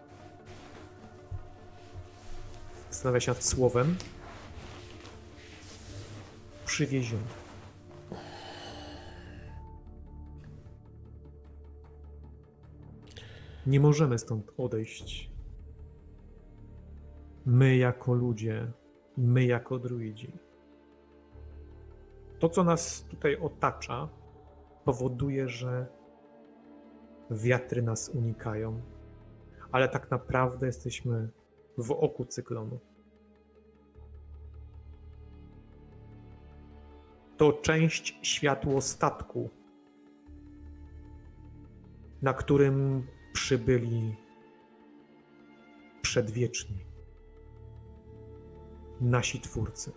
Zastanawia 2.89 3.19
się 3.19 3.31
nad 3.31 3.43
słowem. 3.43 3.95
Przywieziony. 6.65 7.23
Nie 13.65 13.79
możemy 13.79 14.19
stąd 14.19 14.51
odejść. 14.57 15.38
My 17.45 17.77
jako 17.77 18.13
ludzie, 18.13 18.71
my 19.17 19.45
jako 19.45 19.79
druidzi. 19.79 20.39
To, 22.39 22.49
co 22.49 22.63
nas 22.63 23.03
tutaj 23.09 23.37
otacza, 23.37 24.09
powoduje, 24.85 25.49
że 25.49 25.87
wiatry 27.31 27.81
nas 27.81 28.09
unikają, 28.09 28.81
ale 29.71 29.89
tak 29.89 30.11
naprawdę 30.11 30.65
jesteśmy 30.65 31.29
w 31.77 31.91
oku 31.91 32.25
cyklonu. 32.25 32.79
To 37.37 37.53
część 37.53 38.19
światłostatku, 38.21 39.49
na 42.21 42.33
którym 42.33 43.07
przybyli 43.33 44.15
przedwieczni 46.01 46.88
nasi 49.01 49.39
twórcy. 49.39 49.91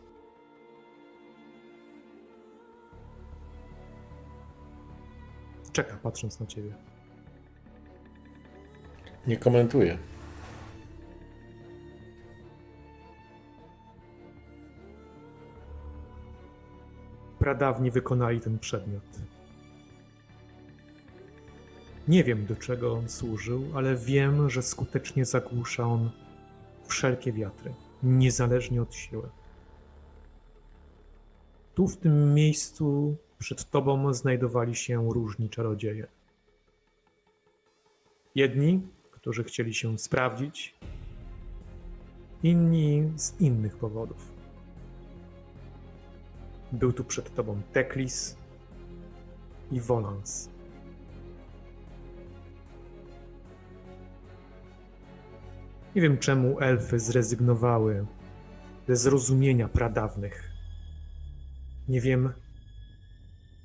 Czeka 5.73 5.97
patrząc 6.03 6.41
na 6.41 6.47
ciebie. 6.47 6.75
Nie 9.27 9.37
komentuję. 9.37 9.99
Pradawni 17.39 17.91
wykonali 17.91 18.41
ten 18.41 18.59
przedmiot. 18.59 19.03
Nie 22.09 22.25
wiem, 22.25 22.47
do 22.47 22.57
czego 22.57 22.93
on 22.93 23.09
służył, 23.09 23.65
ale 23.75 23.97
wiem, 23.97 24.51
że 24.51 24.63
skutecznie 24.63 25.25
zagłusza 25.25 25.85
on 25.85 26.11
wszelkie 26.87 27.33
wiatry, 27.33 27.75
niezależnie 28.03 28.83
od 28.83 28.95
siły. 28.95 29.29
Tu, 31.75 31.89
w 31.89 31.97
tym 31.97 32.35
miejscu, 32.35 33.17
przed 33.39 33.71
tobą 33.71 34.15
znajdowali 34.15 34.75
się 34.75 35.13
różni 35.13 35.51
czarodzieje. 35.51 36.07
Jedni, 38.35 38.81
którzy 39.11 39.45
chcieli 39.45 39.75
się 39.75 39.99
sprawdzić, 39.99 40.75
inni 42.43 43.13
z 43.17 43.41
innych 43.41 43.77
powodów. 43.77 44.33
Był 46.73 46.93
tu 46.93 47.05
przed 47.05 47.35
tobą 47.35 47.63
Teklis 47.73 48.37
i 49.73 49.81
Volans. 49.81 50.52
Nie 55.95 56.03
wiem, 56.03 56.19
czemu 56.19 56.61
elfy 56.61 56.99
zrezygnowały 56.99 58.07
ze 58.89 58.97
zrozumienia 58.97 59.69
pradawnych. 59.69 60.51
Nie 61.89 62.01
wiem, 62.01 62.33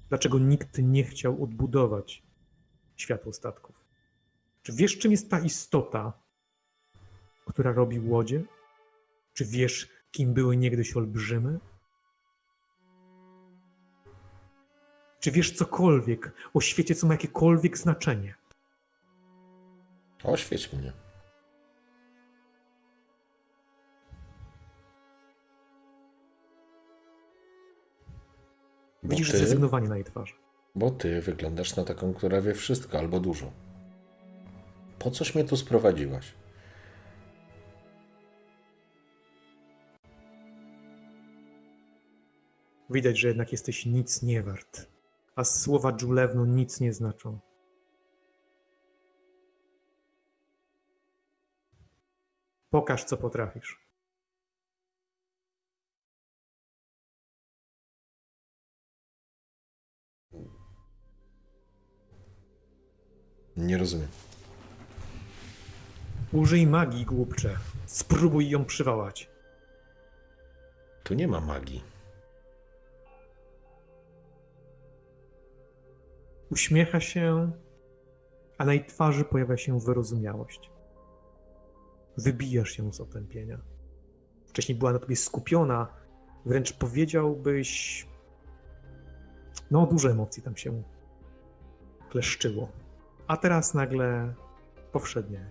dlaczego 0.10 0.40
nikt 0.40 0.78
nie 0.78 1.04
chciał 1.04 1.44
odbudować 1.44 2.24
światłostatków. 2.95 3.86
Czy 4.64 4.74
wiesz, 4.74 4.98
czym 4.98 5.12
jest 5.12 5.30
ta 5.30 5.40
istota, 5.40 6.14
która 7.45 7.72
robi 7.72 7.99
łodzie? 7.99 8.44
Czy 9.34 9.45
wiesz, 9.45 9.90
kim 10.12 10.34
były 10.34 10.58
niegdyś 10.58 10.98
olbrzymy? 10.98 11.60
Czy 15.20 15.32
wiesz 15.32 15.52
cokolwiek 15.52 16.34
o 16.54 16.62
świecie, 16.62 16.95
co 16.95 17.08
ma 17.08 17.14
jakiekolwiek 17.14 17.78
znaczenie? 17.78 18.36
Oświeć 20.24 20.74
mnie. 20.74 21.07
Widzisz 29.10 29.32
ty, 29.32 29.38
zrezygnowanie 29.38 29.90
na 29.90 29.96
jej 29.96 30.06
twarzy. 30.06 30.34
bo 30.76 30.92
ty 30.92 31.22
wyglądasz 31.22 31.76
na 31.76 31.84
taką, 31.84 32.14
która 32.14 32.42
wie 32.42 32.54
wszystko 32.54 32.98
albo 33.00 33.20
dużo. 33.20 33.52
Po 35.00 35.12
coś 35.12 35.36
mnie 35.36 35.44
tu 35.44 35.58
sprowadziłaś? 35.58 36.34
Widać, 42.90 43.20
że 43.20 43.28
jednak 43.28 43.52
jesteś 43.52 43.86
nic 43.86 44.22
nie 44.24 44.44
wart, 44.44 44.88
a 45.36 45.44
słowa 45.44 45.92
Dżulewno 45.92 46.46
nic 46.46 46.80
nie 46.80 46.94
znaczą. 46.94 47.40
Pokaż, 52.70 53.04
co 53.04 53.18
potrafisz. 53.18 53.86
Nie 63.58 63.78
rozumiem. 63.78 64.08
Użyj 66.34 66.68
magii, 66.68 67.06
głupcze. 67.06 67.58
Spróbuj 67.86 68.50
ją 68.50 68.66
przywołać. 68.66 69.30
Tu 71.04 71.14
nie 71.14 71.28
ma 71.28 71.42
magii. 71.42 71.84
Uśmiecha 76.52 77.00
się, 77.00 77.52
a 78.58 78.66
na 78.66 78.74
jej 78.74 78.86
twarzy 78.86 79.24
pojawia 79.24 79.58
się 79.58 79.80
wyrozumiałość. 79.80 80.72
Wybijasz 82.18 82.72
się 82.72 82.94
z 82.94 83.02
otępienia. 83.02 83.60
Wcześniej 84.48 84.78
była 84.78 84.94
na 84.94 85.00
tobie 85.00 85.16
skupiona, 85.16 85.88
wręcz 86.46 86.74
powiedziałbyś. 86.74 88.08
No, 89.72 89.86
dużo 89.86 90.12
emocji 90.12 90.44
tam 90.44 90.58
się 90.58 90.84
kleszczyło. 92.10 92.70
A 93.28 93.38
teraz 93.38 93.74
nagle 93.74 94.34
powszednie. 94.91 95.45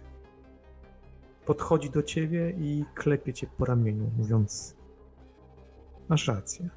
Podchodzi 1.46 1.90
do 1.90 2.02
ciebie 2.02 2.50
i 2.50 2.84
klepie 2.94 3.32
cię 3.32 3.46
po 3.58 3.64
ramieniu, 3.64 4.10
mówiąc: 4.18 4.76
Masz 6.08 6.28
rację. 6.28 6.68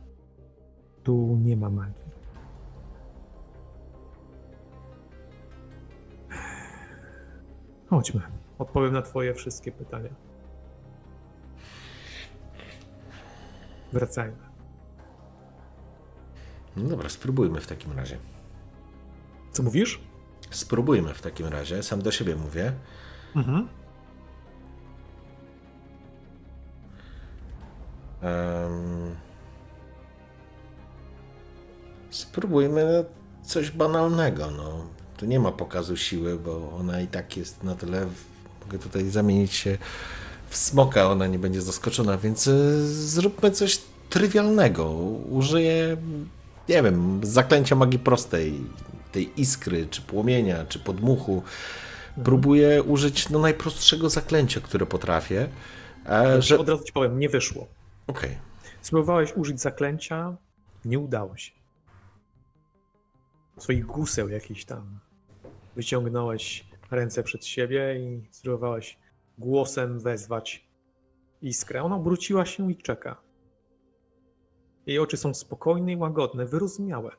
Tu 1.04 1.38
nie 1.42 1.58
ma 1.58 1.70
magii. 1.70 2.10
Chodźmy. 7.90 8.22
Odpowiem 8.60 8.94
na 8.94 9.02
Twoje 9.02 9.34
wszystkie 9.34 9.72
pytania. 9.72 10.10
Wracajmy. 13.94 14.38
No 16.76 16.90
dobra, 16.90 17.10
spróbujmy 17.10 17.62
w 17.62 17.68
takim 17.68 17.92
razie. 17.92 18.18
Co 19.52 19.64
mówisz? 19.64 20.09
Spróbujmy 20.50 21.14
w 21.14 21.22
takim 21.22 21.48
razie. 21.48 21.84
Sam 21.84 22.02
do 22.02 22.12
siebie 22.12 22.36
mówię. 22.36 22.74
Mhm. 23.36 23.68
Em, 28.22 29.16
spróbujmy 32.10 33.06
coś 33.44 33.72
banalnego. 33.72 34.52
No. 34.52 34.86
Tu 35.18 35.26
nie 35.26 35.40
ma 35.40 35.52
pokazu 35.52 35.98
siły, 35.98 36.40
bo 36.40 36.72
ona 36.80 37.02
i 37.02 37.08
tak 37.08 37.38
jest 37.38 37.64
na 37.64 37.76
tyle. 37.76 38.08
Mogę 38.66 38.80
tutaj 38.80 39.10
zamienić 39.10 39.54
się 39.54 39.78
w 40.50 40.58
smoka, 40.58 41.12
ona 41.12 41.28
nie 41.28 41.40
będzie 41.40 41.62
zaskoczona, 41.62 42.18
więc 42.18 42.48
y, 42.48 43.08
zróbmy 43.08 43.52
coś 43.52 43.82
trywialnego. 44.10 44.90
Użyję, 45.30 45.98
nie 46.70 46.84
wiem, 46.84 47.20
zaklęcia 47.24 47.76
magii 47.76 48.00
prostej, 48.00 48.54
tej 49.12 49.42
iskry, 49.42 49.88
czy 49.88 50.02
płomienia, 50.02 50.66
czy 50.66 50.80
podmuchu. 50.80 51.44
Próbuję 52.24 52.84
użyć 52.84 53.30
no, 53.30 53.40
najprostszego 53.40 54.10
zaklęcia, 54.10 54.62
które 54.62 54.86
potrafię. 54.86 55.50
E, 56.06 56.42
że... 56.42 56.60
Od 56.60 56.70
razu 56.70 56.84
ci 56.84 56.94
powiem, 56.94 57.20
nie 57.20 57.30
wyszło. 57.30 57.68
Okej. 58.08 58.38
Spróbowałeś 58.82 59.34
użyć 59.36 59.62
zaklęcia, 59.62 60.38
nie 60.86 61.00
udało 61.00 61.38
się. 61.38 61.52
Swoich 63.58 63.86
guseł 63.86 64.30
jakiś 64.30 64.66
tam. 64.66 65.00
Wyciągnąłeś 65.76 66.66
ręce 66.92 67.24
przed 67.24 67.46
siebie 67.46 67.96
i 68.00 68.28
spróbowałeś 68.32 68.98
głosem 69.38 70.00
wezwać 70.00 70.68
iskrę. 71.42 71.84
Ona 71.84 71.96
obróciła 71.96 72.46
się 72.46 72.72
i 72.72 72.78
czeka. 72.78 73.22
Jej 74.86 75.00
oczy 75.00 75.18
są 75.18 75.34
spokojne 75.34 75.92
i 75.92 75.96
łagodne, 75.96 76.46
wyrozumiałe. 76.46 77.12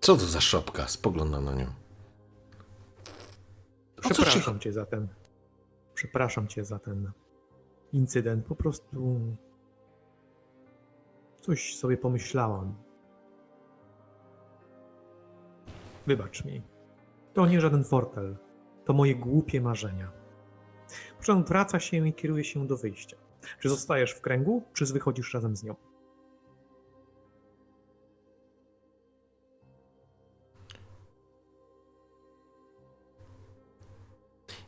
Co 0.00 0.16
to 0.16 0.26
za 0.26 0.40
szopka? 0.40 0.88
Spoglądam 0.88 1.44
na 1.44 1.54
nią. 1.54 1.66
Przepraszam 4.00 4.60
cię 4.60 4.72
za 4.72 4.86
ten. 4.86 5.08
Przepraszam 5.94 6.48
cię 6.48 6.64
za 6.64 6.78
ten 6.78 7.12
incydent. 7.92 8.46
Po 8.46 8.56
prostu. 8.56 9.20
Coś 11.40 11.76
sobie 11.76 11.96
pomyślałam. 11.96 12.74
Wybacz 16.06 16.44
mi. 16.44 16.62
To 17.34 17.46
nie 17.46 17.60
żaden 17.60 17.84
fortel. 17.84 18.36
To 18.84 18.92
moje 18.92 19.14
głupie 19.14 19.60
marzenia. 19.60 20.12
Po 21.18 21.24
czym 21.24 21.44
wraca 21.44 21.80
się 21.80 22.08
i 22.08 22.14
kieruje 22.14 22.44
się 22.44 22.66
do 22.66 22.76
wyjścia. 22.76 23.16
Czy 23.60 23.68
zostajesz 23.68 24.12
w 24.12 24.20
kręgu, 24.20 24.62
czy 24.72 24.86
wychodzisz 24.86 25.34
razem 25.34 25.56
z 25.56 25.64
nią? 25.64 25.74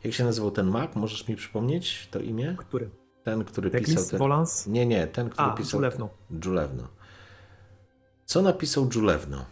Jak 0.03 0.13
się 0.13 0.23
nazywał 0.23 0.51
ten 0.51 0.67
mag? 0.67 0.95
Możesz 0.95 1.27
mi 1.27 1.35
przypomnieć 1.35 2.07
to 2.11 2.19
imię? 2.19 2.55
Który? 2.59 2.89
Ten, 3.23 3.43
który 3.43 3.71
Teklis, 3.71 3.89
pisał 3.89 4.09
ten... 4.09 4.19
Volans? 4.19 4.67
Nie, 4.67 4.85
nie, 4.85 5.07
ten, 5.07 5.29
który 5.29 5.47
A, 5.47 5.53
pisał... 5.55 5.79
Żulewno. 5.79 6.09
Żulewno. 6.41 6.87
Co 8.25 8.41
napisał 8.41 8.91
Żulewno? 8.91 9.45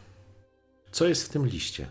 Co 0.91 1.07
jest 1.07 1.25
w 1.25 1.29
tym 1.29 1.45
liście? 1.45 1.87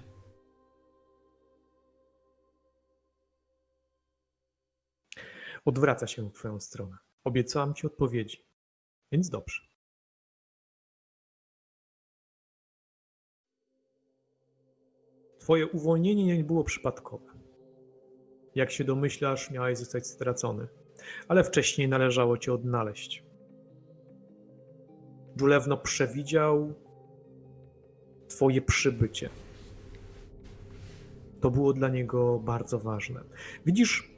Odwraca 5.65 6.07
się 6.07 6.31
w 6.31 6.33
twoją 6.33 6.61
stronę. 6.61 6.97
Obiecałam 7.25 7.75
ci 7.75 7.87
odpowiedzi. 7.87 8.47
Więc 9.13 9.31
dobrze. 9.31 9.61
Twoje 15.39 15.67
uwolnienie 15.67 16.37
nie 16.37 16.45
było 16.45 16.65
przypadkowe. 16.65 17.30
Jak 18.55 18.71
się 18.71 18.85
domyślasz, 18.85 19.51
miałeś 19.51 19.79
zostać 19.79 20.07
stracony, 20.07 20.69
ale 21.29 21.45
wcześniej 21.45 21.89
należało 21.89 22.39
cię 22.39 22.53
odnaleźć. 22.53 23.25
Dżulewno 25.37 25.77
przewidział 25.77 26.75
twoje 28.29 28.63
przybycie. 28.63 29.29
To 31.41 31.51
było 31.51 31.73
dla 31.73 31.89
niego 31.89 32.39
bardzo 32.39 32.79
ważne. 32.79 33.21
Widzisz, 33.67 34.11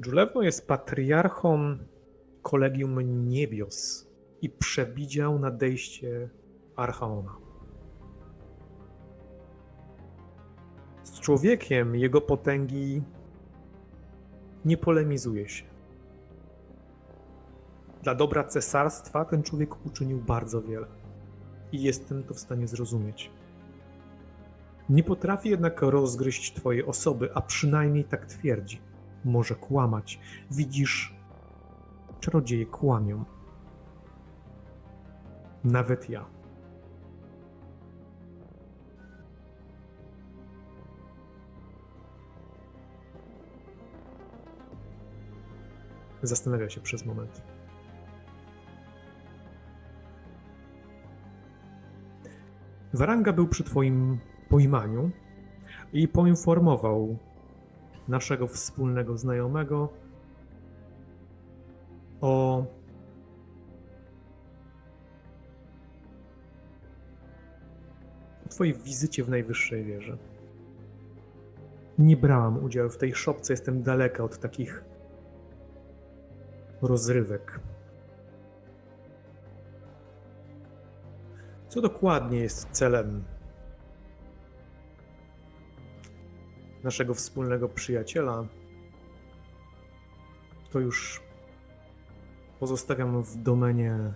Dżulewno 0.00 0.42
jest 0.42 0.68
patriarchą 0.68 1.78
Kolegium 2.42 3.28
Niebios 3.28 4.08
i 4.42 4.50
przewidział 4.50 5.38
nadejście 5.38 6.30
Archaona. 6.76 7.36
Z 11.02 11.20
człowiekiem 11.20 11.96
jego 11.96 12.20
potęgi 12.20 13.02
nie 14.68 14.76
polemizuje 14.76 15.48
się. 15.48 15.64
Dla 18.02 18.14
dobra 18.14 18.44
cesarstwa 18.44 19.24
ten 19.24 19.42
człowiek 19.42 19.86
uczynił 19.86 20.18
bardzo 20.18 20.62
wiele 20.62 20.86
i 21.72 21.82
jestem 21.82 22.22
to 22.22 22.34
w 22.34 22.38
stanie 22.38 22.66
zrozumieć. 22.68 23.30
Nie 24.88 25.04
potrafi 25.04 25.48
jednak 25.48 25.82
rozgryźć 25.82 26.54
twojej 26.54 26.84
osoby, 26.84 27.30
a 27.34 27.40
przynajmniej 27.40 28.04
tak 28.04 28.26
twierdzi. 28.26 28.80
Może 29.24 29.54
kłamać. 29.54 30.20
Widzisz, 30.50 31.14
czarodzieje 32.20 32.66
kłamią. 32.66 33.24
Nawet 35.64 36.10
ja. 36.10 36.37
Zastanawia 46.22 46.70
się 46.70 46.80
przez 46.80 47.06
moment. 47.06 47.42
Waranga 52.92 53.32
był 53.32 53.48
przy 53.48 53.64
twoim 53.64 54.18
pojmaniu 54.48 55.10
i 55.92 56.08
poinformował 56.08 57.16
naszego 58.08 58.46
wspólnego 58.46 59.16
znajomego 59.16 59.92
o 62.20 62.64
twojej 68.48 68.74
wizycie 68.74 69.24
w 69.24 69.28
najwyższej 69.28 69.84
wieży. 69.84 70.18
Nie 71.98 72.16
brałam 72.16 72.64
udziału 72.64 72.90
w 72.90 72.98
tej 72.98 73.14
szopce, 73.14 73.52
jestem 73.52 73.82
daleka 73.82 74.24
od 74.24 74.38
takich 74.38 74.84
rozrywek. 76.82 77.60
Co 81.68 81.80
dokładnie 81.80 82.38
jest 82.38 82.68
celem 82.70 83.24
naszego 86.84 87.14
wspólnego 87.14 87.68
przyjaciela, 87.68 88.46
to 90.70 90.80
już 90.80 91.22
pozostawiam 92.60 93.22
w 93.22 93.36
domenie 93.36 94.12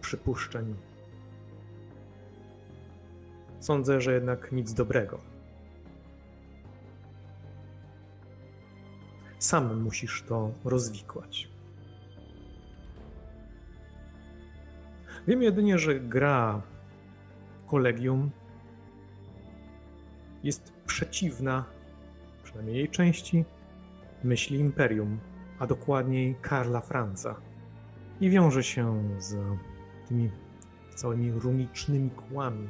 przypuszczeń. 0.00 0.74
Sądzę, 3.60 4.00
że 4.00 4.14
jednak 4.14 4.52
nic 4.52 4.74
dobrego. 4.74 5.20
Sam 9.38 9.82
musisz 9.82 10.22
to 10.28 10.50
rozwikłać. 10.64 11.55
Wiem 15.26 15.42
jedynie, 15.42 15.78
że 15.78 16.00
gra 16.00 16.62
kolegium 17.66 18.30
jest 20.42 20.72
przeciwna, 20.86 21.64
przynajmniej 22.42 22.76
jej 22.76 22.88
części, 22.88 23.44
myśli 24.24 24.58
imperium, 24.58 25.18
a 25.58 25.66
dokładniej 25.66 26.36
Karla 26.42 26.80
Franca. 26.80 27.40
I 28.20 28.30
wiąże 28.30 28.62
się 28.62 29.02
z 29.18 29.36
tymi 30.08 30.30
całymi 30.94 31.32
runicznymi 31.32 32.10
kłami. 32.10 32.68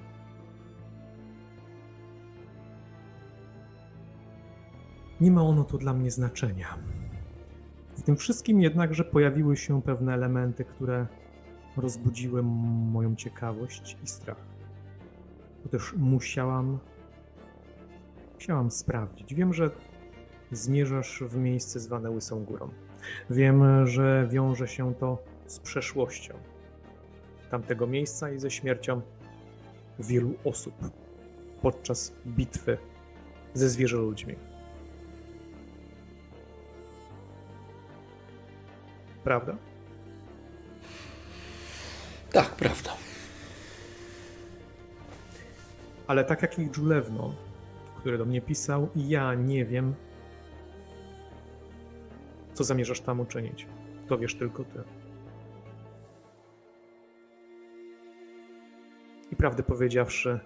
Nie 5.21 5.31
ma 5.31 5.43
ono 5.43 5.65
tu 5.65 5.79
dla 5.79 5.95
mnie 5.95 6.11
znaczenia. 6.11 6.79
W 7.97 8.03
tym 8.03 8.17
wszystkim 8.17 8.61
jednakże 8.61 9.05
pojawiły 9.05 9.57
się 9.57 9.83
pewne 9.83 10.15
elementy, 10.15 10.65
które 10.65 11.07
rozbudziły 11.77 12.41
m- 12.41 12.47
moją 12.93 13.17
ciekawość 13.17 13.97
i 14.05 14.07
strach. 14.07 14.41
Bo 15.65 15.71
też 15.71 15.95
musiałam, 15.97 16.79
musiałam 18.35 18.71
sprawdzić. 18.71 19.35
Wiem, 19.35 19.53
że 19.53 19.71
zmierzasz 20.53 21.23
w 21.27 21.37
miejsce 21.37 21.81
zwane 21.81 22.11
Łysą 22.11 22.45
Górą. 22.45 22.69
Wiem, 23.31 23.87
że 23.87 24.29
wiąże 24.31 24.69
się 24.69 24.95
to 24.95 25.19
z 25.47 25.59
przeszłością 25.59 26.35
tamtego 27.51 27.87
miejsca 27.87 28.31
i 28.31 28.39
ze 28.39 28.51
śmiercią 28.51 29.01
wielu 29.99 30.35
osób 30.45 30.75
podczas 31.63 32.13
bitwy 32.27 32.79
ze 33.55 33.69
zwierzoludźmi. 33.69 34.35
Prawda? 39.25 39.57
Tak, 42.37 42.57
prawda. 42.57 42.97
Ale 46.07 46.25
tak 46.25 46.43
jak 46.43 46.59
i 46.59 46.69
Julewno, 46.77 47.35
który 47.99 48.19
do 48.19 48.25
mnie 48.25 48.41
pisał, 48.41 48.89
ja 48.97 49.35
nie 49.35 49.65
wiem, 49.65 49.95
co 52.55 52.65
zamierzasz 52.65 53.01
tam 53.01 53.21
uczynić. 53.21 53.67
To 54.09 54.19
wiesz 54.19 54.35
tylko 54.35 54.65
ty. 54.65 54.83
I 59.33 59.37
prawdę 59.37 59.63
powiedziawszy, 59.63 60.41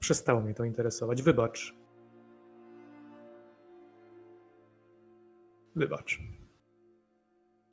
przestało 0.00 0.40
mnie 0.40 0.54
to 0.54 0.64
interesować. 0.64 1.22
Wybacz. 1.22 1.74
Wybacz. 5.76 6.20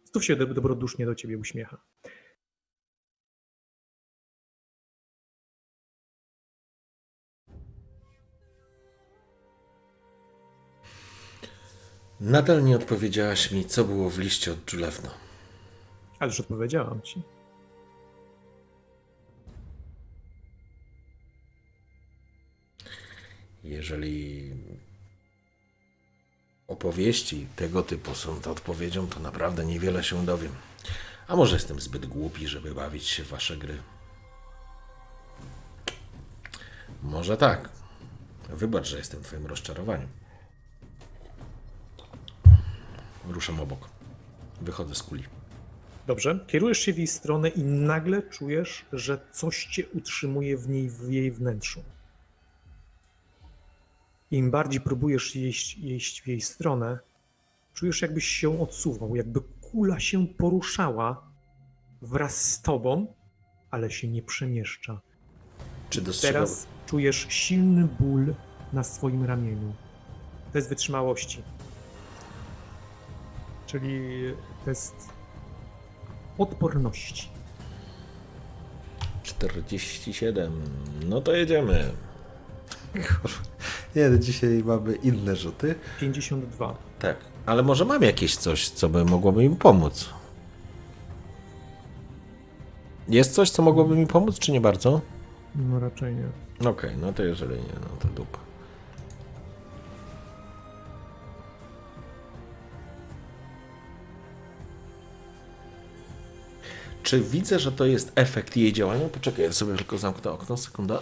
Znów 0.05 0.25
się 0.25 0.35
do- 0.35 0.45
dobrodusznie 0.47 1.05
do 1.05 1.15
ciebie 1.15 1.37
uśmiecha. 1.37 1.77
Nadal 12.25 12.63
nie 12.63 12.75
odpowiedziałaś 12.75 13.51
mi, 13.51 13.65
co 13.65 13.83
było 13.83 14.09
w 14.09 14.19
liście 14.19 14.51
od 14.51 14.73
Julewno. 14.73 15.09
Ależ 16.19 16.39
odpowiedziałam 16.39 17.01
ci. 17.01 17.21
Jeżeli 23.63 24.51
opowieści 26.67 27.47
tego 27.55 27.83
typu 27.83 28.15
są 28.15 28.41
to 28.41 28.51
odpowiedzią, 28.51 29.07
to 29.07 29.19
naprawdę 29.19 29.65
niewiele 29.65 30.03
się 30.03 30.25
dowiem. 30.25 30.51
A 31.27 31.35
może 31.35 31.55
jestem 31.55 31.79
zbyt 31.79 32.05
głupi, 32.05 32.47
żeby 32.47 32.75
bawić 32.75 33.07
się 33.07 33.23
w 33.23 33.27
wasze 33.27 33.57
gry? 33.57 33.77
Może 37.03 37.37
tak. 37.37 37.69
Wybacz, 38.49 38.87
że 38.87 38.97
jestem 38.97 39.23
twoim 39.23 39.45
rozczarowaniem. 39.45 40.24
Ruszam 43.29 43.59
obok. 43.59 43.89
Wychodzę 44.61 44.95
z 44.95 45.03
kuli. 45.03 45.23
Dobrze, 46.07 46.45
kierujesz 46.47 46.79
się 46.79 46.93
w 46.93 46.97
jej 46.97 47.07
stronę 47.07 47.49
i 47.49 47.63
nagle 47.63 48.21
czujesz, 48.21 48.85
że 48.93 49.19
coś 49.31 49.65
cię 49.65 49.83
utrzymuje 49.93 50.57
w 50.57 50.69
niej, 50.69 50.89
w 50.89 51.11
jej 51.11 51.31
wnętrzu. 51.31 51.83
Im 54.31 54.51
bardziej 54.51 54.81
próbujesz 54.81 55.35
jeść, 55.35 55.77
jeść 55.77 56.21
w 56.21 56.27
jej 56.27 56.41
stronę, 56.41 56.99
czujesz 57.73 58.01
jakbyś 58.01 58.25
się 58.25 58.61
odsuwał, 58.61 59.15
jakby 59.15 59.41
kula 59.61 59.99
się 59.99 60.27
poruszała 60.27 61.27
wraz 62.01 62.51
z 62.51 62.61
tobą, 62.61 63.13
ale 63.71 63.91
się 63.91 64.07
nie 64.07 64.21
przemieszcza. 64.21 65.01
Czy 65.89 66.01
dostrzegam... 66.01 66.33
Teraz 66.33 66.67
czujesz 66.85 67.25
silny 67.29 67.87
ból 67.99 68.35
na 68.73 68.83
swoim 68.83 69.23
ramieniu. 69.23 69.73
Test 70.53 70.69
wytrzymałości. 70.69 71.41
Czyli 73.65 73.99
test 74.65 74.95
odporności. 76.37 77.29
47. 79.23 80.61
No 81.05 81.21
to 81.21 81.31
jedziemy. 81.31 81.91
Nie, 83.95 84.19
dzisiaj 84.19 84.63
mamy 84.65 84.95
inne 84.95 85.35
rzuty. 85.35 85.75
52. 85.99 86.75
Tak, 86.99 87.17
ale 87.45 87.63
może 87.63 87.85
mam 87.85 88.01
jakieś 88.01 88.35
coś, 88.35 88.69
co 88.69 88.89
by 88.89 89.05
mogłoby 89.05 89.43
im 89.43 89.55
pomóc. 89.55 90.09
Jest 93.07 93.33
coś, 93.33 93.49
co 93.49 93.61
mogłoby 93.61 93.95
mi 93.95 94.07
pomóc, 94.07 94.39
czy 94.39 94.51
nie 94.51 94.61
bardzo? 94.61 95.01
No 95.55 95.79
raczej 95.79 96.15
nie. 96.15 96.69
Okej, 96.69 96.97
no 96.97 97.13
to 97.13 97.23
jeżeli 97.23 97.55
nie, 97.55 97.79
no 97.81 97.87
to 97.99 98.07
dupa. 98.07 98.44
Czy 107.05 107.21
widzę, 107.21 107.59
że 107.59 107.71
to 107.71 107.85
jest 107.85 108.11
efekt 108.15 108.57
jej 108.57 108.73
działania? 108.73 109.09
Poczekaj, 109.09 109.45
ja 109.45 109.53
sobie 109.53 109.75
tylko 109.75 109.97
zamknę 109.97 110.31
okno, 110.31 110.57
sekunda. 110.57 111.01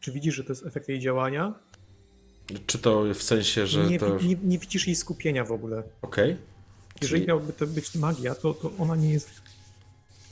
Czy 0.00 0.12
widzisz, 0.12 0.34
że 0.34 0.44
to 0.44 0.52
jest 0.52 0.66
efekt 0.66 0.88
jej 0.88 1.00
działania? 1.00 1.54
Czy 2.66 2.78
to 2.78 3.04
w 3.14 3.22
sensie, 3.22 3.66
że 3.66 3.86
Nie, 3.86 3.98
to... 3.98 4.18
nie, 4.22 4.36
nie 4.42 4.58
widzisz 4.58 4.86
jej 4.86 4.96
skupienia 4.96 5.44
w 5.44 5.52
ogóle. 5.52 5.82
Okej. 6.02 6.36
Jeżeli 7.02 7.20
Czyli- 7.20 7.28
miałaby 7.28 7.52
to 7.52 7.66
być 7.66 7.94
magia, 7.94 8.34
to, 8.34 8.54
to 8.54 8.70
ona 8.78 8.96
nie 8.96 9.10
jest 9.10 9.30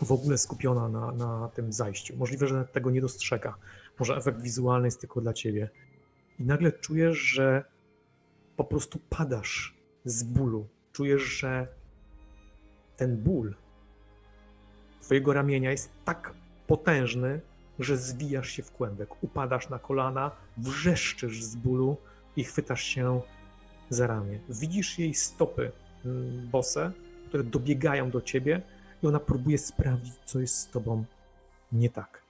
w 0.01 0.13
ogóle 0.13 0.39
skupiona 0.39 0.89
na, 0.89 1.13
na 1.13 1.49
tym 1.49 1.73
zajściu. 1.73 2.17
Możliwe, 2.17 2.47
że 2.47 2.65
tego 2.65 2.91
nie 2.91 3.01
dostrzega. 3.01 3.55
Może 3.99 4.17
efekt 4.17 4.43
wizualny 4.43 4.87
jest 4.87 5.01
tylko 5.01 5.21
dla 5.21 5.33
ciebie. 5.33 5.71
I 6.39 6.45
nagle 6.45 6.73
czujesz, 6.73 7.19
że 7.19 7.65
po 8.57 8.65
prostu 8.65 8.99
padasz 9.11 9.77
z 10.05 10.23
bólu. 10.23 10.67
Czujesz, 10.93 11.23
że 11.23 11.67
ten 12.97 13.17
ból 13.17 13.55
twojego 15.01 15.33
ramienia 15.33 15.71
jest 15.71 15.91
tak 16.05 16.35
potężny, 16.67 17.41
że 17.79 17.97
zwijasz 17.97 18.49
się 18.49 18.63
w 18.63 18.73
kłębek, 18.73 19.23
upadasz 19.23 19.69
na 19.69 19.79
kolana, 19.79 20.31
wrzeszczysz 20.57 21.43
z 21.43 21.57
bólu 21.57 21.97
i 22.37 22.45
chwytasz 22.45 22.83
się 22.83 23.21
za 23.91 24.07
ramię. 24.07 24.41
Widzisz 24.49 24.99
jej 24.99 25.15
stopy 25.15 25.73
mm, 26.05 26.49
bose, 26.51 26.93
które 27.29 27.45
dobiegają 27.45 28.11
do 28.11 28.21
ciebie 28.21 28.63
i 29.03 29.07
ona 29.07 29.21
próbuje 29.21 29.59
sprawdzić, 29.59 30.15
co 30.25 30.41
jest 30.41 30.57
z 30.57 30.71
tobą 30.71 31.05
nie 31.73 31.91
tak. 31.91 32.23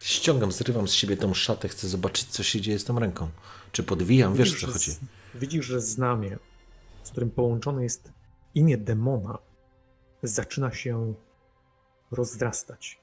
Ściągam, 0.00 0.52
zrywam 0.52 0.88
z 0.88 0.92
siebie 0.92 1.16
tą 1.16 1.34
szatę, 1.34 1.68
chcę 1.68 1.88
zobaczyć, 1.88 2.28
co 2.28 2.42
się 2.42 2.60
dzieje 2.60 2.78
z 2.78 2.84
tą 2.84 2.98
ręką. 2.98 3.28
Czy 3.72 3.82
podwijam, 3.82 4.34
wiesz, 4.34 4.48
Widzisz, 4.48 4.60
co 4.60 4.66
że 4.66 4.72
chodzi. 4.72 4.90
Widzisz, 5.34 5.66
że 5.66 5.80
znamie, 5.80 6.38
z 7.02 7.10
którym 7.10 7.30
połączone 7.30 7.82
jest 7.82 8.12
imię 8.54 8.78
demona, 8.78 9.38
zaczyna 10.22 10.72
się 10.72 11.14
rozrastać. 12.10 13.00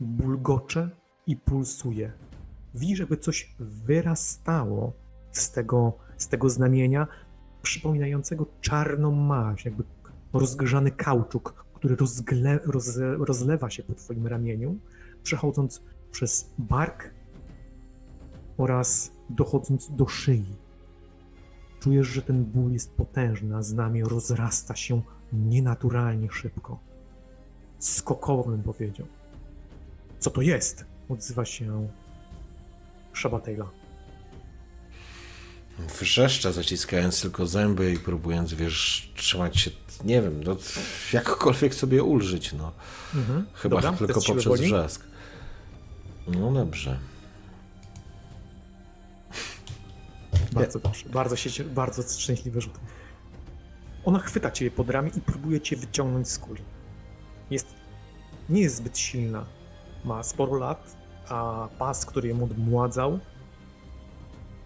Bulgocze 0.00 0.90
i 1.26 1.36
pulsuje. 1.36 2.12
Widzisz, 2.74 2.98
jakby 2.98 3.16
coś 3.16 3.54
wyrastało 3.58 4.92
z 5.32 5.50
tego, 5.50 5.92
z 6.16 6.28
tego 6.28 6.50
znamienia, 6.50 7.06
przypominającego 7.62 8.46
czarną 8.60 9.10
maź, 9.12 9.64
jakby 9.64 9.84
rozgrzany 10.32 10.90
kauczuk, 10.90 11.64
który 11.80 11.96
rozgle, 11.96 12.58
roz, 12.64 12.98
rozlewa 13.18 13.70
się 13.70 13.82
po 13.82 13.94
twoim 13.94 14.26
ramieniu, 14.26 14.78
przechodząc 15.22 15.82
przez 16.12 16.50
bark 16.58 17.10
oraz 18.56 19.12
dochodząc 19.30 19.90
do 19.90 20.08
szyi. 20.08 20.44
Czujesz, 21.80 22.06
że 22.06 22.22
ten 22.22 22.44
ból 22.44 22.72
jest 22.72 22.92
potężny, 22.92 23.56
a 23.56 23.62
znamie 23.62 24.04
rozrasta 24.04 24.76
się 24.76 25.02
nienaturalnie 25.32 26.30
szybko. 26.30 26.78
Skokowo 27.78 28.50
bym 28.50 28.62
powiedział. 28.62 29.06
Co 30.18 30.30
to 30.30 30.42
jest? 30.42 30.84
Odzywa 31.08 31.44
się 31.44 31.88
Szabatejla. 33.12 33.70
Wrzeszcza, 36.00 36.52
zaciskając 36.52 37.22
tylko 37.22 37.46
zęby 37.46 37.92
i 37.92 37.98
próbując, 37.98 38.54
wiesz, 38.54 39.12
trzymać 39.16 39.60
się, 39.60 39.70
nie 40.04 40.22
wiem, 40.22 40.44
no, 40.44 40.56
jakkolwiek 41.12 41.74
sobie 41.74 42.02
ulżyć, 42.02 42.52
no. 42.52 42.72
Mhm. 43.14 43.46
Chyba 43.54 43.80
Dobra, 43.80 44.06
tylko 44.06 44.20
poprzez 44.20 44.60
wrzask. 44.60 45.04
No 46.26 46.52
dobrze. 46.52 46.98
Bardzo 50.52 50.78
dobrze, 50.78 51.08
bardzo, 51.08 51.36
się, 51.36 51.64
bardzo 51.64 52.02
szczęśliwy 52.02 52.60
rzut. 52.60 52.78
Ona 54.04 54.18
chwyta 54.18 54.50
cię 54.50 54.70
pod 54.70 54.90
ramię 54.90 55.10
i 55.16 55.20
próbuje 55.20 55.60
cię 55.60 55.76
wyciągnąć 55.76 56.28
z 56.28 56.38
kuli. 56.38 56.62
Jest, 57.50 57.66
nie 58.48 58.60
jest 58.60 58.76
zbyt 58.76 58.98
silna. 58.98 59.46
Ma 60.04 60.22
sporo 60.22 60.56
lat, 60.56 60.96
a 61.28 61.68
pas, 61.78 62.06
który 62.06 62.28
ją 62.28 62.44
odmładzał, 62.44 63.18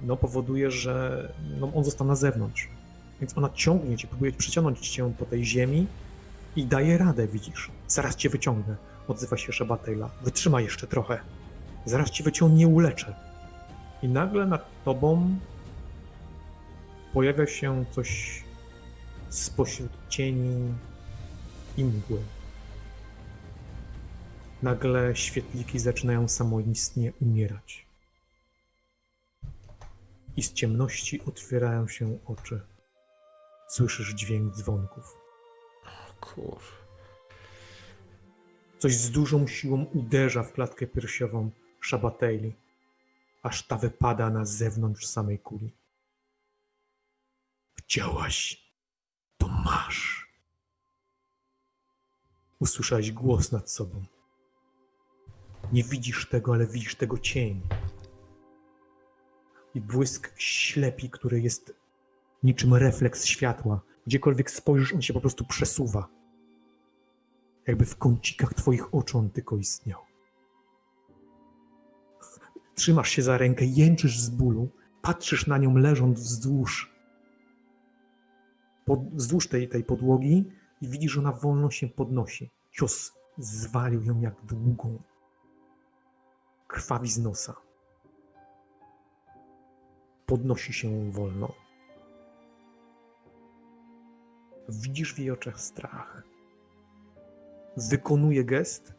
no 0.00 0.16
powoduje, 0.16 0.70
że 0.70 1.28
no, 1.60 1.72
on 1.74 1.84
został 1.84 2.06
na 2.06 2.14
zewnątrz. 2.14 2.68
Więc 3.20 3.38
ona 3.38 3.50
ciągnie 3.54 3.96
cię, 3.96 4.08
próbuje 4.08 4.32
przyciągnąć 4.32 4.88
cię 4.88 5.14
po 5.18 5.24
tej 5.24 5.44
ziemi 5.44 5.86
i 6.56 6.66
daje 6.66 6.98
radę, 6.98 7.26
widzisz. 7.26 7.70
Zaraz 7.88 8.16
cię 8.16 8.28
wyciągnę, 8.28 8.76
odzywa 9.08 9.36
się 9.36 9.52
Szabatejla. 9.52 10.10
Wytrzymaj 10.22 10.64
jeszcze 10.64 10.86
trochę. 10.86 11.20
Zaraz 11.84 12.10
cię 12.10 12.24
wyciągnie, 12.24 12.68
uleczę. 12.68 13.14
I 14.02 14.08
nagle 14.08 14.46
nad 14.46 14.84
tobą 14.84 15.36
pojawia 17.12 17.46
się 17.46 17.84
coś 17.90 18.42
spośród 19.28 19.90
cieni 20.08 20.74
i 21.76 21.84
mgły. 21.84 22.18
Nagle 24.62 25.16
świetliki 25.16 25.78
zaczynają 25.78 26.28
samoistnie 26.28 27.12
umierać. 27.20 27.86
I 30.36 30.42
z 30.42 30.52
ciemności 30.52 31.20
otwierają 31.26 31.88
się 31.88 32.18
oczy. 32.26 32.60
Słyszysz 33.68 34.14
dźwięk 34.14 34.54
dzwonków. 34.54 35.18
Kur... 36.20 36.58
Coś 38.78 38.94
z 38.94 39.10
dużą 39.10 39.46
siłą 39.46 39.84
uderza 39.84 40.42
w 40.42 40.52
klatkę 40.52 40.86
piersiową 40.86 41.50
Szabatejli, 41.80 42.54
aż 43.42 43.66
ta 43.66 43.76
wypada 43.76 44.30
na 44.30 44.44
zewnątrz 44.44 45.06
samej 45.06 45.38
kuli. 45.38 45.70
Chciałaś, 47.78 48.72
to 49.38 49.48
masz. 49.48 50.28
Usłyszałeś 52.60 53.12
głos 53.12 53.52
nad 53.52 53.70
sobą. 53.70 54.04
Nie 55.72 55.84
widzisz 55.84 56.28
tego, 56.28 56.54
ale 56.54 56.66
widzisz 56.66 56.94
tego 56.94 57.18
cień. 57.18 57.60
I 59.74 59.80
błysk 59.80 60.32
ślepi, 60.36 61.10
który 61.10 61.40
jest 61.40 61.74
niczym 62.44 62.74
refleks 62.74 63.24
światła. 63.24 63.80
Gdziekolwiek 64.06 64.50
spojrzysz, 64.50 64.92
on 64.92 65.02
się 65.02 65.14
po 65.14 65.20
prostu 65.20 65.44
przesuwa. 65.44 66.08
Jakby 67.66 67.84
w 67.84 67.96
kącikach 67.96 68.54
twoich 68.54 68.94
oczu 68.94 69.18
on 69.18 69.30
tylko 69.30 69.56
istniał. 69.56 70.00
Trzymasz 72.74 73.08
się 73.08 73.22
za 73.22 73.38
rękę, 73.38 73.64
jęczysz 73.64 74.20
z 74.20 74.30
bólu, 74.30 74.68
patrzysz 75.02 75.46
na 75.46 75.58
nią 75.58 75.76
leżąc 75.76 76.20
wzdłuż, 76.20 76.94
pod, 78.84 79.14
wzdłuż 79.14 79.48
tej, 79.48 79.68
tej 79.68 79.84
podłogi 79.84 80.52
i 80.80 80.88
widzisz, 80.88 81.12
że 81.12 81.20
ona 81.20 81.32
wolno 81.32 81.70
się 81.70 81.88
podnosi. 81.88 82.50
Cios 82.70 83.12
zwalił 83.38 84.02
ją 84.02 84.20
jak 84.20 84.44
długą. 84.44 85.02
Krwawi 86.66 87.10
z 87.10 87.18
nosa. 87.18 87.54
Podnosi 90.26 90.72
się 90.72 91.10
wolno. 91.10 91.63
Widzisz 94.68 95.14
w 95.14 95.18
jej 95.18 95.30
oczach 95.30 95.60
strach. 95.60 96.22
Wykonuje 97.76 98.44
gest 98.44 98.94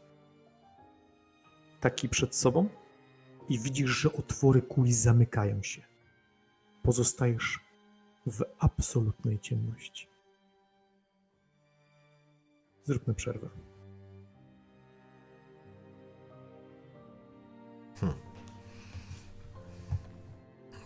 taki 1.80 2.10
przed 2.10 2.36
sobą 2.36 2.70
i 3.50 3.60
widzisz, 3.60 3.90
że 3.90 4.14
otwory 4.14 4.62
kuli 4.62 4.94
zamykają 4.94 5.64
się. 5.64 5.82
Pozostajesz 6.84 7.60
w 8.28 8.44
absolutnej 8.60 9.40
ciemności. 9.40 10.08
Zróbmy 12.84 13.14
przerwę. 13.14 13.50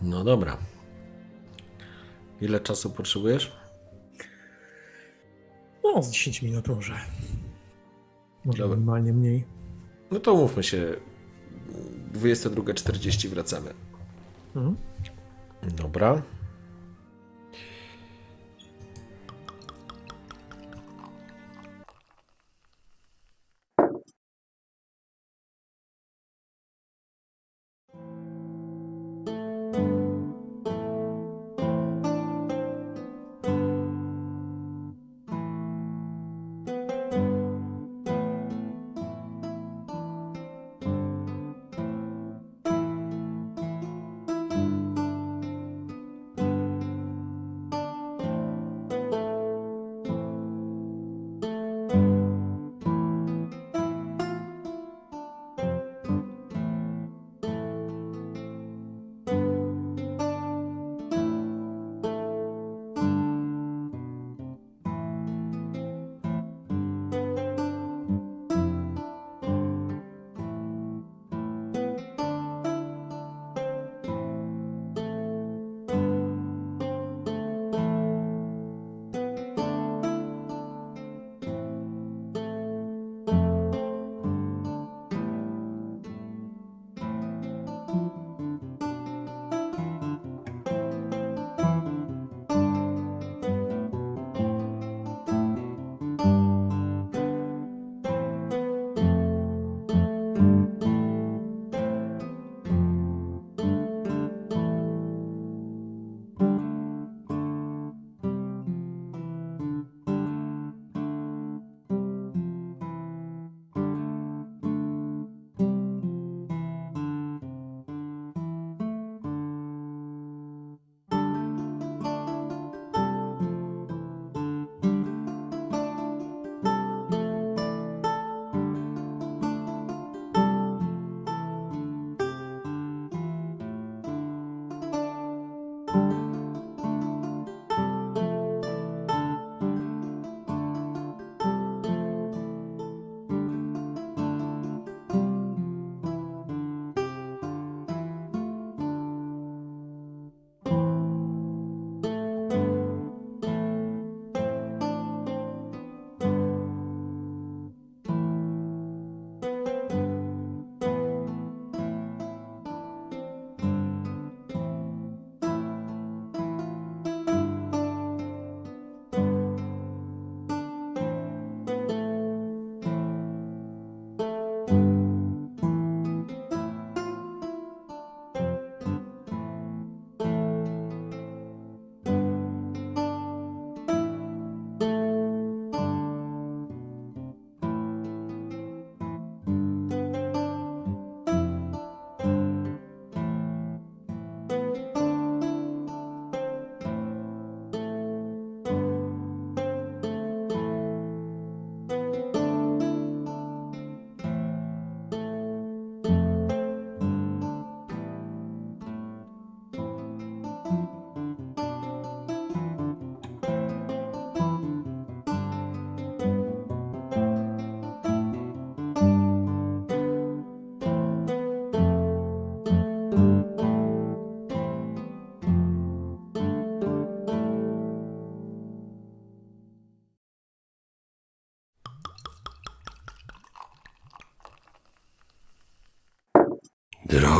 No 0.02 0.24
dobra. 0.24 0.56
Ile 2.40 2.60
czasu 2.60 2.90
potrzebujesz? 2.90 3.59
No, 5.84 6.02
z 6.02 6.10
10 6.10 6.42
minut 6.42 6.68
może. 6.68 6.94
Może 8.44 8.58
Dobra. 8.58 8.76
minimalnie 8.76 9.12
mniej. 9.12 9.44
No 10.10 10.20
to 10.20 10.34
umówmy 10.34 10.62
się. 10.62 10.96
22.40 12.12 13.28
wracamy. 13.28 13.70
Mhm. 14.56 14.76
Dobra. 15.76 16.22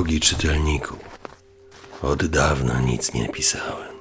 Drogi 0.00 0.20
czytelniku, 0.20 0.96
od 2.02 2.26
dawna 2.26 2.80
nic 2.80 3.14
nie 3.14 3.28
pisałem. 3.28 3.96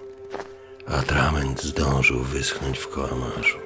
Atrament 0.88 1.64
zdążył 1.64 2.20
wyschnąć 2.20 2.80
w 2.80 2.88
kołamarzu. 2.88 3.58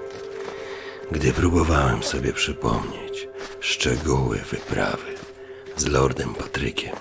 Gdy 1.12 1.34
próbowałem 1.34 2.04
sobie 2.04 2.34
przypomnieć 2.34 3.28
szczegóły 3.60 4.38
wyprawy 4.38 5.16
z 5.78 5.86
lordem 5.86 6.34
Patrykiem. 6.34 6.96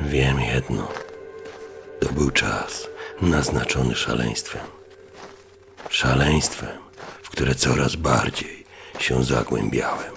Wiem 0.00 0.40
jedno. 0.40 0.88
To 2.00 2.12
był 2.12 2.30
czas 2.30 2.88
naznaczony 3.22 3.94
szaleństwem. 3.94 4.66
Szaleństwem, 5.88 6.78
w 7.22 7.30
które 7.30 7.54
coraz 7.54 7.96
bardziej 7.96 8.64
się 8.98 9.24
zagłębiałem. 9.24 10.11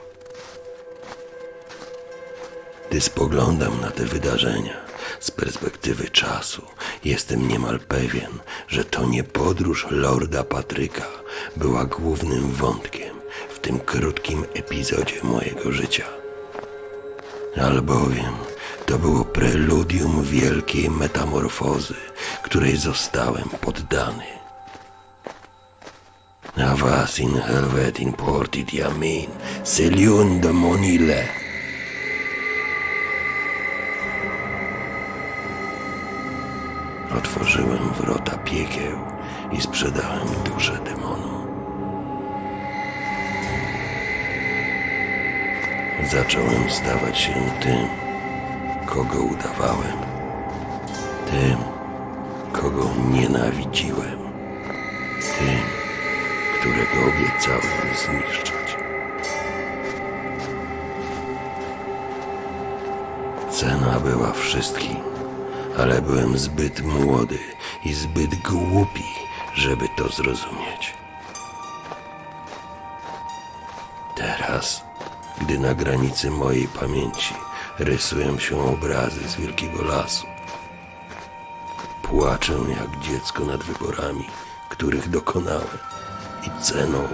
Gdy 2.95 3.01
spoglądam 3.01 3.81
na 3.81 3.91
te 3.91 4.05
wydarzenia 4.05 4.73
z 5.19 5.31
perspektywy 5.31 6.09
czasu, 6.09 6.61
jestem 7.05 7.47
niemal 7.47 7.79
pewien, 7.79 8.39
że 8.67 8.85
to 8.85 9.05
nie 9.05 9.23
podróż 9.23 9.87
lorda 9.89 10.43
Patryka 10.43 11.05
była 11.57 11.85
głównym 11.85 12.51
wątkiem 12.51 13.15
w 13.49 13.59
tym 13.59 13.79
krótkim 13.79 14.45
epizodzie 14.53 15.23
mojego 15.23 15.71
życia. 15.71 16.03
Albowiem 17.61 18.33
to 18.85 18.99
było 18.99 19.25
preludium 19.25 20.23
wielkiej 20.23 20.89
metamorfozy, 20.89 21.95
której 22.43 22.77
zostałem 22.77 23.49
poddany. 23.61 24.25
Avas 26.57 27.19
in 27.19 27.41
helvet 27.41 27.99
in 27.99 28.13
portit 28.13 28.73
yamin, 28.73 29.27
seliun 29.63 30.39
de 30.39 30.53
monile. 30.53 31.44
Otworzyłem 37.25 37.93
wrota 37.93 38.37
piekieł 38.37 38.97
i 39.51 39.61
sprzedałem 39.61 40.27
duszę 40.45 40.79
demonom. 40.85 41.47
Zacząłem 46.11 46.69
stawać 46.69 47.17
się 47.19 47.33
tym, 47.61 47.87
kogo 48.85 49.19
udawałem, 49.19 49.97
tym, 51.31 51.57
kogo 52.53 52.89
nienawidziłem, 53.11 54.19
tym, 55.19 55.61
którego 56.59 57.07
obiecałem 57.09 57.95
zniszczyć. 57.95 58.77
Cena 63.49 63.99
była 63.99 64.31
wszystkim, 64.31 65.14
ale 65.77 66.01
byłem 66.01 66.37
zbyt 66.37 66.81
młody 66.81 67.39
i 67.85 67.93
zbyt 67.93 68.41
głupi, 68.41 69.05
żeby 69.53 69.85
to 69.97 70.09
zrozumieć. 70.09 70.93
Teraz, 74.15 74.83
gdy 75.41 75.59
na 75.59 75.73
granicy 75.73 76.31
mojej 76.31 76.67
pamięci 76.67 77.33
rysują 77.79 78.39
się 78.39 78.61
obrazy 78.61 79.29
z 79.29 79.35
wielkiego 79.35 79.83
lasu, 79.83 80.27
płaczę 82.01 82.53
jak 82.53 82.99
dziecko 82.99 83.45
nad 83.45 83.63
wyborami, 83.63 84.25
których 84.69 85.09
dokonałem 85.09 85.77
i 86.43 86.63
ceną, 86.63 87.07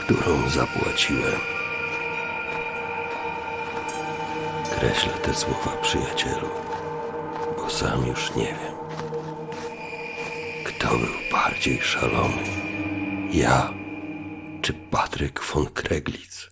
którą 0.00 0.50
zapłaciłem. 0.50 1.40
Kreślę 4.70 5.12
te 5.12 5.34
słowa, 5.34 5.76
przyjacielu, 5.82 6.48
sam 7.80 8.06
już 8.06 8.34
nie 8.34 8.44
wiem, 8.44 8.74
kto 10.64 10.88
był 10.88 11.30
bardziej 11.32 11.80
szalony, 11.80 12.42
ja 13.32 13.72
czy 14.62 14.72
Patryk 14.72 15.40
von 15.40 15.66
Kreglitz. 15.66 16.50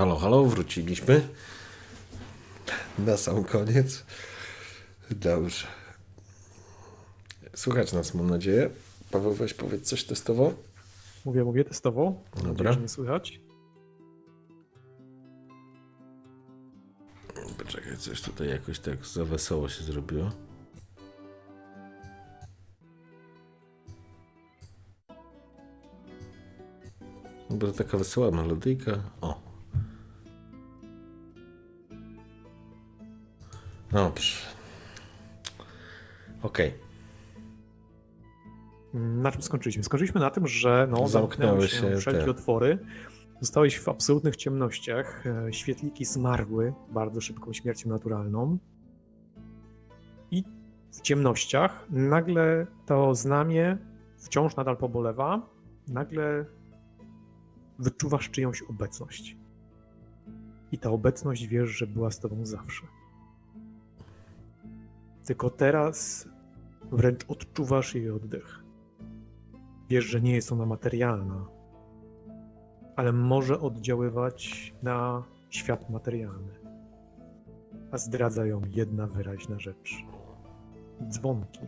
Halo, 0.00 0.16
halo, 0.16 0.44
wróciliśmy. 0.44 1.28
Na 2.98 3.16
sam 3.16 3.44
koniec. 3.44 4.04
Dobrze. 5.10 5.66
Słuchać 7.56 7.92
nas, 7.92 8.14
mam 8.14 8.30
nadzieję. 8.30 8.70
Paweł, 9.10 9.34
weź 9.34 9.54
powiedz 9.54 9.88
coś 9.88 10.04
testowo. 10.04 10.52
Mówię, 11.24 11.44
mówię 11.44 11.64
testowo. 11.64 12.22
Dobra. 12.36 12.52
nadzieję, 12.52 12.72
że 12.72 12.78
mnie 12.78 12.88
słychać. 12.88 13.40
Poczekaj, 17.58 17.96
coś 17.96 18.22
tutaj 18.22 18.48
jakoś 18.48 18.78
tak 18.78 19.06
za 19.06 19.24
wesoło 19.24 19.68
się 19.68 19.84
zrobiło. 19.84 20.30
Bo 27.50 27.72
taka 27.72 27.98
wesoła 27.98 28.30
melodyjka. 28.30 29.02
O. 29.20 29.49
Dobrze. 33.92 34.36
Okej. 36.42 36.74
Na 38.94 39.32
czym 39.32 39.42
skończyliśmy? 39.42 39.82
Skończyliśmy 39.84 40.20
na 40.20 40.30
tym, 40.30 40.46
że 40.46 40.86
no, 40.90 41.08
Zamknęły 41.08 41.08
zamknęły 41.08 41.68
się 41.68 41.76
się 41.76 41.96
wszelkie 41.96 42.24
te- 42.24 42.30
otwory. 42.30 42.78
Zostałeś 43.40 43.80
w 43.80 43.88
absolutnych 43.88 44.36
ciemnościach. 44.36 45.24
e, 45.26 45.52
Świetliki 45.52 46.04
zmarły 46.04 46.72
bardzo 46.90 47.20
szybką 47.20 47.52
śmiercią 47.52 47.88
naturalną. 47.88 48.58
I 50.30 50.44
w 50.92 51.00
ciemnościach 51.00 51.86
nagle 51.90 52.66
to 52.86 53.14
znamie 53.14 53.78
wciąż 54.18 54.56
nadal 54.56 54.76
pobolewa. 54.76 55.46
Nagle 55.88 56.44
wyczuwasz 57.78 58.30
czyjąś 58.30 58.62
obecność. 58.62 59.36
I 60.72 60.78
ta 60.78 60.90
obecność 60.90 61.46
wiesz, 61.46 61.70
że 61.70 61.86
była 61.86 62.10
z 62.10 62.18
tobą 62.20 62.46
zawsze. 62.46 62.82
Tylko 65.26 65.50
teraz 65.50 66.28
wręcz 66.92 67.24
odczuwasz 67.28 67.94
jej 67.94 68.10
oddech. 68.10 68.64
Wiesz, 69.88 70.04
że 70.04 70.20
nie 70.20 70.34
jest 70.34 70.52
ona 70.52 70.66
materialna, 70.66 71.46
ale 72.96 73.12
może 73.12 73.60
oddziaływać 73.60 74.74
na 74.82 75.22
świat 75.50 75.90
materialny. 75.90 76.52
A 77.90 77.98
zdradza 77.98 78.46
ją 78.46 78.62
jedna 78.68 79.06
wyraźna 79.06 79.58
rzecz. 79.58 80.04
Dzwonki, 81.08 81.60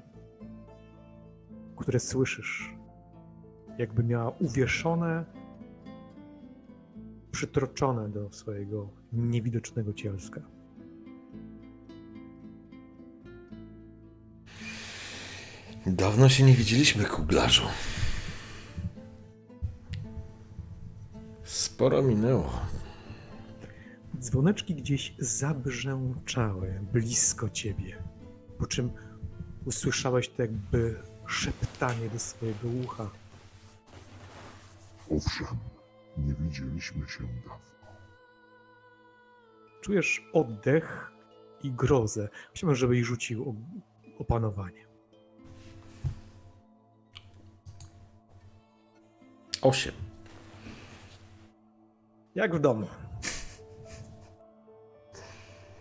które 1.76 2.00
słyszysz, 2.00 2.74
jakby 3.78 4.04
miała 4.04 4.32
uwieszone, 4.40 5.24
przytroczone 7.30 8.08
do 8.08 8.32
swojego 8.32 8.88
niewidocznego 9.12 9.92
cielska. 9.92 10.40
Dawno 15.86 16.28
się 16.28 16.44
nie 16.44 16.54
widzieliśmy, 16.54 17.04
kuglarzu. 17.04 17.62
Sporo 21.44 22.02
minęło. 22.02 22.60
Dzwoneczki 24.18 24.74
gdzieś 24.74 25.14
zabrzęczały 25.18 26.80
blisko 26.92 27.50
ciebie, 27.50 28.02
po 28.58 28.66
czym 28.66 28.90
usłyszałeś 29.64 30.28
to 30.28 30.42
jakby 30.42 31.02
szeptanie 31.26 32.08
do 32.08 32.18
swojego 32.18 32.68
ucha. 32.84 33.10
Owszem, 35.10 35.58
nie 36.16 36.34
widzieliśmy 36.34 37.08
się 37.08 37.24
dawno. 37.24 37.58
Czujesz 39.80 40.30
oddech 40.32 41.12
i 41.62 41.72
grozę. 41.72 42.28
Chciałbym, 42.54 42.76
żebyś 42.76 43.00
rzucił 43.00 43.50
o, 43.50 43.54
opanowanie. 44.18 44.91
Osiem. 49.62 49.94
Jak 52.34 52.56
w 52.56 52.60
domu. 52.60 52.86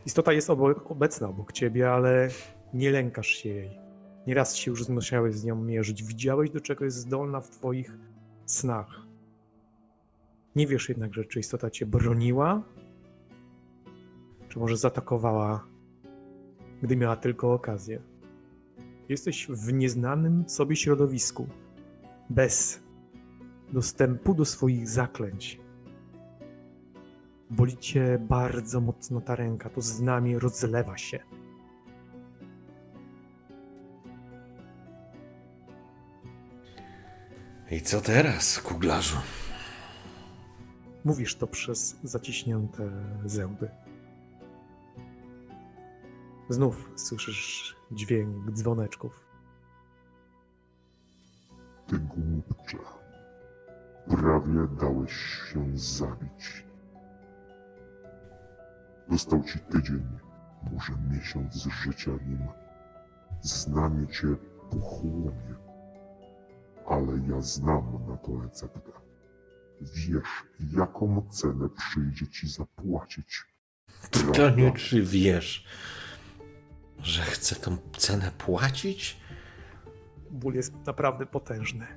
Istota 0.06 0.34
jest 0.34 0.50
obok, 0.50 0.92
obecna 0.92 1.28
obok 1.28 1.52
ciebie, 1.52 1.92
ale 1.92 2.30
nie 2.74 2.92
lękasz 2.92 3.28
się 3.28 3.50
jej. 3.50 3.80
Nieraz 4.28 4.56
się 4.56 4.72
już 4.72 4.90
musiałeś 4.90 5.36
z 5.36 5.44
nią 5.44 5.56
mierzyć. 5.56 6.04
Widziałeś, 6.04 6.50
do 6.50 6.60
czego 6.60 6.86
jest 6.86 6.98
zdolna 6.98 7.42
w 7.42 7.50
twoich 7.50 7.98
snach. 8.46 9.02
Nie 10.56 10.68
wiesz 10.68 10.90
jednakże, 10.90 11.26
czy 11.26 11.40
istota 11.40 11.70
cię 11.70 11.86
broniła, 11.86 12.64
czy 14.50 14.60
może 14.60 14.78
zaatakowała, 14.78 15.68
gdy 16.82 16.96
miała 16.96 17.16
tylko 17.16 17.54
okazję. 17.54 18.02
Jesteś 19.10 19.48
w 19.48 19.74
nieznanym 19.74 20.50
sobie 20.50 20.76
środowisku, 20.76 21.48
bez 22.30 22.81
dostępu 23.72 24.34
do 24.34 24.46
swoich 24.46 24.90
zaklęć. 24.90 25.60
Boli 27.50 27.78
cię 27.78 28.20
bardzo 28.20 28.82
mocno 28.82 29.22
ta 29.22 29.36
ręka, 29.36 29.70
to 29.70 29.82
znamie 29.82 30.40
rozlewa 30.40 30.98
się. 30.98 31.20
I 37.72 37.82
co 37.82 38.02
teraz, 38.02 38.60
kuglarzu? 38.60 39.18
Mówisz 41.06 41.36
to 41.36 41.48
przez 41.48 41.96
zaciśnięte 42.04 42.92
zęby. 43.26 43.70
Znów 46.50 46.92
słyszysz 46.96 47.76
dźwięk 47.92 48.52
dzwoneczków. 48.52 49.26
Ty 51.88 52.00
głupcze. 52.00 53.01
Prawie 54.10 54.68
dałeś 54.82 55.14
się 55.54 55.66
zabić. 55.74 56.66
Został 59.12 59.44
ci 59.44 59.60
tydzień, 59.60 60.08
może 60.72 60.94
miesiąc 61.12 61.56
życia 61.64 62.12
nim. 62.12 62.48
Znamie 63.42 64.08
cię 64.08 64.28
pochłonie. 64.72 65.56
Ale 66.88 67.12
ja 67.30 67.42
znam 67.42 68.06
na 68.10 68.18
to 68.18 68.42
receptę. 68.44 68.92
Wiesz, 69.82 70.44
jaką 70.78 71.28
cenę 71.30 71.70
przyjdzie 71.70 72.28
ci 72.28 72.48
zapłacić. 72.50 73.46
Pytanie, 74.12 74.34
Prawda? 74.34 74.72
czy 74.80 75.02
wiesz, 75.02 75.68
że 76.98 77.22
chcę 77.22 77.56
tą 77.56 77.78
cenę 77.98 78.32
płacić? 78.38 79.18
Ból 80.32 80.54
jest 80.54 80.74
naprawdę 80.86 81.26
potężny. 81.26 81.88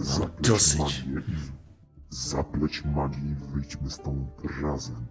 Zapleć 0.00 0.48
Dosyć. 0.48 0.78
magię 0.78 1.20
i 1.28 1.34
zapleć 2.10 2.84
magię 2.84 3.18
i 3.18 3.34
wyjdźmy 3.52 3.90
stąd 3.90 4.28
razem. 4.62 5.06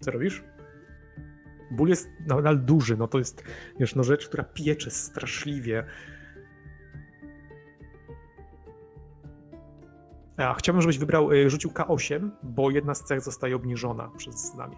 Co 0.00 0.10
robisz? 0.10 0.42
Ból 1.70 1.88
jest 1.88 2.08
nadal 2.26 2.58
duży, 2.58 2.96
no 2.96 3.08
to 3.08 3.18
jest, 3.18 3.44
wiesz, 3.80 3.94
no 3.94 4.02
rzecz, 4.02 4.28
która 4.28 4.44
piecze 4.44 4.90
straszliwie. 4.90 5.84
A, 10.36 10.54
chciałbym, 10.54 10.82
żebyś 10.82 10.98
wybrał, 10.98 11.32
y, 11.32 11.50
rzucił 11.50 11.70
K8, 11.70 12.30
bo 12.42 12.70
jedna 12.70 12.94
z 12.94 13.04
cech 13.04 13.20
zostaje 13.20 13.56
obniżona 13.56 14.08
przez 14.16 14.52
znamie. 14.52 14.76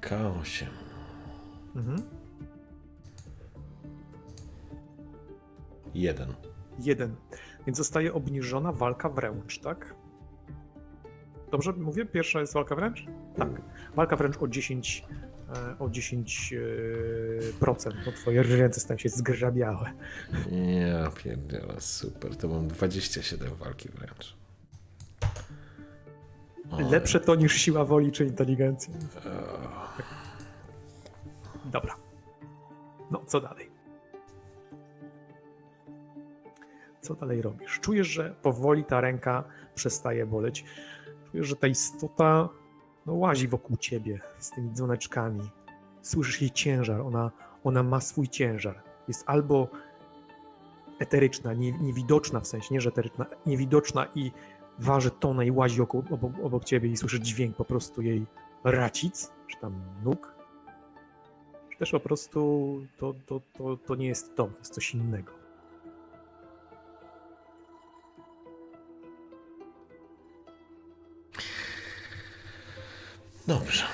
K8. 0.00 0.64
Mhm. 1.76 2.23
Jeden. 5.94 6.34
Jeden. 6.78 7.16
Więc 7.66 7.78
zostaje 7.78 8.14
obniżona 8.14 8.72
walka 8.72 9.08
wręcz, 9.08 9.58
tak? 9.58 9.94
Dobrze 11.50 11.72
mówię? 11.72 12.06
Pierwsza 12.06 12.40
jest 12.40 12.54
walka 12.54 12.76
wręcz? 12.76 13.06
Tak. 13.36 13.48
Walka 13.94 14.16
wręcz 14.16 14.36
o 14.36 14.48
10, 14.48 15.04
e, 15.56 15.78
o 15.78 15.90
10 15.90 16.52
e, 16.52 17.52
procent. 17.60 17.96
No 18.06 18.12
twoje 18.12 18.42
ręce 18.42 18.80
stają 18.80 18.98
się 18.98 19.08
zgrabiałe. 19.08 19.92
Ja 20.90 21.10
pierdzielę, 21.10 21.74
super. 21.78 22.36
To 22.36 22.48
mam 22.48 22.68
27 22.68 23.54
walki 23.54 23.88
wręcz. 23.88 24.36
O, 26.70 26.80
Lepsze 26.90 27.20
to 27.20 27.34
niż 27.34 27.54
siła 27.54 27.84
woli 27.84 28.12
czy 28.12 28.24
inteligencja. 28.24 28.94
Dobra. 31.64 31.96
No, 33.10 33.24
co 33.26 33.40
dalej? 33.40 33.63
Co 37.04 37.14
dalej 37.14 37.42
robisz? 37.42 37.80
Czujesz, 37.80 38.06
że 38.06 38.34
powoli 38.42 38.84
ta 38.84 39.00
ręka 39.00 39.44
przestaje 39.74 40.26
boleć. 40.26 40.64
Czujesz, 41.30 41.46
że 41.46 41.56
ta 41.56 41.66
istota 41.66 42.48
no, 43.06 43.14
łazi 43.14 43.48
wokół 43.48 43.76
ciebie 43.76 44.20
z 44.38 44.50
tymi 44.50 44.70
dzwoneczkami. 44.70 45.50
Słyszysz 46.02 46.40
jej 46.40 46.50
ciężar, 46.50 47.00
ona, 47.00 47.30
ona 47.64 47.82
ma 47.82 48.00
swój 48.00 48.28
ciężar. 48.28 48.82
Jest 49.08 49.24
albo 49.26 49.68
eteryczna, 50.98 51.54
nie, 51.54 51.72
niewidoczna 51.72 52.40
w 52.40 52.46
sensie, 52.46 52.74
nie 52.74 52.80
że 52.80 52.88
eteryczna, 52.88 53.26
niewidoczna 53.46 54.06
i 54.14 54.32
waży 54.78 55.10
tonę 55.10 55.46
i 55.46 55.50
łazi 55.50 55.80
obok, 55.80 56.12
obok, 56.12 56.32
obok 56.42 56.64
ciebie 56.64 56.88
i 56.88 56.96
słyszysz 56.96 57.20
dźwięk 57.20 57.56
po 57.56 57.64
prostu 57.64 58.02
jej 58.02 58.26
racic, 58.64 59.32
czy 59.46 59.60
tam 59.60 59.74
nóg. 60.04 60.34
Czy 61.72 61.78
też 61.78 61.90
po 61.90 62.00
prostu 62.00 62.80
to, 62.98 63.14
to, 63.26 63.40
to, 63.52 63.76
to 63.76 63.94
nie 63.94 64.06
jest 64.06 64.36
to, 64.36 64.44
to 64.44 64.58
jest 64.58 64.74
coś 64.74 64.94
innego. 64.94 65.43
Dobrze. 73.46 73.84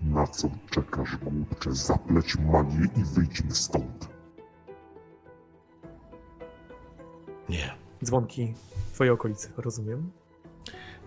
Na 0.00 0.26
co 0.26 0.50
czekasz, 0.70 1.16
głupcze? 1.16 1.72
Zapleć 1.72 2.36
magię 2.36 2.88
i 2.96 3.04
wyjdźmy 3.04 3.54
stąd. 3.54 4.08
Nie. 7.48 7.74
Dzwonki 8.04 8.54
w 8.90 8.92
twojej 8.94 9.12
okolicy, 9.12 9.52
rozumiem. 9.56 10.12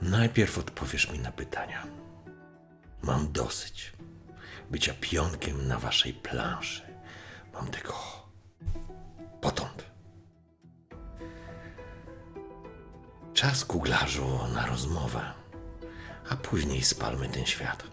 Najpierw 0.02 0.58
odpowiesz 0.58 1.12
mi 1.12 1.20
na 1.20 1.32
pytania. 1.32 1.88
Mam 3.04 3.32
dosyć 3.32 3.94
bycia 4.72 4.94
pionkiem 5.02 5.68
na 5.68 5.80
waszej 5.80 6.14
planszy. 6.14 6.84
Mam 7.54 7.68
tego 7.68 7.94
potąd. 9.41 9.91
Czas, 13.34 13.66
kuglarzu, 13.66 14.28
na 14.54 14.66
rozmowę, 14.66 15.34
a 16.30 16.35
później 16.35 16.81
spalmy 16.81 17.30
ten 17.30 17.45
świat. 17.45 17.84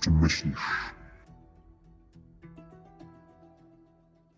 Czy 0.00 0.10
myślisz, 0.10 0.94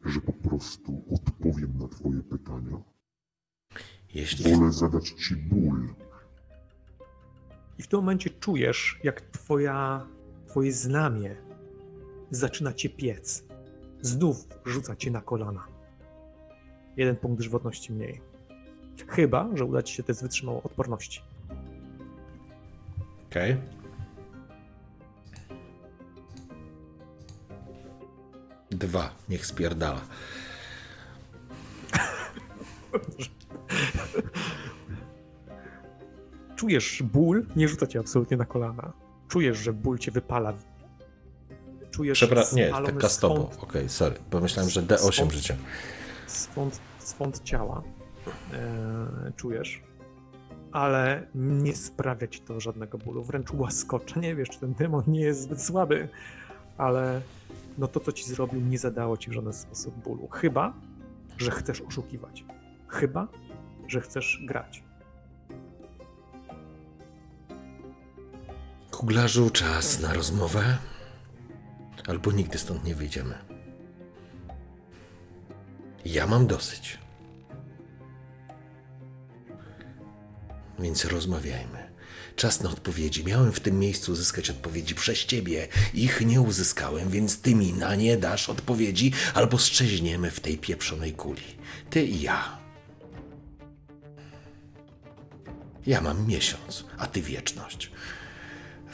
że 0.05 0.21
po 0.21 0.33
prostu 0.33 1.03
odpowiem 1.15 1.79
na 1.79 1.89
twoje 1.89 2.23
pytania? 2.23 2.77
Jeśli 4.15 4.57
Wolę 4.57 4.73
zadać 4.73 5.09
ci 5.09 5.37
ból, 5.37 5.95
I 7.79 7.83
w 7.83 7.87
tym 7.87 7.99
momencie 7.99 8.31
czujesz, 8.31 9.01
jak 9.05 9.21
twoja, 9.21 10.07
twoje 10.47 10.73
znamie 10.73 11.37
zaczyna 12.31 12.73
cię 12.73 12.89
piec. 12.89 13.46
Znów 14.07 14.49
rzuca 14.65 14.97
cię 14.97 15.11
na 15.11 15.21
kolana. 15.21 15.67
Jeden 16.97 17.17
punkt 17.17 17.43
żywotności 17.43 17.93
mniej. 17.93 18.21
Chyba, 19.09 19.49
że 19.55 19.65
uda 19.65 19.83
ci 19.83 19.95
się 19.95 20.03
test 20.03 20.23
wytrzymał 20.23 20.61
odporności. 20.65 21.23
Okej. 23.31 23.57
Dwa, 28.71 29.11
niech 29.29 29.47
spierdala. 29.47 30.01
Czujesz 36.57 37.03
ból, 37.03 37.47
nie 37.57 37.69
rzuca 37.69 37.87
cię 37.87 38.01
absolutnie 38.01 38.37
na 38.37 38.45
kolana. 38.45 38.93
Czujesz, 39.29 39.59
że 39.59 39.73
ból 39.73 39.99
cię 39.99 40.11
wypala. 40.11 40.53
Czujesz 41.97 42.19
Przepraszam, 42.19 42.57
nie, 42.59 42.73
stopo. 43.09 43.35
swąd- 43.35 43.63
Okej, 43.63 43.89
sorry. 43.89 44.15
Pomyślałem, 44.31 44.71
że 44.71 44.83
D8 44.83 44.99
Swąd- 45.13 45.33
życia. 45.33 45.57
swąd, 46.27 46.81
swąd 46.99 47.43
ciała 47.43 47.83
e, 48.53 49.33
czujesz, 49.37 49.83
ale 50.73 51.27
nie 51.35 51.77
sprawia 51.77 52.27
ci 52.27 52.41
to 52.41 52.61
żadnego 52.61 52.99
bólu, 52.99 53.25
wręcz 53.25 53.51
łaskocza. 53.51 54.21
Nie 54.21 54.35
wiesz, 54.35 54.49
czy 54.49 54.61
ten 54.61 54.73
demon 54.75 55.03
nie 55.07 55.21
jest 55.21 55.43
zbyt 55.43 55.63
słaby, 55.63 56.09
ale 56.79 57.21
no 57.79 57.89
to, 57.89 58.01
co 58.01 58.13
ci 58.13 58.25
zrobił, 58.25 58.61
nie 58.61 58.79
zadało 58.79 59.17
ci 59.17 59.31
w 59.31 59.33
żaden 59.33 59.53
sposób 59.53 59.95
bólu. 59.95 60.29
Chyba, 60.29 60.73
że 61.39 61.51
chcesz 61.51 61.81
oszukiwać. 61.81 62.45
Chyba, 62.89 63.29
że 63.89 64.01
chcesz 64.01 64.41
grać. 64.47 64.83
Kuglarzu, 68.91 69.51
czas 69.51 70.01
na 70.01 70.13
rozmowę, 70.15 70.79
albo 72.07 72.33
nigdy 72.33 72.59
stąd 72.59 72.85
nie 72.85 72.95
wyjdziemy. 72.95 73.39
Ja 76.05 76.27
mam 76.27 76.47
dosyć. 76.47 76.99
Więc 80.79 81.05
rozmawiajmy. 81.05 81.87
Czas 82.37 82.61
na 82.61 82.71
odpowiedzi. 82.71 83.25
Miałem 83.25 83.53
w 83.53 83.61
tym 83.61 83.79
miejscu 83.79 84.13
uzyskać 84.13 84.51
odpowiedzi 84.51 84.95
przez 84.95 85.19
ciebie. 85.19 85.69
Ich 85.95 86.21
nie 86.21 86.41
uzyskałem, 86.41 87.11
więc 87.11 87.41
ty 87.41 87.55
mi 87.55 87.73
na 87.73 87.95
nie 87.95 88.17
dasz 88.17 88.49
odpowiedzi, 88.49 89.13
albo 89.35 89.59
strzeźniemy 89.59 90.31
w 90.31 90.41
tej 90.41 90.59
pieprzonej 90.59 91.13
kuli. 91.13 91.57
Ty 91.91 92.07
i 92.07 92.21
ja. 92.21 92.59
Ja 95.87 96.01
mam 96.01 96.27
miesiąc, 96.27 96.85
a 96.99 97.07
ty 97.07 97.23
wieczność. 97.23 97.91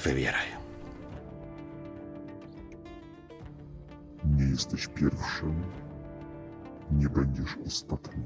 Wybieraj. 0.04 0.61
Nie 4.24 4.44
jesteś 4.44 4.86
pierwszym, 4.86 5.64
nie 6.90 7.08
będziesz 7.08 7.56
ostatnim. 7.66 8.24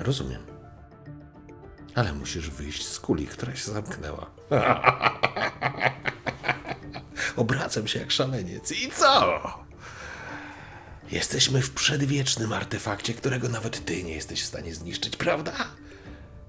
Rozumiem. 0.00 0.42
Ale 1.94 2.12
musisz 2.12 2.50
wyjść 2.50 2.86
z 2.86 3.00
kuli, 3.00 3.26
która 3.26 3.56
się 3.56 3.72
zamknęła. 3.72 4.30
Obracam 7.36 7.86
się 7.88 7.98
jak 7.98 8.10
szaleniec. 8.10 8.72
I 8.72 8.90
co? 8.90 9.40
Jesteśmy 11.10 11.62
w 11.62 11.70
przedwiecznym 11.70 12.52
artefakcie, 12.52 13.14
którego 13.14 13.48
nawet 13.48 13.84
ty 13.84 14.02
nie 14.02 14.12
jesteś 14.12 14.42
w 14.42 14.46
stanie 14.46 14.74
zniszczyć, 14.74 15.16
prawda? 15.16 15.52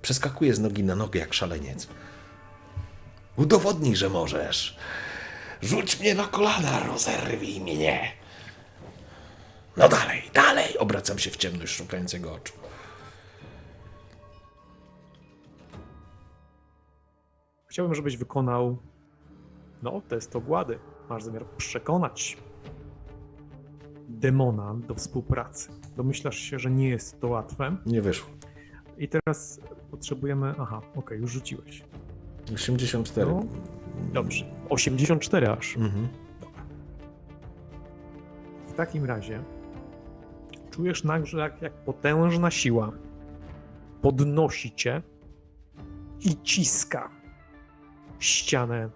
Przeskakuję 0.01 0.55
z 0.55 0.59
nogi 0.59 0.83
na 0.83 0.95
nogę 0.95 1.19
jak 1.19 1.33
szaleniec. 1.33 1.87
Udowodnij, 3.35 3.95
że 3.95 4.09
możesz. 4.09 4.77
Rzuć 5.61 5.99
mnie 5.99 6.15
na 6.15 6.23
kolana, 6.23 6.79
rozerwij 6.79 7.61
mnie. 7.61 8.11
No 9.77 9.89
dalej, 9.89 10.21
dalej! 10.33 10.77
Obracam 10.77 11.19
się 11.19 11.31
w 11.31 11.37
ciemność 11.37 11.75
szukającego 11.75 12.33
oczu. 12.33 12.53
Chciałbym, 17.67 17.95
żebyś 17.95 18.17
wykonał 18.17 18.77
no, 19.83 20.01
test 20.07 20.35
ogłady. 20.35 20.79
Masz 21.09 21.23
zamiar 21.23 21.45
przekonać 21.45 22.37
demona 24.07 24.75
do 24.87 24.95
współpracy. 24.95 25.69
Domyślasz 25.97 26.37
się, 26.37 26.59
że 26.59 26.71
nie 26.71 26.89
jest 26.89 27.19
to 27.21 27.27
łatwe. 27.27 27.77
Nie 27.85 28.01
wyszło. 28.01 28.29
I 28.97 29.07
teraz 29.07 29.59
potrzebujemy. 29.91 30.53
Aha, 30.59 30.81
okej, 30.95 31.19
już 31.19 31.31
rzuciłeś. 31.31 31.83
84. 32.53 33.31
No, 33.31 33.43
dobrze. 34.13 34.45
84 34.69 35.49
aż. 35.49 35.77
Mhm. 35.77 36.07
W 38.67 38.73
takim 38.73 39.05
razie 39.05 39.43
czujesz 40.71 41.03
nagle, 41.03 41.41
jak, 41.41 41.61
jak 41.61 41.73
potężna 41.73 42.51
siła 42.51 42.91
podnosi 44.01 44.75
cię 44.75 45.01
i 46.19 46.41
ciska 46.43 47.11
ścianę 48.19 48.89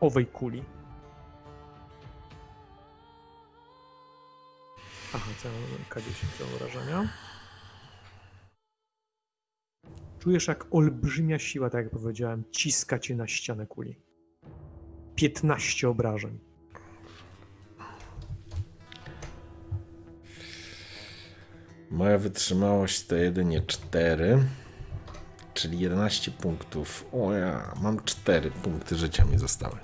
owej 0.00 0.26
kuli. 0.26 0.62
Aha, 5.14 5.30
mam 5.44 5.84
K10 5.90 6.38
do 6.38 6.58
wrażenia. 6.58 7.08
Czujesz, 10.18 10.48
jak 10.48 10.66
olbrzymia 10.70 11.38
siła, 11.38 11.70
tak 11.70 11.84
jak 11.84 11.92
powiedziałem, 11.92 12.44
ciska 12.50 12.98
cię 12.98 13.16
na 13.16 13.26
ścianę 13.26 13.66
kuli. 13.66 14.05
15 15.16 15.88
obrażeń. 15.88 16.38
Moja 21.90 22.18
wytrzymałość 22.18 23.06
to 23.06 23.16
jedynie 23.16 23.60
4, 23.60 24.44
czyli 25.54 25.78
11 25.78 26.30
punktów. 26.30 27.06
O 27.12 27.32
ja, 27.32 27.74
mam 27.82 28.04
4 28.04 28.50
punkty 28.50 28.96
życia 28.96 29.24
mi 29.24 29.38
zostały. 29.38 29.76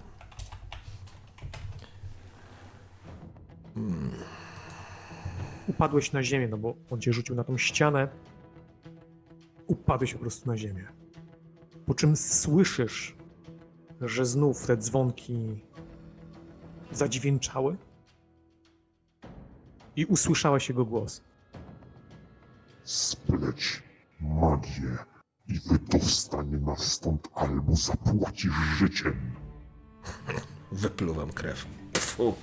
upadłeś 5.83 6.13
na 6.13 6.23
ziemię, 6.23 6.49
no 6.49 6.59
bo 6.59 6.77
on 6.91 7.01
cię 7.01 7.13
rzucił 7.13 7.35
na 7.35 7.45
tą 7.45 7.59
ścianę. 7.59 8.09
Upadłeś 9.67 10.13
po 10.13 10.19
prostu 10.19 10.51
na 10.51 10.57
ziemię. 10.57 10.89
Po 11.87 11.95
czym 11.95 12.17
słyszysz, 12.17 13.17
że 14.09 14.27
znów 14.27 14.66
te 14.66 14.77
dzwonki 14.77 15.61
zadźwięczały 16.93 17.77
i 19.97 20.07
usłyszałeś 20.07 20.69
jego 20.69 20.85
głos. 20.85 21.20
Spleć 22.85 23.83
magię 24.20 24.99
i 25.49 25.61
wydostanie 25.69 26.59
nas 26.59 26.93
stąd 26.93 27.29
albo 27.35 27.77
zapłacisz 27.77 28.55
życiem. 28.79 29.35
Wypluwam 30.73 31.33
krew. 31.33 31.66
Fu. 31.99 32.35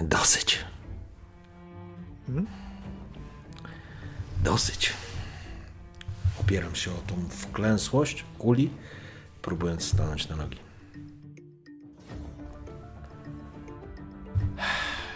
Dosyć. 0.00 0.64
Dosyć. 4.44 4.92
Opieram 6.50 6.74
się 6.74 6.90
o 6.90 6.94
tą 6.94 7.28
wklęsłość 7.28 8.24
kuli, 8.38 8.70
próbując 9.42 9.84
stanąć 9.84 10.28
na 10.28 10.36
nogi. 10.36 10.58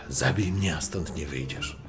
Zabij 0.09 0.53
mnie, 0.53 0.77
a 0.77 0.81
stąd 0.81 1.17
nie 1.17 1.27
wyjdziesz. 1.27 1.83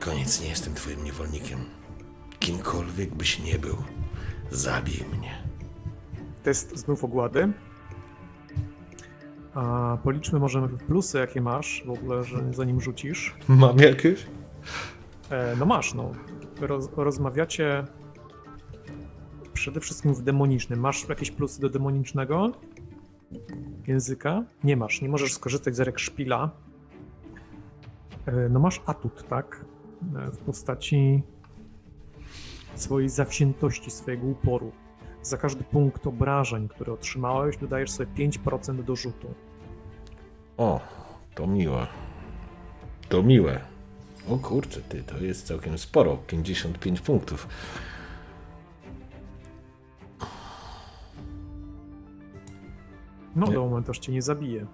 Koniec, 0.00 0.40
nie 0.40 0.48
jestem 0.48 0.74
twoim 0.74 1.04
niewolnikiem. 1.04 1.64
Kimkolwiek 2.38 3.14
byś 3.14 3.38
nie 3.38 3.58
był, 3.58 3.76
zabij 4.50 5.04
mnie. 5.12 5.42
Test 6.42 6.76
znów 6.76 7.04
ogłady. 7.04 7.52
A 9.58 9.98
policzmy 10.02 10.38
może 10.38 10.68
plusy, 10.68 11.18
jakie 11.18 11.40
masz 11.40 11.82
w 11.86 11.90
ogóle, 11.90 12.24
że 12.24 12.52
zanim 12.52 12.80
rzucisz. 12.80 13.34
Mam 13.48 13.78
jakieś? 13.78 14.26
E, 15.30 15.56
no 15.56 15.66
masz, 15.66 15.94
no. 15.94 16.12
Roz, 16.60 16.88
rozmawiacie 16.96 17.84
przede 19.52 19.80
wszystkim 19.80 20.14
w 20.14 20.22
demonicznym. 20.22 20.80
Masz 20.80 21.08
jakieś 21.08 21.30
plusy 21.30 21.60
do 21.60 21.68
demonicznego 21.68 22.52
języka? 23.86 24.44
Nie 24.64 24.76
masz. 24.76 25.02
Nie 25.02 25.08
możesz 25.08 25.32
skorzystać 25.32 25.76
z 25.76 25.80
rek 25.80 25.98
szpila. 25.98 26.50
E, 28.26 28.48
no 28.48 28.60
masz 28.60 28.82
atut, 28.86 29.28
tak? 29.28 29.64
E, 30.16 30.30
w 30.30 30.38
postaci 30.38 31.22
swojej 32.74 33.08
zawziętości, 33.08 33.90
swojego 33.90 34.26
uporu. 34.26 34.72
Za 35.22 35.36
każdy 35.36 35.64
punkt 35.64 36.06
obrażeń, 36.06 36.68
który 36.68 36.92
otrzymałeś, 36.92 37.56
dodajesz 37.56 37.90
sobie 37.90 38.28
5% 38.28 38.84
do 38.84 38.96
rzutu. 38.96 39.34
O, 40.58 40.80
to 41.34 41.46
miłe. 41.46 41.86
To 43.08 43.22
miłe. 43.22 43.60
O 44.28 44.36
kurczę, 44.38 44.80
ty, 44.80 45.02
to 45.02 45.18
jest 45.18 45.46
całkiem 45.46 45.78
sporo. 45.78 46.16
55 46.26 47.00
punktów. 47.00 47.48
No, 53.36 53.46
do 53.46 53.60
momentu 53.60 53.90
aż 53.90 53.98
cię 53.98 54.12
nie 54.12 54.22
zabije. 54.22 54.66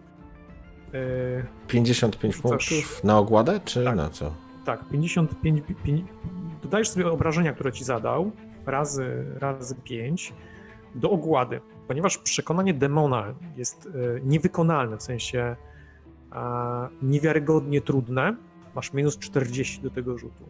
E, 0.94 1.46
55 1.68 2.34
Rzucasz- 2.34 2.42
punktów 2.42 3.04
na 3.04 3.18
ogładę, 3.18 3.60
czy 3.64 3.84
Tak. 3.84 3.96
na 3.96 4.10
co? 4.10 4.34
Tak, 4.64 4.88
55. 4.88 5.62
pięć- 5.84 6.04
dodajesz 6.62 6.88
sobie 6.88 7.10
obrażenia, 7.10 7.52
które 7.52 7.72
ci 7.72 7.84
zadał, 7.84 8.30
razy, 8.66 9.24
razy 9.38 9.74
5 9.84 10.32
do 10.94 11.10
ogłady, 11.10 11.60
ponieważ 11.88 12.18
przekonanie 12.18 12.74
demona 12.74 13.34
jest 13.56 13.86
e, 13.86 14.20
niewykonalne, 14.20 14.96
w 14.96 15.02
sensie 15.02 15.56
niewiarygodnie 17.02 17.80
trudne. 17.80 18.36
Masz 18.74 18.92
minus 18.92 19.18
40 19.18 19.80
do 19.80 19.90
tego 19.90 20.18
rzutu. 20.18 20.44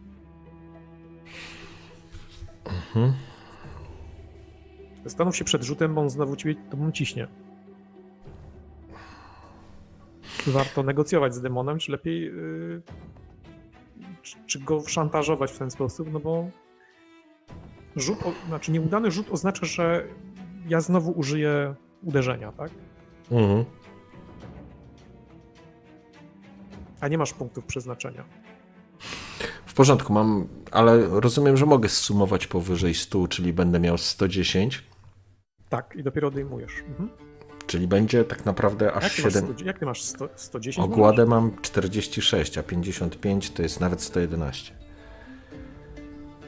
Zastanów 5.05 5.37
się 5.37 5.45
przed 5.45 5.63
rzutem, 5.63 5.95
bo 5.95 6.01
on 6.01 6.11
znowu 6.11 6.37
ciebie 6.37 6.55
tobą 6.71 6.93
ciśnie. 6.93 7.29
Warto 10.47 10.83
negocjować 10.83 11.35
z 11.35 11.41
demonem, 11.41 11.79
czy 11.79 11.93
lepiej 11.93 12.23
yy, 12.23 12.83
czy, 14.23 14.37
czy 14.47 14.61
go 14.61 14.83
szantażować 14.87 15.53
w 15.53 15.59
ten 15.59 15.71
sposób, 15.71 16.13
no 16.13 16.21
bo 16.21 16.49
rzut, 17.97 18.23
o, 18.23 18.33
znaczy 18.47 18.73
nieudany 18.73 19.11
rzut 19.11 19.27
oznacza, 19.31 19.67
że 19.67 20.05
ja 20.69 20.81
znowu 20.81 21.11
użyję 21.11 21.75
uderzenia, 22.03 22.53
tak? 22.53 22.71
Mhm. 23.31 23.65
A 27.05 27.09
nie 27.09 27.19
masz 27.19 27.33
punktów 27.33 27.65
przeznaczenia. 27.65 28.25
W 29.67 29.75
porządku, 29.75 30.13
mam, 30.13 30.49
ale 30.71 31.07
rozumiem, 31.21 31.57
że 31.57 31.67
mogę 31.67 31.89
zsumować 31.89 32.47
powyżej 32.47 32.95
100, 32.95 33.29
czyli 33.29 33.53
będę 33.53 33.81
miał 33.81 33.99
110, 33.99 34.85
Tak, 35.69 35.95
i 35.97 36.03
dopiero 36.03 36.29
odejmujesz. 36.29 36.73
Mhm. 36.89 37.09
czyli 37.67 37.89
będzie 37.89 38.25
tak 38.25 38.45
naprawdę 38.47 38.93
aż 38.93 39.03
Jak, 39.03 39.13
ty 39.13 39.23
masz 39.23 39.33
7. 39.33 39.55
100, 39.55 39.65
jak 39.65 39.79
ty 39.79 39.87
masz 39.87 40.03
100, 40.03 40.29
110? 40.37 40.87
Ogładę 40.87 41.27
mam 41.27 41.57
46, 41.63 42.59
a 42.59 42.63
55 42.63 43.51
to 43.51 43.63
jest 43.63 43.81
nawet 43.81 44.03
111. 44.03 44.75
Masz? 44.75 44.85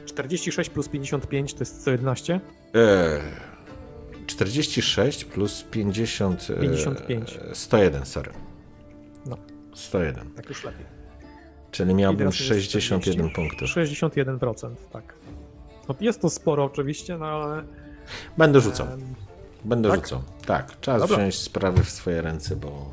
46 0.05 0.69
plus 0.69 0.89
55 0.89 1.53
to 1.53 1.59
jest 1.59 1.81
111? 1.81 2.39
Eee, 2.73 3.21
46 4.27 5.25
plus 5.25 5.63
50. 5.63 6.47
e, 6.49 6.61
55. 6.61 7.39
101, 7.53 8.05
sorry. 8.05 8.31
No. 9.77 9.81
101. 9.81 10.31
Tak 10.35 10.49
już 10.49 10.63
lepiej. 10.63 10.85
Czyli 11.71 11.91
I 11.91 11.95
miałbym 11.95 12.17
teraz 12.17 12.33
jest 12.33 12.71
61 12.71 13.29
40, 13.29 13.35
punktów. 13.35 13.69
61%, 13.69 14.75
tak. 14.93 15.13
No, 15.89 15.95
jest 15.99 16.21
to 16.21 16.29
sporo 16.29 16.63
oczywiście, 16.63 17.17
no 17.17 17.25
ale... 17.25 17.63
Będę 18.37 18.61
rzucał. 18.61 18.87
Będę 19.65 19.89
tak? 19.89 19.99
rzucał. 19.99 20.21
Tak, 20.45 20.79
czas 20.79 21.01
Dobra. 21.01 21.17
wziąć 21.17 21.35
sprawy 21.35 21.83
w 21.83 21.89
swoje 21.89 22.21
ręce, 22.21 22.55
bo 22.55 22.91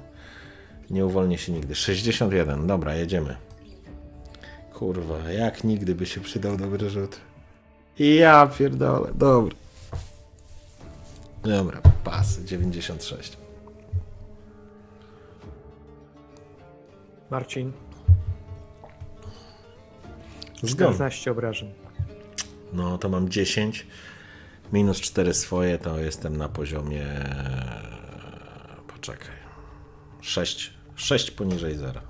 nie 0.90 1.06
uwolnię 1.06 1.38
się 1.38 1.52
nigdy. 1.52 1.74
61, 1.74 2.66
dobra, 2.66 2.94
jedziemy. 2.94 3.36
Kurwa, 4.72 5.32
jak 5.32 5.64
nigdy 5.64 5.94
by 5.94 6.06
się 6.06 6.20
przydał 6.20 6.56
dobry 6.56 6.90
rzut. 6.90 7.16
Ja 7.98 8.46
pierdolę, 8.58 9.10
dobra. 9.14 9.56
Dobra, 11.42 11.80
pas, 12.04 12.40
96. 12.40 13.43
Marcin, 17.34 17.72
Zgon. 20.62 20.92
14 20.94 21.30
obrażeń. 21.30 21.72
No 22.72 22.98
to 22.98 23.08
mam 23.08 23.28
10. 23.28 23.86
Minus 24.72 25.00
4 25.00 25.34
swoje, 25.34 25.78
to 25.78 25.98
jestem 25.98 26.36
na 26.36 26.48
poziomie. 26.48 27.06
Poczekaj. 28.86 29.36
6. 30.20 30.74
6 30.94 31.30
poniżej 31.30 31.76
zera. 31.76 32.00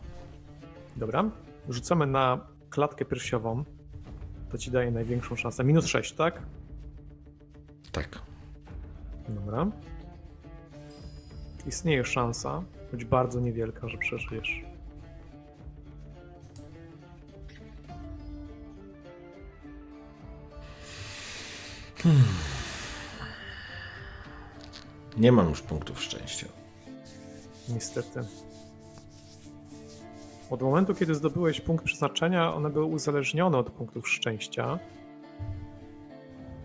Dobra. 0.97 1.31
Rzucamy 1.69 2.07
na 2.07 2.47
klatkę 2.71 3.05
piersiową. 3.05 3.65
To 4.51 4.59
ci 4.59 4.71
daje 4.71 4.91
największą 4.91 5.37
szansę. 5.37 5.65
Minus 5.65 5.87
6, 5.87 6.13
tak? 6.13 6.43
Tak. 7.93 8.19
Dobra. 9.29 9.67
Istnieje 11.67 12.05
szansa, 12.05 12.63
choć 12.91 13.05
bardzo 13.05 13.41
niewielka, 13.41 13.89
że 13.89 13.99
przeżyjesz. 13.99 14.74
Nie 25.17 25.33
mam 25.33 25.49
już 25.49 25.63
punktów 25.63 26.03
szczęścia. 26.03 26.47
Niestety. 27.69 28.21
Od 30.51 30.63
momentu, 30.63 30.95
kiedy 30.95 31.15
zdobyłeś 31.15 31.61
punkt 31.61 31.85
przeznaczenia, 31.85 32.55
one 32.55 32.71
były 32.71 32.85
uzależnione 32.85 33.59
od 33.59 33.71
punktów 33.71 34.09
szczęścia. 34.09 34.79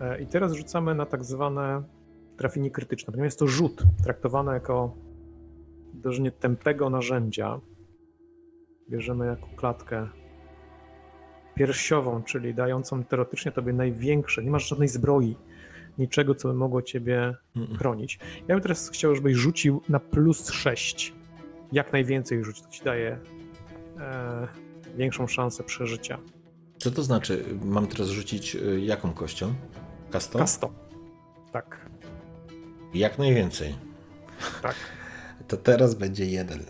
E, 0.00 0.22
I 0.22 0.26
teraz 0.26 0.52
rzucamy 0.52 0.94
na 0.94 1.06
tak 1.06 1.24
zwane 1.24 1.82
trafienie 2.36 2.70
krytyczne, 2.70 3.12
ponieważ 3.12 3.26
jest 3.26 3.38
to 3.38 3.46
rzut 3.46 3.82
traktowane 4.04 4.52
jako 4.52 4.94
uderzenie 5.94 6.30
tępego 6.30 6.90
narzędzia. 6.90 7.60
Bierzemy 8.90 9.26
jako 9.26 9.46
klatkę 9.56 10.08
piersiową, 11.60 12.22
czyli 12.22 12.54
dającą 12.54 13.04
teoretycznie 13.04 13.52
tobie 13.52 13.72
największe. 13.72 14.42
Nie 14.44 14.50
masz 14.50 14.68
żadnej 14.68 14.88
zbroi, 14.88 15.36
niczego, 15.98 16.34
co 16.34 16.48
by 16.48 16.54
mogło 16.54 16.82
ciebie 16.82 17.34
chronić. 17.78 18.18
Ja 18.48 18.54
bym 18.54 18.60
teraz 18.62 18.90
chciał, 18.90 19.14
żebyś 19.16 19.34
rzucił 19.36 19.82
na 19.88 20.00
plus 20.00 20.50
6. 20.50 21.12
Jak 21.72 21.92
najwięcej 21.92 22.44
rzuć, 22.44 22.62
to 22.62 22.68
ci 22.70 22.84
daje 22.84 23.18
e, 23.98 24.48
większą 24.96 25.26
szansę 25.26 25.64
przeżycia. 25.64 26.18
Co 26.78 26.90
to 26.90 27.02
znaczy? 27.02 27.44
Mam 27.64 27.86
teraz 27.86 28.08
rzucić 28.08 28.54
y, 28.56 28.80
jaką 28.80 29.12
kością? 29.12 29.54
Kasto? 30.10 30.38
Kasto. 30.38 30.72
Tak, 31.52 31.90
Jak 32.94 33.18
najwięcej. 33.18 33.74
tak. 34.62 34.74
To 35.48 35.56
teraz 35.56 35.94
będzie 35.94 36.26
jeden. 36.26 36.60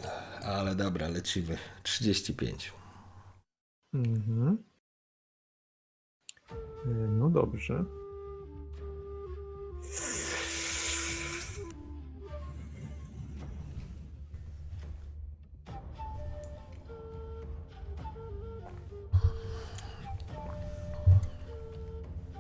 Ale 0.45 0.75
dobra, 0.75 1.09
lecimy. 1.09 1.57
35. 1.83 2.73
Mhm. 3.95 4.70
E, 6.87 6.89
no 6.89 7.31
dobrze. 7.31 7.85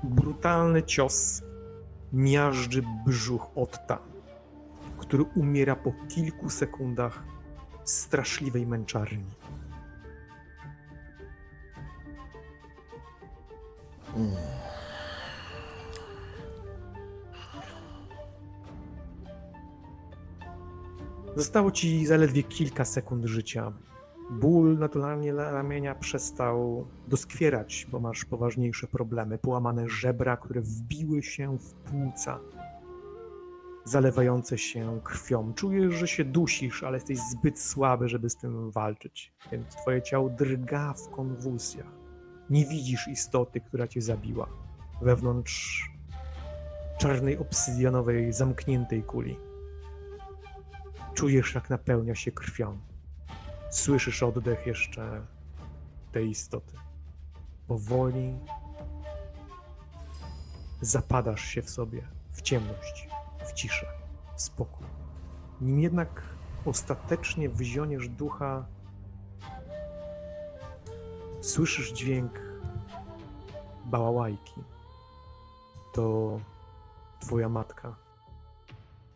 Brutalny 0.02 0.82
cios 0.82 1.42
miażdży 2.12 2.82
brzuch 3.06 3.46
Otta, 3.54 3.98
który 4.98 5.22
umiera 5.22 5.76
po 5.76 5.92
kilku 6.08 6.50
sekundach 6.50 7.22
straszliwej 7.84 8.66
męczarni. 8.66 9.39
Zostało 21.36 21.70
ci 21.70 22.06
zaledwie 22.06 22.42
kilka 22.42 22.84
sekund 22.84 23.24
życia. 23.24 23.72
Ból 24.30 24.78
naturalnie 24.78 25.32
na 25.32 25.50
ramienia 25.50 25.94
przestał 25.94 26.86
doskwierać, 27.08 27.86
bo 27.90 28.00
masz 28.00 28.24
poważniejsze 28.24 28.86
problemy. 28.86 29.38
Połamane 29.38 29.88
żebra, 29.88 30.36
które 30.36 30.60
wbiły 30.60 31.22
się 31.22 31.58
w 31.58 31.72
płuca, 31.72 32.40
zalewające 33.84 34.58
się 34.58 35.00
krwią. 35.04 35.54
Czujesz, 35.54 35.94
że 35.94 36.08
się 36.08 36.24
dusisz, 36.24 36.82
ale 36.82 36.96
jesteś 36.96 37.18
zbyt 37.18 37.60
słaby, 37.60 38.08
żeby 38.08 38.30
z 38.30 38.36
tym 38.36 38.70
walczyć, 38.70 39.32
więc 39.52 39.76
twoje 39.76 40.02
ciało 40.02 40.30
drga 40.30 40.92
w 40.92 41.10
konwulsjach. 41.10 41.99
Nie 42.50 42.66
widzisz 42.66 43.08
istoty, 43.08 43.60
która 43.60 43.88
cię 43.88 44.02
zabiła. 44.02 44.48
Wewnątrz 45.02 45.90
czarnej, 46.98 47.38
obsydianowej, 47.38 48.32
zamkniętej 48.32 49.02
kuli. 49.02 49.36
Czujesz, 51.14 51.54
jak 51.54 51.70
napełnia 51.70 52.14
się 52.14 52.32
krwią. 52.32 52.78
Słyszysz 53.70 54.22
oddech 54.22 54.66
jeszcze 54.66 55.26
tej 56.12 56.30
istoty. 56.30 56.76
Powoli 57.66 58.34
zapadasz 60.80 61.44
się 61.44 61.62
w 61.62 61.70
sobie, 61.70 62.08
w 62.32 62.42
ciemność, 62.42 63.08
w 63.46 63.52
ciszę, 63.52 63.86
w 64.36 64.42
spokój. 64.42 64.86
Nim 65.60 65.80
jednak 65.80 66.22
ostatecznie 66.64 67.48
wyzioniesz 67.48 68.08
ducha, 68.08 68.66
słyszysz 71.40 71.92
dźwięk 71.92 72.40
bałałajki. 73.84 74.62
To 75.94 76.40
twoja 77.20 77.48
matka. 77.48 77.96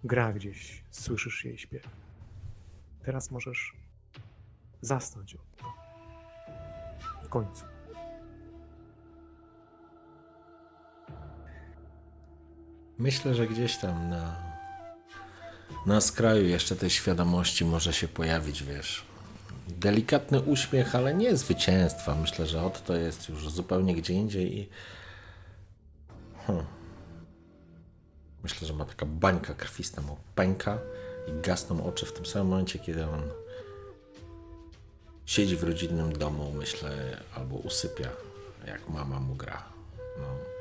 Gra 0.05 0.33
gdzieś, 0.33 0.85
słyszysz 0.91 1.45
jej 1.45 1.59
śpiew. 1.59 1.89
Teraz 3.05 3.31
możesz 3.31 3.77
zasnąć 4.81 5.35
od 5.35 5.57
to. 5.57 5.73
W 7.25 7.29
końcu. 7.29 7.65
Myślę, 12.99 13.35
że 13.35 13.47
gdzieś 13.47 13.77
tam 13.77 14.09
na, 14.09 14.37
na 15.87 16.01
skraju 16.01 16.45
jeszcze 16.45 16.77
tej 16.77 16.91
świadomości 16.91 17.65
może 17.65 17.93
się 17.93 18.09
pojawić, 18.09 18.63
wiesz, 18.63 19.05
delikatny 19.69 20.41
uśmiech, 20.41 20.95
ale 20.95 21.15
nie 21.15 21.37
zwycięstwa. 21.37 22.15
Myślę, 22.15 22.47
że 22.47 22.63
od 22.63 22.85
to 22.85 22.97
jest 22.97 23.29
już 23.29 23.51
zupełnie 23.51 23.95
gdzie 23.95 24.15
indziej 24.15 24.59
i 24.59 24.69
hmm. 26.47 26.67
myślę, 28.43 28.67
że 28.67 28.75
ma 28.75 28.85
taka 28.85 29.07
bańka 29.07 29.55
krwista 29.55 30.03
mu 30.03 30.17
pęka 30.35 30.79
i 31.29 31.41
gasną 31.43 31.87
oczy 31.87 32.07
w 32.07 32.13
tym 32.13 32.27
samym 32.27 32.49
momencie, 32.49 32.79
kiedy 32.79 33.07
on 33.07 33.23
siedzi 35.27 35.57
w 35.57 35.63
rodzinnym 35.63 36.13
domu, 36.13 36.53
myślę, 36.53 37.21
albo 37.35 37.57
usypia, 37.57 38.09
jak 38.67 38.89
mama 38.89 39.21
mu 39.21 39.35
gra. 39.35 39.63
No. 40.19 40.55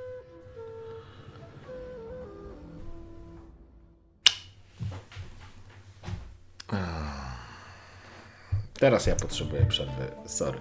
Teraz 8.83 9.05
ja 9.05 9.15
potrzebuję 9.15 9.65
przerwy. 9.65 10.07
Sorry. 10.25 10.59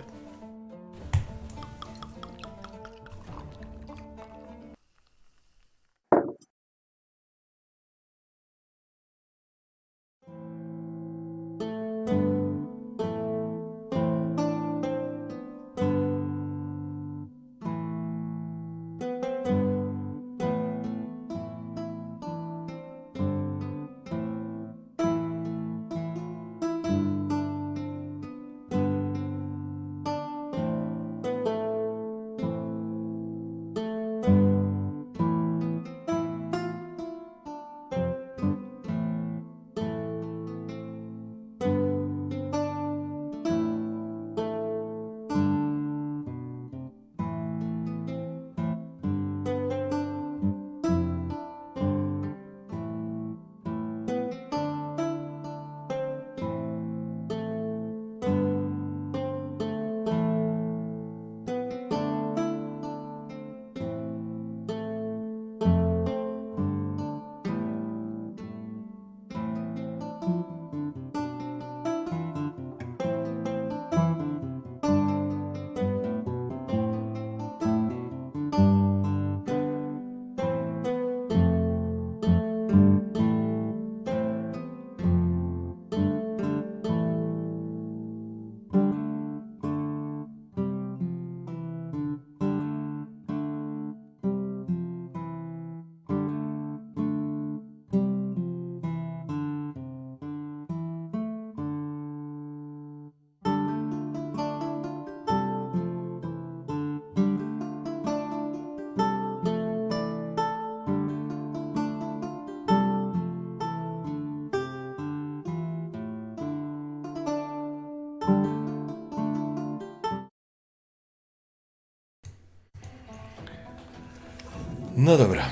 No 125.02 125.18
dobra. 125.18 125.44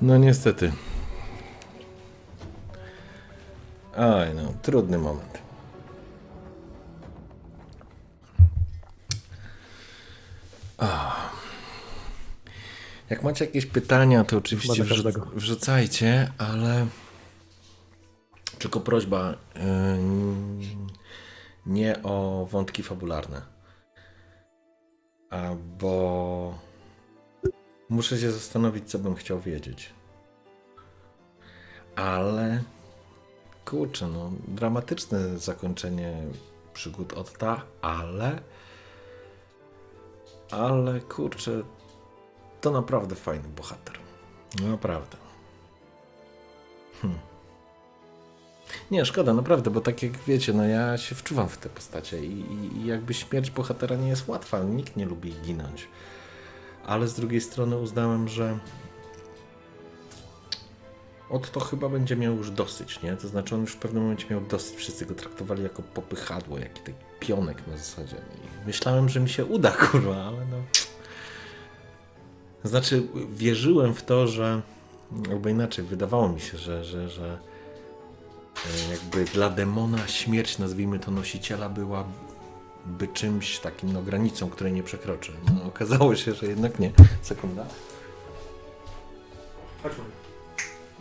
No 0.00 0.18
niestety. 0.18 0.72
Aj, 3.96 4.34
no, 4.34 4.52
trudny 4.62 4.98
moment. 4.98 5.38
Jak 13.10 13.22
macie 13.22 13.44
jakieś 13.44 13.66
pytania, 13.66 14.24
to 14.24 14.36
oczywiście 14.36 14.84
wrzucajcie, 15.34 16.32
ale 16.38 16.86
tylko 18.58 18.80
prośba, 18.80 19.34
yy, 19.54 19.62
nie 21.66 22.02
o 22.02 22.46
wątki 22.50 22.82
fabularne. 22.82 23.51
Bo 25.82 26.54
muszę 27.88 28.18
się 28.18 28.30
zastanowić, 28.32 28.90
co 28.90 28.98
bym 28.98 29.14
chciał 29.14 29.40
wiedzieć. 29.40 29.90
Ale 31.96 32.62
kurczę, 33.64 34.08
no, 34.08 34.30
dramatyczne 34.48 35.38
zakończenie 35.38 36.22
przygód 36.74 37.12
Otta, 37.12 37.62
ale 37.80 38.38
ale 40.50 41.00
kurczę, 41.00 41.62
to 42.60 42.70
naprawdę 42.70 43.14
fajny 43.14 43.48
bohater. 43.48 43.98
Naprawdę. 44.70 45.16
Hmm. 47.02 47.31
Nie, 48.90 49.04
szkoda, 49.04 49.34
naprawdę, 49.34 49.70
bo 49.70 49.80
tak 49.80 50.02
jak 50.02 50.18
wiecie, 50.18 50.52
no 50.52 50.64
ja 50.64 50.98
się 50.98 51.14
wczuwam 51.14 51.48
w 51.48 51.58
te 51.58 51.68
postacie 51.68 52.24
i, 52.24 52.44
i, 52.76 52.86
jakby 52.86 53.14
śmierć 53.14 53.50
bohatera 53.50 53.96
nie 53.96 54.08
jest 54.08 54.28
łatwa, 54.28 54.62
nikt 54.62 54.96
nie 54.96 55.06
lubi 55.06 55.34
ginąć. 55.44 55.88
Ale 56.86 57.08
z 57.08 57.14
drugiej 57.14 57.40
strony 57.40 57.76
uznałem, 57.76 58.28
że 58.28 58.58
Otto 61.32 61.60
chyba 61.60 61.88
będzie 61.88 62.16
miał 62.16 62.36
już 62.36 62.50
dosyć, 62.50 63.02
nie? 63.02 63.16
To 63.16 63.28
znaczy 63.28 63.54
on 63.54 63.60
już 63.60 63.72
w 63.72 63.76
pewnym 63.76 64.02
momencie 64.02 64.26
miał 64.30 64.40
dosyć. 64.40 64.76
Wszyscy 64.76 65.06
go 65.06 65.14
traktowali 65.14 65.62
jako 65.62 65.82
popychadło, 65.82 66.58
jaki 66.58 66.80
taki 66.80 66.98
pionek 67.20 67.66
na 67.66 67.76
zasadzie. 67.76 68.16
I 68.16 68.66
myślałem, 68.66 69.08
że 69.08 69.20
mi 69.20 69.28
się 69.28 69.44
uda, 69.44 69.70
kurwa, 69.90 70.16
ale 70.16 70.46
no... 70.46 70.56
Znaczy, 72.64 73.02
wierzyłem 73.30 73.94
w 73.94 74.02
to, 74.02 74.26
że... 74.26 74.62
Albo 75.30 75.48
inaczej, 75.48 75.84
wydawało 75.84 76.28
mi 76.28 76.40
się, 76.40 76.58
że, 76.58 76.84
że, 76.84 77.08
że 77.08 77.38
jakby 78.90 79.24
dla 79.24 79.50
demona 79.50 80.08
śmierć, 80.08 80.58
nazwijmy 80.58 80.98
to 80.98 81.10
nosiciela, 81.10 81.68
byłaby 81.68 83.08
czymś 83.14 83.58
takim, 83.58 83.92
no 83.92 84.02
granicą, 84.02 84.50
której 84.50 84.72
nie 84.72 84.82
przekroczy. 84.82 85.32
No, 85.54 85.64
okazało 85.64 86.16
się, 86.16 86.34
że 86.34 86.46
jednak 86.46 86.78
nie. 86.78 86.90
Sekunda. 87.22 87.64
Chodźmy. 89.82 90.04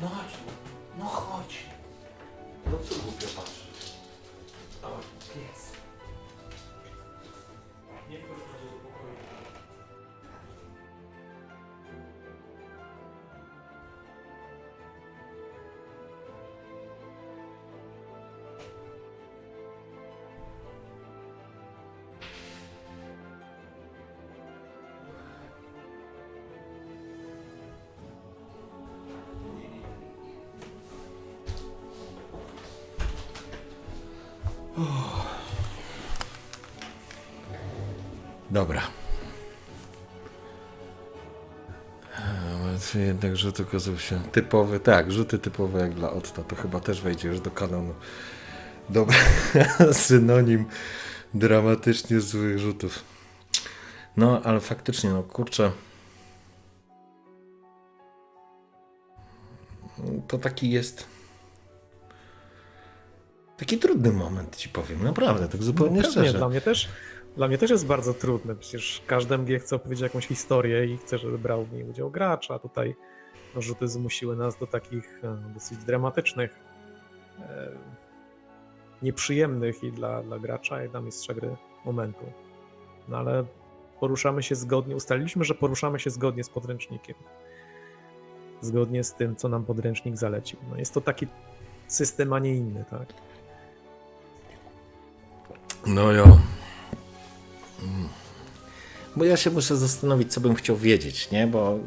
No 0.02 0.08
chodź, 0.08 0.34
no 1.00 1.06
chodź. 1.06 1.58
No 2.66 2.72
co 2.90 2.96
głupio 2.96 3.28
patrzysz? 3.36 3.61
Jednak 43.22 43.38
rzut 43.38 43.60
okazał 43.60 43.98
się 43.98 44.20
typowy. 44.32 44.80
Tak, 44.80 45.12
rzuty 45.12 45.40
typowe 45.40 45.80
jak 45.80 45.94
dla 45.94 46.12
Otta. 46.12 46.44
To 46.44 46.56
chyba 46.56 46.80
też 46.80 47.02
wejdzie 47.02 47.28
już 47.28 47.40
do 47.40 47.52
kanonu. 47.52 47.94
Dobra, 48.90 49.18
synonim 49.92 50.66
dramatycznie 51.34 52.20
złych 52.20 52.60
rzutów. 52.60 53.04
No, 54.18 54.42
ale 54.44 54.60
faktycznie, 54.60 55.10
no 55.10 55.24
kurczę. 55.24 55.72
To 60.28 60.38
taki 60.38 60.72
jest. 60.72 61.06
Taki 63.58 63.78
trudny 63.78 64.12
moment, 64.12 64.56
ci 64.56 64.70
powiem, 64.70 65.04
naprawdę, 65.04 65.48
tak 65.48 65.64
zupełnie 65.64 66.02
Pewnie, 66.02 66.12
szczerze. 66.12 66.38
dla 66.38 66.50
mnie 66.50 66.62
też. 66.62 66.90
Dla 67.36 67.48
mnie 67.48 67.58
też 67.58 67.70
jest 67.70 67.86
bardzo 67.86 68.14
trudne. 68.14 68.56
Przecież 68.56 69.02
każdy 69.08 69.36
MG 69.36 69.60
chce 69.60 69.76
opowiedzieć 69.76 70.04
jakąś 70.04 70.28
historię 70.28 70.86
i 70.86 70.98
chce, 70.98 71.18
żeby 71.18 71.38
brał 71.38 71.66
w 71.66 71.74
niej 71.74 71.84
udział 71.84 72.12
gracz, 72.12 72.52
a 72.52 72.60
tutaj 72.60 72.96
no, 72.98 73.11
rzuty 73.58 73.88
zmusiły 73.88 74.36
nas 74.36 74.58
do 74.58 74.68
takich 74.68 75.20
e, 75.24 75.54
dosyć 75.54 75.78
dramatycznych, 75.78 76.52
e, 77.40 77.72
nieprzyjemnych 79.02 79.84
i 79.84 79.92
dla, 79.92 80.24
dla 80.24 80.40
gracza, 80.40 80.86
i 80.86 80.90
dla 80.90 81.02
mistrza 81.02 81.34
gry 81.34 81.56
momentu. 81.86 82.26
No 83.08 83.18
ale 83.18 83.46
poruszamy 84.00 84.44
się 84.44 84.56
zgodnie, 84.56 84.96
ustaliliśmy, 84.96 85.46
że 85.46 85.56
poruszamy 85.56 86.00
się 86.00 86.10
zgodnie 86.10 86.44
z 86.44 86.50
podręcznikiem. 86.50 87.16
Zgodnie 88.62 89.04
z 89.04 89.14
tym, 89.14 89.36
co 89.36 89.50
nam 89.50 89.66
podręcznik 89.66 90.18
zalecił. 90.18 90.60
No, 90.70 90.78
jest 90.78 90.94
to 90.94 91.02
taki 91.02 91.28
system, 91.88 92.34
a 92.34 92.40
nie 92.40 92.56
inny, 92.56 92.86
tak? 92.90 93.14
No 95.86 96.12
jo. 96.12 96.24
Mm. 97.84 98.10
Bo 99.16 99.26
ja 99.26 99.38
się 99.38 99.52
muszę 99.52 99.78
zastanowić, 99.78 100.34
co 100.34 100.42
bym 100.42 100.56
chciał 100.56 100.78
wiedzieć, 100.78 101.32
nie? 101.32 101.48
Bo 101.48 101.80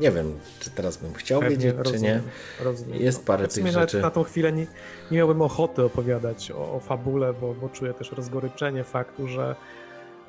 nie 0.00 0.10
wiem, 0.10 0.38
czy 0.60 0.70
teraz 0.70 0.96
bym 0.96 1.14
chciał 1.14 1.40
Pewnie, 1.40 1.56
wiedzieć, 1.56 1.74
czy 1.74 1.76
nie. 1.76 1.92
rozumiem, 1.92 2.22
rozumiem. 2.60 3.02
Jest 3.02 3.26
parę 3.26 3.48
W 3.48 3.52
sumie 3.52 3.64
tych 3.64 3.74
rzeczy. 3.74 4.00
Na 4.00 4.10
tą 4.10 4.22
chwilę 4.22 4.52
nie, 4.52 4.66
nie 5.10 5.18
miałbym 5.18 5.42
ochoty 5.42 5.84
opowiadać 5.84 6.50
o, 6.50 6.74
o 6.74 6.80
fabule, 6.80 7.32
bo, 7.32 7.54
bo 7.54 7.68
czuję 7.68 7.94
też 7.94 8.12
rozgoryczenie 8.12 8.84
faktu, 8.84 9.28
że 9.28 9.56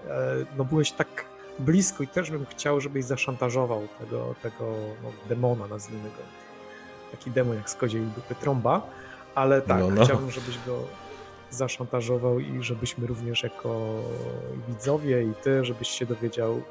e, 0.07 0.11
no 0.57 0.65
byłeś 0.65 0.91
tak 0.91 1.25
blisko 1.59 2.03
i 2.03 2.07
też 2.07 2.31
bym 2.31 2.45
chciał, 2.45 2.81
żebyś 2.81 3.05
zaszantażował 3.05 3.87
tego, 3.99 4.35
tego 4.43 4.73
no, 5.03 5.09
demona, 5.29 5.67
nazwijmy 5.67 6.03
go. 6.09 6.23
Taki 7.11 7.31
demon 7.31 7.55
jak 7.57 7.69
z 7.69 7.75
koziej 7.75 8.01
dupy 8.01 8.35
trąba, 8.35 8.81
ale 9.35 9.61
tak, 9.61 9.79
No, 9.79 9.89
no. 9.89 10.05
chciałbym, 10.05 10.31
żebyś 10.31 10.57
go 10.65 10.83
zaszantażował 11.51 12.39
i 12.39 12.63
żebyśmy 12.63 13.07
również 13.07 13.43
jako 13.43 13.99
widzowie 14.67 15.23
i 15.23 15.33
ty, 15.43 15.65
żebyś 15.65 15.87
się 15.89 16.05
dowiedział 16.05 16.61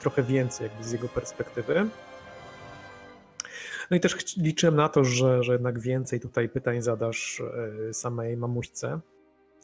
trochę 0.00 0.22
więcej 0.22 0.64
jakby 0.68 0.84
z 0.84 0.92
jego 0.92 1.08
perspektywy. 1.08 1.86
No 3.90 3.96
i 3.96 4.00
też 4.00 4.36
liczyłem 4.36 4.76
na 4.76 4.88
to, 4.88 5.04
że, 5.04 5.42
że 5.42 5.52
jednak 5.52 5.80
więcej 5.80 6.20
tutaj 6.20 6.48
pytań 6.48 6.82
zadasz 6.82 7.42
e, 7.88 7.94
samej 7.94 8.36
mamuśce, 8.36 9.00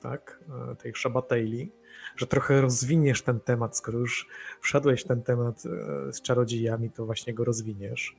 tak, 0.03 0.41
e, 0.73 0.77
tej 0.77 0.95
Szabatejli, 0.95 1.73
że 2.17 2.27
trochę 2.27 2.61
rozwiniesz 2.61 3.23
ten 3.23 3.41
temat, 3.41 3.77
skoro 3.77 3.99
już 3.99 4.29
wszedłeś 4.61 5.05
w 5.05 5.07
ten 5.07 5.23
temat 5.23 5.63
e, 5.67 6.13
z 6.13 6.23
czarodziejami, 6.23 6.91
to 6.91 7.07
właśnie 7.07 7.35
go 7.35 7.45
rozwiniesz. 7.45 8.17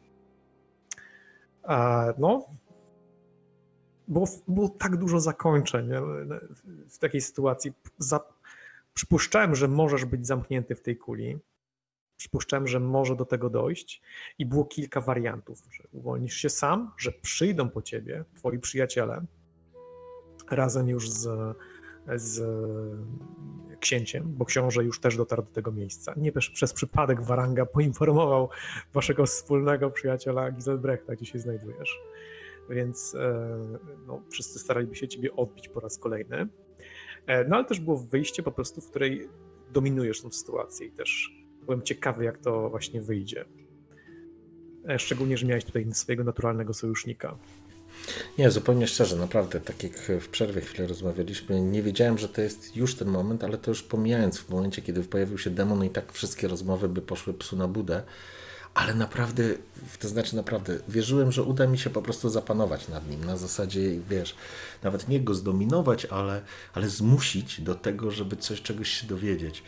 A, 1.64 2.06
no, 2.18 2.46
było, 4.08 4.28
było 4.48 4.70
tak 4.70 4.98
dużo 4.98 5.20
zakończeń 5.20 5.90
w 6.90 6.98
takiej 6.98 7.22
sytuacji. 7.22 7.74
Za, 7.98 8.20
przypuszczałem, 8.94 9.56
że 9.56 9.68
możesz 9.68 10.06
być 10.06 10.28
zamknięty 10.28 10.76
w 10.76 10.82
tej 10.82 10.98
kuli. 10.98 11.40
Przypuszczałem, 12.22 12.68
że 12.68 12.80
może 12.80 13.16
do 13.16 13.26
tego 13.26 13.50
dojść 13.50 14.02
i 14.40 14.46
było 14.46 14.66
kilka 14.66 15.02
wariantów, 15.02 15.60
że 15.72 15.84
uwolnisz 15.92 16.36
się 16.36 16.50
sam, 16.50 16.92
że 16.98 17.12
przyjdą 17.12 17.70
po 17.70 17.82
ciebie 17.82 18.26
twoi 18.36 18.60
przyjaciele 18.60 19.26
razem 20.52 20.90
już 20.90 21.10
z, 21.10 21.30
z 22.16 22.44
księciem, 23.80 24.24
bo 24.28 24.46
książę 24.46 24.84
już 24.84 25.00
też 25.00 25.18
dotarł 25.18 25.44
do 25.44 25.52
tego 25.52 25.72
miejsca. 25.72 26.14
Nie 26.18 26.32
przez, 26.32 26.74
przypadek 26.74 27.22
Waranga 27.22 27.66
poinformował 27.66 28.50
waszego 28.94 29.26
wspólnego 29.26 29.92
przyjaciela 29.92 30.52
Giselbrechta, 30.52 31.16
gdzie 31.16 31.26
się 31.26 31.40
znajdujesz. 31.40 32.00
Więc 32.70 33.16
e, 33.16 33.58
no, 34.08 34.22
wszyscy 34.30 34.60
staraliby 34.60 34.96
się 34.96 35.08
ciebie 35.08 35.36
odbić 35.36 35.70
po 35.70 35.80
raz 35.80 35.98
kolejny. 35.98 36.48
E, 37.28 37.44
No 37.48 37.56
ale 37.56 37.66
też 37.66 37.80
było 37.80 37.98
wyjście 37.98 38.44
po 38.44 38.52
prostu, 38.52 38.82
w 38.82 38.90
której 38.90 39.30
dominujesz 39.72 40.22
tą 40.22 40.32
sytuację 40.32 40.88
i 40.88 40.92
też 40.92 41.41
byłem 41.72 41.86
ciekawy, 41.86 42.24
jak 42.24 42.38
to 42.38 42.70
właśnie 42.70 43.02
wyjdzie. 43.02 43.46
E, 44.90 45.00
Szczególnie, 45.00 45.38
że 45.38 45.46
miałeś 45.46 45.66
tutaj 45.66 45.94
swojego 45.94 46.24
naturalnego 46.24 46.74
sojusznika. 46.74 47.38
Nie, 48.38 48.52
zupełnie 48.52 48.88
szczerze, 48.88 49.16
naprawdę, 49.16 49.62
tak 49.62 49.84
jak 49.84 49.94
w 50.22 50.28
przerwie 50.28 50.62
chwilę 50.62 50.88
rozmawialiśmy, 50.88 51.62
nie 51.62 51.84
wiedziałem, 51.84 52.18
że 52.18 52.30
to 52.30 52.42
jest 52.42 52.76
już 52.76 52.96
ten 52.96 53.08
moment, 53.08 53.44
ale 53.44 53.58
to 53.58 53.72
już 53.72 53.84
pomijając 53.84 54.40
w 54.40 54.50
momencie, 54.50 54.82
kiedy 54.82 55.04
pojawił 55.04 55.38
się 55.38 55.50
demon 55.50 55.86
i 55.86 55.90
tak 55.90 56.12
wszystkie 56.12 56.48
rozmowy 56.48 56.90
by 56.90 57.02
poszły 57.02 57.34
psu 57.34 57.56
na 57.56 57.68
budę, 57.68 58.04
ale 58.74 58.94
naprawdę, 58.94 59.44
to 60.00 60.08
znaczy 60.08 60.36
naprawdę, 60.36 60.78
wierzyłem, 60.88 61.32
że 61.32 61.44
uda 61.44 61.68
mi 61.68 61.78
się 61.78 61.90
po 61.90 62.02
prostu 62.02 62.30
zapanować 62.30 62.88
nad 62.88 63.10
nim, 63.10 63.26
na 63.26 63.38
zasadzie, 63.38 64.00
wiesz, 64.10 64.36
nawet 64.84 65.08
nie 65.08 65.20
go 65.20 65.34
zdominować, 65.34 66.06
ale, 66.06 66.42
ale 66.74 66.90
zmusić 66.90 67.62
do 67.62 67.76
tego, 67.76 68.12
żeby 68.12 68.36
coś, 68.36 68.62
czegoś 68.62 68.90
się 68.90 69.08
dowiedzieć. 69.08 69.64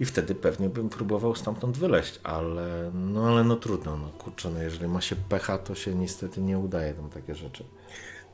I 0.00 0.04
wtedy 0.04 0.34
pewnie 0.34 0.68
bym 0.68 0.88
próbował 0.88 1.34
stamtąd 1.34 1.78
wyleźć, 1.78 2.20
ale 2.22 2.90
no, 2.94 3.28
ale 3.28 3.44
no 3.44 3.56
trudno, 3.56 3.96
no 3.96 4.08
kurczę, 4.08 4.50
no 4.50 4.62
jeżeli 4.62 4.88
ma 4.88 5.00
się 5.00 5.16
pecha, 5.28 5.58
to 5.58 5.74
się 5.74 5.94
niestety 5.94 6.40
nie 6.40 6.58
udaje 6.58 6.94
tam 6.94 7.10
takie 7.10 7.34
rzeczy. 7.34 7.64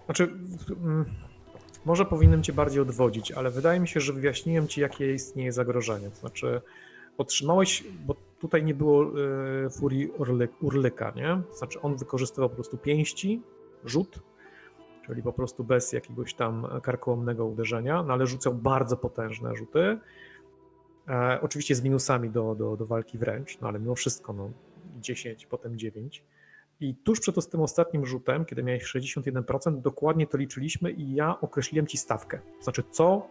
Znaczy, 0.05 0.23
mm, 0.71 1.05
może 1.85 2.05
powinienem 2.05 2.43
cię 2.43 2.53
bardziej 2.53 2.83
odwodzić, 2.83 3.33
ale 3.33 3.51
wydaje 3.51 3.81
mi 3.81 3.89
się, 3.89 4.01
że 4.01 4.13
wyjaśniłem 4.13 4.69
ci, 4.69 4.81
jakie 4.81 5.15
istnieje 5.15 5.53
zagrożenie. 5.53 6.11
To 6.11 6.17
znaczy, 6.17 6.61
otrzymałeś, 7.19 7.85
bo 8.07 8.17
tutaj 8.41 8.65
nie 8.65 8.75
było 8.75 9.05
e, 9.05 9.71
furii 9.71 10.09
urly, 10.09 10.49
urlyka, 10.61 11.13
nie? 11.17 11.43
To 11.51 11.57
znaczy, 11.57 11.81
on 11.81 11.97
wykorzystywał 11.97 12.49
po 12.49 12.55
prostu 12.55 12.79
pięści, 12.79 13.43
rzut, 13.85 14.19
czyli 15.07 15.23
po 15.23 15.33
prostu 15.33 15.65
bez 15.65 15.93
jakiegoś 15.93 16.35
tam 16.35 16.67
karkołomnego 16.83 17.47
uderzenia, 17.47 18.03
no 18.03 18.13
ale 18.13 18.27
rzucał 18.27 18.55
bardzo 18.55 18.97
potężne 18.97 19.57
rzuty. 19.57 19.99
E, 21.09 21.39
oczywiście 21.43 21.75
z 21.75 21.83
minusami 21.83 22.31
do, 22.31 22.55
do, 22.55 22.77
do 22.77 22.87
walki 22.87 23.19
wręcz, 23.19 23.61
no 23.61 23.69
ale 23.69 23.79
mimo 23.79 23.95
wszystko 23.95 24.33
no, 24.33 24.51
10, 25.01 25.47
potem 25.47 25.79
9. 25.79 26.25
I 26.81 26.95
tuż 26.95 27.21
przed 27.21 27.51
tym 27.51 27.61
ostatnim 27.61 28.07
rzutem, 28.07 28.45
kiedy 28.45 28.63
miałeś 28.63 28.85
61%, 28.85 29.81
dokładnie 29.81 30.27
to 30.27 30.39
liczyliśmy 30.39 30.91
i 30.91 31.15
ja 31.15 31.41
określiłem 31.41 31.87
ci 31.87 31.99
stawkę. 31.99 32.41
Znaczy, 32.61 32.83
co 32.91 33.29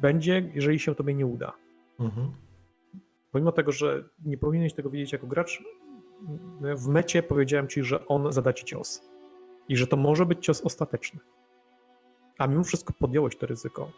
będzie, 0.00 0.50
jeżeli 0.54 0.78
się 0.78 0.94
tobie 0.94 1.14
nie 1.14 1.26
uda. 1.26 1.52
Mhm. 2.00 2.32
Pomimo 3.32 3.52
tego, 3.52 3.72
że 3.72 4.04
nie 4.24 4.38
powinieneś 4.38 4.74
tego 4.74 4.90
wiedzieć 4.90 5.12
jako 5.12 5.26
gracz, 5.26 5.62
w 6.60 6.88
mecie 6.88 7.22
powiedziałem 7.22 7.68
ci, 7.68 7.82
że 7.82 8.06
on 8.06 8.32
zada 8.32 8.52
ci 8.52 8.64
cios. 8.64 9.02
I 9.68 9.76
że 9.76 9.86
to 9.86 9.96
może 9.96 10.26
być 10.26 10.44
cios 10.44 10.60
ostateczny. 10.60 11.20
A 12.38 12.46
mimo 12.46 12.64
wszystko 12.64 12.92
podjąłeś 12.98 13.36
to 13.36 13.46
ryzyko. 13.46 13.90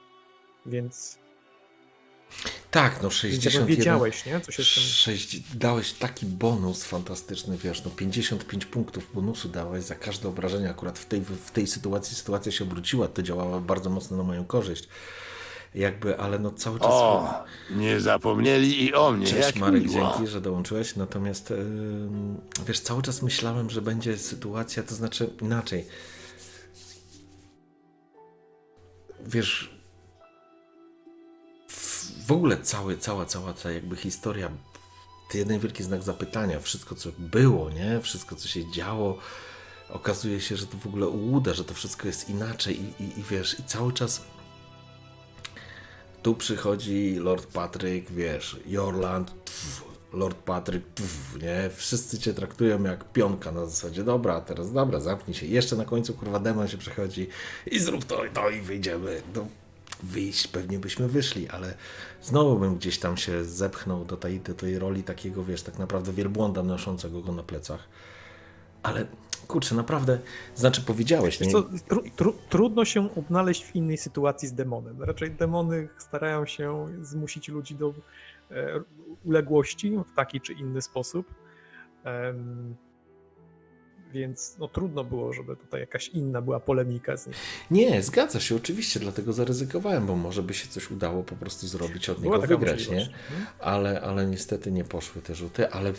Więc 0.66 1.18
Tak, 2.70 2.94
no 2.94 3.00
Więc 3.02 3.14
61. 3.14 3.60
jakby 3.60 3.76
wiedziałeś, 3.76 4.26
nie? 4.26 4.40
Co 4.40 4.52
się 4.52 4.64
z 4.64 4.74
tym... 4.74 4.82
Sześć, 4.82 5.40
dałeś 5.54 5.92
taki 5.92 6.26
bonus 6.26 6.84
fantastyczny, 6.84 7.58
wiesz, 7.58 7.84
no 7.84 7.90
55 7.90 8.66
punktów 8.66 9.10
bonusu 9.14 9.48
dałeś 9.48 9.84
za 9.84 9.94
każde 9.94 10.28
obrażenie. 10.28 10.70
Akurat 10.70 10.98
w 10.98 11.06
tej, 11.06 11.20
w 11.20 11.50
tej 11.50 11.66
sytuacji 11.66 12.16
sytuacja 12.16 12.52
się 12.52 12.64
obróciła, 12.64 13.08
to 13.08 13.22
działało 13.22 13.60
bardzo 13.60 13.90
mocno 13.90 14.16
na 14.16 14.22
moją 14.22 14.44
korzyść. 14.44 14.88
Jakby, 15.74 16.18
ale 16.18 16.38
no 16.38 16.50
cały 16.50 16.78
czas... 16.78 16.88
O, 16.90 17.44
nie 17.70 18.00
zapomnieli 18.00 18.84
i 18.84 18.94
o 18.94 19.12
mnie. 19.12 19.26
Cześć 19.26 19.46
jak 19.46 19.56
Marek, 19.56 19.82
miło. 19.82 19.94
dzięki, 19.94 20.32
że 20.32 20.40
dołączyłeś. 20.40 20.96
Natomiast 20.96 21.52
wiesz, 22.66 22.80
cały 22.80 23.02
czas 23.02 23.22
myślałem, 23.22 23.70
że 23.70 23.82
będzie 23.82 24.18
sytuacja, 24.18 24.82
to 24.82 24.94
znaczy 24.94 25.30
inaczej. 25.42 25.86
Wiesz, 29.26 29.75
w- 32.26 32.32
ogóle 32.32 32.56
cały, 32.62 32.96
cała, 32.98 33.26
cała 33.26 33.52
ta 33.52 33.70
jakby 33.72 33.96
historia, 33.96 34.48
to 35.30 35.38
jeden 35.38 35.60
wielki 35.60 35.82
znak 35.82 36.02
zapytania, 36.02 36.60
wszystko 36.60 36.94
co 36.94 37.08
było, 37.18 37.70
nie? 37.70 38.00
Wszystko 38.00 38.36
co 38.36 38.48
się 38.48 38.70
działo, 38.70 39.18
okazuje 39.88 40.40
się, 40.40 40.56
że 40.56 40.66
to 40.66 40.76
w 40.78 40.86
ogóle 40.86 41.06
ułuda, 41.08 41.54
że 41.54 41.64
to 41.64 41.74
wszystko 41.74 42.06
jest 42.06 42.28
inaczej 42.30 42.80
i, 42.80 43.02
i, 43.02 43.18
i 43.20 43.22
wiesz, 43.30 43.60
i 43.60 43.64
cały 43.64 43.92
czas 43.92 44.22
tu 46.22 46.34
przychodzi 46.34 47.16
Lord 47.20 47.46
Patryk, 47.46 48.10
wiesz, 48.10 48.56
Jorland, 48.66 49.30
pff, 49.30 49.84
Lord 50.12 50.36
Patryk, 50.36 50.86
pff, 50.86 51.42
nie? 51.42 51.70
Wszyscy 51.76 52.18
cię 52.18 52.34
traktują 52.34 52.82
jak 52.82 53.12
pionka 53.12 53.52
na 53.52 53.66
zasadzie, 53.66 54.04
dobra, 54.04 54.40
teraz 54.40 54.72
dobra, 54.72 55.00
zamknij 55.00 55.34
się. 55.34 55.46
Jeszcze 55.46 55.76
na 55.76 55.84
końcu, 55.84 56.14
kurwa, 56.14 56.38
demon 56.38 56.68
się 56.68 56.78
przechodzi 56.78 57.28
i 57.66 57.78
zrób 57.78 58.04
to 58.04 58.24
i 58.24 58.30
to 58.30 58.50
i 58.50 58.60
wyjdziemy. 58.60 59.22
No, 59.34 59.46
wyjść 60.02 60.48
pewnie 60.48 60.78
byśmy 60.78 61.08
wyszli, 61.08 61.48
ale 61.48 61.74
znowu 62.22 62.58
bym 62.58 62.76
gdzieś 62.76 62.98
tam 62.98 63.16
się 63.16 63.44
zepchnął 63.44 64.04
do 64.04 64.16
tej, 64.16 64.40
do 64.40 64.54
tej 64.54 64.78
roli 64.78 65.02
takiego, 65.02 65.44
wiesz, 65.44 65.62
tak 65.62 65.78
naprawdę 65.78 66.12
wielbłąda 66.12 66.62
noszącego 66.62 67.22
go 67.22 67.32
na 67.32 67.42
plecach. 67.42 67.88
Ale, 68.82 69.06
kurczę, 69.48 69.74
naprawdę, 69.74 70.18
znaczy 70.54 70.82
powiedziałeś, 70.82 71.40
nie? 71.40 71.50
co, 71.50 71.62
tru, 71.62 72.02
tru, 72.16 72.34
trudno 72.48 72.84
się 72.84 73.14
odnaleźć 73.14 73.64
w 73.64 73.76
innej 73.76 73.96
sytuacji 73.96 74.48
z 74.48 74.52
demonem. 74.52 75.02
Raczej 75.02 75.30
demony 75.30 75.88
starają 75.98 76.46
się 76.46 76.86
zmusić 77.02 77.48
ludzi 77.48 77.74
do 77.74 77.94
e, 78.50 78.82
uległości 79.24 79.98
w 80.12 80.16
taki 80.16 80.40
czy 80.40 80.52
inny 80.52 80.82
sposób. 80.82 81.34
Więc 84.12 84.56
no, 84.58 84.68
trudno 84.68 85.04
było, 85.04 85.32
żeby 85.32 85.56
tutaj 85.56 85.80
jakaś 85.80 86.08
inna 86.08 86.42
była 86.42 86.60
polemika 86.60 87.16
z 87.16 87.26
nim. 87.26 87.34
Nie, 87.70 88.02
zgadza 88.02 88.40
się, 88.40 88.56
oczywiście, 88.56 89.00
dlatego 89.00 89.32
zaryzykowałem, 89.32 90.06
bo 90.06 90.16
może 90.16 90.42
by 90.42 90.54
się 90.54 90.68
coś 90.68 90.90
udało 90.90 91.22
po 91.22 91.36
prostu 91.36 91.66
zrobić 91.66 92.08
od 92.08 92.20
Była 92.20 92.36
niego 92.36 92.48
wygrać, 92.48 92.88
nie? 92.88 93.00
Mhm. 93.00 93.46
Ale, 93.58 94.00
ale 94.00 94.26
niestety 94.26 94.72
nie 94.72 94.84
poszły 94.84 95.22
te 95.22 95.34
rzuty, 95.34 95.70
ale 95.70 95.92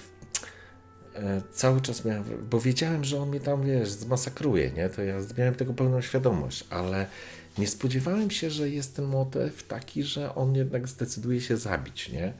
e, 1.16 1.42
cały 1.52 1.82
czas 1.82 2.06
miałem, 2.06 2.24
bo 2.50 2.60
wiedziałem, 2.60 3.04
że 3.04 3.22
on 3.22 3.30
mnie 3.30 3.40
tam, 3.40 3.64
wiesz, 3.64 3.90
zmasakruje, 3.90 4.72
nie? 4.72 4.90
To 4.90 5.04
ja 5.04 5.16
miałem 5.38 5.56
tego 5.56 5.74
pełną 5.74 6.02
świadomość, 6.02 6.66
ale 6.70 7.08
nie 7.58 7.68
spodziewałem 7.68 8.32
się, 8.32 8.50
że 8.50 8.70
jest 8.70 8.96
ten 8.96 9.06
motyw 9.06 9.64
taki, 9.64 10.04
że 10.04 10.36
on 10.36 10.56
jednak 10.56 10.88
zdecyduje 10.88 11.42
się 11.42 11.58
zabić, 11.58 12.10
nie? 12.10 12.34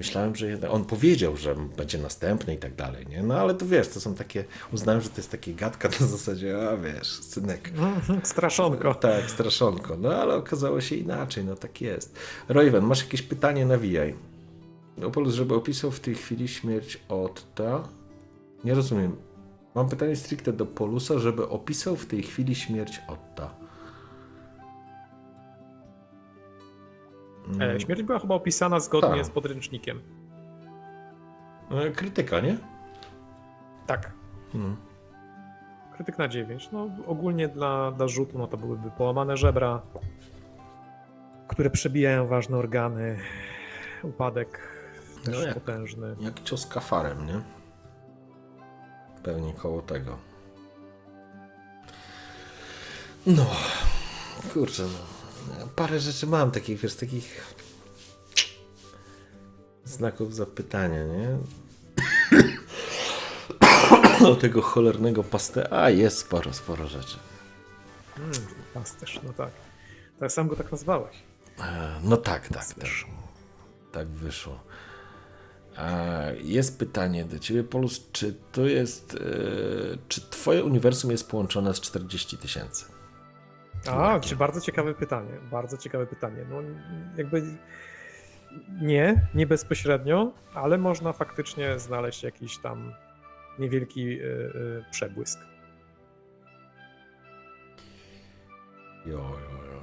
Myślałem, 0.00 0.36
że 0.36 0.48
jednak, 0.48 0.70
on 0.70 0.84
powiedział, 0.84 1.36
że 1.36 1.54
będzie 1.76 1.98
następny 1.98 2.54
i 2.54 2.58
tak 2.58 2.74
dalej, 2.74 3.06
nie? 3.06 3.22
No 3.22 3.34
ale 3.34 3.54
to 3.54 3.66
wiesz, 3.66 3.88
to 3.88 4.00
są 4.00 4.14
takie, 4.14 4.44
uznałem, 4.72 5.00
że 5.00 5.08
to 5.08 5.16
jest 5.16 5.30
takie 5.30 5.54
gadka 5.54 5.88
na 6.00 6.06
zasadzie, 6.06 6.68
a 6.70 6.76
wiesz, 6.76 7.08
synek, 7.08 7.72
Mhm, 7.76 8.20
Straszonko. 8.24 8.94
tak, 8.94 9.30
straszonko. 9.30 9.96
No 9.96 10.14
ale 10.14 10.34
okazało 10.34 10.80
się 10.80 10.96
inaczej, 10.96 11.44
no 11.44 11.54
tak 11.56 11.80
jest. 11.80 12.18
Royven, 12.48 12.84
masz 12.84 13.02
jakieś 13.02 13.22
pytanie? 13.22 13.66
Nawijaj. 13.66 14.14
Opolus, 15.04 15.34
żeby 15.34 15.54
opisał 15.54 15.90
w 15.90 16.00
tej 16.00 16.14
chwili 16.14 16.48
śmierć 16.48 17.00
Otta. 17.08 17.88
Nie 18.64 18.74
rozumiem. 18.74 19.16
Mam 19.74 19.88
pytanie 19.88 20.16
stricte 20.16 20.52
do 20.52 20.66
Polusa, 20.66 21.18
żeby 21.18 21.48
opisał 21.48 21.96
w 21.96 22.06
tej 22.06 22.22
chwili 22.22 22.54
śmierć 22.54 23.00
Otta. 23.08 23.54
E, 27.60 27.80
Śmierć 27.80 28.02
była 28.02 28.18
chyba 28.18 28.34
opisana 28.34 28.80
zgodnie 28.80 29.16
Tak. 29.16 29.26
z 29.26 29.30
podręcznikiem. 29.30 30.00
e, 31.70 31.90
Krytyka, 31.90 32.40
nie? 32.40 32.56
Tak. 33.86 34.12
Mm. 34.54 34.76
Krytyk 35.94 36.18
na 36.18 36.28
9. 36.28 36.68
No, 36.72 36.88
ogólnie 37.06 37.48
dla, 37.48 37.92
dla 37.92 38.08
rzutu 38.08 38.38
no 38.38 38.46
to 38.46 38.56
byłyby 38.56 38.90
połamane 38.90 39.36
żebra, 39.36 39.82
które 41.48 41.70
przebijają 41.70 42.26
ważne 42.26 42.56
organy, 42.56 43.18
upadek 44.02 44.60
też 45.24 45.34
No 45.34 45.42
jak- 45.42 45.54
potężny. 45.54 46.16
Jak 46.20 46.42
cios 46.42 46.66
kafarem, 46.66 47.26
nie? 47.26 47.40
Pewnie 49.22 49.52
koło 49.52 49.82
tego. 49.82 50.16
No, 53.26 53.46
kurczę, 54.54 54.82
no. 54.82 55.19
Parę 55.76 56.00
rzeczy 56.00 56.26
mam 56.26 56.50
takich, 56.50 56.80
wiesz, 56.80 56.94
takich 56.94 57.54
znaków 59.84 60.34
zapytania, 60.34 61.04
nie? 61.04 61.38
O 64.28 64.34
tego 64.34 64.62
cholernego 64.62 65.24
pastę. 65.24 65.72
A, 65.72 65.90
jest 65.90 66.18
sporo, 66.18 66.52
sporo 66.52 66.86
rzeczy. 66.86 67.16
Mm, 68.18 68.30
pasterz, 68.74 69.20
no 69.22 69.32
tak. 69.32 69.50
Tak 70.20 70.32
sam 70.32 70.48
go 70.48 70.56
tak 70.56 70.72
nazwałeś. 70.72 71.16
E, 71.60 72.00
No 72.02 72.16
tak, 72.16 72.48
tak, 72.48 72.74
tak. 72.74 72.88
Tak 73.92 74.08
wyszło. 74.08 74.60
E, 75.78 76.36
Jest 76.40 76.78
pytanie 76.78 77.24
do 77.24 77.38
ciebie, 77.38 77.64
Polus, 77.64 78.00
czy 78.12 78.34
to 78.52 78.66
jest, 78.66 79.14
e, 79.14 79.18
czy 80.08 80.20
twoje 80.30 80.64
uniwersum 80.64 81.10
jest 81.10 81.30
połączone 81.30 81.74
z 81.74 81.80
40 81.80 82.38
tysięcy? 82.38 82.84
A, 83.88 84.20
czy 84.20 84.36
bardzo 84.36 84.60
ciekawe 84.60 84.94
pytanie. 84.94 85.32
Bardzo 85.50 85.76
ciekawe 85.76 86.06
pytanie. 86.06 86.44
No, 86.50 86.56
jakby 87.16 87.42
nie, 88.82 89.28
nie 89.34 89.46
bezpośrednio, 89.46 90.32
ale 90.54 90.78
można 90.78 91.12
faktycznie 91.12 91.78
znaleźć 91.78 92.22
jakiś 92.22 92.58
tam 92.58 92.92
niewielki 93.58 94.20
y, 94.20 94.24
y, 94.24 94.84
przebłysk. 94.90 95.40
Jo, 99.06 99.18
jo, 99.18 99.64
jo. 99.72 99.80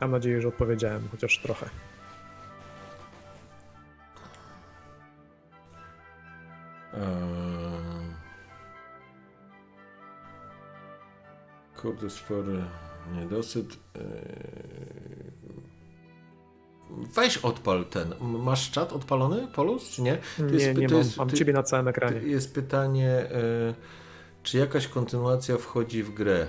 Mam 0.00 0.10
nadzieję, 0.10 0.40
że 0.40 0.48
odpowiedziałem 0.48 1.08
chociaż 1.08 1.38
trochę. 1.38 1.66
Eee... 6.94 7.37
Kurde, 11.82 12.10
spory 12.10 12.64
niedosyt. 13.14 13.76
Eee... 13.94 14.02
Weź 17.14 17.36
odpal 17.38 17.84
ten. 17.84 18.14
Masz 18.20 18.70
czat 18.70 18.92
odpalony, 18.92 19.48
Polus, 19.54 19.90
czy 19.90 20.02
nie? 20.02 20.18
To 20.36 20.42
Nie, 20.44 20.74
nie 20.74 20.88
to 20.88 20.94
mam. 20.94 21.04
jest- 21.04 21.16
mam 21.16 21.30
ciebie 21.30 21.52
na 21.52 21.62
całym 21.62 21.88
ekranie. 21.88 22.20
Jest 22.20 22.54
pytanie, 22.54 23.10
e, 23.10 23.74
czy 24.42 24.58
jakaś 24.58 24.88
kontynuacja 24.88 25.56
wchodzi 25.56 26.02
w 26.02 26.14
grę? 26.14 26.46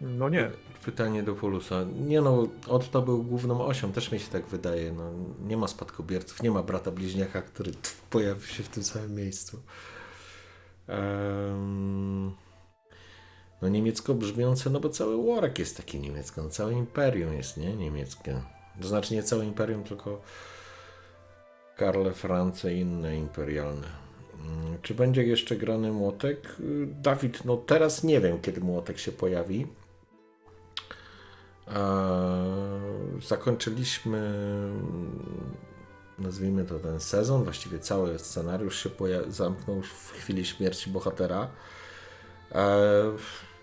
No 0.00 0.28
nie. 0.28 0.50
Pytanie 0.84 1.22
do 1.22 1.34
Polusa. 1.34 1.84
Nie 2.00 2.20
no, 2.20 2.48
Otto 2.68 3.02
był 3.02 3.22
główną 3.22 3.64
osią, 3.66 3.92
też 3.92 4.12
mi 4.12 4.18
się 4.20 4.28
tak 4.30 4.46
wydaje. 4.46 4.92
No, 4.92 5.10
nie 5.46 5.56
ma 5.56 5.68
spadkobierców, 5.68 6.42
nie 6.42 6.50
ma 6.50 6.62
brata 6.62 6.90
bliźniaka, 6.90 7.42
który 7.42 7.72
tf, 7.72 8.00
pojawi 8.10 8.46
się 8.46 8.62
w 8.62 8.68
tym 8.68 8.82
samym 8.84 9.14
miejscu. 9.14 9.62
Em, 10.86 12.32
no 13.62 13.68
niemiecko 13.68 14.14
brzmiące, 14.14 14.70
no 14.70 14.80
bo 14.80 14.88
cały 14.88 15.34
Warek 15.34 15.58
jest 15.58 15.76
taki 15.76 16.00
niemiecki, 16.00 16.40
no 16.40 16.48
całe 16.48 16.72
imperium 16.72 17.32
jest, 17.34 17.56
nie? 17.56 17.76
Niemieckie. 17.76 18.42
To 18.82 18.88
znaczy 18.88 19.14
nie 19.14 19.22
całe 19.22 19.44
imperium, 19.44 19.84
tylko 19.84 20.20
Karle, 21.76 22.12
France 22.12 22.74
i 22.74 22.80
inne 22.80 23.16
imperialne. 23.16 23.86
Mm, 24.40 24.78
Czy 24.82 24.94
będzie 24.94 25.22
jeszcze 25.24 25.56
grany 25.56 25.92
młotek? 25.92 26.56
Y, 26.60 26.86
Dawid, 26.86 27.44
no 27.44 27.56
teraz 27.56 28.04
nie 28.04 28.20
wiem, 28.20 28.40
kiedy 28.40 28.60
młotek 28.60 28.98
się 28.98 29.12
pojawi. 29.12 29.66
Eee, 31.68 31.76
zakończyliśmy, 33.26 34.32
nazwijmy 36.18 36.64
to 36.64 36.78
ten 36.78 37.00
sezon, 37.00 37.44
właściwie 37.44 37.78
cały 37.78 38.18
scenariusz 38.18 38.82
się 38.82 38.90
zamknął 39.28 39.82
w 39.82 40.12
chwili 40.12 40.44
śmierci 40.46 40.90
bohatera. 40.90 41.48
Eee, 42.52 43.16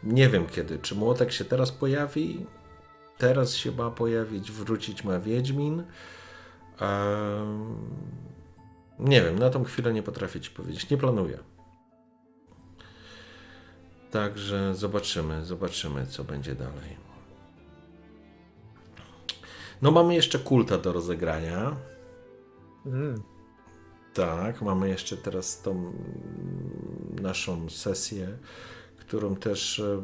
nie 0.04 0.30
wiem 0.30 0.48
kiedy, 0.48 0.80
czy 0.80 0.96
młotek 0.96 1.32
się 1.32 1.46
teraz 1.46 1.72
pojawi, 1.72 2.46
teraz 3.18 3.54
się 3.54 3.72
ma 3.72 3.92
pojawić, 3.92 4.52
wrócić 4.52 5.04
ma 5.04 5.20
Wiedźmin. 5.20 5.84
Eee, 6.82 7.48
nie 9.00 9.22
wiem, 9.22 9.40
na 9.40 9.50
tą 9.50 9.64
chwilę 9.64 9.94
nie 9.94 10.04
potrafię 10.04 10.40
ci 10.40 10.52
powiedzieć, 10.52 10.90
nie 10.90 10.98
planuję. 10.98 11.40
Także 14.12 14.76
zobaczymy, 14.76 15.46
zobaczymy, 15.46 16.08
co 16.08 16.24
będzie 16.24 16.56
dalej. 16.56 16.98
No 19.82 19.92
mamy 19.92 20.16
jeszcze 20.16 20.40
kulta 20.40 20.78
do 20.78 20.94
rozegrania. 20.94 21.76
Mm. 22.86 23.24
Tak, 24.14 24.62
mamy 24.62 24.90
jeszcze 24.90 25.18
teraz 25.18 25.62
tą 25.62 25.94
naszą 27.22 27.70
sesję, 27.70 28.38
którą 29.08 29.36
też 29.36 29.80
e, 29.80 30.02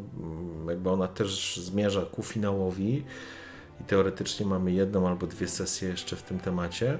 jakby 0.67 0.89
ona 0.89 1.07
też 1.07 1.57
zmierza 1.57 2.01
ku 2.01 2.23
finałowi 2.23 3.03
i 3.81 3.83
teoretycznie 3.83 4.45
mamy 4.45 4.71
jedną 4.71 5.07
albo 5.07 5.27
dwie 5.27 5.47
sesje 5.47 5.89
jeszcze 5.89 6.15
w 6.15 6.23
tym 6.23 6.39
temacie. 6.39 6.97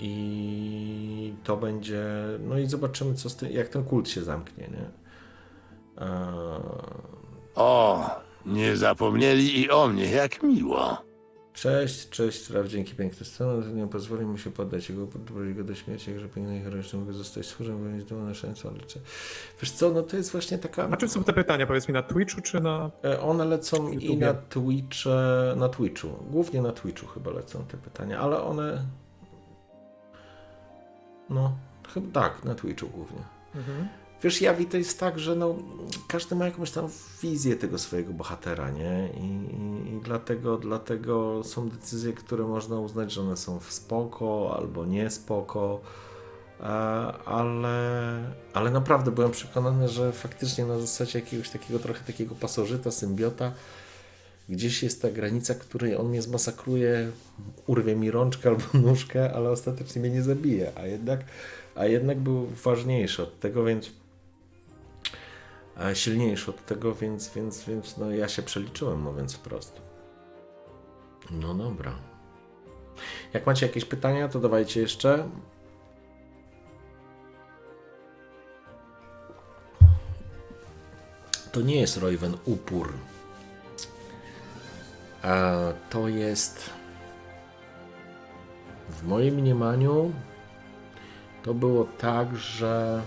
I 0.00 1.34
to 1.44 1.56
będzie, 1.56 2.04
no 2.48 2.58
i 2.58 2.66
zobaczymy 2.66 3.14
co 3.14 3.30
z 3.30 3.36
tym, 3.36 3.52
jak 3.52 3.68
ten 3.68 3.84
kult 3.84 4.08
się 4.08 4.22
zamknie, 4.22 4.68
nie? 4.68 4.90
Eee, 6.06 6.10
O, 7.54 8.10
nie 8.46 8.76
zapomnieli 8.76 9.60
i 9.60 9.70
o 9.70 9.88
mnie, 9.88 10.10
jak 10.10 10.42
miło. 10.42 11.09
Cześć, 11.60 12.08
cześć, 12.08 12.50
Raf, 12.50 12.66
dzięki 12.66 12.94
piękne 12.94 13.26
strony, 13.26 13.72
nie 13.72 13.86
pozwoli 13.86 14.26
mu 14.26 14.38
się 14.38 14.50
poddać 14.50 14.88
jego, 14.88 15.06
podprowadzić 15.06 15.54
go 15.54 15.64
do 15.64 15.74
śmierci, 15.74 16.10
jakże 16.10 16.28
piękny 16.28 16.58
i 16.58 16.62
heroiczny 16.62 16.98
mógł 16.98 17.12
zostać 17.12 17.46
służem, 17.46 17.78
bo 17.78 17.84
mieć 17.84 18.04
dumę 18.04 18.22
na 18.22 18.34
szansę, 18.34 18.68
ale 18.68 18.80
czy... 18.80 19.00
Wiesz 19.62 19.70
co, 19.70 19.90
no 19.90 20.02
to 20.02 20.16
jest 20.16 20.32
właśnie 20.32 20.58
taka... 20.58 20.88
A 20.90 20.96
czym 20.96 21.08
są 21.08 21.24
te 21.24 21.32
pytania? 21.32 21.66
Powiedz 21.66 21.88
mi 21.88 21.94
na 21.94 22.02
Twitchu 22.02 22.40
czy 22.40 22.60
na. 22.60 22.90
E, 23.04 23.20
One 23.20 23.44
lecą 23.44 23.88
i 23.92 23.94
YouTubie. 23.94 24.26
na 24.26 24.34
Twitche, 24.34 25.10
na 25.56 25.68
Twitchu, 25.68 26.08
głównie 26.30 26.62
na 26.62 26.72
Twitchu 26.72 27.06
chyba 27.06 27.30
lecą 27.30 27.64
te 27.64 27.76
pytania, 27.76 28.20
ale 28.20 28.42
one... 28.42 28.84
No, 31.30 31.56
chyba 31.94 32.20
tak, 32.20 32.44
na 32.44 32.54
Twitchu 32.54 32.88
głównie. 32.88 33.22
Mhm. 33.54 33.88
Wiesz, 34.22 34.40
Jawi 34.40 34.66
to 34.66 34.76
jest 34.76 35.00
tak, 35.00 35.18
że 35.18 35.36
no, 35.36 35.54
każdy 36.08 36.34
ma 36.34 36.44
jakąś 36.44 36.70
tam 36.70 36.88
wizję 37.22 37.56
tego 37.56 37.78
swojego 37.78 38.12
bohatera, 38.12 38.70
nie? 38.70 39.08
I, 39.20 39.24
i, 39.24 39.96
i 39.96 40.00
dlatego, 40.00 40.58
dlatego 40.58 41.44
są 41.44 41.68
decyzje, 41.68 42.12
które 42.12 42.44
można 42.44 42.80
uznać, 42.80 43.12
że 43.12 43.20
one 43.20 43.36
są 43.36 43.60
w 43.60 43.72
spoko 43.72 44.56
albo 44.58 44.86
nie 44.86 45.10
spoko. 45.10 45.80
E, 46.60 46.64
Ale, 47.24 48.24
ale 48.54 48.70
naprawdę 48.70 49.10
byłem 49.10 49.30
przekonany, 49.30 49.88
że 49.88 50.12
faktycznie 50.12 50.64
na 50.64 50.78
zasadzie 50.78 51.18
jakiegoś 51.18 51.50
takiego 51.50 51.78
trochę 51.78 52.04
takiego 52.04 52.34
pasożyta, 52.34 52.90
symbiota, 52.90 53.52
gdzieś 54.48 54.82
jest 54.82 55.02
ta 55.02 55.10
granica, 55.10 55.54
której 55.54 55.96
on 55.96 56.08
mnie 56.08 56.22
zmasakruje, 56.22 57.10
urwie 57.66 57.96
mi 57.96 58.10
rączkę 58.10 58.48
albo 58.48 58.64
nóżkę, 58.88 59.32
ale 59.34 59.50
ostatecznie 59.50 60.00
mnie 60.00 60.10
nie 60.10 60.22
zabije, 60.22 60.72
a 60.76 60.86
jednak, 60.86 61.24
a 61.74 61.86
jednak 61.86 62.18
był 62.18 62.46
ważniejszy 62.46 63.22
od 63.22 63.40
tego, 63.40 63.64
więc 63.64 63.99
silniejszy 65.94 66.50
od 66.50 66.66
tego, 66.66 66.94
więc, 66.94 67.34
więc, 67.34 67.64
więc 67.64 67.96
no 67.98 68.10
ja 68.10 68.28
się 68.28 68.42
przeliczyłem, 68.42 69.00
mówiąc 69.00 69.34
wprost. 69.34 69.80
No 71.30 71.54
dobra. 71.54 71.94
Jak 73.32 73.46
macie 73.46 73.66
jakieś 73.66 73.84
pytania, 73.84 74.28
to 74.28 74.40
dawajcie 74.40 74.80
jeszcze. 74.80 75.28
To 81.52 81.60
nie 81.60 81.80
jest 81.80 81.96
Royven 81.96 82.36
upór. 82.44 82.92
A 85.22 85.58
to 85.90 86.08
jest 86.08 86.70
w 88.88 89.06
moim 89.06 89.34
mniemaniu 89.34 90.12
to 91.42 91.54
było 91.54 91.84
tak, 91.84 92.36
że 92.36 93.02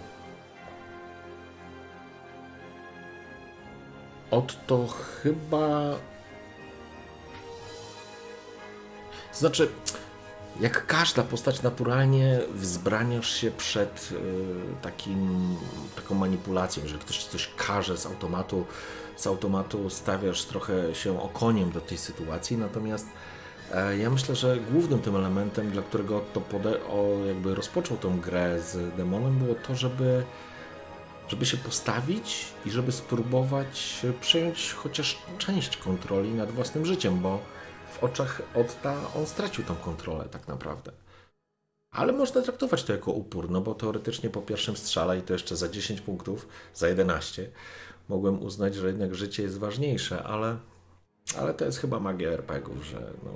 Otto 4.33 4.87
chyba. 4.87 5.95
Znaczy, 9.33 9.69
jak 10.59 10.85
każda 10.87 11.23
postać, 11.23 11.61
naturalnie 11.61 12.39
wzbraniasz 12.53 13.35
się 13.35 13.51
przed 13.51 14.09
y, 14.11 14.15
takim, 14.81 15.55
taką 15.95 16.15
manipulacją, 16.15 16.87
że 16.87 16.97
ktoś 16.97 17.25
coś 17.25 17.49
każe 17.57 17.97
z 17.97 18.05
automatu, 18.05 18.65
z 19.15 19.27
automatu 19.27 19.89
stawiasz 19.89 20.43
trochę 20.43 20.95
się 20.95 21.21
okoniem 21.21 21.71
do 21.71 21.81
tej 21.81 21.97
sytuacji, 21.97 22.57
natomiast 22.57 23.07
e, 23.73 23.97
ja 23.97 24.09
myślę, 24.09 24.35
że 24.35 24.57
głównym 24.71 24.99
tym 24.99 25.15
elementem, 25.15 25.71
dla 25.71 25.81
którego 25.81 26.17
Otto 26.17 26.41
pode- 26.41 26.79
o, 26.89 27.25
jakby 27.25 27.55
rozpoczął 27.55 27.97
tą 27.97 28.19
grę 28.19 28.61
z 28.61 28.95
demonem, 28.95 29.39
było 29.39 29.55
to, 29.55 29.75
żeby 29.75 30.23
żeby 31.33 31.45
się 31.45 31.57
postawić 31.57 32.45
i 32.65 32.71
żeby 32.71 32.91
spróbować 32.91 34.05
przejąć 34.21 34.73
chociaż 34.73 35.17
część 35.37 35.77
kontroli 35.77 36.29
nad 36.29 36.51
własnym 36.51 36.85
życiem, 36.85 37.19
bo 37.19 37.39
w 37.93 38.03
oczach 38.03 38.41
Otta 38.55 38.95
on 39.15 39.25
stracił 39.25 39.63
tą 39.63 39.75
kontrolę 39.75 40.25
tak 40.31 40.47
naprawdę. 40.47 40.91
Ale 41.91 42.13
można 42.13 42.41
traktować 42.41 42.83
to 42.83 42.93
jako 42.93 43.11
upór, 43.11 43.49
no 43.49 43.61
bo 43.61 43.75
teoretycznie 43.75 44.29
po 44.29 44.41
pierwszym 44.41 44.77
strzale 44.77 45.17
i 45.17 45.21
to 45.21 45.33
jeszcze 45.33 45.55
za 45.55 45.69
10 45.69 46.01
punktów, 46.01 46.47
za 46.73 46.87
11, 46.87 47.51
mogłem 48.09 48.43
uznać, 48.43 48.75
że 48.75 48.87
jednak 48.87 49.15
życie 49.15 49.43
jest 49.43 49.57
ważniejsze, 49.57 50.23
ale, 50.23 50.57
ale 51.37 51.53
to 51.53 51.65
jest 51.65 51.77
chyba 51.77 51.99
magia 51.99 52.29
RPGów, 52.29 52.85
że 52.85 53.13
no, 53.23 53.31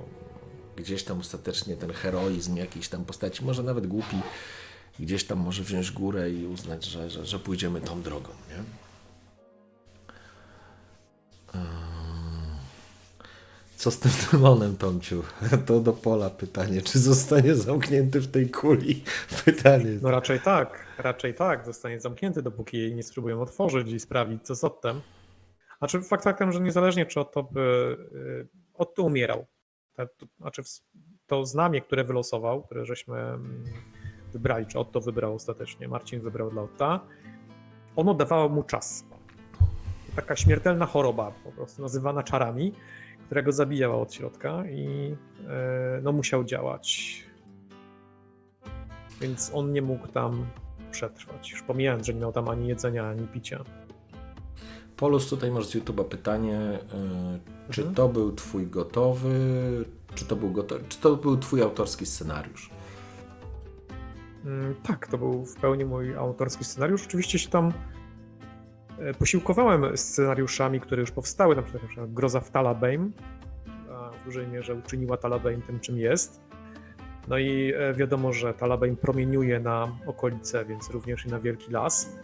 gdzieś 0.76 1.04
tam 1.04 1.20
ostatecznie 1.20 1.76
ten 1.76 1.94
heroizm 1.94 2.56
jakiejś 2.56 2.90
tam 2.90 3.06
postaci, 3.06 3.46
może 3.46 3.64
nawet 3.64 3.88
głupi, 3.88 4.18
gdzieś 5.00 5.24
tam 5.26 5.38
może 5.40 5.64
wziąć 5.64 5.92
górę 5.92 6.32
i 6.32 6.46
uznać, 6.48 6.86
że, 6.86 7.10
że, 7.10 7.26
że 7.26 7.40
pójdziemy 7.40 7.82
tą 7.82 8.02
drogą, 8.02 8.30
nie? 8.50 8.64
Eee, 11.54 11.62
Co 13.76 13.92
z 13.92 14.00
tym 14.00 14.12
demonem, 14.32 14.78
Tomciu? 14.78 15.24
To 15.66 15.80
do 15.80 15.94
pola 15.94 16.30
pytanie. 16.30 16.82
Czy 16.82 17.00
zostanie 17.00 17.56
zamknięty 17.56 18.20
w 18.22 18.28
tej 18.32 18.50
kuli? 18.50 19.04
Pytanie. 19.46 20.00
No 20.02 20.12
raczej 20.12 20.40
tak, 20.40 20.86
raczej 20.98 21.34
tak. 21.34 21.66
Zostanie 21.66 22.00
zamknięty, 22.00 22.42
dopóki 22.42 22.78
jej 22.78 22.96
nie 22.96 23.04
spróbują 23.04 23.42
otworzyć 23.42 23.92
i 23.92 24.00
sprawdzić, 24.00 24.44
co 24.44 24.56
z 24.56 24.64
Ottem. 24.64 25.02
Znaczy, 25.80 26.02
fakt 26.02 26.24
faktem, 26.24 26.52
że 26.52 26.60
niezależnie 26.62 27.06
czy 27.06 27.20
Otto 27.20 27.44
by. 27.44 27.98
y, 28.14 28.48
Otto 28.74 29.04
umierał. 29.04 29.46
Ta- 29.94 30.06
to- 30.08 30.26
Znaczy, 30.40 30.62
ws- 30.64 30.82
to 31.28 31.46
znamie, 31.46 31.82
które 31.82 32.04
wylosował, 32.04 32.64
które 32.64 32.86
żeśmy 32.86 33.18
mm, 33.20 33.64
wybrali, 34.34 34.66
czy 34.66 34.80
Otto 34.80 35.02
wybrał 35.02 35.36
ostatecznie, 35.36 35.88
Marcin 35.88 36.22
wybrał 36.22 36.52
dla 36.52 36.62
Otta, 36.62 37.00
ono 37.96 38.14
dawało 38.14 38.50
mu 38.50 38.64
czas. 38.64 39.06
Taka 40.16 40.36
śmiertelna 40.36 40.86
choroba, 40.86 41.32
po 41.44 41.52
prostu 41.52 41.82
nazywana 41.82 42.24
czarami, 42.24 42.74
która 43.26 43.42
go 43.42 43.52
zabijała 43.52 43.96
od 43.96 44.14
środka 44.14 44.64
i 44.66 45.16
e, 45.48 46.00
no, 46.04 46.12
musiał 46.12 46.44
działać. 46.44 47.14
Więc 49.22 49.52
on 49.54 49.72
nie 49.74 49.82
mógł 49.82 50.08
tam 50.08 50.46
przetrwać. 50.92 51.52
Już 51.52 51.62
pomijając, 51.62 52.06
że 52.06 52.14
nie 52.14 52.20
miał 52.20 52.32
tam 52.32 52.50
ani 52.50 52.68
jedzenia, 52.68 53.10
ani 53.10 53.28
picia. 53.28 53.64
Polus, 54.98 55.30
tutaj 55.30 55.52
masz 55.52 55.66
z 55.66 55.76
YouTube'a 55.76 56.04
pytanie, 56.04 56.60
yy, 56.60 57.40
czy 57.72 57.82
Mhm. 57.82 57.96
to 57.96 58.10
był 58.10 58.32
twój 58.32 58.68
gotowy, 58.68 59.30
czy 60.16 60.26
to 60.26 60.36
był 60.36 60.52
gotowy, 60.52 60.84
czy 60.90 60.98
to 60.98 61.16
był 61.16 61.38
twój 61.38 61.62
autorski 61.62 62.06
scenariusz? 62.06 62.70
Mm, 64.48 64.76
Tak, 64.84 65.08
to 65.08 65.18
był 65.18 65.46
w 65.46 65.56
pełni 65.56 65.86
mój 65.86 66.16
autorski 66.16 66.64
scenariusz. 66.64 67.06
Oczywiście 67.06 67.40
się 67.40 67.50
tam 67.50 67.74
e, 69.00 69.14
posiłkowałem 69.14 69.98
scenariuszami, 69.98 70.80
które 70.80 71.02
już 71.02 71.12
powstały, 71.12 71.56
na 71.56 71.62
przykład, 71.62 71.84
na 71.84 71.90
przykład 71.90 72.14
Groza 72.14 72.40
w 72.40 72.52
Talabheim. 72.52 73.14
a 73.92 74.12
W 74.12 74.26
dużej 74.26 74.48
mierze 74.48 74.76
uczyniła 74.76 75.18
Talabheim 75.18 75.62
tym, 75.62 75.80
czym 75.80 75.98
jest. 75.98 76.42
No 77.28 77.38
i 77.38 77.74
e, 77.78 77.94
wiadomo, 77.94 78.34
że 78.34 78.54
Talabheim 78.54 78.96
promieniuje 78.96 79.60
na 79.60 79.98
okolice, 80.06 80.66
więc 80.66 80.90
również 80.90 81.26
i 81.26 81.30
na 81.30 81.40
Wielki 81.40 81.72
Las. 81.72 82.16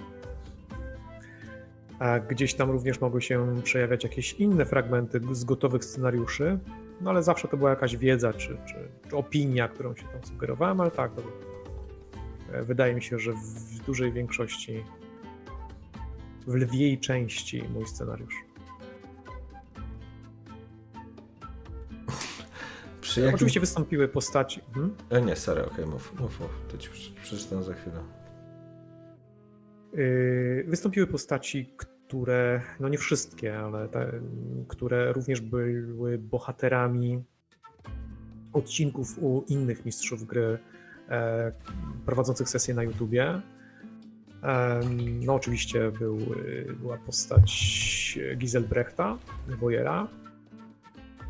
Gdzieś 2.30 2.54
tam 2.54 2.72
również 2.72 3.02
mogły 3.02 3.22
się 3.22 3.62
przejawiać 3.64 4.04
jakieś 4.04 4.34
inne 4.34 4.66
fragmenty 4.66 5.22
z 5.32 5.44
gotowych 5.44 5.86
scenariuszy, 5.86 6.60
no 7.02 7.10
ale 7.10 7.24
zawsze 7.24 7.48
to 7.48 7.58
była 7.58 7.70
jakaś 7.70 7.98
wiedza 7.98 8.34
czy, 8.34 8.58
czy, 8.66 8.76
czy 9.10 9.18
opinia, 9.18 9.68
którą 9.68 9.96
się 9.96 10.04
tam 10.04 10.24
sugerowałem, 10.24 10.82
ale 10.82 10.92
tak, 10.92 11.12
to 11.16 11.22
E, 11.22 11.53
Wydaje 12.62 12.96
mi 12.96 13.04
się, 13.04 13.20
że 13.20 13.34
w 13.34 13.86
dużej 13.86 14.12
większości, 14.12 14.84
w 16.48 16.54
lwiej 16.54 17.00
części 17.00 17.64
mój 17.74 17.88
scenariusz. 17.88 18.36
Czy 23.02 23.22
jakim... 23.22 23.36
Oczywiście 23.36 23.60
wystąpiły 23.60 24.08
postaci. 24.08 24.62
Hmm? 24.74 24.96
E, 25.10 25.22
nie, 25.22 25.36
sorry, 25.36 25.66
okej, 25.66 25.86
mów, 25.86 26.20
mów, 26.20 26.40
mów, 26.40 26.50
to 26.72 26.78
ci 26.78 26.90
prze- 26.90 27.22
przeczytam 27.22 27.64
za 27.64 27.74
chwilę. 27.74 28.04
Yy, 29.94 30.66
Wystąpiły 30.68 31.08
postaci, 31.08 31.74
które, 31.78 32.62
no 32.80 32.90
nie 32.90 32.98
wszystkie, 32.98 33.60
ale 33.60 33.90
te, 33.90 34.12
które 34.68 35.14
również 35.14 35.42
były 35.42 36.18
bohaterami 36.18 37.24
odcinków 38.54 39.24
u 39.24 39.44
innych 39.48 39.86
mistrzów 39.86 40.24
gry 40.24 40.60
prowadzących 42.06 42.50
sesje 42.50 42.74
na 42.74 42.84
YouTubie. 42.84 43.42
No 45.26 45.34
oczywiście 45.34 45.92
był, 45.92 46.18
y, 46.18 46.76
była 46.80 46.98
postać 46.98 48.20
Giselbrechta, 48.38 49.18
Wojera. 49.60 50.08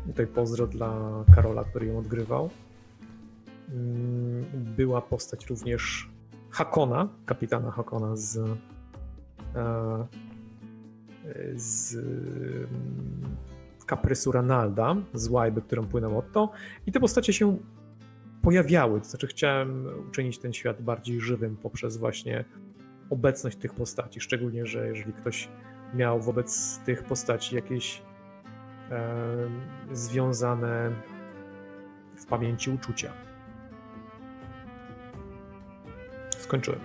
Tutaj 0.06 0.26
pozdro 0.26 0.66
dla 0.66 1.24
Karola, 1.34 1.64
który 1.64 1.86
ją 1.86 1.98
odgrywał. 1.98 2.50
Była 4.54 5.02
postać 5.02 5.46
również 5.46 6.10
Hakona, 6.50 7.08
kapitana 7.26 7.70
Hakona 7.70 8.16
z, 8.16 8.36
e, 9.54 10.06
z 11.56 11.96
kaprysu 13.86 14.32
Ranalda, 14.32 14.96
z 15.14 15.28
łajby, 15.28 15.62
którą 15.62 15.86
płynął 15.86 16.18
Otto. 16.18 16.50
I 16.86 16.92
te 16.92 17.00
postacie 17.00 17.32
się 17.32 17.56
pojawiały. 18.44 19.00
To 19.00 19.06
znaczy, 19.06 19.26
chciałem 19.26 19.86
uczynić 20.08 20.38
ten 20.38 20.52
świat 20.52 20.82
bardziej 20.82 21.20
żywym 21.20 21.56
poprzez 21.56 21.96
właśnie 21.96 22.44
obecność 23.10 23.56
tych 23.56 23.74
postaci. 23.74 24.20
Szczególnie, 24.20 24.66
że 24.66 24.88
jeżeli 24.88 25.12
ktoś 25.12 25.48
miał 25.94 26.20
wobec 26.20 26.78
tych 26.78 27.04
postaci 27.04 27.56
jakieś 27.56 28.02
e, 28.90 29.50
związane 29.92 30.90
w 32.16 32.26
pamięci 32.26 32.70
uczucia. 32.70 33.12
Skończyłem. 36.38 36.80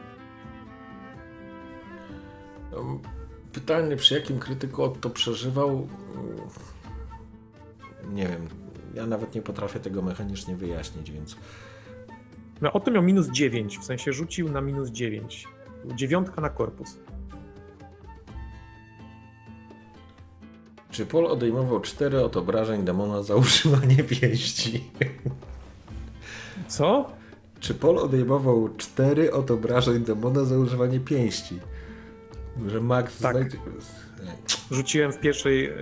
Pytanie, 3.54 3.96
przy 3.96 4.14
jakim 4.14 4.40
krytyku 4.40 4.84
Otto 4.84 5.10
przeżywał? 5.10 5.88
Mm, 6.16 8.16
Nie 8.16 8.28
wiem. 8.28 8.59
Ja 8.94 9.06
nawet 9.06 9.36
nie 9.36 9.42
potrafię 9.42 9.80
tego 9.80 10.02
mechanicznie 10.02 10.56
wyjaśnić, 10.56 11.12
więc 11.12 11.36
No, 12.62 12.74
Otto 12.74 12.92
miał 12.92 13.04
minus 13.04 13.28
9, 13.30 13.80
w 13.80 13.84
sensie 13.84 14.14
rzucił 14.14 14.50
na 14.50 14.62
minus 14.62 14.90
9. 14.90 15.48
Dziewiątka 15.96 16.42
na 16.42 16.50
korpus. 16.50 16.98
Czy 20.92 21.06
Paul 21.06 21.28
odejmował 21.28 21.80
cztery 21.82 22.24
od 22.24 22.38
obrażeń 22.38 22.84
demona 22.84 23.24
za 23.24 23.36
używanie 23.36 24.04
pięści? 24.04 24.84
Co? 26.68 27.12
Czy 27.60 27.74
Paul 27.74 27.98
odejmował 27.98 28.70
cztery 28.78 29.34
od 29.34 29.52
obrażeń 29.52 30.04
demona 30.04 30.44
za 30.46 30.58
używanie 30.58 31.00
pięści? 31.00 31.60
Że 32.68 32.82
Max 32.82 33.18
Tak. 33.20 33.36
znajdzie... 33.36 33.58
Rzuciłem 34.72 35.12
w 35.14 35.20
pierwszej 35.20 35.66
e, 35.66 35.74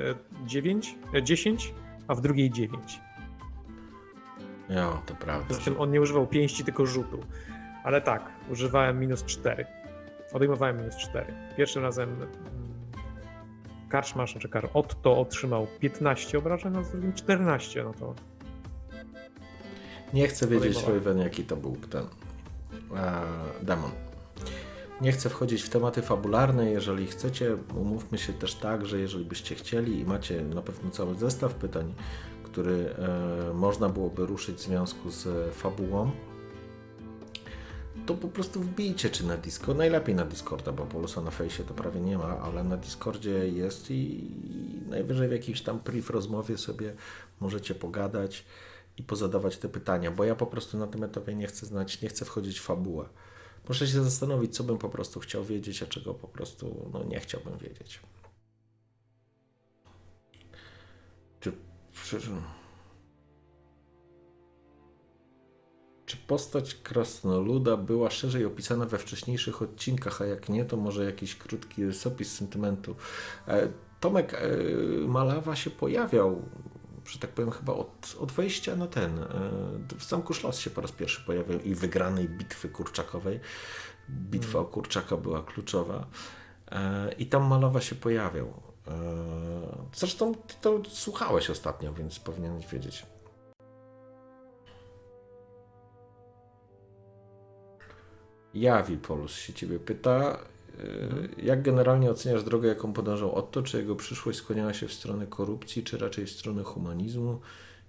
9, 0.46 0.96
e, 1.14 1.24
10, 1.24 1.74
a 2.08 2.16
w 2.16 2.22
drugiej 2.22 2.52
9. 2.52 3.02
Ja, 4.70 5.02
to 5.06 5.16
prawda. 5.16 5.56
Tym 5.56 5.82
on 5.82 5.92
nie 5.92 6.02
używał 6.02 6.28
pięści, 6.28 6.64
tylko 6.64 6.86
rzutu. 6.86 7.20
Ale 7.84 8.02
tak, 8.02 8.30
używałem 8.50 9.00
minus 9.00 9.24
4. 9.24 9.66
Odejmowałem 10.34 10.78
minus 10.78 10.96
4. 10.96 11.34
Pierwszym 11.58 11.84
razem 11.84 12.10
mm, 12.10 12.28
Karczmasz, 13.90 14.32
znaczy 14.32 14.50
Kar 14.50 14.70
Otto 14.74 15.20
otrzymał 15.20 15.68
15 15.80 16.38
obrażeń, 16.38 16.78
a 16.78 16.84
z 16.84 16.92
drugim 16.92 17.14
14. 17.14 17.84
No 17.84 17.94
to 17.94 18.16
Nie 20.14 20.28
chcę 20.28 20.48
wiedzieć. 20.48 20.84
Royven, 20.88 21.18
jaki 21.18 21.44
to 21.44 21.56
był 21.56 21.76
ten 21.76 22.06
e, 22.96 23.22
demon. 23.62 23.92
Nie 25.02 25.12
chcę 25.12 25.30
wchodzić 25.30 25.62
w 25.62 25.70
tematy 25.70 26.02
fabularne. 26.02 26.72
Jeżeli 26.72 27.08
chcecie, 27.08 27.58
umówmy 27.76 28.18
się 28.18 28.34
też 28.34 28.56
tak, 28.56 28.86
że 28.86 29.00
jeżeli 29.00 29.26
byście 29.26 29.56
chcieli 29.56 30.00
i 30.00 30.06
macie 30.06 30.42
na 30.42 30.62
pewno 30.62 30.92
cały 30.92 31.16
zestaw 31.16 31.54
pytań, 31.54 31.94
który 32.44 32.96
e, 33.50 33.54
można 33.54 33.90
byłoby 33.90 34.26
ruszyć 34.26 34.58
w 34.58 34.62
związku 34.62 35.12
z 35.12 35.28
e, 35.28 35.52
fabułą, 35.52 36.12
to 38.06 38.14
po 38.14 38.28
prostu 38.28 38.62
wbijcie, 38.62 39.10
czy 39.10 39.26
na 39.26 39.38
Discord, 39.38 39.78
najlepiej 39.78 40.16
na 40.16 40.26
Discorda, 40.26 40.72
bo 40.72 40.86
Polusa 40.86 41.22
na 41.22 41.32
fejsie 41.32 41.64
to 41.64 41.74
prawie 41.74 42.02
nie 42.02 42.18
ma, 42.18 42.40
ale 42.40 42.64
na 42.64 42.78
Discordzie 42.78 43.50
jest 43.50 43.92
i 43.92 44.32
najwyżej 44.90 45.30
w 45.30 45.32
jakiejś 45.32 45.62
tam 45.62 45.80
priv 45.80 46.14
rozmowie 46.14 46.58
sobie 46.58 46.94
możecie 47.40 47.76
pogadać 47.76 48.46
i 48.98 49.04
pozadawać 49.04 49.58
te 49.58 49.70
pytania, 49.70 50.12
bo 50.12 50.24
ja 50.24 50.36
po 50.36 50.46
prostu 50.46 50.78
na 50.78 50.88
tym 50.88 51.04
etapie 51.04 51.36
nie 51.36 51.48
chcę 51.48 51.66
znać, 51.66 52.02
nie 52.02 52.10
chcę 52.10 52.26
wchodzić 52.26 52.60
w 52.60 52.64
fabułę. 52.64 53.06
Muszę 53.68 53.88
się 53.88 54.04
zastanowić, 54.04 54.56
co 54.56 54.64
bym 54.64 54.78
po 54.78 54.90
prostu 54.90 55.20
chciał 55.20 55.44
wiedzieć, 55.44 55.84
a 55.84 55.86
czego 55.86 56.14
po 56.14 56.28
prostu 56.28 56.90
no, 56.94 57.04
nie 57.04 57.20
chciałbym 57.20 57.58
wiedzieć. 57.58 58.00
Czy, 61.40 61.52
czy, 62.02 62.20
postać 66.28 66.76
krasnoluda 66.76 67.78
była 67.78 68.10
szerzej 68.10 68.46
opisana 68.46 68.86
we 68.86 68.98
wcześniejszych 68.98 69.62
odcinkach, 69.62 70.22
a 70.22 70.26
jak 70.26 70.50
nie, 70.50 70.66
to 70.66 70.78
może 70.78 71.06
jakiś 71.06 71.36
krótki 71.36 71.86
rysopis 71.86 72.34
sentymentu. 72.34 72.96
E, 73.48 73.68
Tomek 74.00 74.34
e, 74.34 74.48
Malawa 75.08 75.56
się 75.56 75.70
pojawiał, 75.70 76.42
że 77.08 77.20
tak 77.20 77.30
powiem, 77.30 77.52
chyba 77.52 77.74
od, 77.74 78.16
od 78.20 78.32
wejścia 78.32 78.76
na 78.76 78.88
ten. 78.88 79.20
e, 79.20 79.26
W 79.98 80.04
Zamku 80.04 80.34
Szlos 80.34 80.60
się 80.60 80.70
po 80.70 80.82
raz 80.82 80.92
pierwszy 80.92 81.22
pojawił 81.26 81.60
i 81.60 81.76
wygranej 81.76 82.30
bitwy 82.30 82.70
kurczakowej. 82.70 83.40
Bitwa 84.10 84.60
o 84.60 84.66
kurczaka 84.66 85.18
była 85.18 85.44
kluczowa. 85.44 86.08
E, 86.72 87.12
I 87.18 87.26
tam 87.26 87.44
Malawa 87.44 87.82
się 87.82 87.96
pojawiał. 87.96 88.54
E, 88.88 88.92
Zresztą 89.94 90.36
ty 90.36 90.56
to 90.62 90.82
słuchałeś 90.90 91.50
ostatnio, 91.50 91.94
więc 91.94 92.20
powinieneś 92.20 92.68
wiedzieć. 92.68 93.06
Jawi 98.54 98.98
Polus 98.98 99.32
się 99.36 99.54
ciebie 99.54 99.80
pyta, 99.80 100.40
y, 100.80 101.42
jak 101.42 101.62
generalnie 101.62 102.12
oceniasz 102.12 102.44
drogę, 102.44 102.68
jaką 102.70 102.94
podążał 102.94 103.36
Otto? 103.36 103.62
Czy 103.62 103.78
jego 103.78 103.96
przyszłość 103.96 104.40
skłaniała 104.40 104.74
się 104.74 104.88
w 104.88 104.94
stronę 104.94 105.28
korupcji, 105.28 105.84
czy 105.84 105.98
raczej 105.98 106.26
w 106.26 106.30
stronę 106.30 106.64
humanizmu? 106.64 107.40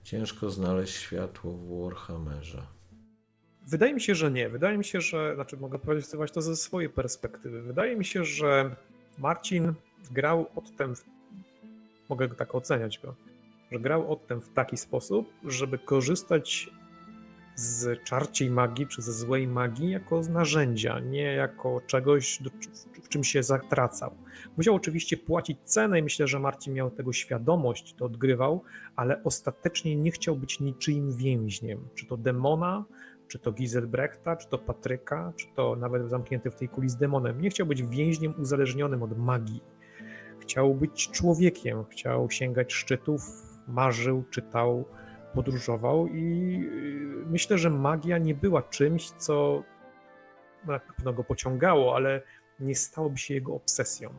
Ciężko 0.03 0.51
znaleźć 0.51 0.95
światło 0.95 1.53
w 1.53 1.83
Warhammerze. 1.83 2.63
Wydaje 3.67 3.95
mi 3.95 4.01
się, 4.01 4.15
że 4.15 4.31
nie. 4.31 4.49
Wydaje 4.49 4.79
mi 4.79 4.85
się, 4.85 5.01
że, 5.01 5.35
znaczy 5.35 5.57
mogę 5.57 5.79
powiedzieć 5.79 6.11
to 6.33 6.43
ze 6.43 6.57
swojej 6.57 6.91
perspektywy. 6.91 7.63
Wydaje 7.63 7.97
mi 7.97 8.05
się, 8.05 8.25
że 8.25 8.77
Marcin 9.19 9.75
grał 10.11 10.47
Ottem, 10.57 10.97
w, 10.97 11.05
mogę 12.09 12.29
tak 12.29 12.55
oceniać 12.55 12.99
go, 12.99 13.15
że 13.73 13.81
grał 13.81 14.13
Ottem 14.13 14.41
w 14.41 14.49
taki 14.49 14.77
sposób, 14.77 15.33
żeby 15.45 15.79
korzystać 15.79 16.71
z 17.59 18.05
czarciej 18.05 18.51
magii 18.51 18.87
czy 18.87 19.03
ze 19.03 19.13
złej 19.13 19.49
magii 19.49 19.91
jako 19.91 20.21
narzędzia, 20.21 21.01
nie 21.01 21.23
jako 21.23 21.81
czegoś, 21.87 22.43
w 23.03 23.09
czym 23.09 23.25
się 23.25 23.43
zatracał. 23.43 24.15
Musiał 24.57 24.75
oczywiście 24.75 25.17
płacić 25.17 25.59
cenę 25.65 25.99
i 25.99 26.03
myślę, 26.03 26.27
że 26.27 26.39
Marcin 26.39 26.75
miał 26.75 26.91
tego 26.91 27.13
świadomość, 27.13 27.95
to 27.95 28.05
odgrywał, 28.05 28.63
ale 28.97 29.25
ostatecznie 29.25 29.97
nie 29.97 30.11
chciał 30.11 30.37
być 30.37 30.61
niczyim 30.61 31.17
więźniem. 31.17 31.89
Czy 31.95 32.07
to 32.07 32.17
demona, 32.17 32.85
czy 33.29 33.39
to 33.39 33.53
Giselbrechta, 33.53 34.37
czy 34.37 34.49
to 34.49 34.59
Patryka, 34.59 35.33
czy 35.37 35.47
to 35.55 35.77
nawet 35.77 36.11
zamknięty 36.11 36.51
w 36.51 36.55
tej 36.55 36.69
kuli 36.69 36.89
z 36.89 36.97
demonem. 36.97 37.41
Nie 37.41 37.51
chciał 37.51 37.67
być 37.67 37.83
więźniem 37.83 38.35
uzależnionym 38.41 39.03
od 39.03 39.19
magii. 39.19 39.63
Chciał 40.41 40.75
być 40.75 41.11
człowiekiem, 41.11 41.85
chciał 41.85 42.31
sięgać 42.31 42.73
szczytów, 42.73 43.23
marzył, 43.69 44.25
czytał, 44.31 44.85
podróżował 45.35 46.07
i 46.07 46.59
yy, 46.59 47.27
myślę, 47.27 47.59
że 47.59 47.71
magia 47.71 48.19
nie 48.19 48.35
była 48.35 48.63
czymś, 48.63 49.11
co 49.11 49.63
na 50.67 50.79
pewno 50.79 51.13
go 51.13 51.25
pociągało, 51.25 51.97
ale 51.97 52.23
nie 52.61 52.75
stałoby 52.75 53.19
się 53.19 53.35
jego 53.35 53.55
obsesją. 53.55 54.11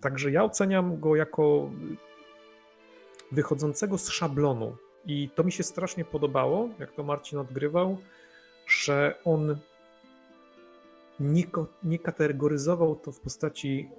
Także 0.00 0.30
ja 0.30 0.44
oceniam 0.44 1.00
go 1.00 1.16
jako 1.16 1.70
wychodzącego 3.32 3.98
z 3.98 4.08
szablonu. 4.08 4.76
I 5.06 5.30
to 5.34 5.44
mi 5.44 5.52
się 5.52 5.62
strasznie 5.62 6.04
podobało, 6.04 6.68
jak 6.78 6.92
to 6.92 7.02
Marcin 7.02 7.38
odgrywał, 7.38 7.98
że 8.66 9.14
on 9.24 9.56
nie 11.82 11.98
kategoryzował 11.98 12.96
to 12.96 13.12
w 13.12 13.20
postaci 13.20 13.90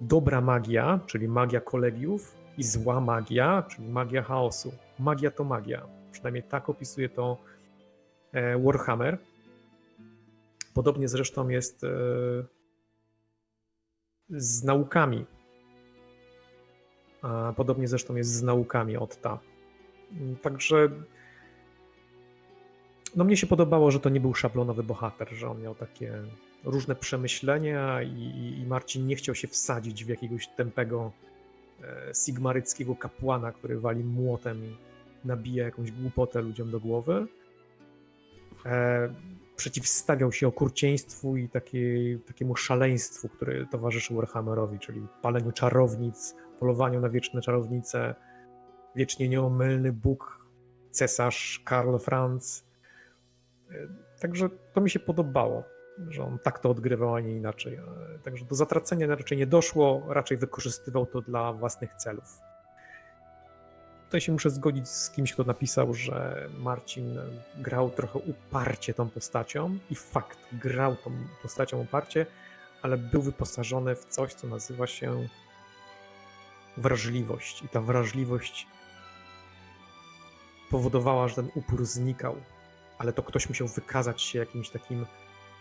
dobra 0.00 0.40
magia, 0.40 1.00
czyli 1.06 1.28
magia 1.28 1.60
kolegiów, 1.60 2.41
i 2.58 2.64
zła 2.64 3.00
magia, 3.00 3.62
czyli 3.62 3.88
magia 3.88 4.22
chaosu. 4.22 4.72
Magia 4.98 5.30
to 5.30 5.44
magia. 5.44 5.86
Przynajmniej 6.12 6.42
tak 6.42 6.68
opisuje 6.68 7.08
to 7.08 7.38
e, 8.32 8.58
Warhammer. 8.58 9.18
Podobnie 10.74 11.08
zresztą 11.08 11.48
jest 11.48 11.84
e, 11.84 11.88
z 14.28 14.64
naukami. 14.64 15.24
Podobnie 17.56 17.88
zresztą 17.88 18.16
jest 18.16 18.30
z 18.30 18.42
naukami 18.42 18.96
Otta. 18.96 19.38
Także 20.42 20.88
no 23.16 23.24
mnie 23.24 23.36
się 23.36 23.46
podobało, 23.46 23.90
że 23.90 24.00
to 24.00 24.08
nie 24.08 24.20
był 24.20 24.34
szablonowy 24.34 24.82
bohater, 24.82 25.28
że 25.32 25.50
on 25.50 25.62
miał 25.62 25.74
takie 25.74 26.22
różne 26.64 26.94
przemyślenia 26.94 28.02
i, 28.02 28.58
i 28.62 28.66
Marcin 28.66 29.06
nie 29.06 29.16
chciał 29.16 29.34
się 29.34 29.48
wsadzić 29.48 30.04
w 30.04 30.08
jakiegoś 30.08 30.48
tępego 30.48 31.12
e, 31.12 31.31
sigmaryckiego 32.12 32.96
kapłana, 32.96 33.52
który 33.52 33.80
wali 33.80 34.04
młotem 34.04 34.64
i 34.64 34.76
nabija 35.24 35.64
jakąś 35.64 35.92
głupotę 35.92 36.42
ludziom 36.42 36.70
do 36.70 36.80
głowy. 36.80 37.26
E, 38.66 39.08
przeciwstawiał 39.56 40.32
się 40.32 40.48
okrucieństwu 40.48 41.36
i 41.36 41.48
takiej, 41.48 42.18
takiemu 42.18 42.56
szaleństwu, 42.56 43.28
które 43.28 43.66
towarzyszy 43.66 44.14
Warhammerowi, 44.14 44.78
czyli 44.78 45.06
paleniu 45.22 45.52
czarownic, 45.52 46.34
polowaniu 46.60 47.00
na 47.00 47.08
wieczne 47.08 47.40
czarownice, 47.40 48.14
wiecznie 48.96 49.28
nieomylny 49.28 49.92
Bóg, 49.92 50.46
cesarz 50.90 51.62
Karl 51.64 51.98
Franz. 51.98 52.64
E, 53.70 53.74
Także 54.20 54.48
to 54.72 54.80
mi 54.80 54.90
się 54.90 55.00
podobało, 55.00 55.64
że 56.08 56.24
on 56.24 56.38
tak 56.38 56.58
to 56.58 56.70
odgrywał, 56.70 57.14
a 57.14 57.20
nie 57.20 57.36
inaczej. 57.36 57.74
E, 57.74 57.82
Także 58.24 58.44
do 58.44 58.54
zatracenia 58.54 59.06
raczej 59.06 59.38
nie 59.38 59.46
doszło, 59.46 60.02
raczej 60.08 60.36
wykorzystywał 60.36 61.06
to 61.06 61.20
dla 61.20 61.52
własnych 61.52 61.94
celów. 61.94 62.40
Tutaj 64.04 64.20
się 64.20 64.32
muszę 64.32 64.50
zgodzić 64.50 64.88
z 64.88 65.10
kimś, 65.10 65.32
kto 65.32 65.44
napisał, 65.44 65.94
że 65.94 66.48
Marcin 66.58 67.18
grał 67.58 67.90
trochę 67.90 68.18
uparcie 68.18 68.94
tą 68.94 69.08
postacią 69.08 69.78
i 69.90 69.94
fakt, 69.94 70.38
grał 70.52 70.96
tą 70.96 71.10
postacią 71.42 71.78
uparcie, 71.80 72.26
ale 72.82 72.96
był 72.96 73.22
wyposażony 73.22 73.94
w 73.94 74.04
coś, 74.04 74.34
co 74.34 74.46
nazywa 74.46 74.86
się 74.86 75.28
wrażliwość. 76.76 77.62
I 77.62 77.68
ta 77.68 77.80
wrażliwość 77.80 78.66
powodowała, 80.70 81.28
że 81.28 81.34
ten 81.34 81.48
upór 81.54 81.84
znikał, 81.84 82.36
ale 82.98 83.12
to 83.12 83.22
ktoś 83.22 83.48
musiał 83.48 83.68
wykazać 83.68 84.22
się 84.22 84.38
jakimś 84.38 84.70
takim 84.70 85.06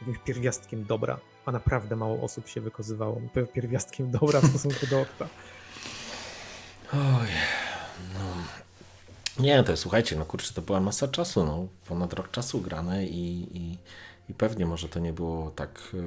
jakimś 0.02 0.18
pierwiastkiem 0.18 0.86
dobra, 0.86 1.20
a 1.46 1.52
naprawdę 1.52 1.96
mało 1.96 2.24
osób 2.24 2.48
się 2.48 2.62
wykazywało 2.62 3.22
pierwiastkiem 3.54 4.12
dobra 4.12 4.42
w 4.42 4.50
stosunku 4.50 4.88
do 4.88 5.02
Okta. 5.02 5.28
Oj, 6.94 7.28
no. 8.14 8.34
Nie, 9.44 9.64
to 9.64 9.78
słuchajcie, 9.78 10.16
no 10.16 10.26
kurczę, 10.26 10.54
to 10.54 10.62
była 10.62 10.80
masa 10.80 11.08
czasu, 11.08 11.46
no. 11.46 11.68
Ponad 11.88 12.14
rok 12.14 12.32
czasu 12.32 12.62
grane 12.62 13.06
i, 13.06 13.58
i, 13.58 13.78
i 14.30 14.34
pewnie 14.34 14.66
może 14.66 14.90
to 14.90 15.00
nie 15.00 15.14
było 15.14 15.52
tak. 15.52 15.82
Yy, 15.94 16.02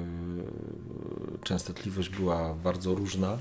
częstotliwość 1.43 2.09
była 2.09 2.53
bardzo 2.53 2.95
różna, 2.95 3.37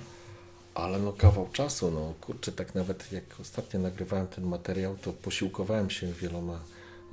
ale 0.75 0.99
no 0.99 1.13
kawał 1.13 1.49
czasu, 1.53 1.91
no 1.91 2.15
kurczę, 2.21 2.53
tak 2.53 2.75
nawet 2.75 3.13
jak 3.13 3.25
ostatnio 3.41 3.81
nagrywałem 3.81 4.27
ten 4.27 4.45
materiał, 4.45 4.97
to 4.97 5.13
posiłkowałem 5.13 5.91
się 5.91 6.13
wieloma 6.13 6.59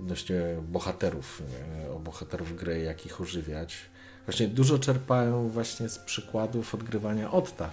odnośnie 0.01 0.41
bohaterów, 0.61 1.41
e, 1.85 1.91
o 1.91 1.99
bohaterów 1.99 2.55
gry, 2.55 2.81
jak 2.81 3.05
ich 3.05 3.21
ożywiać. 3.21 3.77
Właśnie 4.25 4.47
dużo 4.47 4.79
czerpałem 4.79 5.49
właśnie 5.49 5.89
z 5.89 5.99
przykładów 5.99 6.75
odgrywania 6.75 7.31
Otta. 7.31 7.69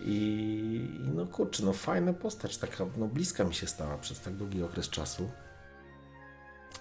I 0.00 0.88
no 1.14 1.26
kurczę, 1.26 1.62
no 1.64 1.72
fajna 1.72 2.12
postać, 2.12 2.58
taka 2.58 2.86
no 2.96 3.06
bliska 3.06 3.44
mi 3.44 3.54
się 3.54 3.66
stała 3.66 3.98
przez 3.98 4.20
tak 4.20 4.34
długi 4.34 4.62
okres 4.62 4.88
czasu. 4.88 5.30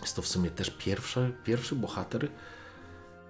Jest 0.02 0.16
to 0.16 0.22
w 0.22 0.28
sumie 0.28 0.52
też 0.52 0.70
pierwszy, 0.70 1.34
pierwszy 1.44 1.76
bohater, 1.76 2.28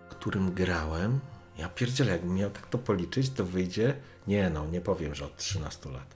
którym 0.10 0.54
grałem. 0.54 1.20
Ja 1.58 1.70
pierdzielę, 1.70 2.12
jakbym 2.12 2.36
miał 2.36 2.50
tak 2.50 2.68
to 2.68 2.78
policzyć, 2.78 3.30
to 3.30 3.46
wyjdzie, 3.46 3.96
nie 4.28 4.50
no, 4.50 4.66
nie 4.68 4.82
powiem, 4.82 5.16
że 5.16 5.26
od 5.26 5.38
13 5.38 5.90
lat. 5.90 6.16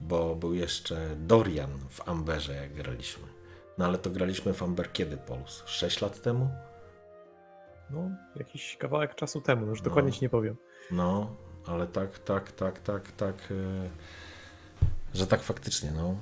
Bo 0.00 0.36
był 0.36 0.54
jeszcze 0.54 1.16
Dorian 1.16 1.70
w 1.90 2.08
Amberze, 2.08 2.54
jak 2.54 2.74
graliśmy. 2.74 3.29
No 3.80 3.86
ale 3.86 3.98
to 3.98 4.10
graliśmy 4.10 4.54
w 4.54 4.62
Amber 4.62 4.92
kiedy, 4.92 5.16
Polus? 5.16 5.62
6 5.66 6.00
lat 6.00 6.22
temu? 6.22 6.48
No, 7.90 8.10
jakiś 8.36 8.76
kawałek 8.76 9.14
czasu 9.14 9.40
temu, 9.40 9.62
no 9.62 9.70
już 9.70 9.82
dokładnie 9.82 10.12
ci 10.12 10.18
nie 10.22 10.28
powiem. 10.28 10.56
No, 10.90 11.36
ale 11.66 11.86
tak, 11.86 12.18
tak, 12.18 12.52
tak, 12.52 12.78
tak, 12.78 13.12
tak, 13.12 13.34
e, 13.34 13.88
że 15.14 15.26
tak 15.26 15.42
faktycznie, 15.42 15.90
no. 15.90 16.14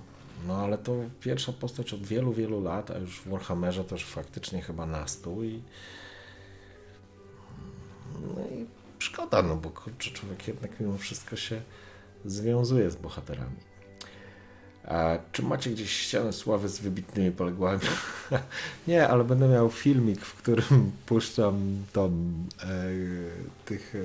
No 0.46 0.56
ale 0.56 0.78
to 0.78 0.92
pierwsza 1.20 1.52
postać 1.52 1.92
od 1.92 2.06
wielu, 2.06 2.32
wielu 2.32 2.60
lat, 2.60 2.90
a 2.90 2.98
już 2.98 3.20
w 3.20 3.28
Warhammerze 3.28 3.84
to 3.84 3.94
już 3.94 4.04
faktycznie 4.04 4.62
chyba 4.62 4.86
na 4.86 5.08
stół 5.08 5.42
i 5.42 5.62
no 8.20 8.40
i 8.40 8.66
szkoda, 8.98 9.42
no 9.42 9.56
bo 9.56 9.70
kurczę, 9.70 10.10
człowiek 10.10 10.48
jednak 10.48 10.80
mimo 10.80 10.98
wszystko 10.98 11.36
się 11.36 11.62
związuje 12.24 12.90
z 12.90 12.96
bohaterami. 12.96 13.67
Czy 15.32 15.42
macie 15.42 15.70
gdzieś 15.70 15.90
ścianę 15.90 16.32
sławy 16.32 16.68
z 16.68 16.78
wybitnymi 16.78 17.32
poległami? 17.32 17.80
Nie, 18.88 19.08
ale 19.08 19.24
będę 19.24 19.48
miał 19.48 19.70
filmik, 19.70 20.20
w 20.20 20.34
którym 20.34 20.92
puszczam 21.06 21.84
tam 21.92 22.10
e, 22.62 22.66
tych 23.64 23.94
e, 23.94 23.98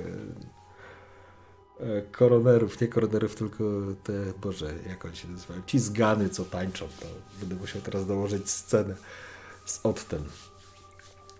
e, 1.84 2.02
koronerów, 2.02 2.80
nie 2.80 2.88
koronerów, 2.88 3.34
tylko 3.34 3.64
te, 4.04 4.12
boże, 4.42 4.74
jak 4.88 5.04
oni 5.04 5.16
się 5.16 5.28
nazywają, 5.28 5.62
ci 5.66 5.78
zgany, 5.78 6.28
co 6.28 6.44
tańczą, 6.44 6.88
to 7.00 7.06
będę 7.40 7.54
musiał 7.54 7.82
teraz 7.82 8.06
dołożyć 8.06 8.50
scenę 8.50 8.94
z 9.64 9.80
Ottem. 9.82 10.24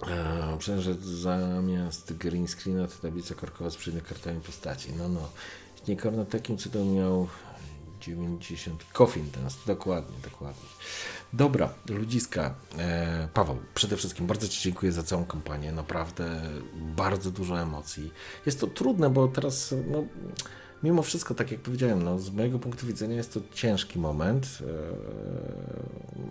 E, 0.06 0.80
że 0.80 0.94
zamiast 0.94 2.12
green 2.12 2.48
screena 2.48 2.88
to 2.88 2.94
tablica 3.02 3.34
korkowa 3.34 3.70
z 3.70 3.76
przednimi 3.76 4.06
kartami 4.06 4.40
postaci. 4.40 4.92
No, 4.98 5.08
no. 5.08 5.28
Nie 5.88 5.96
takim 6.30 6.58
cudem 6.58 6.94
miał 6.94 7.28
90. 8.06 8.84
Coffin 8.92 9.30
teraz, 9.30 9.58
dokładnie, 9.66 10.16
dokładnie. 10.22 10.68
Dobra, 11.32 11.68
ludziska. 11.88 12.54
E, 12.78 13.28
Paweł, 13.34 13.56
przede 13.74 13.96
wszystkim 13.96 14.26
bardzo 14.26 14.48
Ci 14.48 14.62
dziękuję 14.62 14.92
za 14.92 15.02
całą 15.02 15.24
kampanię. 15.24 15.72
Naprawdę 15.72 16.42
bardzo 16.74 17.30
dużo 17.30 17.60
emocji. 17.60 18.12
Jest 18.46 18.60
to 18.60 18.66
trudne, 18.66 19.10
bo 19.10 19.28
teraz, 19.28 19.74
no, 19.86 20.04
mimo 20.82 21.02
wszystko, 21.02 21.34
tak 21.34 21.50
jak 21.50 21.60
powiedziałem, 21.60 22.02
no, 22.02 22.18
z 22.18 22.30
mojego 22.30 22.58
punktu 22.58 22.86
widzenia 22.86 23.16
jest 23.16 23.34
to 23.34 23.40
ciężki 23.54 23.98
moment. 23.98 24.58
E, 24.60 24.66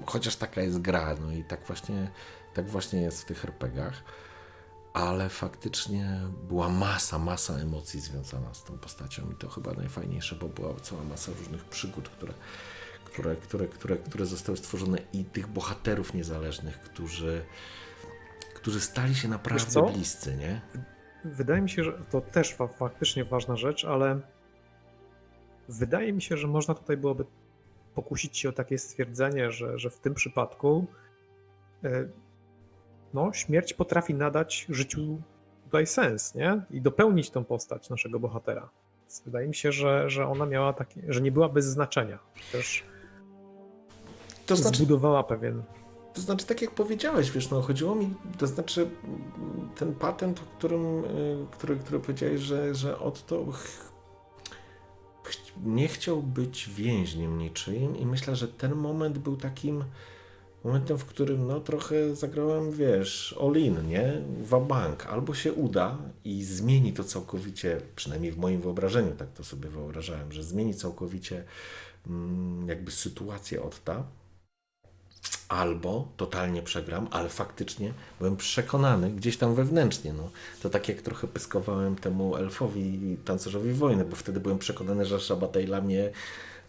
chociaż 0.06 0.36
taka 0.36 0.62
jest 0.62 0.80
gra, 0.80 1.16
no 1.22 1.32
i 1.32 1.44
tak 1.44 1.68
właśnie, 1.68 2.12
tak 2.54 2.70
właśnie 2.70 3.02
jest 3.02 3.22
w 3.22 3.26
tych 3.26 3.46
RPGach 3.46 4.04
ale 4.94 5.30
faktycznie 5.30 6.20
była 6.48 6.70
masa, 6.70 7.20
masa 7.20 7.54
emocji 7.54 8.00
związana 8.00 8.54
z 8.54 8.64
tą 8.64 8.78
postacią 8.78 9.32
i 9.32 9.36
to 9.36 9.50
chyba 9.50 9.74
najfajniejsze, 9.74 10.36
bo 10.36 10.48
była 10.48 10.74
cała 10.80 11.04
masa 11.04 11.32
różnych 11.40 11.66
przygód, 11.66 12.10
które, 12.10 12.34
które, 13.06 13.36
które, 13.36 13.68
które, 13.68 13.98
które 13.98 14.26
zostały 14.26 14.58
stworzone 14.58 14.98
i 15.14 15.26
tych 15.26 15.48
bohaterów 15.48 16.14
niezależnych, 16.14 16.80
którzy, 16.80 17.46
którzy 18.56 18.82
stali 18.82 19.16
się 19.16 19.28
naprawdę 19.28 19.92
bliscy, 19.94 20.36
nie? 20.36 20.62
Wydaje 21.26 21.62
mi 21.62 21.70
się, 21.70 21.84
że 21.84 21.92
to 21.92 22.22
też 22.22 22.54
fa- 22.54 22.68
faktycznie 22.68 23.26
ważna 23.26 23.56
rzecz, 23.56 23.86
ale 23.86 24.20
wydaje 25.70 26.14
mi 26.14 26.22
się, 26.22 26.38
że 26.38 26.48
można 26.48 26.74
tutaj 26.74 26.98
byłoby 26.98 27.26
pokusić 27.96 28.38
się 28.38 28.50
o 28.50 28.52
takie 28.52 28.78
stwierdzenie, 28.78 29.52
że, 29.52 29.80
że 29.80 29.90
w 29.90 30.00
tym 30.00 30.14
przypadku 30.14 30.88
e, 31.84 32.08
no, 33.14 33.34
śmierć 33.34 33.74
potrafi 33.74 34.14
nadać 34.14 34.66
życiu 34.70 35.22
tutaj 35.64 35.88
sens, 35.88 36.36
nie? 36.36 36.62
I 36.72 36.82
dopełnić 36.82 37.30
tą 37.30 37.44
postać 37.44 37.90
naszego 37.90 38.20
bohatera. 38.20 38.70
Więc 39.02 39.22
wydaje 39.26 39.48
mi 39.48 39.56
się, 39.56 39.72
że, 39.72 40.10
że 40.10 40.28
ona 40.28 40.46
miała 40.46 40.74
takie, 40.74 41.02
że 41.10 41.22
nie 41.22 41.32
była 41.32 41.50
bez 41.50 41.66
znaczenia. 41.66 42.20
Też 42.52 42.84
To 44.46 44.56
znaczy, 44.56 44.78
zbudowała 44.78 45.24
pewien. 45.24 45.64
To 46.14 46.22
znaczy, 46.22 46.46
tak 46.46 46.62
jak 46.62 46.72
powiedziałeś, 46.72 47.32
wiesz, 47.32 47.50
no 47.50 47.62
chodziło 47.62 47.96
mi, 47.96 48.14
to 48.38 48.48
znaczy 48.48 48.90
ten 49.76 49.96
patent, 49.96 50.40
o 50.40 50.58
którym, 50.58 51.06
y, 51.06 51.46
który, 51.52 51.76
który 51.76 52.00
powiedziałeś, 52.00 52.42
że, 52.42 52.76
że 52.76 53.00
Otto 53.00 53.46
ch- 53.52 53.94
nie 55.64 55.88
chciał 55.88 56.24
być 56.24 56.70
więźniem 56.70 57.38
niczym 57.38 57.98
i 57.98 58.06
myślę, 58.06 58.36
że 58.36 58.48
ten 58.48 58.76
moment 58.76 59.18
był 59.18 59.38
takim 59.38 59.84
momentem, 60.64 60.98
w 60.98 61.06
którym 61.06 61.48
no 61.48 61.60
trochę 61.60 62.16
zagrałem, 62.16 62.72
wiesz, 62.72 63.36
all 63.42 63.56
in, 63.56 63.88
nie? 63.88 64.22
Wabank. 64.42 65.06
Albo 65.06 65.34
się 65.34 65.54
uda 65.54 65.98
i 66.26 66.44
zmieni 66.44 66.94
to 66.94 67.04
całkowicie, 67.04 67.82
przynajmniej 67.96 68.32
w 68.32 68.38
moim 68.38 68.62
wyobrażeniu, 68.62 69.12
tak 69.12 69.32
to 69.32 69.44
sobie 69.44 69.70
wyobrażałem, 69.70 70.32
że 70.32 70.44
zmieni 70.44 70.74
całkowicie 70.76 71.44
mm, 72.08 72.68
jakby 72.68 72.92
sytuację 72.92 73.64
Otta, 73.64 74.04
albo 75.50 76.08
totalnie 76.18 76.62
przegram, 76.62 77.08
ale 77.12 77.30
faktycznie 77.30 77.94
byłem 78.20 78.38
przekonany 78.38 79.12
gdzieś 79.12 79.38
tam 79.38 79.56
wewnętrznie. 79.56 80.14
No. 80.14 80.30
To 80.62 80.70
tak 80.70 80.90
jak 80.90 81.02
trochę 81.02 81.28
pyskowałem 81.28 81.96
temu 81.96 82.36
elfowi 82.36 83.18
tancerzowi 83.26 83.74
wojny, 83.74 84.06
bo 84.06 84.16
wtedy 84.16 84.40
byłem 84.40 84.60
przekonany, 84.60 85.06
że 85.06 85.20
Szabatejla 85.20 85.82
mnie 85.82 86.12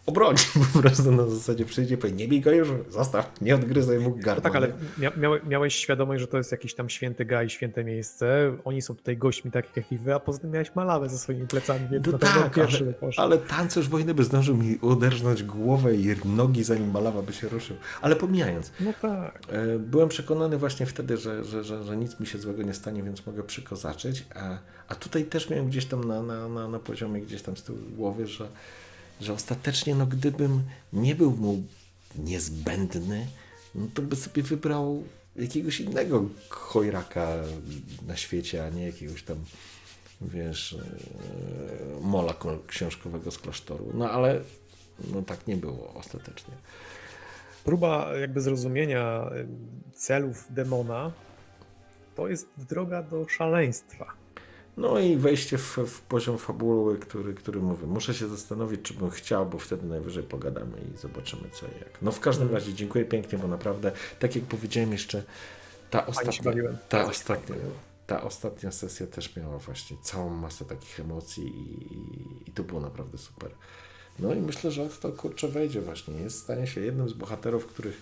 obroni 0.05 0.37
po 0.73 0.79
prostu 0.81 1.11
na 1.11 1.27
zasadzie 1.27 1.65
przyjdzie, 1.65 1.97
powie, 1.97 2.13
nie 2.13 2.27
bij 2.27 2.41
go 2.41 2.51
już, 2.51 2.67
zostaw, 2.89 3.31
nie 3.41 3.55
odgryzaj 3.55 3.99
mu 3.99 4.09
No 4.09 4.15
gardła. 4.15 4.41
tak, 4.43 4.55
ale 4.55 4.67
mia 4.97 5.11
miałe- 5.17 5.39
miałeś 5.47 5.75
świadomość, 5.75 6.21
że 6.21 6.27
to 6.27 6.37
jest 6.37 6.51
jakiś 6.51 6.75
tam 6.75 6.89
święty 6.89 7.25
gaj, 7.25 7.49
święte 7.49 7.83
miejsce. 7.83 8.57
Oni 8.65 8.81
są 8.81 8.95
tutaj 8.95 9.17
gośćmi 9.17 9.51
takich 9.51 9.77
jak 9.77 9.91
i 9.91 9.97
wy, 9.97 10.13
a 10.15 10.19
poza 10.19 10.39
tym 10.39 10.51
miałeś 10.51 10.75
malawę 10.75 11.09
ze 11.09 11.17
swoimi 11.17 11.47
plecami, 11.47 11.87
więc 11.91 12.05
No 12.05 12.11
na 12.11 12.17
tak, 12.17 12.53
pierwszy 12.53 12.93
ale, 13.01 13.11
ale 13.17 13.37
tancerz 13.37 13.89
wojny 13.89 14.13
by 14.13 14.23
zdążył 14.23 14.57
mi 14.57 14.75
uderznąć 14.77 15.43
głowę 15.43 15.95
i 15.95 16.15
nogi, 16.25 16.63
zanim 16.63 16.91
malawa 16.91 17.21
by 17.21 17.33
się 17.33 17.49
ruszył. 17.49 17.75
Ale 18.01 18.15
pomijając, 18.15 18.71
No 18.79 18.93
tak. 19.01 19.39
e, 19.49 19.79
byłem 19.79 20.09
przekonany 20.09 20.57
właśnie 20.57 20.85
wtedy, 20.85 21.17
że, 21.17 21.43
że, 21.43 21.63
że, 21.63 21.83
że 21.83 21.97
nic 21.97 22.19
mi 22.19 22.27
się 22.27 22.37
złego 22.37 22.63
nie 22.63 22.73
stanie, 22.73 23.03
więc 23.03 23.25
mogę 23.25 23.43
przykozaczyć. 23.43 24.25
A, 24.35 24.57
a 24.87 24.95
tutaj 24.95 25.25
też 25.25 25.49
miałem 25.49 25.67
gdzieś 25.67 25.85
tam 25.85 26.03
na, 26.03 26.23
na, 26.23 26.49
na, 26.49 26.67
na 26.67 26.79
poziomie, 26.79 27.21
gdzieś 27.21 27.41
tam 27.41 27.57
z 27.57 27.63
tyłu 27.63 27.77
głowy, 27.95 28.27
że, 28.27 28.47
że 29.21 29.33
ostatecznie, 29.33 29.95
no 29.95 30.05
gdybym 30.05 30.63
nie 30.93 31.15
był 31.15 31.31
mu 31.31 31.63
niezbędny, 32.15 33.27
no 33.75 33.87
to 33.93 34.01
by 34.01 34.15
sobie 34.15 34.43
wybrał 34.43 35.03
jakiegoś 35.35 35.79
innego 35.79 36.25
chojraka 36.49 37.27
na 38.07 38.15
świecie, 38.17 38.65
a 38.65 38.69
nie 38.69 38.85
jakiegoś 38.85 39.23
tam, 39.23 39.37
wiesz, 40.21 40.73
e, 40.73 42.01
mola 42.01 42.33
ko- 42.33 42.59
książkowego 42.67 43.31
z 43.31 43.37
klasztoru. 43.37 43.91
No 43.93 44.11
ale 44.11 44.41
no 45.13 45.21
tak 45.21 45.47
nie 45.47 45.57
było 45.57 45.93
ostatecznie. 45.93 46.53
Próba 47.63 48.15
jakby 48.17 48.41
zrozumienia 48.41 49.29
celów 49.93 50.45
demona 50.49 51.11
to 52.15 52.27
jest 52.27 52.47
droga 52.69 53.03
do 53.03 53.27
szaleństwa. 53.29 54.13
No 54.77 54.99
i 54.99 55.17
wejście 55.17 55.57
w, 55.57 55.77
w 55.77 56.01
poziom 56.01 56.37
fabuły, 56.37 56.97
który, 56.97 57.33
który 57.33 57.59
mówię. 57.59 57.87
Muszę 57.87 58.13
się 58.13 58.27
zastanowić, 58.27 58.81
czy 58.81 58.93
bym 58.93 59.09
chciał, 59.09 59.45
bo 59.45 59.57
wtedy 59.57 59.85
najwyżej 59.87 60.23
pogadamy 60.23 60.77
i 60.93 60.97
zobaczymy 60.97 61.49
co 61.53 61.65
i 61.65 61.79
jak. 61.79 62.01
No 62.01 62.11
w 62.11 62.19
każdym 62.19 62.51
razie 62.51 62.73
dziękuję 62.73 63.05
pięknie, 63.05 63.39
bo 63.39 63.47
naprawdę, 63.47 63.91
tak 64.19 64.35
jak 64.35 64.45
powiedziałem 64.45 64.91
jeszcze, 64.91 65.23
ta 65.89 66.05
ostatnia, 66.05 66.53
ta 66.89 67.05
ostatnia, 67.05 67.55
ta 68.07 68.23
ostatnia 68.23 68.71
sesja 68.71 69.07
też 69.07 69.35
miała 69.35 69.57
właśnie 69.57 69.97
całą 70.01 70.29
masę 70.29 70.65
takich 70.65 70.99
emocji 70.99 71.43
i, 71.43 71.93
i, 71.93 72.49
i 72.49 72.51
to 72.51 72.63
było 72.63 72.81
naprawdę 72.81 73.17
super. 73.17 73.51
No 74.19 74.33
i 74.33 74.39
myślę, 74.39 74.71
że 74.71 74.89
to 74.89 75.11
kurczę 75.11 75.47
wejdzie 75.47 75.81
właśnie. 75.81 76.13
Jest 76.13 76.39
stanie 76.39 76.67
się 76.67 76.81
jednym 76.81 77.09
z 77.09 77.13
bohaterów, 77.13 77.65
których, 77.65 78.01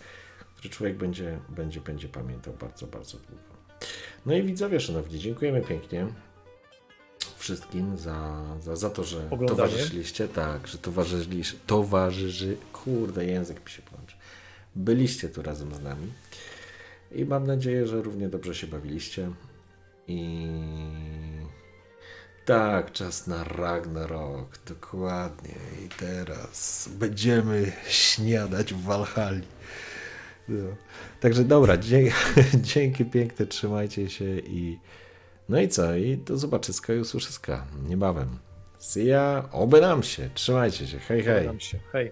który 0.56 0.70
człowiek 0.70 0.98
będzie, 0.98 1.40
będzie, 1.50 1.82
będzie 1.82 2.08
pamiętał 2.08 2.54
bardzo, 2.54 2.88
bardzo 2.88 3.18
długo. 3.18 3.44
No 4.26 4.34
i 4.34 4.44
widzowie, 4.44 4.80
szanowni, 4.80 5.20
dziękujemy 5.20 5.62
pięknie 5.62 6.08
wszystkim 7.44 7.98
za, 7.98 8.42
za, 8.62 8.76
za 8.76 8.90
to, 8.90 9.04
że 9.04 9.18
Oglądanie. 9.30 9.48
towarzyszyliście, 9.50 10.28
tak, 10.28 10.68
że 10.68 10.78
towarzyszyliście, 10.78 11.58
towarzyszy, 11.68 12.58
kurde, 12.74 13.26
język 13.26 13.66
mi 13.66 13.72
się 13.72 13.82
plącze. 13.82 14.16
Byliście 14.76 15.30
tu 15.30 15.42
razem 15.42 15.76
z 15.76 15.82
nami 15.82 16.08
i 17.12 17.26
mam 17.26 17.48
nadzieję, 17.48 17.88
że 17.88 18.02
równie 18.02 18.30
dobrze 18.30 18.56
się 18.56 18.68
bawiliście 18.68 19.30
i 20.08 20.48
tak, 22.46 22.92
czas 22.92 23.28
na 23.28 23.44
Ragnarok, 23.44 24.58
dokładnie 24.68 25.56
i 25.86 25.90
teraz 25.90 26.90
będziemy 27.00 27.72
śniadać 27.88 28.74
w 28.74 28.84
Walhali. 28.84 29.42
No. 30.48 30.76
Także 31.20 31.44
dobra, 31.44 31.78
dzie- 31.78 32.12
dzięki 32.74 33.06
piękne, 33.06 33.46
trzymajcie 33.46 34.10
się 34.10 34.40
i 34.40 34.80
no 35.54 35.62
i 35.62 35.68
co? 35.68 35.96
I 35.96 36.18
do 36.18 36.38
zobaczyska 36.38 36.94
i 36.94 37.00
usłyszyska 37.00 37.66
niebawem. 37.88 38.40
See 38.80 39.06
ya, 39.06 39.50
oby 39.52 39.82
nam 39.82 40.04
się, 40.04 40.30
trzymajcie 40.34 40.88
się, 40.88 41.00
hej 41.00 41.24
hej. 41.24 41.48
Nam 41.48 41.60
się. 41.60 41.80
Hej. 41.92 42.12